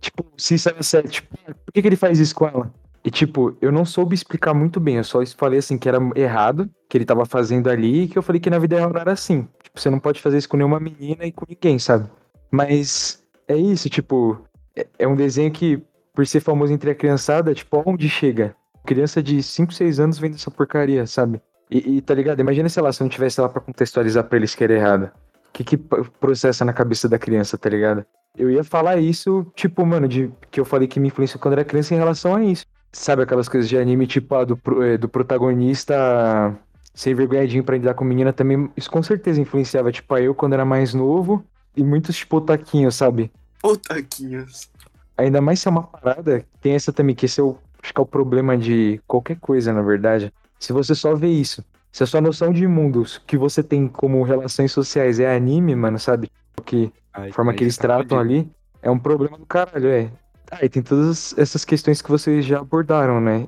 tipo, 0.00 0.24
se 0.36 0.54
isso 0.54 0.68
era 0.68 0.82
sério, 0.82 1.10
tipo, 1.10 1.28
"Ah, 1.46 1.52
por 1.52 1.72
que, 1.72 1.82
que 1.82 1.88
ele 1.88 1.96
faz 1.96 2.18
isso 2.20 2.34
com 2.34 2.46
ela? 2.46 2.72
E, 3.04 3.10
tipo, 3.10 3.56
eu 3.60 3.72
não 3.72 3.84
soube 3.84 4.14
explicar 4.14 4.52
muito 4.54 4.78
bem, 4.78 4.96
eu 4.96 5.04
só 5.04 5.24
falei, 5.36 5.58
assim, 5.58 5.76
que 5.78 5.88
era 5.88 5.98
errado, 6.14 6.70
que 6.88 6.96
ele 6.98 7.04
tava 7.04 7.24
fazendo 7.24 7.68
ali, 7.68 8.02
e 8.02 8.08
que 8.08 8.16
eu 8.18 8.22
falei 8.22 8.38
que 8.40 8.50
na 8.50 8.58
vida 8.58 8.76
real 8.76 8.92
não 8.92 9.00
era 9.00 9.12
assim. 9.12 9.48
Tipo, 9.62 9.80
você 9.80 9.90
não 9.90 9.98
pode 9.98 10.20
fazer 10.20 10.38
isso 10.38 10.48
com 10.48 10.56
nenhuma 10.56 10.78
menina 10.78 11.24
e 11.24 11.32
com 11.32 11.46
ninguém, 11.48 11.78
sabe? 11.78 12.08
Mas 12.50 13.22
é 13.48 13.56
isso, 13.56 13.88
tipo, 13.88 14.38
é, 14.76 14.86
é 15.00 15.08
um 15.08 15.16
desenho 15.16 15.50
que, 15.50 15.82
por 16.14 16.26
ser 16.26 16.40
famoso 16.40 16.72
entre 16.72 16.90
a 16.90 16.94
criançada, 16.94 17.54
tipo, 17.54 17.76
aonde 17.78 18.08
chega? 18.08 18.54
Criança 18.84 19.22
de 19.22 19.42
5, 19.42 19.72
6 19.72 20.00
anos 20.00 20.18
vendo 20.18 20.34
essa 20.34 20.50
porcaria, 20.50 21.06
sabe? 21.06 21.40
E, 21.70 21.96
e, 21.96 22.00
tá 22.00 22.14
ligado? 22.14 22.40
Imagina, 22.40 22.68
sei 22.68 22.82
lá, 22.82 22.92
se 22.92 23.02
eu 23.02 23.04
não 23.04 23.10
tivesse 23.10 23.40
lá 23.40 23.48
pra 23.48 23.60
contextualizar 23.60 24.24
pra 24.24 24.36
eles 24.36 24.54
que 24.54 24.64
era 24.64 24.74
errado. 24.74 25.04
O 25.04 25.52
que 25.52 25.64
que 25.64 25.76
processa 25.76 26.64
na 26.64 26.72
cabeça 26.72 27.08
da 27.08 27.18
criança, 27.18 27.56
tá 27.56 27.68
ligado? 27.68 28.04
Eu 28.36 28.50
ia 28.50 28.64
falar 28.64 28.98
isso, 28.98 29.46
tipo, 29.54 29.84
mano, 29.84 30.08
de 30.08 30.30
que 30.50 30.60
eu 30.60 30.64
falei 30.64 30.88
que 30.88 31.00
me 31.00 31.08
influenciou 31.08 31.40
quando 31.40 31.52
era 31.54 31.64
criança 31.64 31.94
em 31.94 31.98
relação 31.98 32.34
a 32.34 32.44
isso. 32.44 32.64
Sabe 32.92 33.22
aquelas 33.22 33.48
coisas 33.48 33.68
de 33.68 33.76
anime, 33.76 34.06
tipo, 34.06 34.34
a 34.34 34.44
do, 34.44 34.58
eh, 34.82 34.96
do 34.96 35.08
protagonista 35.08 36.56
ser 36.92 37.14
vergonhadinho 37.14 37.62
pra 37.62 37.76
lidar 37.76 37.94
com 37.94 38.04
menina 38.04 38.32
também. 38.32 38.70
Isso 38.76 38.90
com 38.90 39.02
certeza 39.02 39.40
influenciava, 39.40 39.92
tipo, 39.92 40.12
a 40.14 40.20
eu 40.20 40.34
quando 40.34 40.54
era 40.54 40.64
mais 40.64 40.92
novo. 40.92 41.44
E 41.76 41.84
muitos, 41.84 42.16
tipo, 42.16 42.36
otaquinhos, 42.36 42.96
sabe? 42.96 43.30
Ô, 43.62 43.76
taquinhos. 43.76 44.68
Ainda 45.16 45.40
mais 45.40 45.60
se 45.60 45.68
é 45.68 45.70
uma 45.70 45.82
parada, 45.82 46.44
tem 46.60 46.72
essa 46.72 46.92
também, 46.92 47.14
que 47.14 47.26
é 47.26 47.42
o, 47.42 47.56
acho 47.82 47.92
que 47.92 48.00
é 48.00 48.02
o 48.02 48.06
problema 48.06 48.56
de 48.56 49.00
qualquer 49.06 49.38
coisa, 49.38 49.72
na 49.72 49.82
verdade. 49.82 50.32
Se 50.58 50.72
você 50.72 50.94
só 50.94 51.14
vê 51.14 51.28
isso, 51.28 51.64
se 51.92 52.02
a 52.02 52.06
sua 52.06 52.20
noção 52.20 52.52
de 52.52 52.66
mundos 52.66 53.20
que 53.26 53.36
você 53.36 53.62
tem 53.62 53.88
como 53.88 54.22
relações 54.22 54.72
sociais 54.72 55.18
é 55.18 55.34
anime, 55.34 55.74
mano, 55.74 55.98
sabe? 55.98 56.30
Que 56.64 56.92
Aí- 57.12 57.30
a 57.30 57.32
forma 57.32 57.52
que 57.54 57.64
eles 57.64 57.76
tá 57.76 57.82
tratam 57.82 58.18
ali 58.18 58.50
é 58.82 58.90
um 58.90 58.98
problema 58.98 59.36
do 59.38 59.46
caralho, 59.46 59.88
é. 59.88 60.10
Ah, 60.50 60.64
e 60.64 60.68
tem 60.68 60.82
todas 60.82 61.36
essas 61.38 61.64
questões 61.64 62.02
que 62.02 62.10
vocês 62.10 62.44
já 62.44 62.58
abordaram, 62.58 63.20
né? 63.20 63.46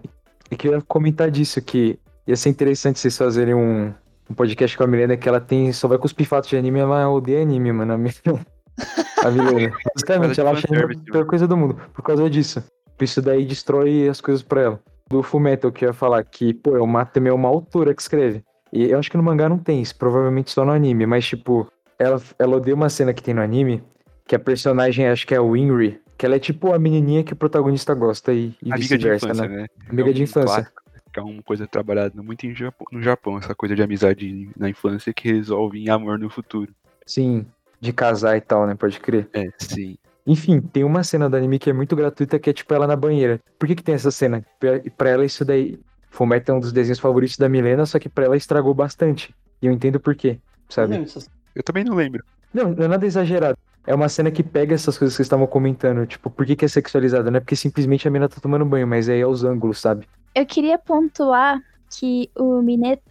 E 0.51 0.57
que 0.57 0.69
eu 0.69 0.73
ia 0.73 0.83
comentar 0.83 1.31
disso, 1.31 1.61
que 1.61 1.99
ia 2.27 2.37
ser 2.37 2.49
interessante 2.49 2.99
vocês 2.99 3.17
fazerem 3.17 3.55
um, 3.55 3.93
um 4.31 4.35
podcast 4.35 4.77
com 4.77 4.85
a 4.85 4.87
Milena, 4.87 5.17
que 5.17 5.29
ela 5.29 5.41
tem, 5.41 5.73
só 5.73 5.89
vai 5.89 5.99
cuspir 5.99 6.27
fatos 6.27 6.49
de 6.49 6.57
anime, 6.57 6.79
ela 6.79 7.09
odeia 7.11 7.43
anime, 7.43 7.73
mano. 7.73 7.93
A 7.95 7.99
Milena. 7.99 8.47
A 9.25 9.31
Milena. 9.31 9.73
Basicamente, 9.95 10.35
de 10.35 10.41
ela 10.41 10.51
acha 10.53 10.67
a 10.67 11.11
pior 11.13 11.27
coisa 11.27 11.47
do 11.47 11.57
mundo, 11.57 11.77
por 11.93 12.03
causa 12.03 12.29
disso. 12.29 12.63
Isso 13.03 13.21
daí 13.21 13.45
destrói 13.45 14.09
as 14.09 14.21
coisas 14.21 14.43
pra 14.43 14.61
ela. 14.61 14.81
Do 15.09 15.23
Fullmetal, 15.23 15.71
que 15.71 15.85
eu 15.85 15.89
ia 15.89 15.93
falar 15.93 16.25
que, 16.25 16.55
pô, 16.55 16.77
é 16.77 16.81
uma, 16.81 17.05
também 17.05 17.31
é 17.31 17.35
uma 17.35 17.49
autora 17.49 17.95
que 17.95 18.01
escreve. 18.01 18.43
E 18.73 18.91
eu 18.91 18.99
acho 18.99 19.11
que 19.11 19.17
no 19.17 19.23
mangá 19.23 19.49
não 19.49 19.59
tem 19.59 19.83
isso, 19.83 19.95
provavelmente 19.97 20.51
só 20.51 20.65
no 20.65 20.73
anime, 20.73 21.05
mas 21.05 21.27
tipo, 21.27 21.71
ela, 21.99 22.21
ela 22.39 22.57
odeia 22.57 22.75
uma 22.75 22.89
cena 22.89 23.13
que 23.13 23.23
tem 23.23 23.35
no 23.35 23.43
anime, 23.43 23.83
que 24.27 24.35
a 24.35 24.39
personagem, 24.39 25.07
acho 25.09 25.27
que 25.27 25.35
é 25.35 25.37
a 25.37 25.43
Winry, 25.43 26.01
que 26.17 26.25
ela 26.25 26.37
é 26.37 26.39
tipo 26.39 26.73
a 26.73 26.79
menininha 26.79 27.23
que 27.23 27.35
o 27.35 27.37
protagonista 27.37 27.93
gosta 27.95 28.33
e, 28.33 28.55
e 28.63 28.73
de 28.73 28.81
vice-versa, 28.81 29.35
né? 29.35 29.49
né? 29.49 29.67
Amiga 29.91 30.09
É 30.09 30.13
de 30.15 30.23
um 30.23 30.25
infância. 30.25 30.47
clássico, 30.47 30.83
que 31.13 31.21
é 31.21 31.23
uma 31.23 31.43
coisa 31.43 31.67
trabalhada 31.67 32.23
muito 32.23 32.47
em 32.47 32.55
Japão, 32.55 32.87
no 32.91 33.03
Japão, 33.03 33.37
essa 33.37 33.55
coisa 33.55 33.77
de 33.77 33.83
amizade 33.83 34.49
na 34.57 34.71
infância 34.71 35.13
que 35.13 35.31
resolve 35.31 35.79
em 35.79 35.91
amor 35.91 36.19
no 36.19 36.31
futuro. 36.31 36.73
Sim, 37.05 37.45
de 37.79 37.93
casar 37.93 38.39
e 38.39 38.41
tal, 38.41 38.67
né? 38.67 38.75
Pode 38.75 38.99
crer. 38.99 39.29
É, 39.35 39.45
sim. 39.59 39.99
Enfim, 40.27 40.61
tem 40.61 40.85
uma 40.85 41.03
cena 41.03 41.29
do 41.29 41.37
anime 41.37 41.59
que 41.59 41.71
é 41.71 41.73
muito 41.73 41.97
gratuita, 41.97 42.39
que 42.39 42.51
é 42.51 42.53
tipo 42.53 42.73
ela 42.73 42.87
na 42.87 42.95
banheira. 42.97 43.41
Por 43.59 43.67
que 43.67 43.75
que 43.75 43.83
tem 43.83 43.95
essa 43.95 44.11
cena? 44.11 44.45
Pra, 44.97 45.11
ela 45.11 45.25
isso 45.25 45.45
daí... 45.45 45.79
Fullmetal 46.11 46.57
é 46.57 46.59
um 46.59 46.61
dos 46.61 46.73
desenhos 46.73 46.99
favoritos 46.99 47.39
da 47.39 47.49
Milena, 47.49 47.87
só 47.87 47.99
que 47.99 48.07
pra 48.07 48.27
ela 48.27 48.37
estragou 48.37 48.75
bastante. 48.75 49.35
E 49.63 49.67
eu 49.67 49.73
entendo 49.73 49.99
por 49.99 50.15
quê, 50.15 50.39
sabe? 50.69 50.95
Não, 50.95 51.05
essas- 51.05 51.31
Eu 51.55 51.63
também 51.63 51.85
não 51.85 51.95
lembro. 51.95 52.23
Não, 52.53 52.71
não 52.71 52.85
é 52.85 52.89
nada 52.89 53.07
exagerado. 53.07 53.57
É 53.87 53.95
uma 53.95 54.11
cena 54.11 54.31
que 54.31 54.43
pega 54.43 54.75
essas 54.75 54.99
coisas 54.99 55.15
que 55.15 55.17
vocês 55.17 55.27
estavam 55.27 55.47
comentando. 55.47 56.07
Tipo, 56.07 56.29
por 56.29 56.45
que, 56.45 56.55
que 56.55 56.67
é 56.67 56.69
sexualizada? 56.69 57.31
Não 57.31 57.39
é 57.39 57.41
porque 57.41 57.57
simplesmente 57.57 58.07
a 58.07 58.11
menina 58.11 58.29
tá 58.29 58.37
tomando 58.43 58.65
banho, 58.67 58.87
mas 58.87 59.09
aí 59.09 59.21
é 59.21 59.27
os 59.27 59.43
ângulos, 59.43 59.81
sabe? 59.81 60.07
Eu 60.35 60.45
queria 60.45 60.79
pontuar 60.79 61.59
que 61.99 62.31
o 62.37 62.61
Mineta 62.61 63.03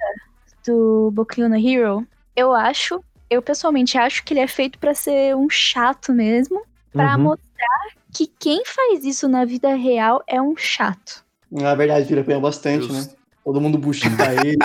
do 0.65 1.09
Boku 1.11 1.41
no 1.49 1.55
Hero, 1.57 2.05
eu 2.35 2.53
acho, 2.53 3.03
eu 3.31 3.41
pessoalmente 3.41 3.97
acho 3.97 4.23
que 4.23 4.33
ele 4.33 4.41
é 4.41 4.47
feito 4.47 4.77
pra 4.77 4.93
ser 4.93 5.35
um 5.35 5.49
chato 5.49 6.13
mesmo, 6.13 6.61
pra 6.91 7.15
Uhum. 7.15 7.23
mostrar 7.23 7.87
que 8.13 8.27
quem 8.27 8.63
faz 8.65 9.03
isso 9.05 9.27
na 9.27 9.45
vida 9.45 9.73
real 9.75 10.23
é 10.27 10.41
um 10.41 10.55
chato. 10.57 11.23
Na 11.51 11.73
verdade, 11.75 12.05
vira 12.07 12.21
apanha 12.21 12.39
bastante, 12.39 12.85
Justo. 12.87 13.11
né? 13.11 13.15
Todo 13.43 13.59
mundo 13.61 13.77
buchita 13.77 14.23
ele. 14.45 14.57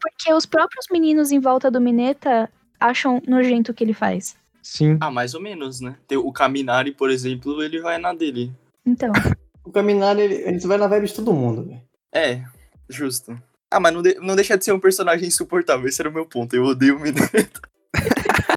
Porque 0.00 0.32
os 0.32 0.46
próprios 0.46 0.86
meninos 0.90 1.30
em 1.32 1.40
volta 1.40 1.70
do 1.70 1.80
Mineta 1.80 2.50
acham 2.78 3.20
nojento 3.26 3.72
o 3.72 3.74
que 3.74 3.84
ele 3.84 3.94
faz. 3.94 4.36
Sim. 4.62 4.98
Ah, 5.00 5.10
mais 5.10 5.34
ou 5.34 5.40
menos, 5.40 5.80
né? 5.80 5.96
Tem 6.06 6.18
o 6.18 6.32
Kaminari, 6.32 6.92
por 6.92 7.10
exemplo, 7.10 7.62
ele 7.62 7.80
vai 7.80 7.98
na 7.98 8.12
dele. 8.12 8.52
Então, 8.84 9.12
O 9.64 9.70
Kaminari, 9.70 10.22
ele, 10.22 10.34
ele 10.34 10.58
vai 10.60 10.78
na 10.78 10.86
vibe 10.86 11.06
de 11.06 11.14
todo 11.14 11.32
mundo, 11.34 11.64
velho. 11.64 11.82
É, 12.14 12.42
justo. 12.88 13.38
Ah, 13.70 13.78
mas 13.78 13.92
não, 13.94 14.02
de- 14.02 14.18
não 14.20 14.34
deixa 14.34 14.56
de 14.58 14.64
ser 14.64 14.72
um 14.72 14.80
personagem 14.80 15.28
insuportável. 15.28 15.86
Esse 15.86 16.00
era 16.02 16.08
o 16.08 16.12
meu 16.12 16.26
ponto. 16.26 16.56
Eu 16.56 16.64
odeio 16.64 16.96
o 16.96 17.00
Mineta. 17.00 17.60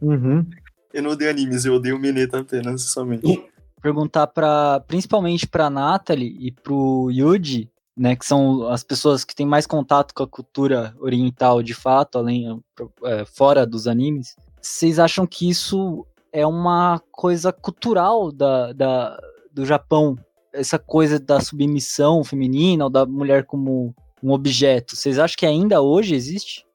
Uhum. 0.01 0.45
Eu 0.93 1.01
não 1.01 1.11
odeio 1.11 1.31
animes, 1.31 1.65
eu 1.65 1.73
odeio 1.73 1.95
o 1.95 1.99
Mineta 1.99 2.39
apenas, 2.39 2.83
somente. 2.83 3.49
Perguntar 3.81 4.27
para 4.27 4.79
principalmente 4.81 5.47
pra 5.47 5.69
Natalie 5.69 6.37
e 6.39 6.51
pro 6.51 7.09
Yuji, 7.11 7.69
né, 7.97 8.15
que 8.15 8.25
são 8.25 8.67
as 8.67 8.83
pessoas 8.83 9.25
que 9.25 9.35
têm 9.35 9.45
mais 9.45 9.67
contato 9.67 10.13
com 10.13 10.23
a 10.23 10.27
cultura 10.27 10.95
oriental 10.99 11.61
de 11.61 11.73
fato, 11.73 12.17
além 12.17 12.61
é, 13.03 13.25
fora 13.25 13.65
dos 13.65 13.87
animes. 13.87 14.35
Vocês 14.61 14.99
acham 14.99 15.27
que 15.27 15.49
isso 15.49 16.05
é 16.31 16.45
uma 16.45 17.01
coisa 17.11 17.51
cultural 17.51 18.31
da, 18.31 18.71
da, 18.71 19.19
do 19.51 19.65
Japão? 19.65 20.17
Essa 20.53 20.79
coisa 20.79 21.19
da 21.19 21.39
submissão 21.39 22.23
feminina 22.23 22.85
ou 22.85 22.89
da 22.89 23.05
mulher 23.05 23.45
como 23.45 23.93
um 24.21 24.31
objeto? 24.31 24.95
Vocês 24.95 25.19
acham 25.19 25.35
que 25.37 25.45
ainda 25.45 25.81
hoje 25.81 26.15
existe? 26.15 26.65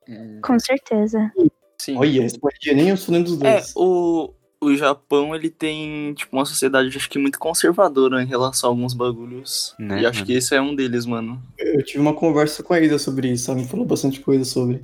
Com 0.43 0.59
certeza. 0.59 1.33
Sim. 1.81 1.97
Olha, 1.97 2.23
respondia 2.23 2.75
nem 2.75 2.93
os 2.93 3.09
nem 3.09 3.23
dos 3.23 3.41
É, 3.43 3.55
dois. 3.55 3.73
o, 3.77 4.33
o 4.61 4.75
Japão, 4.77 5.35
ele 5.35 5.49
tem, 5.49 6.13
tipo, 6.15 6.37
uma 6.37 6.45
sociedade, 6.45 6.97
acho 6.97 7.09
que 7.09 7.19
muito 7.19 7.39
conservadora 7.39 8.23
em 8.23 8.27
relação 8.27 8.69
a 8.69 8.73
alguns 8.73 8.93
bagulhos. 8.95 9.75
Né, 9.79 10.03
e 10.03 10.07
acho 10.07 10.19
mano? 10.21 10.27
que 10.27 10.33
esse 10.33 10.55
é 10.55 10.61
um 10.61 10.75
deles, 10.75 11.07
mano. 11.07 11.41
Eu 11.59 11.83
tive 11.85 12.01
uma 12.01 12.15
conversa 12.15 12.63
com 12.63 12.75
a 12.75 12.81
Ida 12.81 12.99
sobre 12.99 13.31
isso, 13.31 13.51
ela 13.51 13.61
me 13.61 13.67
falou 13.67 13.87
bastante 13.87 14.21
coisa 14.21 14.45
sobre. 14.45 14.83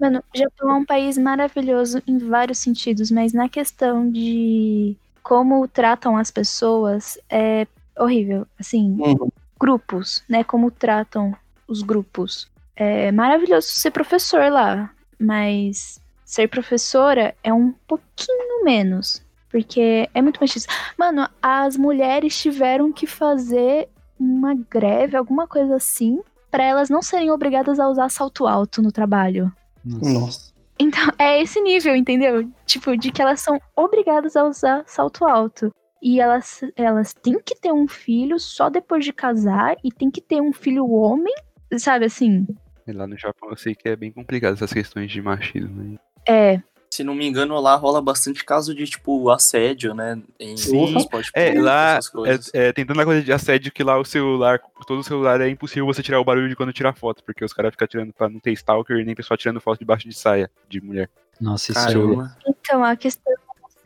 Mano, 0.00 0.22
o 0.34 0.38
Japão 0.38 0.70
é 0.70 0.74
um 0.74 0.84
país 0.84 1.16
maravilhoso 1.16 2.02
em 2.06 2.18
vários 2.18 2.58
sentidos, 2.58 3.10
mas 3.10 3.32
na 3.32 3.48
questão 3.48 4.10
de 4.10 4.96
como 5.22 5.66
tratam 5.68 6.16
as 6.16 6.30
pessoas 6.30 7.18
é 7.30 7.66
horrível. 7.98 8.46
Assim, 8.58 8.96
Uhum. 8.98 9.28
grupos, 9.58 10.22
né? 10.28 10.44
Como 10.44 10.70
tratam 10.70 11.34
os 11.68 11.80
grupos. 11.82 12.48
É 12.76 13.10
maravilhoso 13.12 13.68
ser 13.68 13.90
professor 13.92 14.50
lá, 14.50 14.90
mas 15.18 16.00
ser 16.32 16.48
professora 16.48 17.34
é 17.44 17.52
um 17.52 17.72
pouquinho 17.86 18.64
menos. 18.64 19.22
Porque 19.50 20.08
é 20.14 20.22
muito 20.22 20.40
machista. 20.40 20.72
Mano, 20.98 21.28
as 21.42 21.76
mulheres 21.76 22.40
tiveram 22.40 22.90
que 22.90 23.06
fazer 23.06 23.86
uma 24.18 24.54
greve, 24.54 25.14
alguma 25.14 25.46
coisa 25.46 25.76
assim, 25.76 26.22
pra 26.50 26.64
elas 26.64 26.88
não 26.88 27.02
serem 27.02 27.30
obrigadas 27.30 27.78
a 27.78 27.86
usar 27.86 28.08
salto 28.08 28.46
alto 28.46 28.80
no 28.80 28.90
trabalho. 28.90 29.52
Nossa. 29.84 30.54
Então, 30.78 31.02
é 31.18 31.42
esse 31.42 31.60
nível, 31.60 31.94
entendeu? 31.94 32.50
Tipo, 32.64 32.96
de 32.96 33.12
que 33.12 33.20
elas 33.20 33.42
são 33.42 33.60
obrigadas 33.76 34.34
a 34.34 34.44
usar 34.44 34.84
salto 34.86 35.26
alto. 35.26 35.70
E 36.00 36.18
elas, 36.18 36.62
elas 36.74 37.12
têm 37.12 37.38
que 37.38 37.54
ter 37.54 37.72
um 37.72 37.86
filho 37.86 38.40
só 38.40 38.70
depois 38.70 39.04
de 39.04 39.12
casar 39.12 39.76
e 39.84 39.92
tem 39.92 40.10
que 40.10 40.22
ter 40.22 40.40
um 40.40 40.52
filho 40.52 40.90
homem, 40.90 41.34
sabe 41.76 42.06
assim? 42.06 42.46
E 42.86 42.92
lá 42.92 43.06
no 43.06 43.18
Japão 43.18 43.50
eu 43.50 43.56
sei 43.56 43.74
que 43.74 43.88
é 43.88 43.94
bem 43.94 44.10
complicado 44.10 44.54
essas 44.54 44.72
questões 44.72 45.12
de 45.12 45.20
machismo. 45.20 45.82
né? 45.82 45.98
É, 46.28 46.60
Se 46.90 47.02
não 47.02 47.14
me 47.14 47.26
engano, 47.26 47.58
lá 47.58 47.74
rola 47.74 48.02
bastante 48.02 48.44
caso 48.44 48.74
de, 48.74 48.84
tipo, 48.84 49.30
assédio, 49.30 49.94
né? 49.94 50.20
Em 50.38 50.56
Sim. 50.58 50.92
transporte 50.92 51.30
É, 51.34 51.58
lá 51.58 51.92
essas 51.92 52.10
coisas. 52.10 52.50
é, 52.52 52.68
é, 52.68 52.72
tem 52.72 52.84
tanta 52.84 53.02
coisa 53.04 53.22
de 53.22 53.32
assédio 53.32 53.72
que 53.72 53.82
lá 53.82 53.98
o 53.98 54.04
celular, 54.04 54.60
todo 54.86 55.02
celular 55.02 55.40
é 55.40 55.48
impossível 55.48 55.86
você 55.86 56.02
tirar 56.02 56.20
o 56.20 56.24
barulho 56.24 56.50
de 56.50 56.54
quando 56.56 56.70
tirar 56.72 56.92
foto, 56.94 57.24
porque 57.24 57.42
os 57.44 57.52
caras 57.54 57.70
ficam 57.72 57.88
tirando 57.88 58.12
pra 58.12 58.28
não 58.28 58.38
ter 58.38 58.52
stalker 58.52 59.04
nem 59.06 59.14
pessoal 59.14 59.38
tirando 59.38 59.58
foto 59.60 59.78
debaixo 59.78 60.06
de 60.06 60.14
saia 60.14 60.50
de 60.68 60.82
mulher. 60.82 61.08
Nossa, 61.40 61.72
isso 61.72 61.80
Caramba. 61.86 62.36
então 62.46 62.84
a 62.84 62.94
questão 62.94 63.32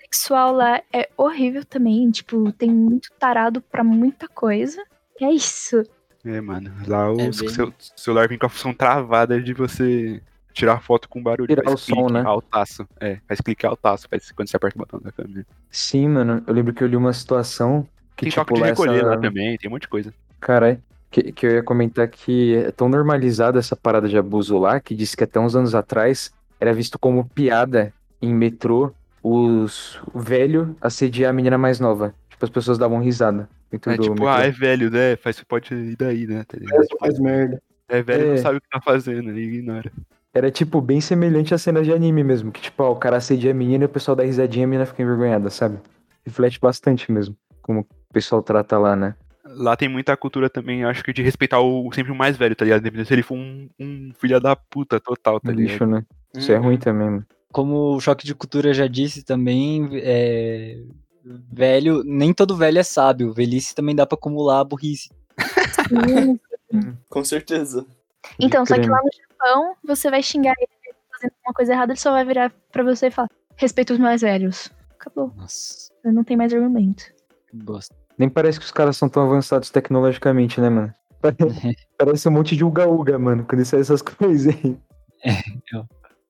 sexual 0.00 0.52
lá 0.52 0.82
é 0.92 1.08
horrível 1.16 1.64
também. 1.64 2.10
Tipo, 2.10 2.50
tem 2.52 2.70
muito 2.70 3.10
tarado 3.20 3.60
pra 3.62 3.84
muita 3.84 4.26
coisa. 4.26 4.82
É 5.20 5.30
isso. 5.30 5.80
É, 6.24 6.40
mano, 6.40 6.72
lá 6.88 7.12
o 7.12 7.20
É 7.20 7.30
seu- 7.30 7.44
bem- 7.46 7.54
seu 7.54 7.72
celular 7.94 8.26
vem 8.28 8.36
com 8.36 8.46
a 8.46 8.48
função 8.48 8.74
travada 8.74 9.40
de 9.40 9.54
você 9.54 10.20
tirar 10.56 10.80
foto 10.80 11.08
com 11.08 11.22
barulho. 11.22 11.46
Tirar 11.48 11.62
faz 11.64 11.74
o 11.74 11.78
som, 11.78 11.94
clique 11.96 12.12
né? 12.14 12.22
Altaço. 12.24 12.88
É, 12.98 13.18
faz 13.28 13.40
clique 13.40 13.66
altaço, 13.66 14.08
faz 14.08 14.32
quando 14.32 14.48
você 14.48 14.56
aperta 14.56 14.76
o 14.76 14.80
botão 14.80 15.00
da 15.00 15.12
câmera. 15.12 15.46
Sim, 15.70 16.08
mano. 16.08 16.42
Eu 16.46 16.54
lembro 16.54 16.72
que 16.72 16.82
eu 16.82 16.88
li 16.88 16.96
uma 16.96 17.12
situação 17.12 17.86
que, 18.16 18.24
Tem 18.24 18.30
tipo, 18.30 18.44
toque 18.46 18.60
de 18.62 18.66
recolher 18.68 18.96
essa... 18.98 19.06
lá 19.06 19.18
também, 19.18 19.58
tem 19.58 19.68
um 19.68 19.72
monte 19.74 19.82
de 19.82 19.88
coisa. 19.88 20.14
Caralho. 20.40 20.80
Que, 21.10 21.30
que 21.30 21.46
eu 21.46 21.50
ia 21.52 21.62
comentar 21.62 22.08
que 22.08 22.56
é 22.56 22.70
tão 22.72 22.88
normalizada 22.88 23.58
essa 23.58 23.76
parada 23.76 24.08
de 24.08 24.16
abuso 24.18 24.58
lá 24.58 24.80
que 24.80 24.94
disse 24.94 25.16
que 25.16 25.22
até 25.24 25.38
uns 25.38 25.54
anos 25.54 25.74
atrás 25.74 26.32
era 26.58 26.72
visto 26.72 26.98
como 26.98 27.24
piada 27.28 27.92
em 28.20 28.34
metrô 28.34 28.92
os 29.22 30.00
o 30.12 30.18
velho 30.20 30.74
assediar 30.80 31.30
a 31.30 31.32
menina 31.32 31.56
mais 31.58 31.78
nova. 31.78 32.14
Tipo, 32.30 32.44
as 32.44 32.50
pessoas 32.50 32.76
davam 32.78 32.98
risada 33.00 33.48
dentro 33.70 33.92
É 33.92 33.96
do 33.96 34.02
tipo, 34.02 34.14
metrô. 34.14 34.28
ah, 34.28 34.42
é 34.42 34.50
velho, 34.50 34.90
né? 34.90 35.16
Faz, 35.16 35.42
pode 35.44 35.74
ir 35.74 35.96
daí, 35.96 36.26
né? 36.26 36.44
Tá 36.44 36.56
faz 36.98 37.18
merda. 37.18 37.62
É 37.88 38.02
velho, 38.02 38.24
É. 38.24 38.30
não 38.30 38.36
sabe 38.38 38.56
o 38.58 38.60
que 38.60 38.68
tá 38.68 38.80
fazendo, 38.80 39.30
ele 39.30 39.42
ignora. 39.42 39.92
Era, 40.36 40.50
tipo, 40.50 40.80
bem 40.82 41.00
semelhante 41.00 41.54
a 41.54 41.58
cenas 41.58 41.86
de 41.86 41.92
anime 41.92 42.22
mesmo. 42.22 42.52
Que, 42.52 42.60
tipo, 42.60 42.82
ó, 42.82 42.92
o 42.92 42.96
cara 42.96 43.16
assedia 43.16 43.52
a 43.52 43.54
menina 43.54 43.84
e 43.84 43.86
o 43.86 43.88
pessoal 43.88 44.14
dá 44.14 44.22
risadinha 44.22 44.62
e 44.62 44.66
a 44.66 44.68
menina 44.68 44.84
fica 44.86 45.02
envergonhada, 45.02 45.48
sabe? 45.48 45.78
Reflete 46.26 46.60
bastante 46.60 47.10
mesmo 47.10 47.34
como 47.62 47.80
o 47.80 47.86
pessoal 48.12 48.42
trata 48.42 48.78
lá, 48.78 48.94
né? 48.94 49.14
Lá 49.44 49.76
tem 49.76 49.88
muita 49.88 50.16
cultura 50.16 50.50
também, 50.50 50.84
acho 50.84 51.02
que 51.02 51.12
de 51.12 51.22
respeitar 51.22 51.60
o, 51.60 51.90
sempre 51.92 52.12
o 52.12 52.14
mais 52.14 52.36
velho, 52.36 52.54
tá 52.54 52.64
ligado? 52.64 52.80
Independente 52.80 53.08
se 53.08 53.14
ele 53.14 53.22
for 53.22 53.34
um, 53.36 53.68
um 53.80 54.12
filho 54.20 54.38
da 54.40 54.54
puta 54.54 55.00
total, 55.00 55.40
tá 55.40 55.50
ligado? 55.50 55.70
lixo, 55.72 55.86
né? 55.86 56.04
Isso 56.36 56.52
é 56.52 56.56
Uhum. 56.58 56.64
ruim 56.64 56.76
também, 56.76 57.06
mano. 57.10 57.26
como 57.50 57.94
o 57.96 58.00
choque 58.00 58.26
de 58.26 58.34
cultura 58.34 58.74
já 58.74 58.86
disse 58.86 59.24
também, 59.24 59.88
é, 59.94 60.78
velho, 61.50 62.02
nem 62.04 62.34
todo 62.34 62.56
velho 62.56 62.78
é 62.78 62.82
sábio. 62.82 63.32
Velhice 63.32 63.74
também 63.74 63.94
dá 63.96 64.04
pra 64.06 64.16
acumular 64.16 64.62
burrice. 64.64 65.08
Com 67.08 67.24
certeza. 67.24 67.86
Então, 68.38 68.66
só 68.66 68.74
que 68.78 68.88
lá 68.88 68.98
no 69.02 69.10
Japão, 69.38 69.74
você 69.84 70.10
vai 70.10 70.22
xingar 70.22 70.54
ele 70.58 70.94
fazendo 71.12 71.32
alguma 71.38 71.54
coisa 71.54 71.72
errada, 71.72 71.92
ele 71.92 72.00
só 72.00 72.10
vai 72.12 72.24
virar 72.24 72.52
pra 72.72 72.82
você 72.82 73.06
e 73.08 73.10
falar: 73.10 73.28
respeita 73.56 73.92
os 73.92 73.98
mais 73.98 74.20
velhos. 74.20 74.70
Acabou. 74.98 75.32
Nossa, 75.36 75.90
Não 76.04 76.24
tem 76.24 76.36
mais 76.36 76.52
argumento. 76.52 77.04
que 77.48 77.56
bosta. 77.56 77.94
Nem 78.18 78.28
parece 78.30 78.58
que 78.58 78.64
os 78.64 78.72
caras 78.72 78.96
são 78.96 79.08
tão 79.08 79.24
avançados 79.24 79.70
tecnologicamente, 79.70 80.60
né, 80.60 80.70
mano? 80.70 80.94
Parece 81.98 82.28
um 82.28 82.32
monte 82.32 82.56
de 82.56 82.64
uga-uga, 82.64 83.18
mano, 83.18 83.44
quando 83.48 83.64
sai 83.64 83.80
essas 83.80 84.00
coisas 84.02 84.54
aí. 84.54 84.76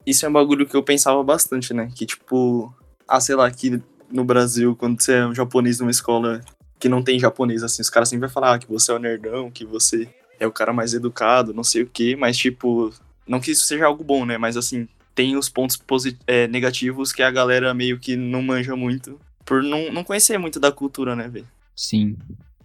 Isso 0.04 0.24
é 0.24 0.28
um 0.28 0.32
bagulho 0.32 0.66
que 0.66 0.76
eu 0.76 0.82
pensava 0.82 1.22
bastante, 1.22 1.72
né? 1.74 1.88
Que, 1.94 2.06
tipo, 2.06 2.74
ah, 3.08 3.20
sei 3.20 3.34
lá, 3.34 3.46
aqui 3.46 3.82
no 4.10 4.24
Brasil, 4.24 4.74
quando 4.76 5.00
você 5.02 5.14
é 5.14 5.26
um 5.26 5.34
japonês 5.34 5.80
numa 5.80 5.90
escola 5.90 6.40
que 6.78 6.88
não 6.88 7.02
tem 7.02 7.18
japonês, 7.18 7.62
assim, 7.62 7.82
os 7.82 7.90
caras 7.90 8.08
sempre 8.08 8.26
vão 8.26 8.32
falar 8.34 8.54
ah, 8.54 8.58
que 8.58 8.68
você 8.68 8.92
é 8.92 8.94
o 8.94 8.98
nerdão, 8.98 9.50
que 9.50 9.64
você 9.64 10.08
é 10.38 10.46
o 10.46 10.52
cara 10.52 10.72
mais 10.72 10.94
educado, 10.94 11.54
não 11.54 11.64
sei 11.64 11.82
o 11.82 11.86
quê, 11.86 12.16
mas, 12.16 12.36
tipo, 12.36 12.92
não 13.26 13.40
que 13.40 13.50
isso 13.50 13.66
seja 13.66 13.86
algo 13.86 14.04
bom, 14.04 14.24
né? 14.24 14.38
Mas, 14.38 14.56
assim, 14.56 14.88
tem 15.14 15.36
os 15.36 15.48
pontos 15.48 15.78
é, 16.26 16.46
negativos 16.46 17.12
que 17.12 17.22
a 17.22 17.30
galera 17.30 17.72
meio 17.72 17.98
que 17.98 18.16
não 18.16 18.42
manja 18.42 18.76
muito, 18.76 19.18
por 19.44 19.62
não, 19.62 19.90
não 19.92 20.04
conhecer 20.04 20.38
muito 20.38 20.60
da 20.60 20.70
cultura, 20.70 21.16
né, 21.16 21.28
velho? 21.28 21.46
Sim. 21.74 22.16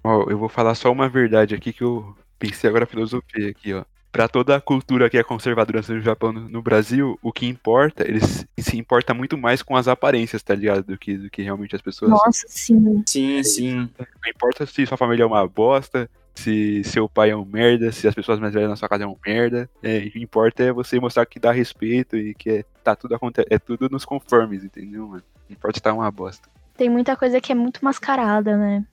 Ó, 0.04 0.30
eu 0.30 0.38
vou 0.38 0.50
falar 0.50 0.76
só 0.76 0.92
uma 0.92 1.08
verdade 1.08 1.56
aqui 1.56 1.72
que 1.72 1.84
eu 1.84 2.16
pensei 2.38 2.70
agora 2.70 2.84
a 2.86 2.88
filosofia 2.88 3.50
aqui, 3.50 3.74
ó. 3.74 3.84
Pra 4.12 4.28
toda 4.28 4.58
a 4.58 4.62
cultura 4.62 5.10
que 5.10 5.18
é 5.18 5.24
conservadora 5.24 5.82
no 5.88 6.02
Japão, 6.02 6.34
no, 6.34 6.50
no 6.50 6.62
Brasil, 6.62 7.18
o 7.22 7.32
que 7.32 7.46
importa, 7.46 8.06
eles 8.06 8.46
se 8.60 8.78
importa 8.78 9.14
muito 9.14 9.38
mais 9.38 9.62
com 9.62 9.78
as 9.78 9.88
aparências, 9.88 10.44
tá 10.44 10.54
ligado? 10.54 10.84
Do 10.84 10.98
que, 10.98 11.16
do 11.18 11.30
que 11.30 11.42
realmente 11.42 11.76
as 11.78 11.82
pessoas. 11.82 12.12
Nossa, 12.12 12.46
sim. 12.50 13.02
Sim, 13.08 13.42
sim. 13.44 13.76
Não 13.98 14.30
importa 14.30 14.66
se 14.66 14.86
sua 14.86 14.98
família 14.98 15.24
é 15.24 15.26
uma 15.26 15.48
bosta, 15.48 16.10
se 16.36 16.84
seu 16.84 17.08
pai 17.08 17.32
é 17.32 17.36
um 17.36 17.46
merda, 17.46 17.92
se 17.92 18.08
as 18.08 18.16
pessoas 18.16 18.40
mais 18.40 18.54
velhas 18.54 18.70
na 18.70 18.76
sua 18.76 18.90
casa 18.90 19.04
é 19.04 19.08
um 19.08 19.18
merda. 19.26 19.70
É, 19.82 20.00
o 20.00 20.12
que 20.12 20.22
importa 20.22 20.64
é 20.64 20.72
você 20.72 21.00
mostrar 21.00 21.26
que 21.26 21.40
dá 21.40 21.52
respeito 21.52 22.18
e 22.18 22.34
que 22.34 22.50
é, 22.50 22.66
tá 22.84 22.96
tudo 22.96 23.18
é 23.50 23.60
tudo 23.60 23.90
nos 23.90 24.06
conformes, 24.06 24.64
entendeu, 24.64 25.08
mano? 25.08 25.24
Não 25.50 25.54
importa 25.56 25.78
se 25.78 25.84
tá 25.84 25.94
uma 25.94 26.10
bosta. 26.10 26.50
Tem 26.76 26.90
muita 26.90 27.16
coisa 27.16 27.40
que 27.40 27.52
é 27.52 27.56
muito 27.56 27.84
mascarada, 27.84 28.58
né? 28.58 28.86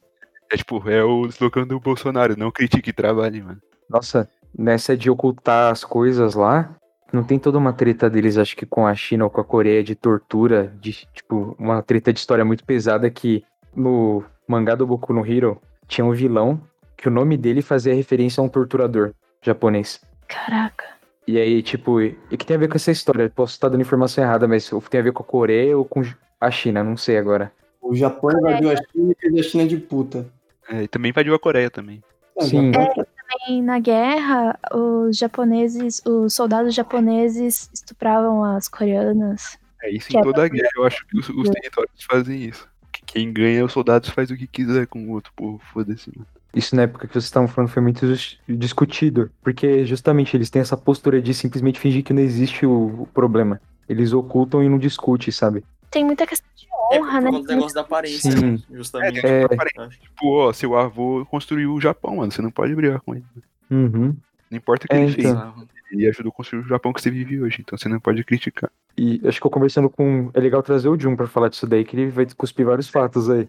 É 0.51 0.57
tipo, 0.57 0.89
é 0.89 1.03
o 1.05 1.27
slogan 1.27 1.67
do 1.67 1.79
Bolsonaro, 1.79 2.37
não 2.37 2.51
critique, 2.51 2.93
trabalhe, 2.93 3.43
mano. 3.43 3.61
Nossa, 3.89 4.29
nessa 4.57 4.97
de 4.97 5.11
ocultar 5.11 5.71
as 5.71 5.85
coisas 5.85 6.35
lá, 6.35 6.75
não 7.13 7.23
tem 7.23 7.39
toda 7.39 7.59
uma 7.59 7.73
treta 7.73 8.11
deles, 8.11 8.37
acho 8.37 8.57
que 8.57 8.67
com 8.67 8.87
a 8.87 8.95
China 8.95 9.25
ou 9.25 9.31
com 9.31 9.41
a 9.41 9.45
Coreia 9.45 9.83
de 9.83 9.95
tortura, 9.95 10.75
de 10.81 10.93
tipo, 11.15 11.55
uma 11.59 11.83
treta 11.83 12.13
de 12.13 12.19
história 12.19 12.45
muito 12.45 12.65
pesada 12.65 13.11
que 13.11 13.45
no 13.75 14.25
mangá 14.47 14.75
do 14.75 14.87
Boku 14.87 15.13
no 15.13 15.27
Hero 15.27 15.61
tinha 15.87 16.05
um 16.05 16.13
vilão 16.13 16.61
que 16.99 17.09
o 17.09 17.11
nome 17.13 17.37
dele 17.37 17.63
fazia 17.63 17.95
referência 17.95 18.41
a 18.41 18.45
um 18.45 18.49
torturador 18.49 19.15
japonês. 19.41 20.01
Caraca. 20.27 20.85
E 21.27 21.39
aí, 21.39 21.63
tipo, 21.63 22.01
e 22.01 22.17
que 22.37 22.45
tem 22.45 22.57
a 22.57 22.59
ver 22.59 22.69
com 22.69 22.75
essa 22.77 22.91
história? 22.91 23.31
Posso 23.31 23.53
estar 23.53 23.69
dando 23.69 23.81
informação 23.83 24.25
errada, 24.25 24.49
mas 24.49 24.69
tem 24.91 25.01
a 25.01 25.03
ver 25.05 25.13
com 25.13 25.23
a 25.23 25.27
Coreia 25.27 25.79
ou 25.79 25.85
com 25.85 26.03
a 26.41 26.51
China, 26.51 26.83
não 26.83 26.97
sei 26.97 27.17
agora. 27.17 27.53
O 27.81 27.95
Japão 27.95 28.31
invadiu 28.33 28.71
a 28.73 28.77
China 28.77 29.13
e 29.13 29.21
fez 29.21 29.47
a 29.47 29.49
China 29.49 29.67
de 29.67 29.77
puta. 29.77 30.27
É, 30.69 30.83
e 30.83 30.89
também 30.89 31.11
invadiu 31.11 31.35
a 31.35 31.39
Coreia 31.39 31.71
também. 31.71 32.03
Ah, 32.39 32.45
Sim. 32.45 32.73
Japão- 32.73 33.07
E 33.49 33.61
na 33.63 33.79
guerra, 33.79 34.59
os 34.75 35.17
japoneses, 35.17 36.03
os 36.05 36.35
soldados 36.35 36.75
japoneses 36.75 37.71
estupravam 37.73 38.43
as 38.43 38.69
coreanas. 38.69 39.59
É 39.83 39.91
isso 39.91 40.13
em 40.13 40.19
é 40.19 40.23
toda 40.23 40.45
a 40.45 40.49
guerra, 40.49 40.71
eu 40.77 40.85
acho 40.85 41.07
que 41.07 41.19
os, 41.19 41.29
os 41.29 41.49
territórios 41.51 42.03
fazem 42.11 42.43
isso. 42.43 42.67
Que 42.91 43.03
quem 43.05 43.33
ganha, 43.33 43.65
os 43.65 43.73
soldados 43.73 44.09
faz 44.09 44.31
o 44.31 44.37
que 44.37 44.47
quiser 44.47 44.87
com 44.87 45.05
o 45.07 45.11
outro 45.13 45.31
povo, 45.37 45.61
foda-se, 45.73 46.11
mano. 46.17 46.27
Isso 46.55 46.75
na 46.75 46.83
época 46.83 47.07
que 47.07 47.13
vocês 47.13 47.25
estavam 47.25 47.47
falando 47.49 47.71
foi 47.71 47.83
muito 47.83 48.07
dis- 48.07 48.39
discutido, 48.49 49.31
porque 49.43 49.85
justamente 49.85 50.37
eles 50.37 50.49
têm 50.51 50.63
essa 50.63 50.77
postura 50.77 51.21
de 51.21 51.35
simplesmente 51.35 51.79
fingir 51.79 52.03
que 52.03 52.13
não 52.13 52.23
existe 52.23 52.65
o, 52.65 53.03
o 53.03 53.07
problema. 53.07 53.61
Eles 53.89 54.13
ocultam 54.13 54.63
e 54.63 54.69
não 54.69 54.79
discutem, 54.79 55.31
sabe? 55.33 55.63
Tem 55.91 56.05
muita 56.05 56.27
questão 56.27 56.49
de 56.57 56.67
É 56.93 57.01
honra, 57.01 57.23
por 57.23 57.33
né? 57.33 57.55
negócio 57.55 57.75
da 57.75 57.81
aparência, 57.83 58.31
Sim. 58.33 58.53
né? 58.53 58.59
Justamente. 58.73 59.25
É. 59.25 59.45
Acho. 59.79 59.99
Tipo, 60.01 60.27
ó, 60.39 60.53
seu 60.53 60.77
avô 60.77 61.25
construiu 61.31 61.73
o 61.75 61.81
Japão, 61.81 62.17
mano. 62.17 62.31
Você 62.33 62.43
não 62.43 62.51
pode 62.51 62.75
brigar 62.75 63.01
com 63.01 63.15
ele. 63.15 63.25
Uhum. 63.71 64.17
Não 64.51 64.59
importa 64.59 64.87
o 64.87 64.89
que 64.89 64.95
É, 64.95 65.03
ele 65.03 65.13
fez. 65.13 65.27
então. 65.27 65.55
Ele 65.91 66.07
ajudou 66.07 66.31
a 66.31 66.35
construir 66.35 66.61
o 66.61 66.69
Japão 66.69 66.93
que 66.93 67.01
você 67.01 67.11
vive 67.11 67.41
hoje. 67.41 67.59
Então 67.61 67.79
você 67.79 67.89
não 67.89 67.99
pode 68.01 68.23
criticar. 68.25 68.71
E 68.97 69.21
acho 69.27 69.41
que 69.41 69.47
eu 69.47 69.51
conversando 69.51 69.89
com. 69.89 70.31
É 70.35 70.41
legal 70.41 70.63
trazer 70.63 70.89
o 70.89 70.99
Jun 70.99 71.17
pra 71.17 71.27
falar 71.27 71.49
disso 71.49 71.67
daí, 71.67 71.85
que 71.85 71.97
ele 71.97 72.11
vai 72.11 72.27
cuspir 72.37 72.67
vários 72.67 72.89
fatos 72.89 73.31
aí. 73.31 73.49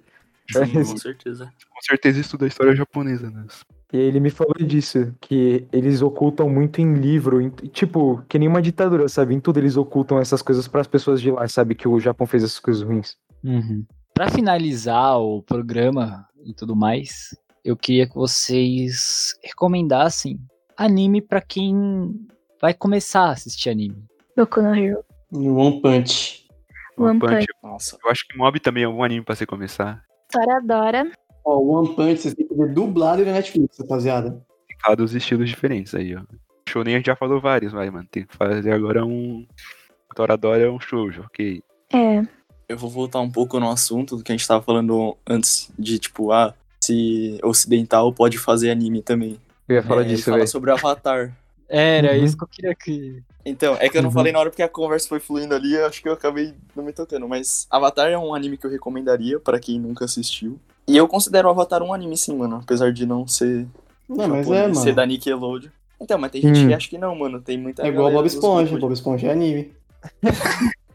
Sim, 0.51 0.73
com 0.83 0.97
certeza. 0.97 1.45
Com 1.45 1.81
certeza 1.81 2.19
estuda 2.19 2.45
a 2.45 2.47
história 2.47 2.75
japonesa, 2.75 3.29
né? 3.29 3.45
E 3.91 3.97
ele 3.97 4.19
me 4.19 4.29
falou 4.29 4.53
disso, 4.59 5.13
que 5.19 5.67
eles 5.71 6.01
ocultam 6.01 6.47
muito 6.49 6.79
em 6.79 6.93
livro, 6.93 7.41
em- 7.41 7.49
tipo, 7.49 8.23
que 8.29 8.37
nem 8.37 8.47
uma 8.47 8.61
ditadura, 8.61 9.07
sabe? 9.09 9.33
Em 9.33 9.39
tudo 9.39 9.59
eles 9.59 9.77
ocultam 9.77 10.19
essas 10.19 10.41
coisas 10.41 10.67
pras 10.67 10.85
pessoas 10.87 11.19
de 11.21 11.31
lá, 11.31 11.47
sabe? 11.47 11.73
Que 11.73 11.87
o 11.87 11.99
Japão 11.99 12.27
fez 12.27 12.43
essas 12.43 12.59
coisas 12.59 12.83
ruins. 12.83 13.17
Uhum. 13.43 13.83
Para 14.13 14.29
finalizar 14.29 15.17
o 15.19 15.41
programa 15.41 16.27
e 16.45 16.53
tudo 16.53 16.75
mais, 16.75 17.35
eu 17.65 17.75
queria 17.75 18.07
que 18.07 18.13
vocês 18.15 19.33
recomendassem 19.43 20.39
anime 20.77 21.21
pra 21.21 21.41
quem 21.41 22.13
vai 22.61 22.73
começar 22.73 23.25
a 23.25 23.31
assistir 23.31 23.69
anime. 23.69 24.03
Boku 24.35 24.61
no 24.61 24.75
Hero. 24.75 25.03
One 25.31 25.81
Punch. 25.81 26.47
One 26.97 27.19
Punch. 27.19 27.45
Nossa. 27.63 27.97
Eu 28.03 28.11
acho 28.11 28.27
que 28.27 28.37
Mob 28.37 28.59
também 28.59 28.83
é 28.83 28.87
um 28.87 29.03
anime 29.03 29.23
pra 29.23 29.35
você 29.35 29.45
começar. 29.45 30.03
Toradora. 30.31 31.11
Ó, 31.45 31.57
One 31.59 31.95
Punch, 31.95 32.21
vocês 32.21 32.33
têm 32.33 32.47
que 32.47 32.53
ver 32.53 32.73
dublado 32.73 33.23
na 33.25 33.31
Netflix, 33.33 33.77
rapaziada. 33.79 34.41
Falar 34.83 34.95
dos 34.95 35.13
estilos 35.13 35.49
diferentes 35.49 35.93
aí, 35.95 36.15
ó. 36.15 36.21
Shonen 36.69 36.93
a 36.93 36.97
gente 36.97 37.07
já 37.07 37.15
falou 37.15 37.41
vários, 37.41 37.71
vai, 37.73 37.89
mano. 37.89 38.07
Tem 38.09 38.23
que 38.25 38.35
fazer 38.35 38.71
agora 38.71 39.05
um. 39.05 39.45
Toradora 40.15 40.63
é 40.63 40.69
um 40.69 40.79
shoujo, 40.79 41.21
ok. 41.23 41.61
É. 41.93 42.21
Eu 42.67 42.77
vou 42.77 42.89
voltar 42.89 43.19
um 43.19 43.31
pouco 43.31 43.59
no 43.59 43.69
assunto 43.69 44.15
do 44.15 44.23
que 44.23 44.31
a 44.31 44.35
gente 44.37 44.47
tava 44.47 44.63
falando 44.63 45.17
antes, 45.27 45.71
de 45.77 45.97
tipo, 45.97 46.31
ah, 46.31 46.53
se 46.79 47.39
ocidental 47.43 48.13
pode 48.13 48.37
fazer 48.37 48.69
anime 48.69 49.01
também. 49.01 49.39
Eu 49.67 49.75
ia 49.77 49.83
falar 49.83 50.01
É, 50.03 50.05
disso, 50.05 50.25
fala 50.25 50.37
velho. 50.37 50.47
sobre 50.49 50.71
Avatar. 50.71 51.35
Era 51.69 52.17
Uhum. 52.17 52.23
isso 52.25 52.35
que 52.35 52.43
eu 52.43 52.47
queria 52.47 52.75
que. 52.75 53.21
Então, 53.45 53.75
é 53.79 53.87
que 53.87 53.97
eu 53.97 54.01
não 54.01 54.09
Uhum. 54.09 54.13
falei 54.13 54.33
na 54.33 54.39
hora 54.39 54.49
porque 54.49 54.63
a 54.63 54.67
conversa 54.67 55.07
foi 55.07 55.19
fluindo 55.19 55.53
ali, 55.53 55.73
eu 55.75 55.85
acho 55.85 56.01
que 56.01 56.09
eu 56.09 56.13
acabei 56.13 56.53
não 56.75 56.83
me 56.83 56.91
tocando, 56.91 57.27
mas 57.27 57.67
Avatar 57.69 58.09
é 58.09 58.17
um 58.17 58.33
anime 58.33 58.57
que 58.57 58.65
eu 58.65 58.71
recomendaria 58.71 59.39
pra 59.39 59.59
quem 59.59 59.79
nunca 59.79 60.05
assistiu. 60.05 60.59
E 60.87 60.97
eu 60.97 61.07
considero 61.07 61.47
o 61.47 61.51
Avatar 61.51 61.83
um 61.83 61.93
anime 61.93 62.17
sim, 62.17 62.35
mano, 62.35 62.59
apesar 62.63 62.91
de 62.91 63.05
não 63.05 63.27
ser 63.27 63.67
Não, 64.07 64.15
mas 64.27 64.39
japonês, 64.39 64.49
é, 64.49 64.61
mano. 64.63 64.75
ser 64.75 64.93
da 64.95 65.05
Nickelodeon. 65.05 65.69
Então, 66.01 66.17
mas 66.17 66.31
tem 66.31 66.41
gente 66.41 66.59
Hum. 66.59 66.67
que 66.69 66.73
acha 66.73 66.89
que 66.89 66.97
não, 66.97 67.13
mano, 67.15 67.39
tem 67.39 67.57
muita 67.57 67.83
É 67.83 67.87
igual 67.89 68.11
Bob 68.11 68.25
Esponja. 68.25 68.77
Bob 68.77 68.91
Esponja 68.93 69.27
é 69.27 69.31
anime. 69.31 69.71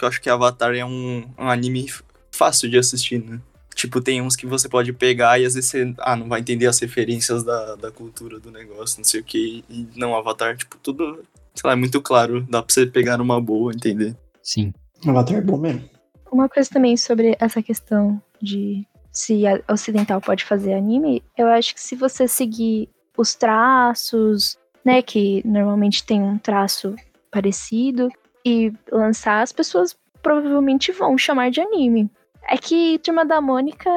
eu 0.00 0.08
acho 0.08 0.20
que 0.20 0.28
Avatar 0.30 0.74
é 0.74 0.84
um, 0.84 1.24
um 1.38 1.48
anime 1.48 1.86
fácil 2.30 2.68
de 2.70 2.78
assistir, 2.78 3.18
né? 3.24 3.40
Tipo, 3.74 4.00
tem 4.00 4.22
uns 4.22 4.36
que 4.36 4.46
você 4.46 4.68
pode 4.68 4.92
pegar 4.92 5.38
e 5.38 5.44
às 5.44 5.54
vezes 5.54 5.70
você 5.70 5.94
ah, 5.98 6.16
não 6.16 6.28
vai 6.28 6.40
entender 6.40 6.66
as 6.66 6.78
referências 6.78 7.42
da, 7.42 7.74
da 7.76 7.90
cultura 7.90 8.38
do 8.38 8.50
negócio, 8.50 8.98
não 8.98 9.04
sei 9.04 9.20
o 9.20 9.24
que. 9.24 9.64
E 9.68 9.88
não, 9.96 10.14
Avatar, 10.14 10.56
tipo, 10.56 10.78
tudo, 10.82 11.24
sei 11.54 11.68
lá, 11.68 11.72
é 11.72 11.76
muito 11.76 12.00
claro. 12.00 12.42
Dá 12.48 12.62
pra 12.62 12.72
você 12.72 12.86
pegar 12.86 13.18
numa 13.18 13.40
boa, 13.40 13.72
entender? 13.72 14.16
Sim. 14.42 14.72
Avatar 15.06 15.36
é 15.36 15.40
bom 15.40 15.58
mesmo. 15.58 15.88
Uma 16.30 16.48
coisa 16.48 16.68
também 16.68 16.96
sobre 16.96 17.36
essa 17.38 17.62
questão 17.62 18.20
de 18.40 18.86
se 19.12 19.46
a 19.46 19.60
ocidental 19.72 20.20
pode 20.20 20.44
fazer 20.44 20.74
anime, 20.74 21.22
eu 21.38 21.46
acho 21.46 21.74
que 21.74 21.80
se 21.80 21.94
você 21.94 22.26
seguir 22.26 22.88
os 23.16 23.34
traços, 23.34 24.58
né, 24.84 25.00
que 25.00 25.40
normalmente 25.46 26.04
tem 26.04 26.20
um 26.20 26.36
traço 26.36 26.96
parecido, 27.30 28.08
e 28.44 28.72
lançar, 28.92 29.42
as 29.42 29.52
pessoas 29.52 29.96
provavelmente 30.22 30.92
vão 30.92 31.16
chamar 31.16 31.50
de 31.50 31.60
anime. 31.60 32.10
É 32.48 32.56
que 32.56 32.98
Turma 32.98 33.24
da 33.24 33.40
Mônica 33.40 33.90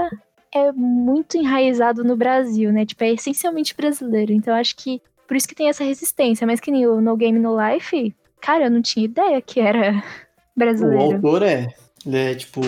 é 0.54 0.72
muito 0.72 1.38
enraizado 1.38 2.04
no 2.04 2.16
Brasil, 2.16 2.72
né? 2.72 2.86
Tipo, 2.86 3.04
é 3.04 3.14
essencialmente 3.14 3.76
brasileiro. 3.76 4.32
Então 4.32 4.54
acho 4.54 4.76
que 4.76 5.02
por 5.28 5.36
isso 5.36 5.48
que 5.48 5.56
tem 5.56 5.70
essa 5.70 5.84
resistência. 5.84 6.48
Mas 6.48 6.60
que 6.60 6.72
nem 6.72 6.88
o 6.88 7.02
No 7.02 7.18
Game 7.18 7.38
No 7.40 7.56
Life, 7.60 8.16
cara, 8.42 8.66
eu 8.66 8.72
não 8.72 8.82
tinha 8.82 9.06
ideia 9.06 9.42
que 9.42 9.60
era 9.60 10.04
O 10.56 10.60
brasileiro. 10.60 11.16
autor 11.16 11.44
é. 11.44 11.68
Ele 12.06 12.18
é, 12.18 12.36
tipo, 12.36 12.62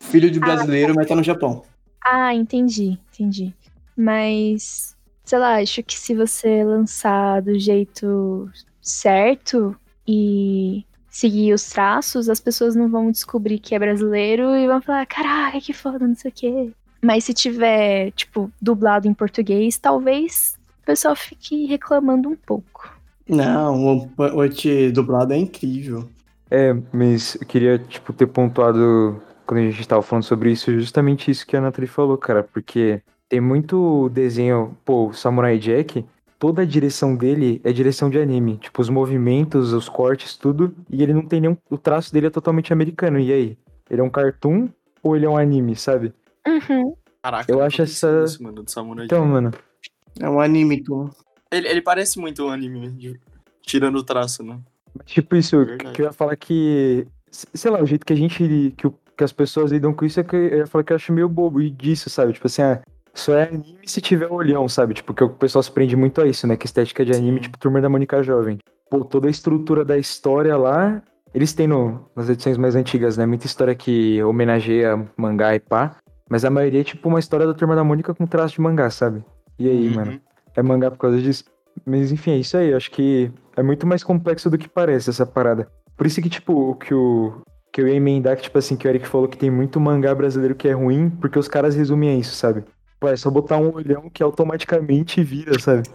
filho 0.00 0.30
de 0.30 0.38
brasileiro, 0.38 0.94
mas 0.94 1.06
tá 1.06 1.16
no 1.16 1.22
Japão. 1.22 1.62
Ah, 2.04 2.34
entendi, 2.34 2.98
entendi. 3.12 3.54
Mas, 3.96 4.94
sei 5.24 5.38
lá, 5.38 5.60
acho 5.60 5.82
que 5.82 5.98
se 5.98 6.14
você 6.14 6.62
lançar 6.62 7.40
do 7.42 7.58
jeito 7.58 8.48
certo 8.80 9.74
e 10.06 10.84
seguir 11.16 11.54
os 11.54 11.64
traços, 11.70 12.28
as 12.28 12.38
pessoas 12.38 12.76
não 12.76 12.90
vão 12.90 13.10
descobrir 13.10 13.58
que 13.58 13.74
é 13.74 13.78
brasileiro 13.78 14.54
e 14.54 14.66
vão 14.66 14.82
falar, 14.82 15.06
caraca, 15.06 15.58
que 15.60 15.72
foda, 15.72 16.06
não 16.06 16.14
sei 16.14 16.30
o 16.30 16.34
quê. 16.34 16.72
Mas 17.00 17.24
se 17.24 17.32
tiver, 17.32 18.10
tipo, 18.10 18.50
dublado 18.60 19.08
em 19.08 19.14
português, 19.14 19.78
talvez 19.78 20.58
o 20.82 20.84
pessoal 20.86 21.16
fique 21.16 21.64
reclamando 21.64 22.28
um 22.28 22.36
pouco. 22.36 22.92
Não, 23.26 23.82
o 23.82 23.86
One 23.86 24.10
Punch 24.14 24.90
dublado 24.92 25.32
é 25.32 25.38
incrível. 25.38 26.06
É, 26.50 26.76
mas 26.92 27.34
eu 27.40 27.46
queria, 27.46 27.78
tipo, 27.78 28.12
ter 28.12 28.26
pontuado 28.26 29.20
quando 29.46 29.60
a 29.60 29.70
gente 29.70 29.88
tava 29.88 30.02
falando 30.02 30.24
sobre 30.24 30.52
isso, 30.52 30.70
justamente 30.78 31.30
isso 31.30 31.46
que 31.46 31.56
a 31.56 31.60
Nathalie 31.62 31.88
falou, 31.88 32.18
cara, 32.18 32.42
porque 32.42 33.00
tem 33.26 33.40
muito 33.40 34.10
desenho, 34.10 34.76
pô, 34.84 35.08
o 35.08 35.14
Samurai 35.14 35.58
Jack, 35.58 36.04
toda 36.38 36.62
a 36.62 36.64
direção 36.64 37.16
dele 37.16 37.60
é 37.64 37.72
direção 37.72 38.10
de 38.10 38.18
anime, 38.18 38.56
tipo, 38.58 38.80
os 38.82 38.88
movimentos, 38.88 39.72
os 39.72 39.88
cortes, 39.88 40.36
tudo, 40.36 40.74
e 40.90 41.02
ele 41.02 41.12
não 41.14 41.26
tem 41.26 41.40
nenhum, 41.40 41.56
o 41.70 41.78
traço 41.78 42.12
dele 42.12 42.26
é 42.26 42.30
totalmente 42.30 42.72
americano, 42.72 43.18
e 43.18 43.32
aí? 43.32 43.58
Ele 43.90 44.00
é 44.00 44.04
um 44.04 44.10
cartoon 44.10 44.68
ou 45.02 45.16
ele 45.16 45.24
é 45.26 45.28
um 45.28 45.36
anime, 45.36 45.76
sabe? 45.76 46.12
Uhum. 46.46 46.94
Caraca, 47.22 47.50
Eu 47.50 47.62
acho 47.62 47.82
essa- 47.82 48.22
nisso, 48.22 48.42
mano, 48.42 48.62
do 48.62 48.70
Samurai 48.70 49.04
Então, 49.06 49.24
mano, 49.26 49.50
É 50.20 50.28
um 50.30 50.40
anime, 50.40 50.82
tu. 50.82 51.10
Ele, 51.52 51.68
ele 51.68 51.82
parece 51.82 52.18
muito 52.18 52.44
um 52.44 52.48
anime, 52.50 52.88
de- 52.90 53.20
tirando 53.62 53.96
o 53.96 54.02
traço, 54.02 54.42
né? 54.42 54.58
tipo 55.04 55.36
isso, 55.36 55.62
Verdade. 55.64 55.92
que 55.94 56.00
eu 56.02 56.06
ia 56.06 56.12
falar 56.12 56.34
que, 56.36 57.06
sei 57.30 57.70
lá, 57.70 57.82
o 57.82 57.86
jeito 57.86 58.06
que 58.06 58.12
a 58.14 58.16
gente, 58.16 58.72
que, 58.76 58.90
que 59.16 59.24
as 59.24 59.30
pessoas 59.32 59.70
lidam 59.70 59.92
com 59.92 60.04
isso 60.06 60.18
é 60.20 60.24
que 60.24 60.34
eu 60.34 60.58
ia 60.58 60.66
falar 60.66 60.84
que 60.84 60.92
eu 60.92 60.96
acho 60.96 61.12
meio 61.12 61.28
bobo 61.28 61.60
e 61.60 61.68
disso, 61.70 62.08
sabe? 62.08 62.32
Tipo 62.32 62.46
assim, 62.46 62.62
ah, 62.62 62.80
só 63.20 63.34
é 63.34 63.44
anime 63.48 63.78
se 63.86 64.00
tiver 64.00 64.30
olhão, 64.30 64.68
sabe? 64.68 64.94
Tipo, 64.94 65.12
que 65.14 65.24
o 65.24 65.28
pessoal 65.30 65.62
se 65.62 65.70
prende 65.70 65.96
muito 65.96 66.20
a 66.20 66.26
isso, 66.26 66.46
né? 66.46 66.56
Que 66.56 66.66
estética 66.66 67.04
de 67.04 67.12
anime, 67.12 67.38
Sim. 67.38 67.42
tipo, 67.44 67.58
Turma 67.58 67.80
da 67.80 67.88
Mônica 67.88 68.22
Jovem. 68.22 68.58
Pô, 68.90 69.04
toda 69.04 69.26
a 69.26 69.30
estrutura 69.30 69.84
da 69.84 69.98
história 69.98 70.56
lá, 70.56 71.02
eles 71.34 71.52
têm 71.52 71.66
no, 71.66 72.08
nas 72.14 72.28
edições 72.28 72.56
mais 72.56 72.76
antigas, 72.76 73.16
né? 73.16 73.26
Muita 73.26 73.46
história 73.46 73.74
que 73.74 74.22
homenageia 74.22 75.06
mangá 75.16 75.54
e 75.54 75.60
pá. 75.60 75.96
Mas 76.28 76.44
a 76.44 76.50
maioria 76.50 76.80
é 76.80 76.84
tipo 76.84 77.08
uma 77.08 77.18
história 77.20 77.46
da 77.46 77.54
Turma 77.54 77.74
da 77.76 77.84
Mônica 77.84 78.14
com 78.14 78.26
traço 78.26 78.54
de 78.54 78.60
mangá, 78.60 78.90
sabe? 78.90 79.24
E 79.58 79.68
aí, 79.68 79.88
Uhum. 79.88 79.94
mano? 79.94 80.20
É 80.56 80.62
mangá 80.62 80.90
por 80.90 80.98
causa 80.98 81.20
disso? 81.20 81.44
Mas 81.84 82.10
enfim, 82.10 82.32
é 82.32 82.36
isso 82.38 82.56
aí. 82.56 82.70
Eu 82.70 82.76
acho 82.76 82.90
que 82.90 83.30
é 83.56 83.62
muito 83.62 83.86
mais 83.86 84.02
complexo 84.02 84.48
do 84.50 84.58
que 84.58 84.68
parece 84.68 85.10
essa 85.10 85.24
parada. 85.26 85.68
Por 85.96 86.06
isso 86.06 86.20
que, 86.20 86.28
tipo, 86.28 86.52
o 86.70 86.74
que 86.74 86.92
o. 86.94 87.40
Que 87.72 87.82
eu 87.82 87.88
ia 87.88 87.94
emendar, 87.94 88.36
que, 88.36 88.42
tipo 88.44 88.56
assim, 88.58 88.74
que 88.74 88.86
o 88.86 88.90
Eric 88.90 89.06
falou 89.06 89.28
que 89.28 89.36
tem 89.36 89.50
muito 89.50 89.78
mangá 89.78 90.14
brasileiro 90.14 90.54
que 90.54 90.66
é 90.66 90.72
ruim, 90.72 91.10
porque 91.10 91.38
os 91.38 91.46
caras 91.46 91.74
resumem 91.76 92.08
a 92.08 92.14
isso, 92.14 92.34
sabe? 92.34 92.64
Pô, 92.98 93.08
é 93.08 93.16
só 93.16 93.30
botar 93.30 93.58
um 93.58 93.74
olhão 93.74 94.08
que 94.10 94.22
automaticamente 94.22 95.22
vira, 95.22 95.58
sabe? 95.58 95.88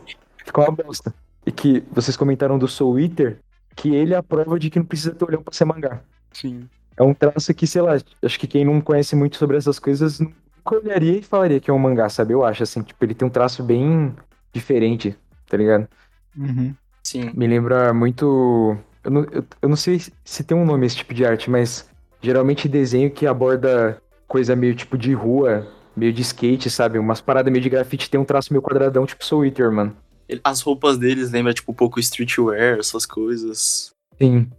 Fica 0.45 0.61
uma 0.61 0.71
bosta. 0.71 1.13
E 1.45 1.51
que 1.51 1.83
vocês 1.91 2.15
comentaram 2.15 2.59
do 2.59 2.67
Soul 2.67 2.99
Eater, 2.99 3.39
que 3.75 3.95
ele 3.95 4.13
é 4.13 4.17
a 4.17 4.23
prova 4.23 4.59
de 4.59 4.69
que 4.69 4.79
não 4.79 4.85
precisa 4.85 5.13
ter 5.13 5.25
olhão 5.25 5.41
pra 5.41 5.53
ser 5.53 5.65
mangá. 5.65 6.01
Sim. 6.31 6.69
É 6.95 7.03
um 7.03 7.13
traço 7.13 7.53
que, 7.53 7.65
sei 7.65 7.81
lá, 7.81 7.93
acho 7.93 8.39
que 8.39 8.47
quem 8.47 8.65
não 8.65 8.79
conhece 8.81 9.15
muito 9.15 9.37
sobre 9.37 9.57
essas 9.57 9.79
coisas 9.79 10.19
nunca 10.19 10.75
olharia 10.75 11.17
e 11.17 11.23
falaria 11.23 11.59
que 11.59 11.71
é 11.71 11.73
um 11.73 11.79
mangá, 11.79 12.07
sabe? 12.09 12.33
Eu 12.33 12.45
acho, 12.45 12.63
assim, 12.63 12.83
tipo, 12.83 13.03
ele 13.03 13.15
tem 13.15 13.27
um 13.27 13.31
traço 13.31 13.63
bem 13.63 14.13
diferente, 14.53 15.17
tá 15.47 15.57
ligado? 15.57 15.87
Uhum. 16.37 16.75
Sim. 17.03 17.31
Me 17.33 17.47
lembra 17.47 17.93
muito. 17.93 18.77
Eu 19.03 19.11
não, 19.11 19.23
eu, 19.31 19.43
eu 19.61 19.69
não 19.69 19.75
sei 19.75 19.99
se 20.23 20.43
tem 20.43 20.55
um 20.55 20.65
nome 20.65 20.85
esse 20.85 20.97
tipo 20.97 21.13
de 21.13 21.25
arte, 21.25 21.49
mas 21.49 21.89
geralmente 22.21 22.69
desenho 22.69 23.09
que 23.09 23.25
aborda 23.25 24.01
coisa 24.27 24.55
meio 24.55 24.75
tipo 24.75 24.97
de 24.97 25.13
rua, 25.13 25.67
meio 26.01 26.11
de 26.11 26.23
skate, 26.23 26.67
sabe? 26.67 26.97
Umas 26.97 27.21
paradas 27.21 27.51
meio 27.51 27.61
de 27.61 27.69
grafite 27.69 28.09
tem 28.09 28.19
um 28.19 28.25
traço 28.25 28.51
meio 28.51 28.63
quadradão, 28.63 29.05
tipo 29.05 29.23
Soul 29.23 29.45
Eater, 29.45 29.71
mano. 29.71 29.95
As 30.43 30.61
roupas 30.61 30.97
deles 30.97 31.29
lembram, 31.29 31.53
tipo, 31.53 31.71
um 31.71 31.75
pouco 31.75 31.99
streetwear, 31.99 32.79
essas 32.79 33.05
coisas. 33.05 33.93
Sim. 34.19 34.49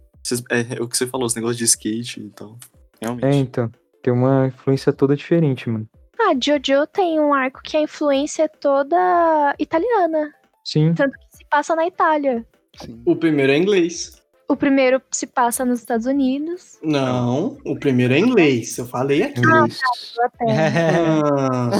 É, 0.49 0.77
é 0.77 0.81
o 0.81 0.87
que 0.87 0.95
você 0.95 1.05
falou, 1.05 1.27
os 1.27 1.35
negócios 1.35 1.57
de 1.57 1.65
skate 1.65 2.21
e 2.21 2.29
tal. 2.29 2.57
Realmente. 3.01 3.25
É, 3.25 3.35
então. 3.35 3.69
Tem 4.01 4.13
uma 4.13 4.47
influência 4.47 4.93
toda 4.93 5.17
diferente, 5.17 5.69
mano. 5.69 5.85
Ah, 6.17 6.33
Jojo 6.33 6.87
tem 6.87 7.19
um 7.19 7.33
arco 7.33 7.61
que 7.61 7.75
a 7.75 7.81
influência 7.81 8.43
é 8.43 8.47
toda 8.47 9.53
italiana. 9.59 10.33
Sim. 10.63 10.93
Tanto 10.93 11.11
que 11.11 11.37
se 11.37 11.45
passa 11.49 11.75
na 11.75 11.85
Itália. 11.85 12.45
Sim. 12.77 13.01
O 13.05 13.17
primeiro 13.17 13.51
é 13.51 13.57
inglês. 13.57 14.22
O 14.53 14.55
primeiro 14.55 15.01
se 15.09 15.25
passa 15.25 15.65
nos 15.65 15.79
Estados 15.79 16.05
Unidos. 16.05 16.77
Não, 16.83 17.57
o 17.65 17.75
primeiro 17.75 18.13
é 18.13 18.19
inglês. 18.19 18.77
Eu 18.77 18.85
falei 18.85 19.23
aqui. 19.23 19.39
Inglês. 19.39 19.79
Inglaterra. 20.13 21.71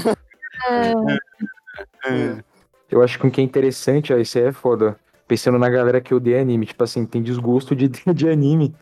Ah, 0.67 2.43
Eu 2.89 3.03
acho 3.03 3.19
que 3.19 3.27
o 3.27 3.31
que 3.31 3.41
é 3.41 3.43
interessante, 3.43 4.11
ó, 4.11 4.17
isso 4.17 4.39
aí 4.39 4.45
é 4.45 4.51
foda. 4.51 4.99
Pensando 5.27 5.59
na 5.59 5.69
galera 5.69 6.01
que 6.01 6.15
odeia 6.15 6.41
anime, 6.41 6.65
tipo 6.65 6.83
assim, 6.83 7.05
tem 7.05 7.21
desgosto 7.21 7.75
de, 7.75 7.87
de 8.13 8.27
anime 8.27 8.75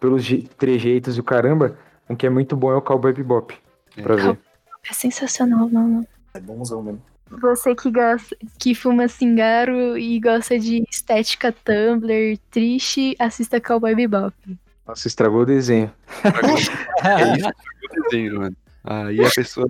pelos 0.00 0.24
je- 0.24 0.42
trejeitos 0.58 1.16
e 1.16 1.20
o 1.20 1.24
caramba. 1.24 1.78
O 2.08 2.16
que 2.16 2.26
é 2.26 2.30
muito 2.30 2.56
bom 2.56 2.72
é 2.72 2.76
o 2.76 2.82
Cowboy 2.82 3.12
Bebop. 3.12 3.56
Pra 4.02 4.16
ver. 4.16 4.38
É 4.90 4.92
sensacional, 4.92 5.68
mano. 5.68 6.04
É 6.34 6.40
bonzão 6.40 6.82
mesmo. 6.82 7.00
Você 7.30 7.74
que 7.74 7.90
gosta, 7.90 8.36
que 8.58 8.74
fuma 8.74 9.08
cingaro 9.08 9.98
e 9.98 10.18
gosta 10.20 10.58
de 10.58 10.84
estética 10.90 11.52
Tumblr 11.52 12.38
triste, 12.50 13.16
assista 13.18 13.60
Cowboy 13.60 13.94
Bebop. 13.94 14.34
Nossa, 14.86 15.08
estragou 15.08 15.40
o 15.42 15.46
desenho. 15.46 15.92
É 17.04 17.36
isso 17.36 17.50
que 17.50 17.98
eu 17.98 18.02
desenho, 18.02 18.38
mano. 18.38 18.56
Aí 18.84 19.24
a 19.24 19.30
pessoa 19.30 19.68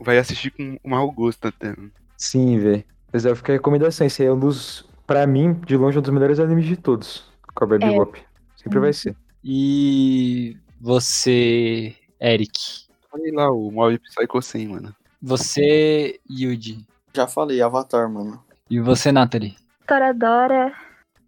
vai 0.00 0.18
assistir 0.18 0.50
com 0.50 0.78
mau 0.84 1.10
gosto 1.10 1.46
até. 1.48 1.68
mano. 1.68 1.90
Sim, 2.16 2.58
velho. 2.58 2.84
Mas 3.12 3.24
é, 3.24 3.34
fica 3.34 3.52
a 3.52 3.56
recomendação. 3.56 4.06
Esse 4.06 4.22
aí 4.22 4.28
é 4.28 4.32
um 4.32 4.38
dos, 4.38 4.86
pra 5.06 5.26
mim, 5.26 5.54
de 5.66 5.76
longe, 5.76 5.98
um 5.98 6.02
dos 6.02 6.12
melhores 6.12 6.38
animes 6.38 6.66
de 6.66 6.76
todos. 6.76 7.24
Cowboy 7.54 7.78
É. 7.80 7.88
Bebop. 7.88 8.22
Sempre 8.56 8.78
vai 8.80 8.92
ser. 8.92 9.16
E 9.42 10.56
você, 10.80 11.94
Eric? 12.20 12.86
Olha 13.12 13.32
lá 13.34 13.50
o 13.50 13.70
Mob 13.70 13.98
Psycho 13.98 14.42
100, 14.42 14.68
mano. 14.68 14.94
Você, 15.22 16.20
Yuji? 16.30 16.84
Já 17.14 17.26
falei, 17.26 17.60
Avatar, 17.60 18.08
mano. 18.10 18.42
E 18.70 18.80
você, 18.80 19.10
Nathalie? 19.10 19.56
Toradora, 19.86 20.72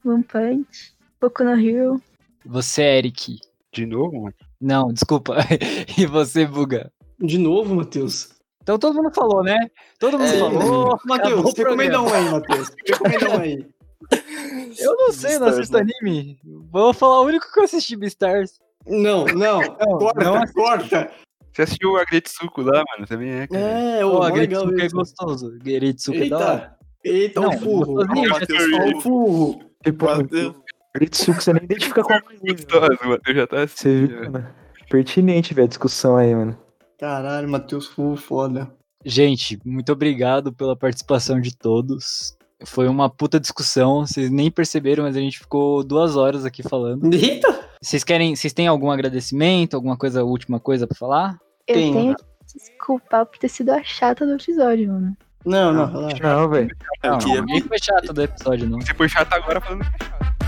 One 0.05 0.23
Punch, 0.23 0.95
Boku 1.21 1.43
no 1.45 1.59
Hero. 1.59 2.01
Você, 2.45 2.83
Eric? 2.83 3.39
De 3.73 3.87
novo, 3.87 4.23
mano? 4.23 4.35
Não, 4.61 4.93
desculpa. 4.93 5.37
e 5.97 6.07
você, 6.07 6.47
Buga? 6.47 6.93
De 7.19 7.39
novo, 7.39 7.75
Matheus. 7.75 8.31
Então 8.63 8.79
todo 8.79 8.95
mundo 9.03 9.13
falou, 9.15 9.43
né? 9.43 9.57
Todo 9.99 10.19
mundo 10.19 10.31
É, 10.31 10.39
falou. 10.39 10.99
Matheus, 11.05 11.55
recomenda 11.55 12.01
um 12.01 12.13
aí, 12.13 12.31
Matheus. 12.31 12.71
Recomenda 12.87 13.31
um 13.31 13.41
aí. 13.41 13.67
Eu 14.79 14.97
não 14.97 15.13
sei, 15.13 15.35
eu 15.37 15.41
não 15.41 15.49
assisto 15.49 15.77
anime. 15.77 16.39
Vou 16.71 16.95
falar 16.95 17.21
o 17.21 17.25
único 17.27 17.53
que 17.53 17.61
eu 17.61 17.65
assisti 17.65 17.95
Beastars. 17.97 18.59
Não, 18.87 19.25
não, 19.27 19.61
corta, 19.99 20.25
não 20.25 20.47
corta. 20.47 21.11
Você 21.53 21.63
assistiu 21.63 21.93
o 21.93 21.97
Agretsuko 21.97 22.63
lá, 22.63 22.83
mano? 22.93 23.07
Também 23.07 23.31
é, 23.31 23.47
cara. 23.47 23.61
É, 23.61 24.03
a 24.03 24.07
legal 24.33 24.67
Geritsuka 24.67 24.83
é 24.85 24.89
gostoso. 24.89 25.59
Geritsuka 25.65 26.25
é 26.25 26.29
da 26.29 26.39
hora. 26.39 26.77
Eita, 27.05 27.19
eita, 27.19 27.41
Não, 27.41 27.49
o 27.49 27.59
furro. 27.59 27.95
Ó, 28.01 28.99
o 28.99 29.01
furro. 29.01 29.61
Tipo. 29.85 30.07
Ritsuko, 30.99 31.41
você 31.41 31.53
nem 31.53 31.65
identifica 31.65 32.03
com 32.03 32.13
a 32.13 32.21
Gostoso, 32.43 32.99
mano. 33.05 33.21
Eu 33.27 33.35
já 33.35 33.47
tá 33.47 33.57
Você 33.59 33.63
assistindo. 33.65 34.09
viu, 34.09 34.31
mano? 34.33 34.49
Pertinente, 34.89 35.55
velho, 35.55 35.67
a 35.67 35.69
discussão 35.69 36.17
aí, 36.17 36.35
mano. 36.35 36.59
Caralho, 36.99 37.49
Matheus 37.49 37.87
Furro, 37.87 38.17
foda. 38.17 38.71
Gente, 39.05 39.59
muito 39.65 39.93
obrigado 39.93 40.53
pela 40.53 40.77
participação 40.77 41.41
de 41.41 41.57
todos. 41.57 42.37
Foi 42.67 42.89
uma 42.89 43.09
puta 43.09 43.41
discussão. 43.41 44.05
Vocês 44.05 44.31
nem 44.31 44.51
perceberam, 44.51 45.05
mas 45.05 45.17
a 45.17 45.21
gente 45.21 45.39
ficou 45.39 45.83
duas 45.83 46.17
horas 46.17 46.45
aqui 46.45 46.63
falando. 46.63 47.11
Eita! 47.15 47.60
Vocês 47.83 48.05
querem. 48.05 48.37
Vocês 48.37 48.53
têm 48.53 48.67
algum 48.67 48.91
agradecimento? 48.91 49.75
Alguma 49.75 49.97
coisa, 49.97 50.23
última 50.23 50.61
coisa 50.61 50.87
pra 50.87 50.97
falar? 50.97 51.39
Eu 51.67 51.75
Tem. 51.75 51.93
tenho 51.93 52.17
que 52.17 52.25
desculpar 52.59 53.25
por 53.25 53.39
ter 53.39 53.49
sido 53.49 53.71
a 53.71 53.83
chata 53.83 54.27
do 54.27 54.35
episódio, 54.35 54.93
mano. 54.93 55.17
Não, 55.47 55.73
não. 55.73 55.87
Não, 56.21 56.49
velho. 56.51 56.69
Eu 57.03 57.11
Não, 57.13 57.19
queria- 57.19 57.41
ninguém 57.41 57.61
foi 57.63 57.79
chato 57.83 58.13
do 58.13 58.23
episódio, 58.23 58.69
não. 58.69 58.81
Você 58.81 58.93
foi 58.95 59.09
chato 59.09 59.33
agora 59.33 59.61
falando 59.61 59.81
que 59.81 60.05
é 60.05 60.07
chato. 60.07 60.40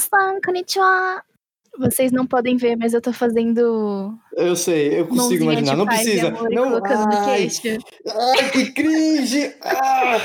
Minasan, 0.00 0.40
konnichiwa! 0.44 1.22
Vocês 1.78 2.10
não 2.12 2.26
podem 2.26 2.56
ver, 2.56 2.76
mas 2.76 2.92
eu 2.94 3.00
tô 3.02 3.12
fazendo 3.12 4.14
Eu 4.34 4.56
sei, 4.56 4.98
eu 5.00 5.06
consigo 5.06 5.44
imaginar. 5.44 5.72
de 5.72 5.76
Não 5.78 5.86
precisa. 5.86 6.30
Não, 6.30 6.64
colocando 6.68 7.06
no 7.06 7.16
ai, 7.18 7.48
queixo. 7.48 7.78
ai, 8.08 8.50
que 8.50 8.72
cringe! 8.72 9.54
Ah! 9.62 10.18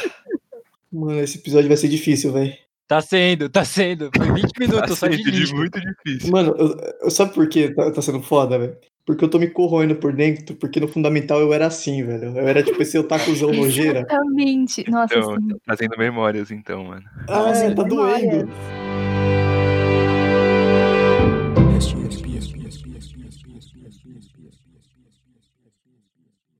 Mano, 0.91 1.19
esse 1.21 1.37
episódio 1.37 1.67
vai 1.69 1.77
ser 1.77 1.87
difícil, 1.89 2.31
velho. 2.33 2.53
Tá 2.87 3.01
sendo, 3.01 3.49
tá 3.49 3.63
sendo. 3.65 4.09
Foi 4.15 4.31
20 4.31 4.51
minutos 4.59 4.97
só 4.99 5.07
de 5.07 5.53
muito 5.53 5.79
difícil. 5.79 6.31
Mano, 6.31 6.53
eu, 6.57 6.77
eu- 7.03 7.09
sabe 7.11 7.33
por 7.33 7.47
que 7.47 7.73
tá, 7.73 7.91
tá 7.91 8.01
sendo 8.01 8.21
foda, 8.21 8.57
velho? 8.59 8.75
Porque 9.05 9.25
eu 9.25 9.29
tô 9.29 9.39
me 9.39 9.47
corroendo 9.49 9.95
por 9.95 10.13
dentro, 10.13 10.55
porque 10.55 10.79
no 10.79 10.87
fundamental 10.87 11.39
eu 11.41 11.53
era 11.53 11.67
assim, 11.67 12.03
velho. 12.03 12.37
Eu 12.37 12.47
era 12.47 12.61
tipo 12.63 12.81
esse 12.81 12.97
otakuzão 12.97 13.51
nojeira. 13.51 13.99
Exatamente. 13.99 14.89
Nossa, 14.89 15.15
Então, 15.17 15.33
assim, 15.33 15.47
trazendo 15.65 15.97
memórias, 15.97 16.51
então, 16.51 16.83
mano. 16.85 17.03
Ah, 17.27 17.43
Trazendo 17.43 17.75
tá 17.75 17.83
doendo. 17.83 18.27
memórias. 18.27 18.90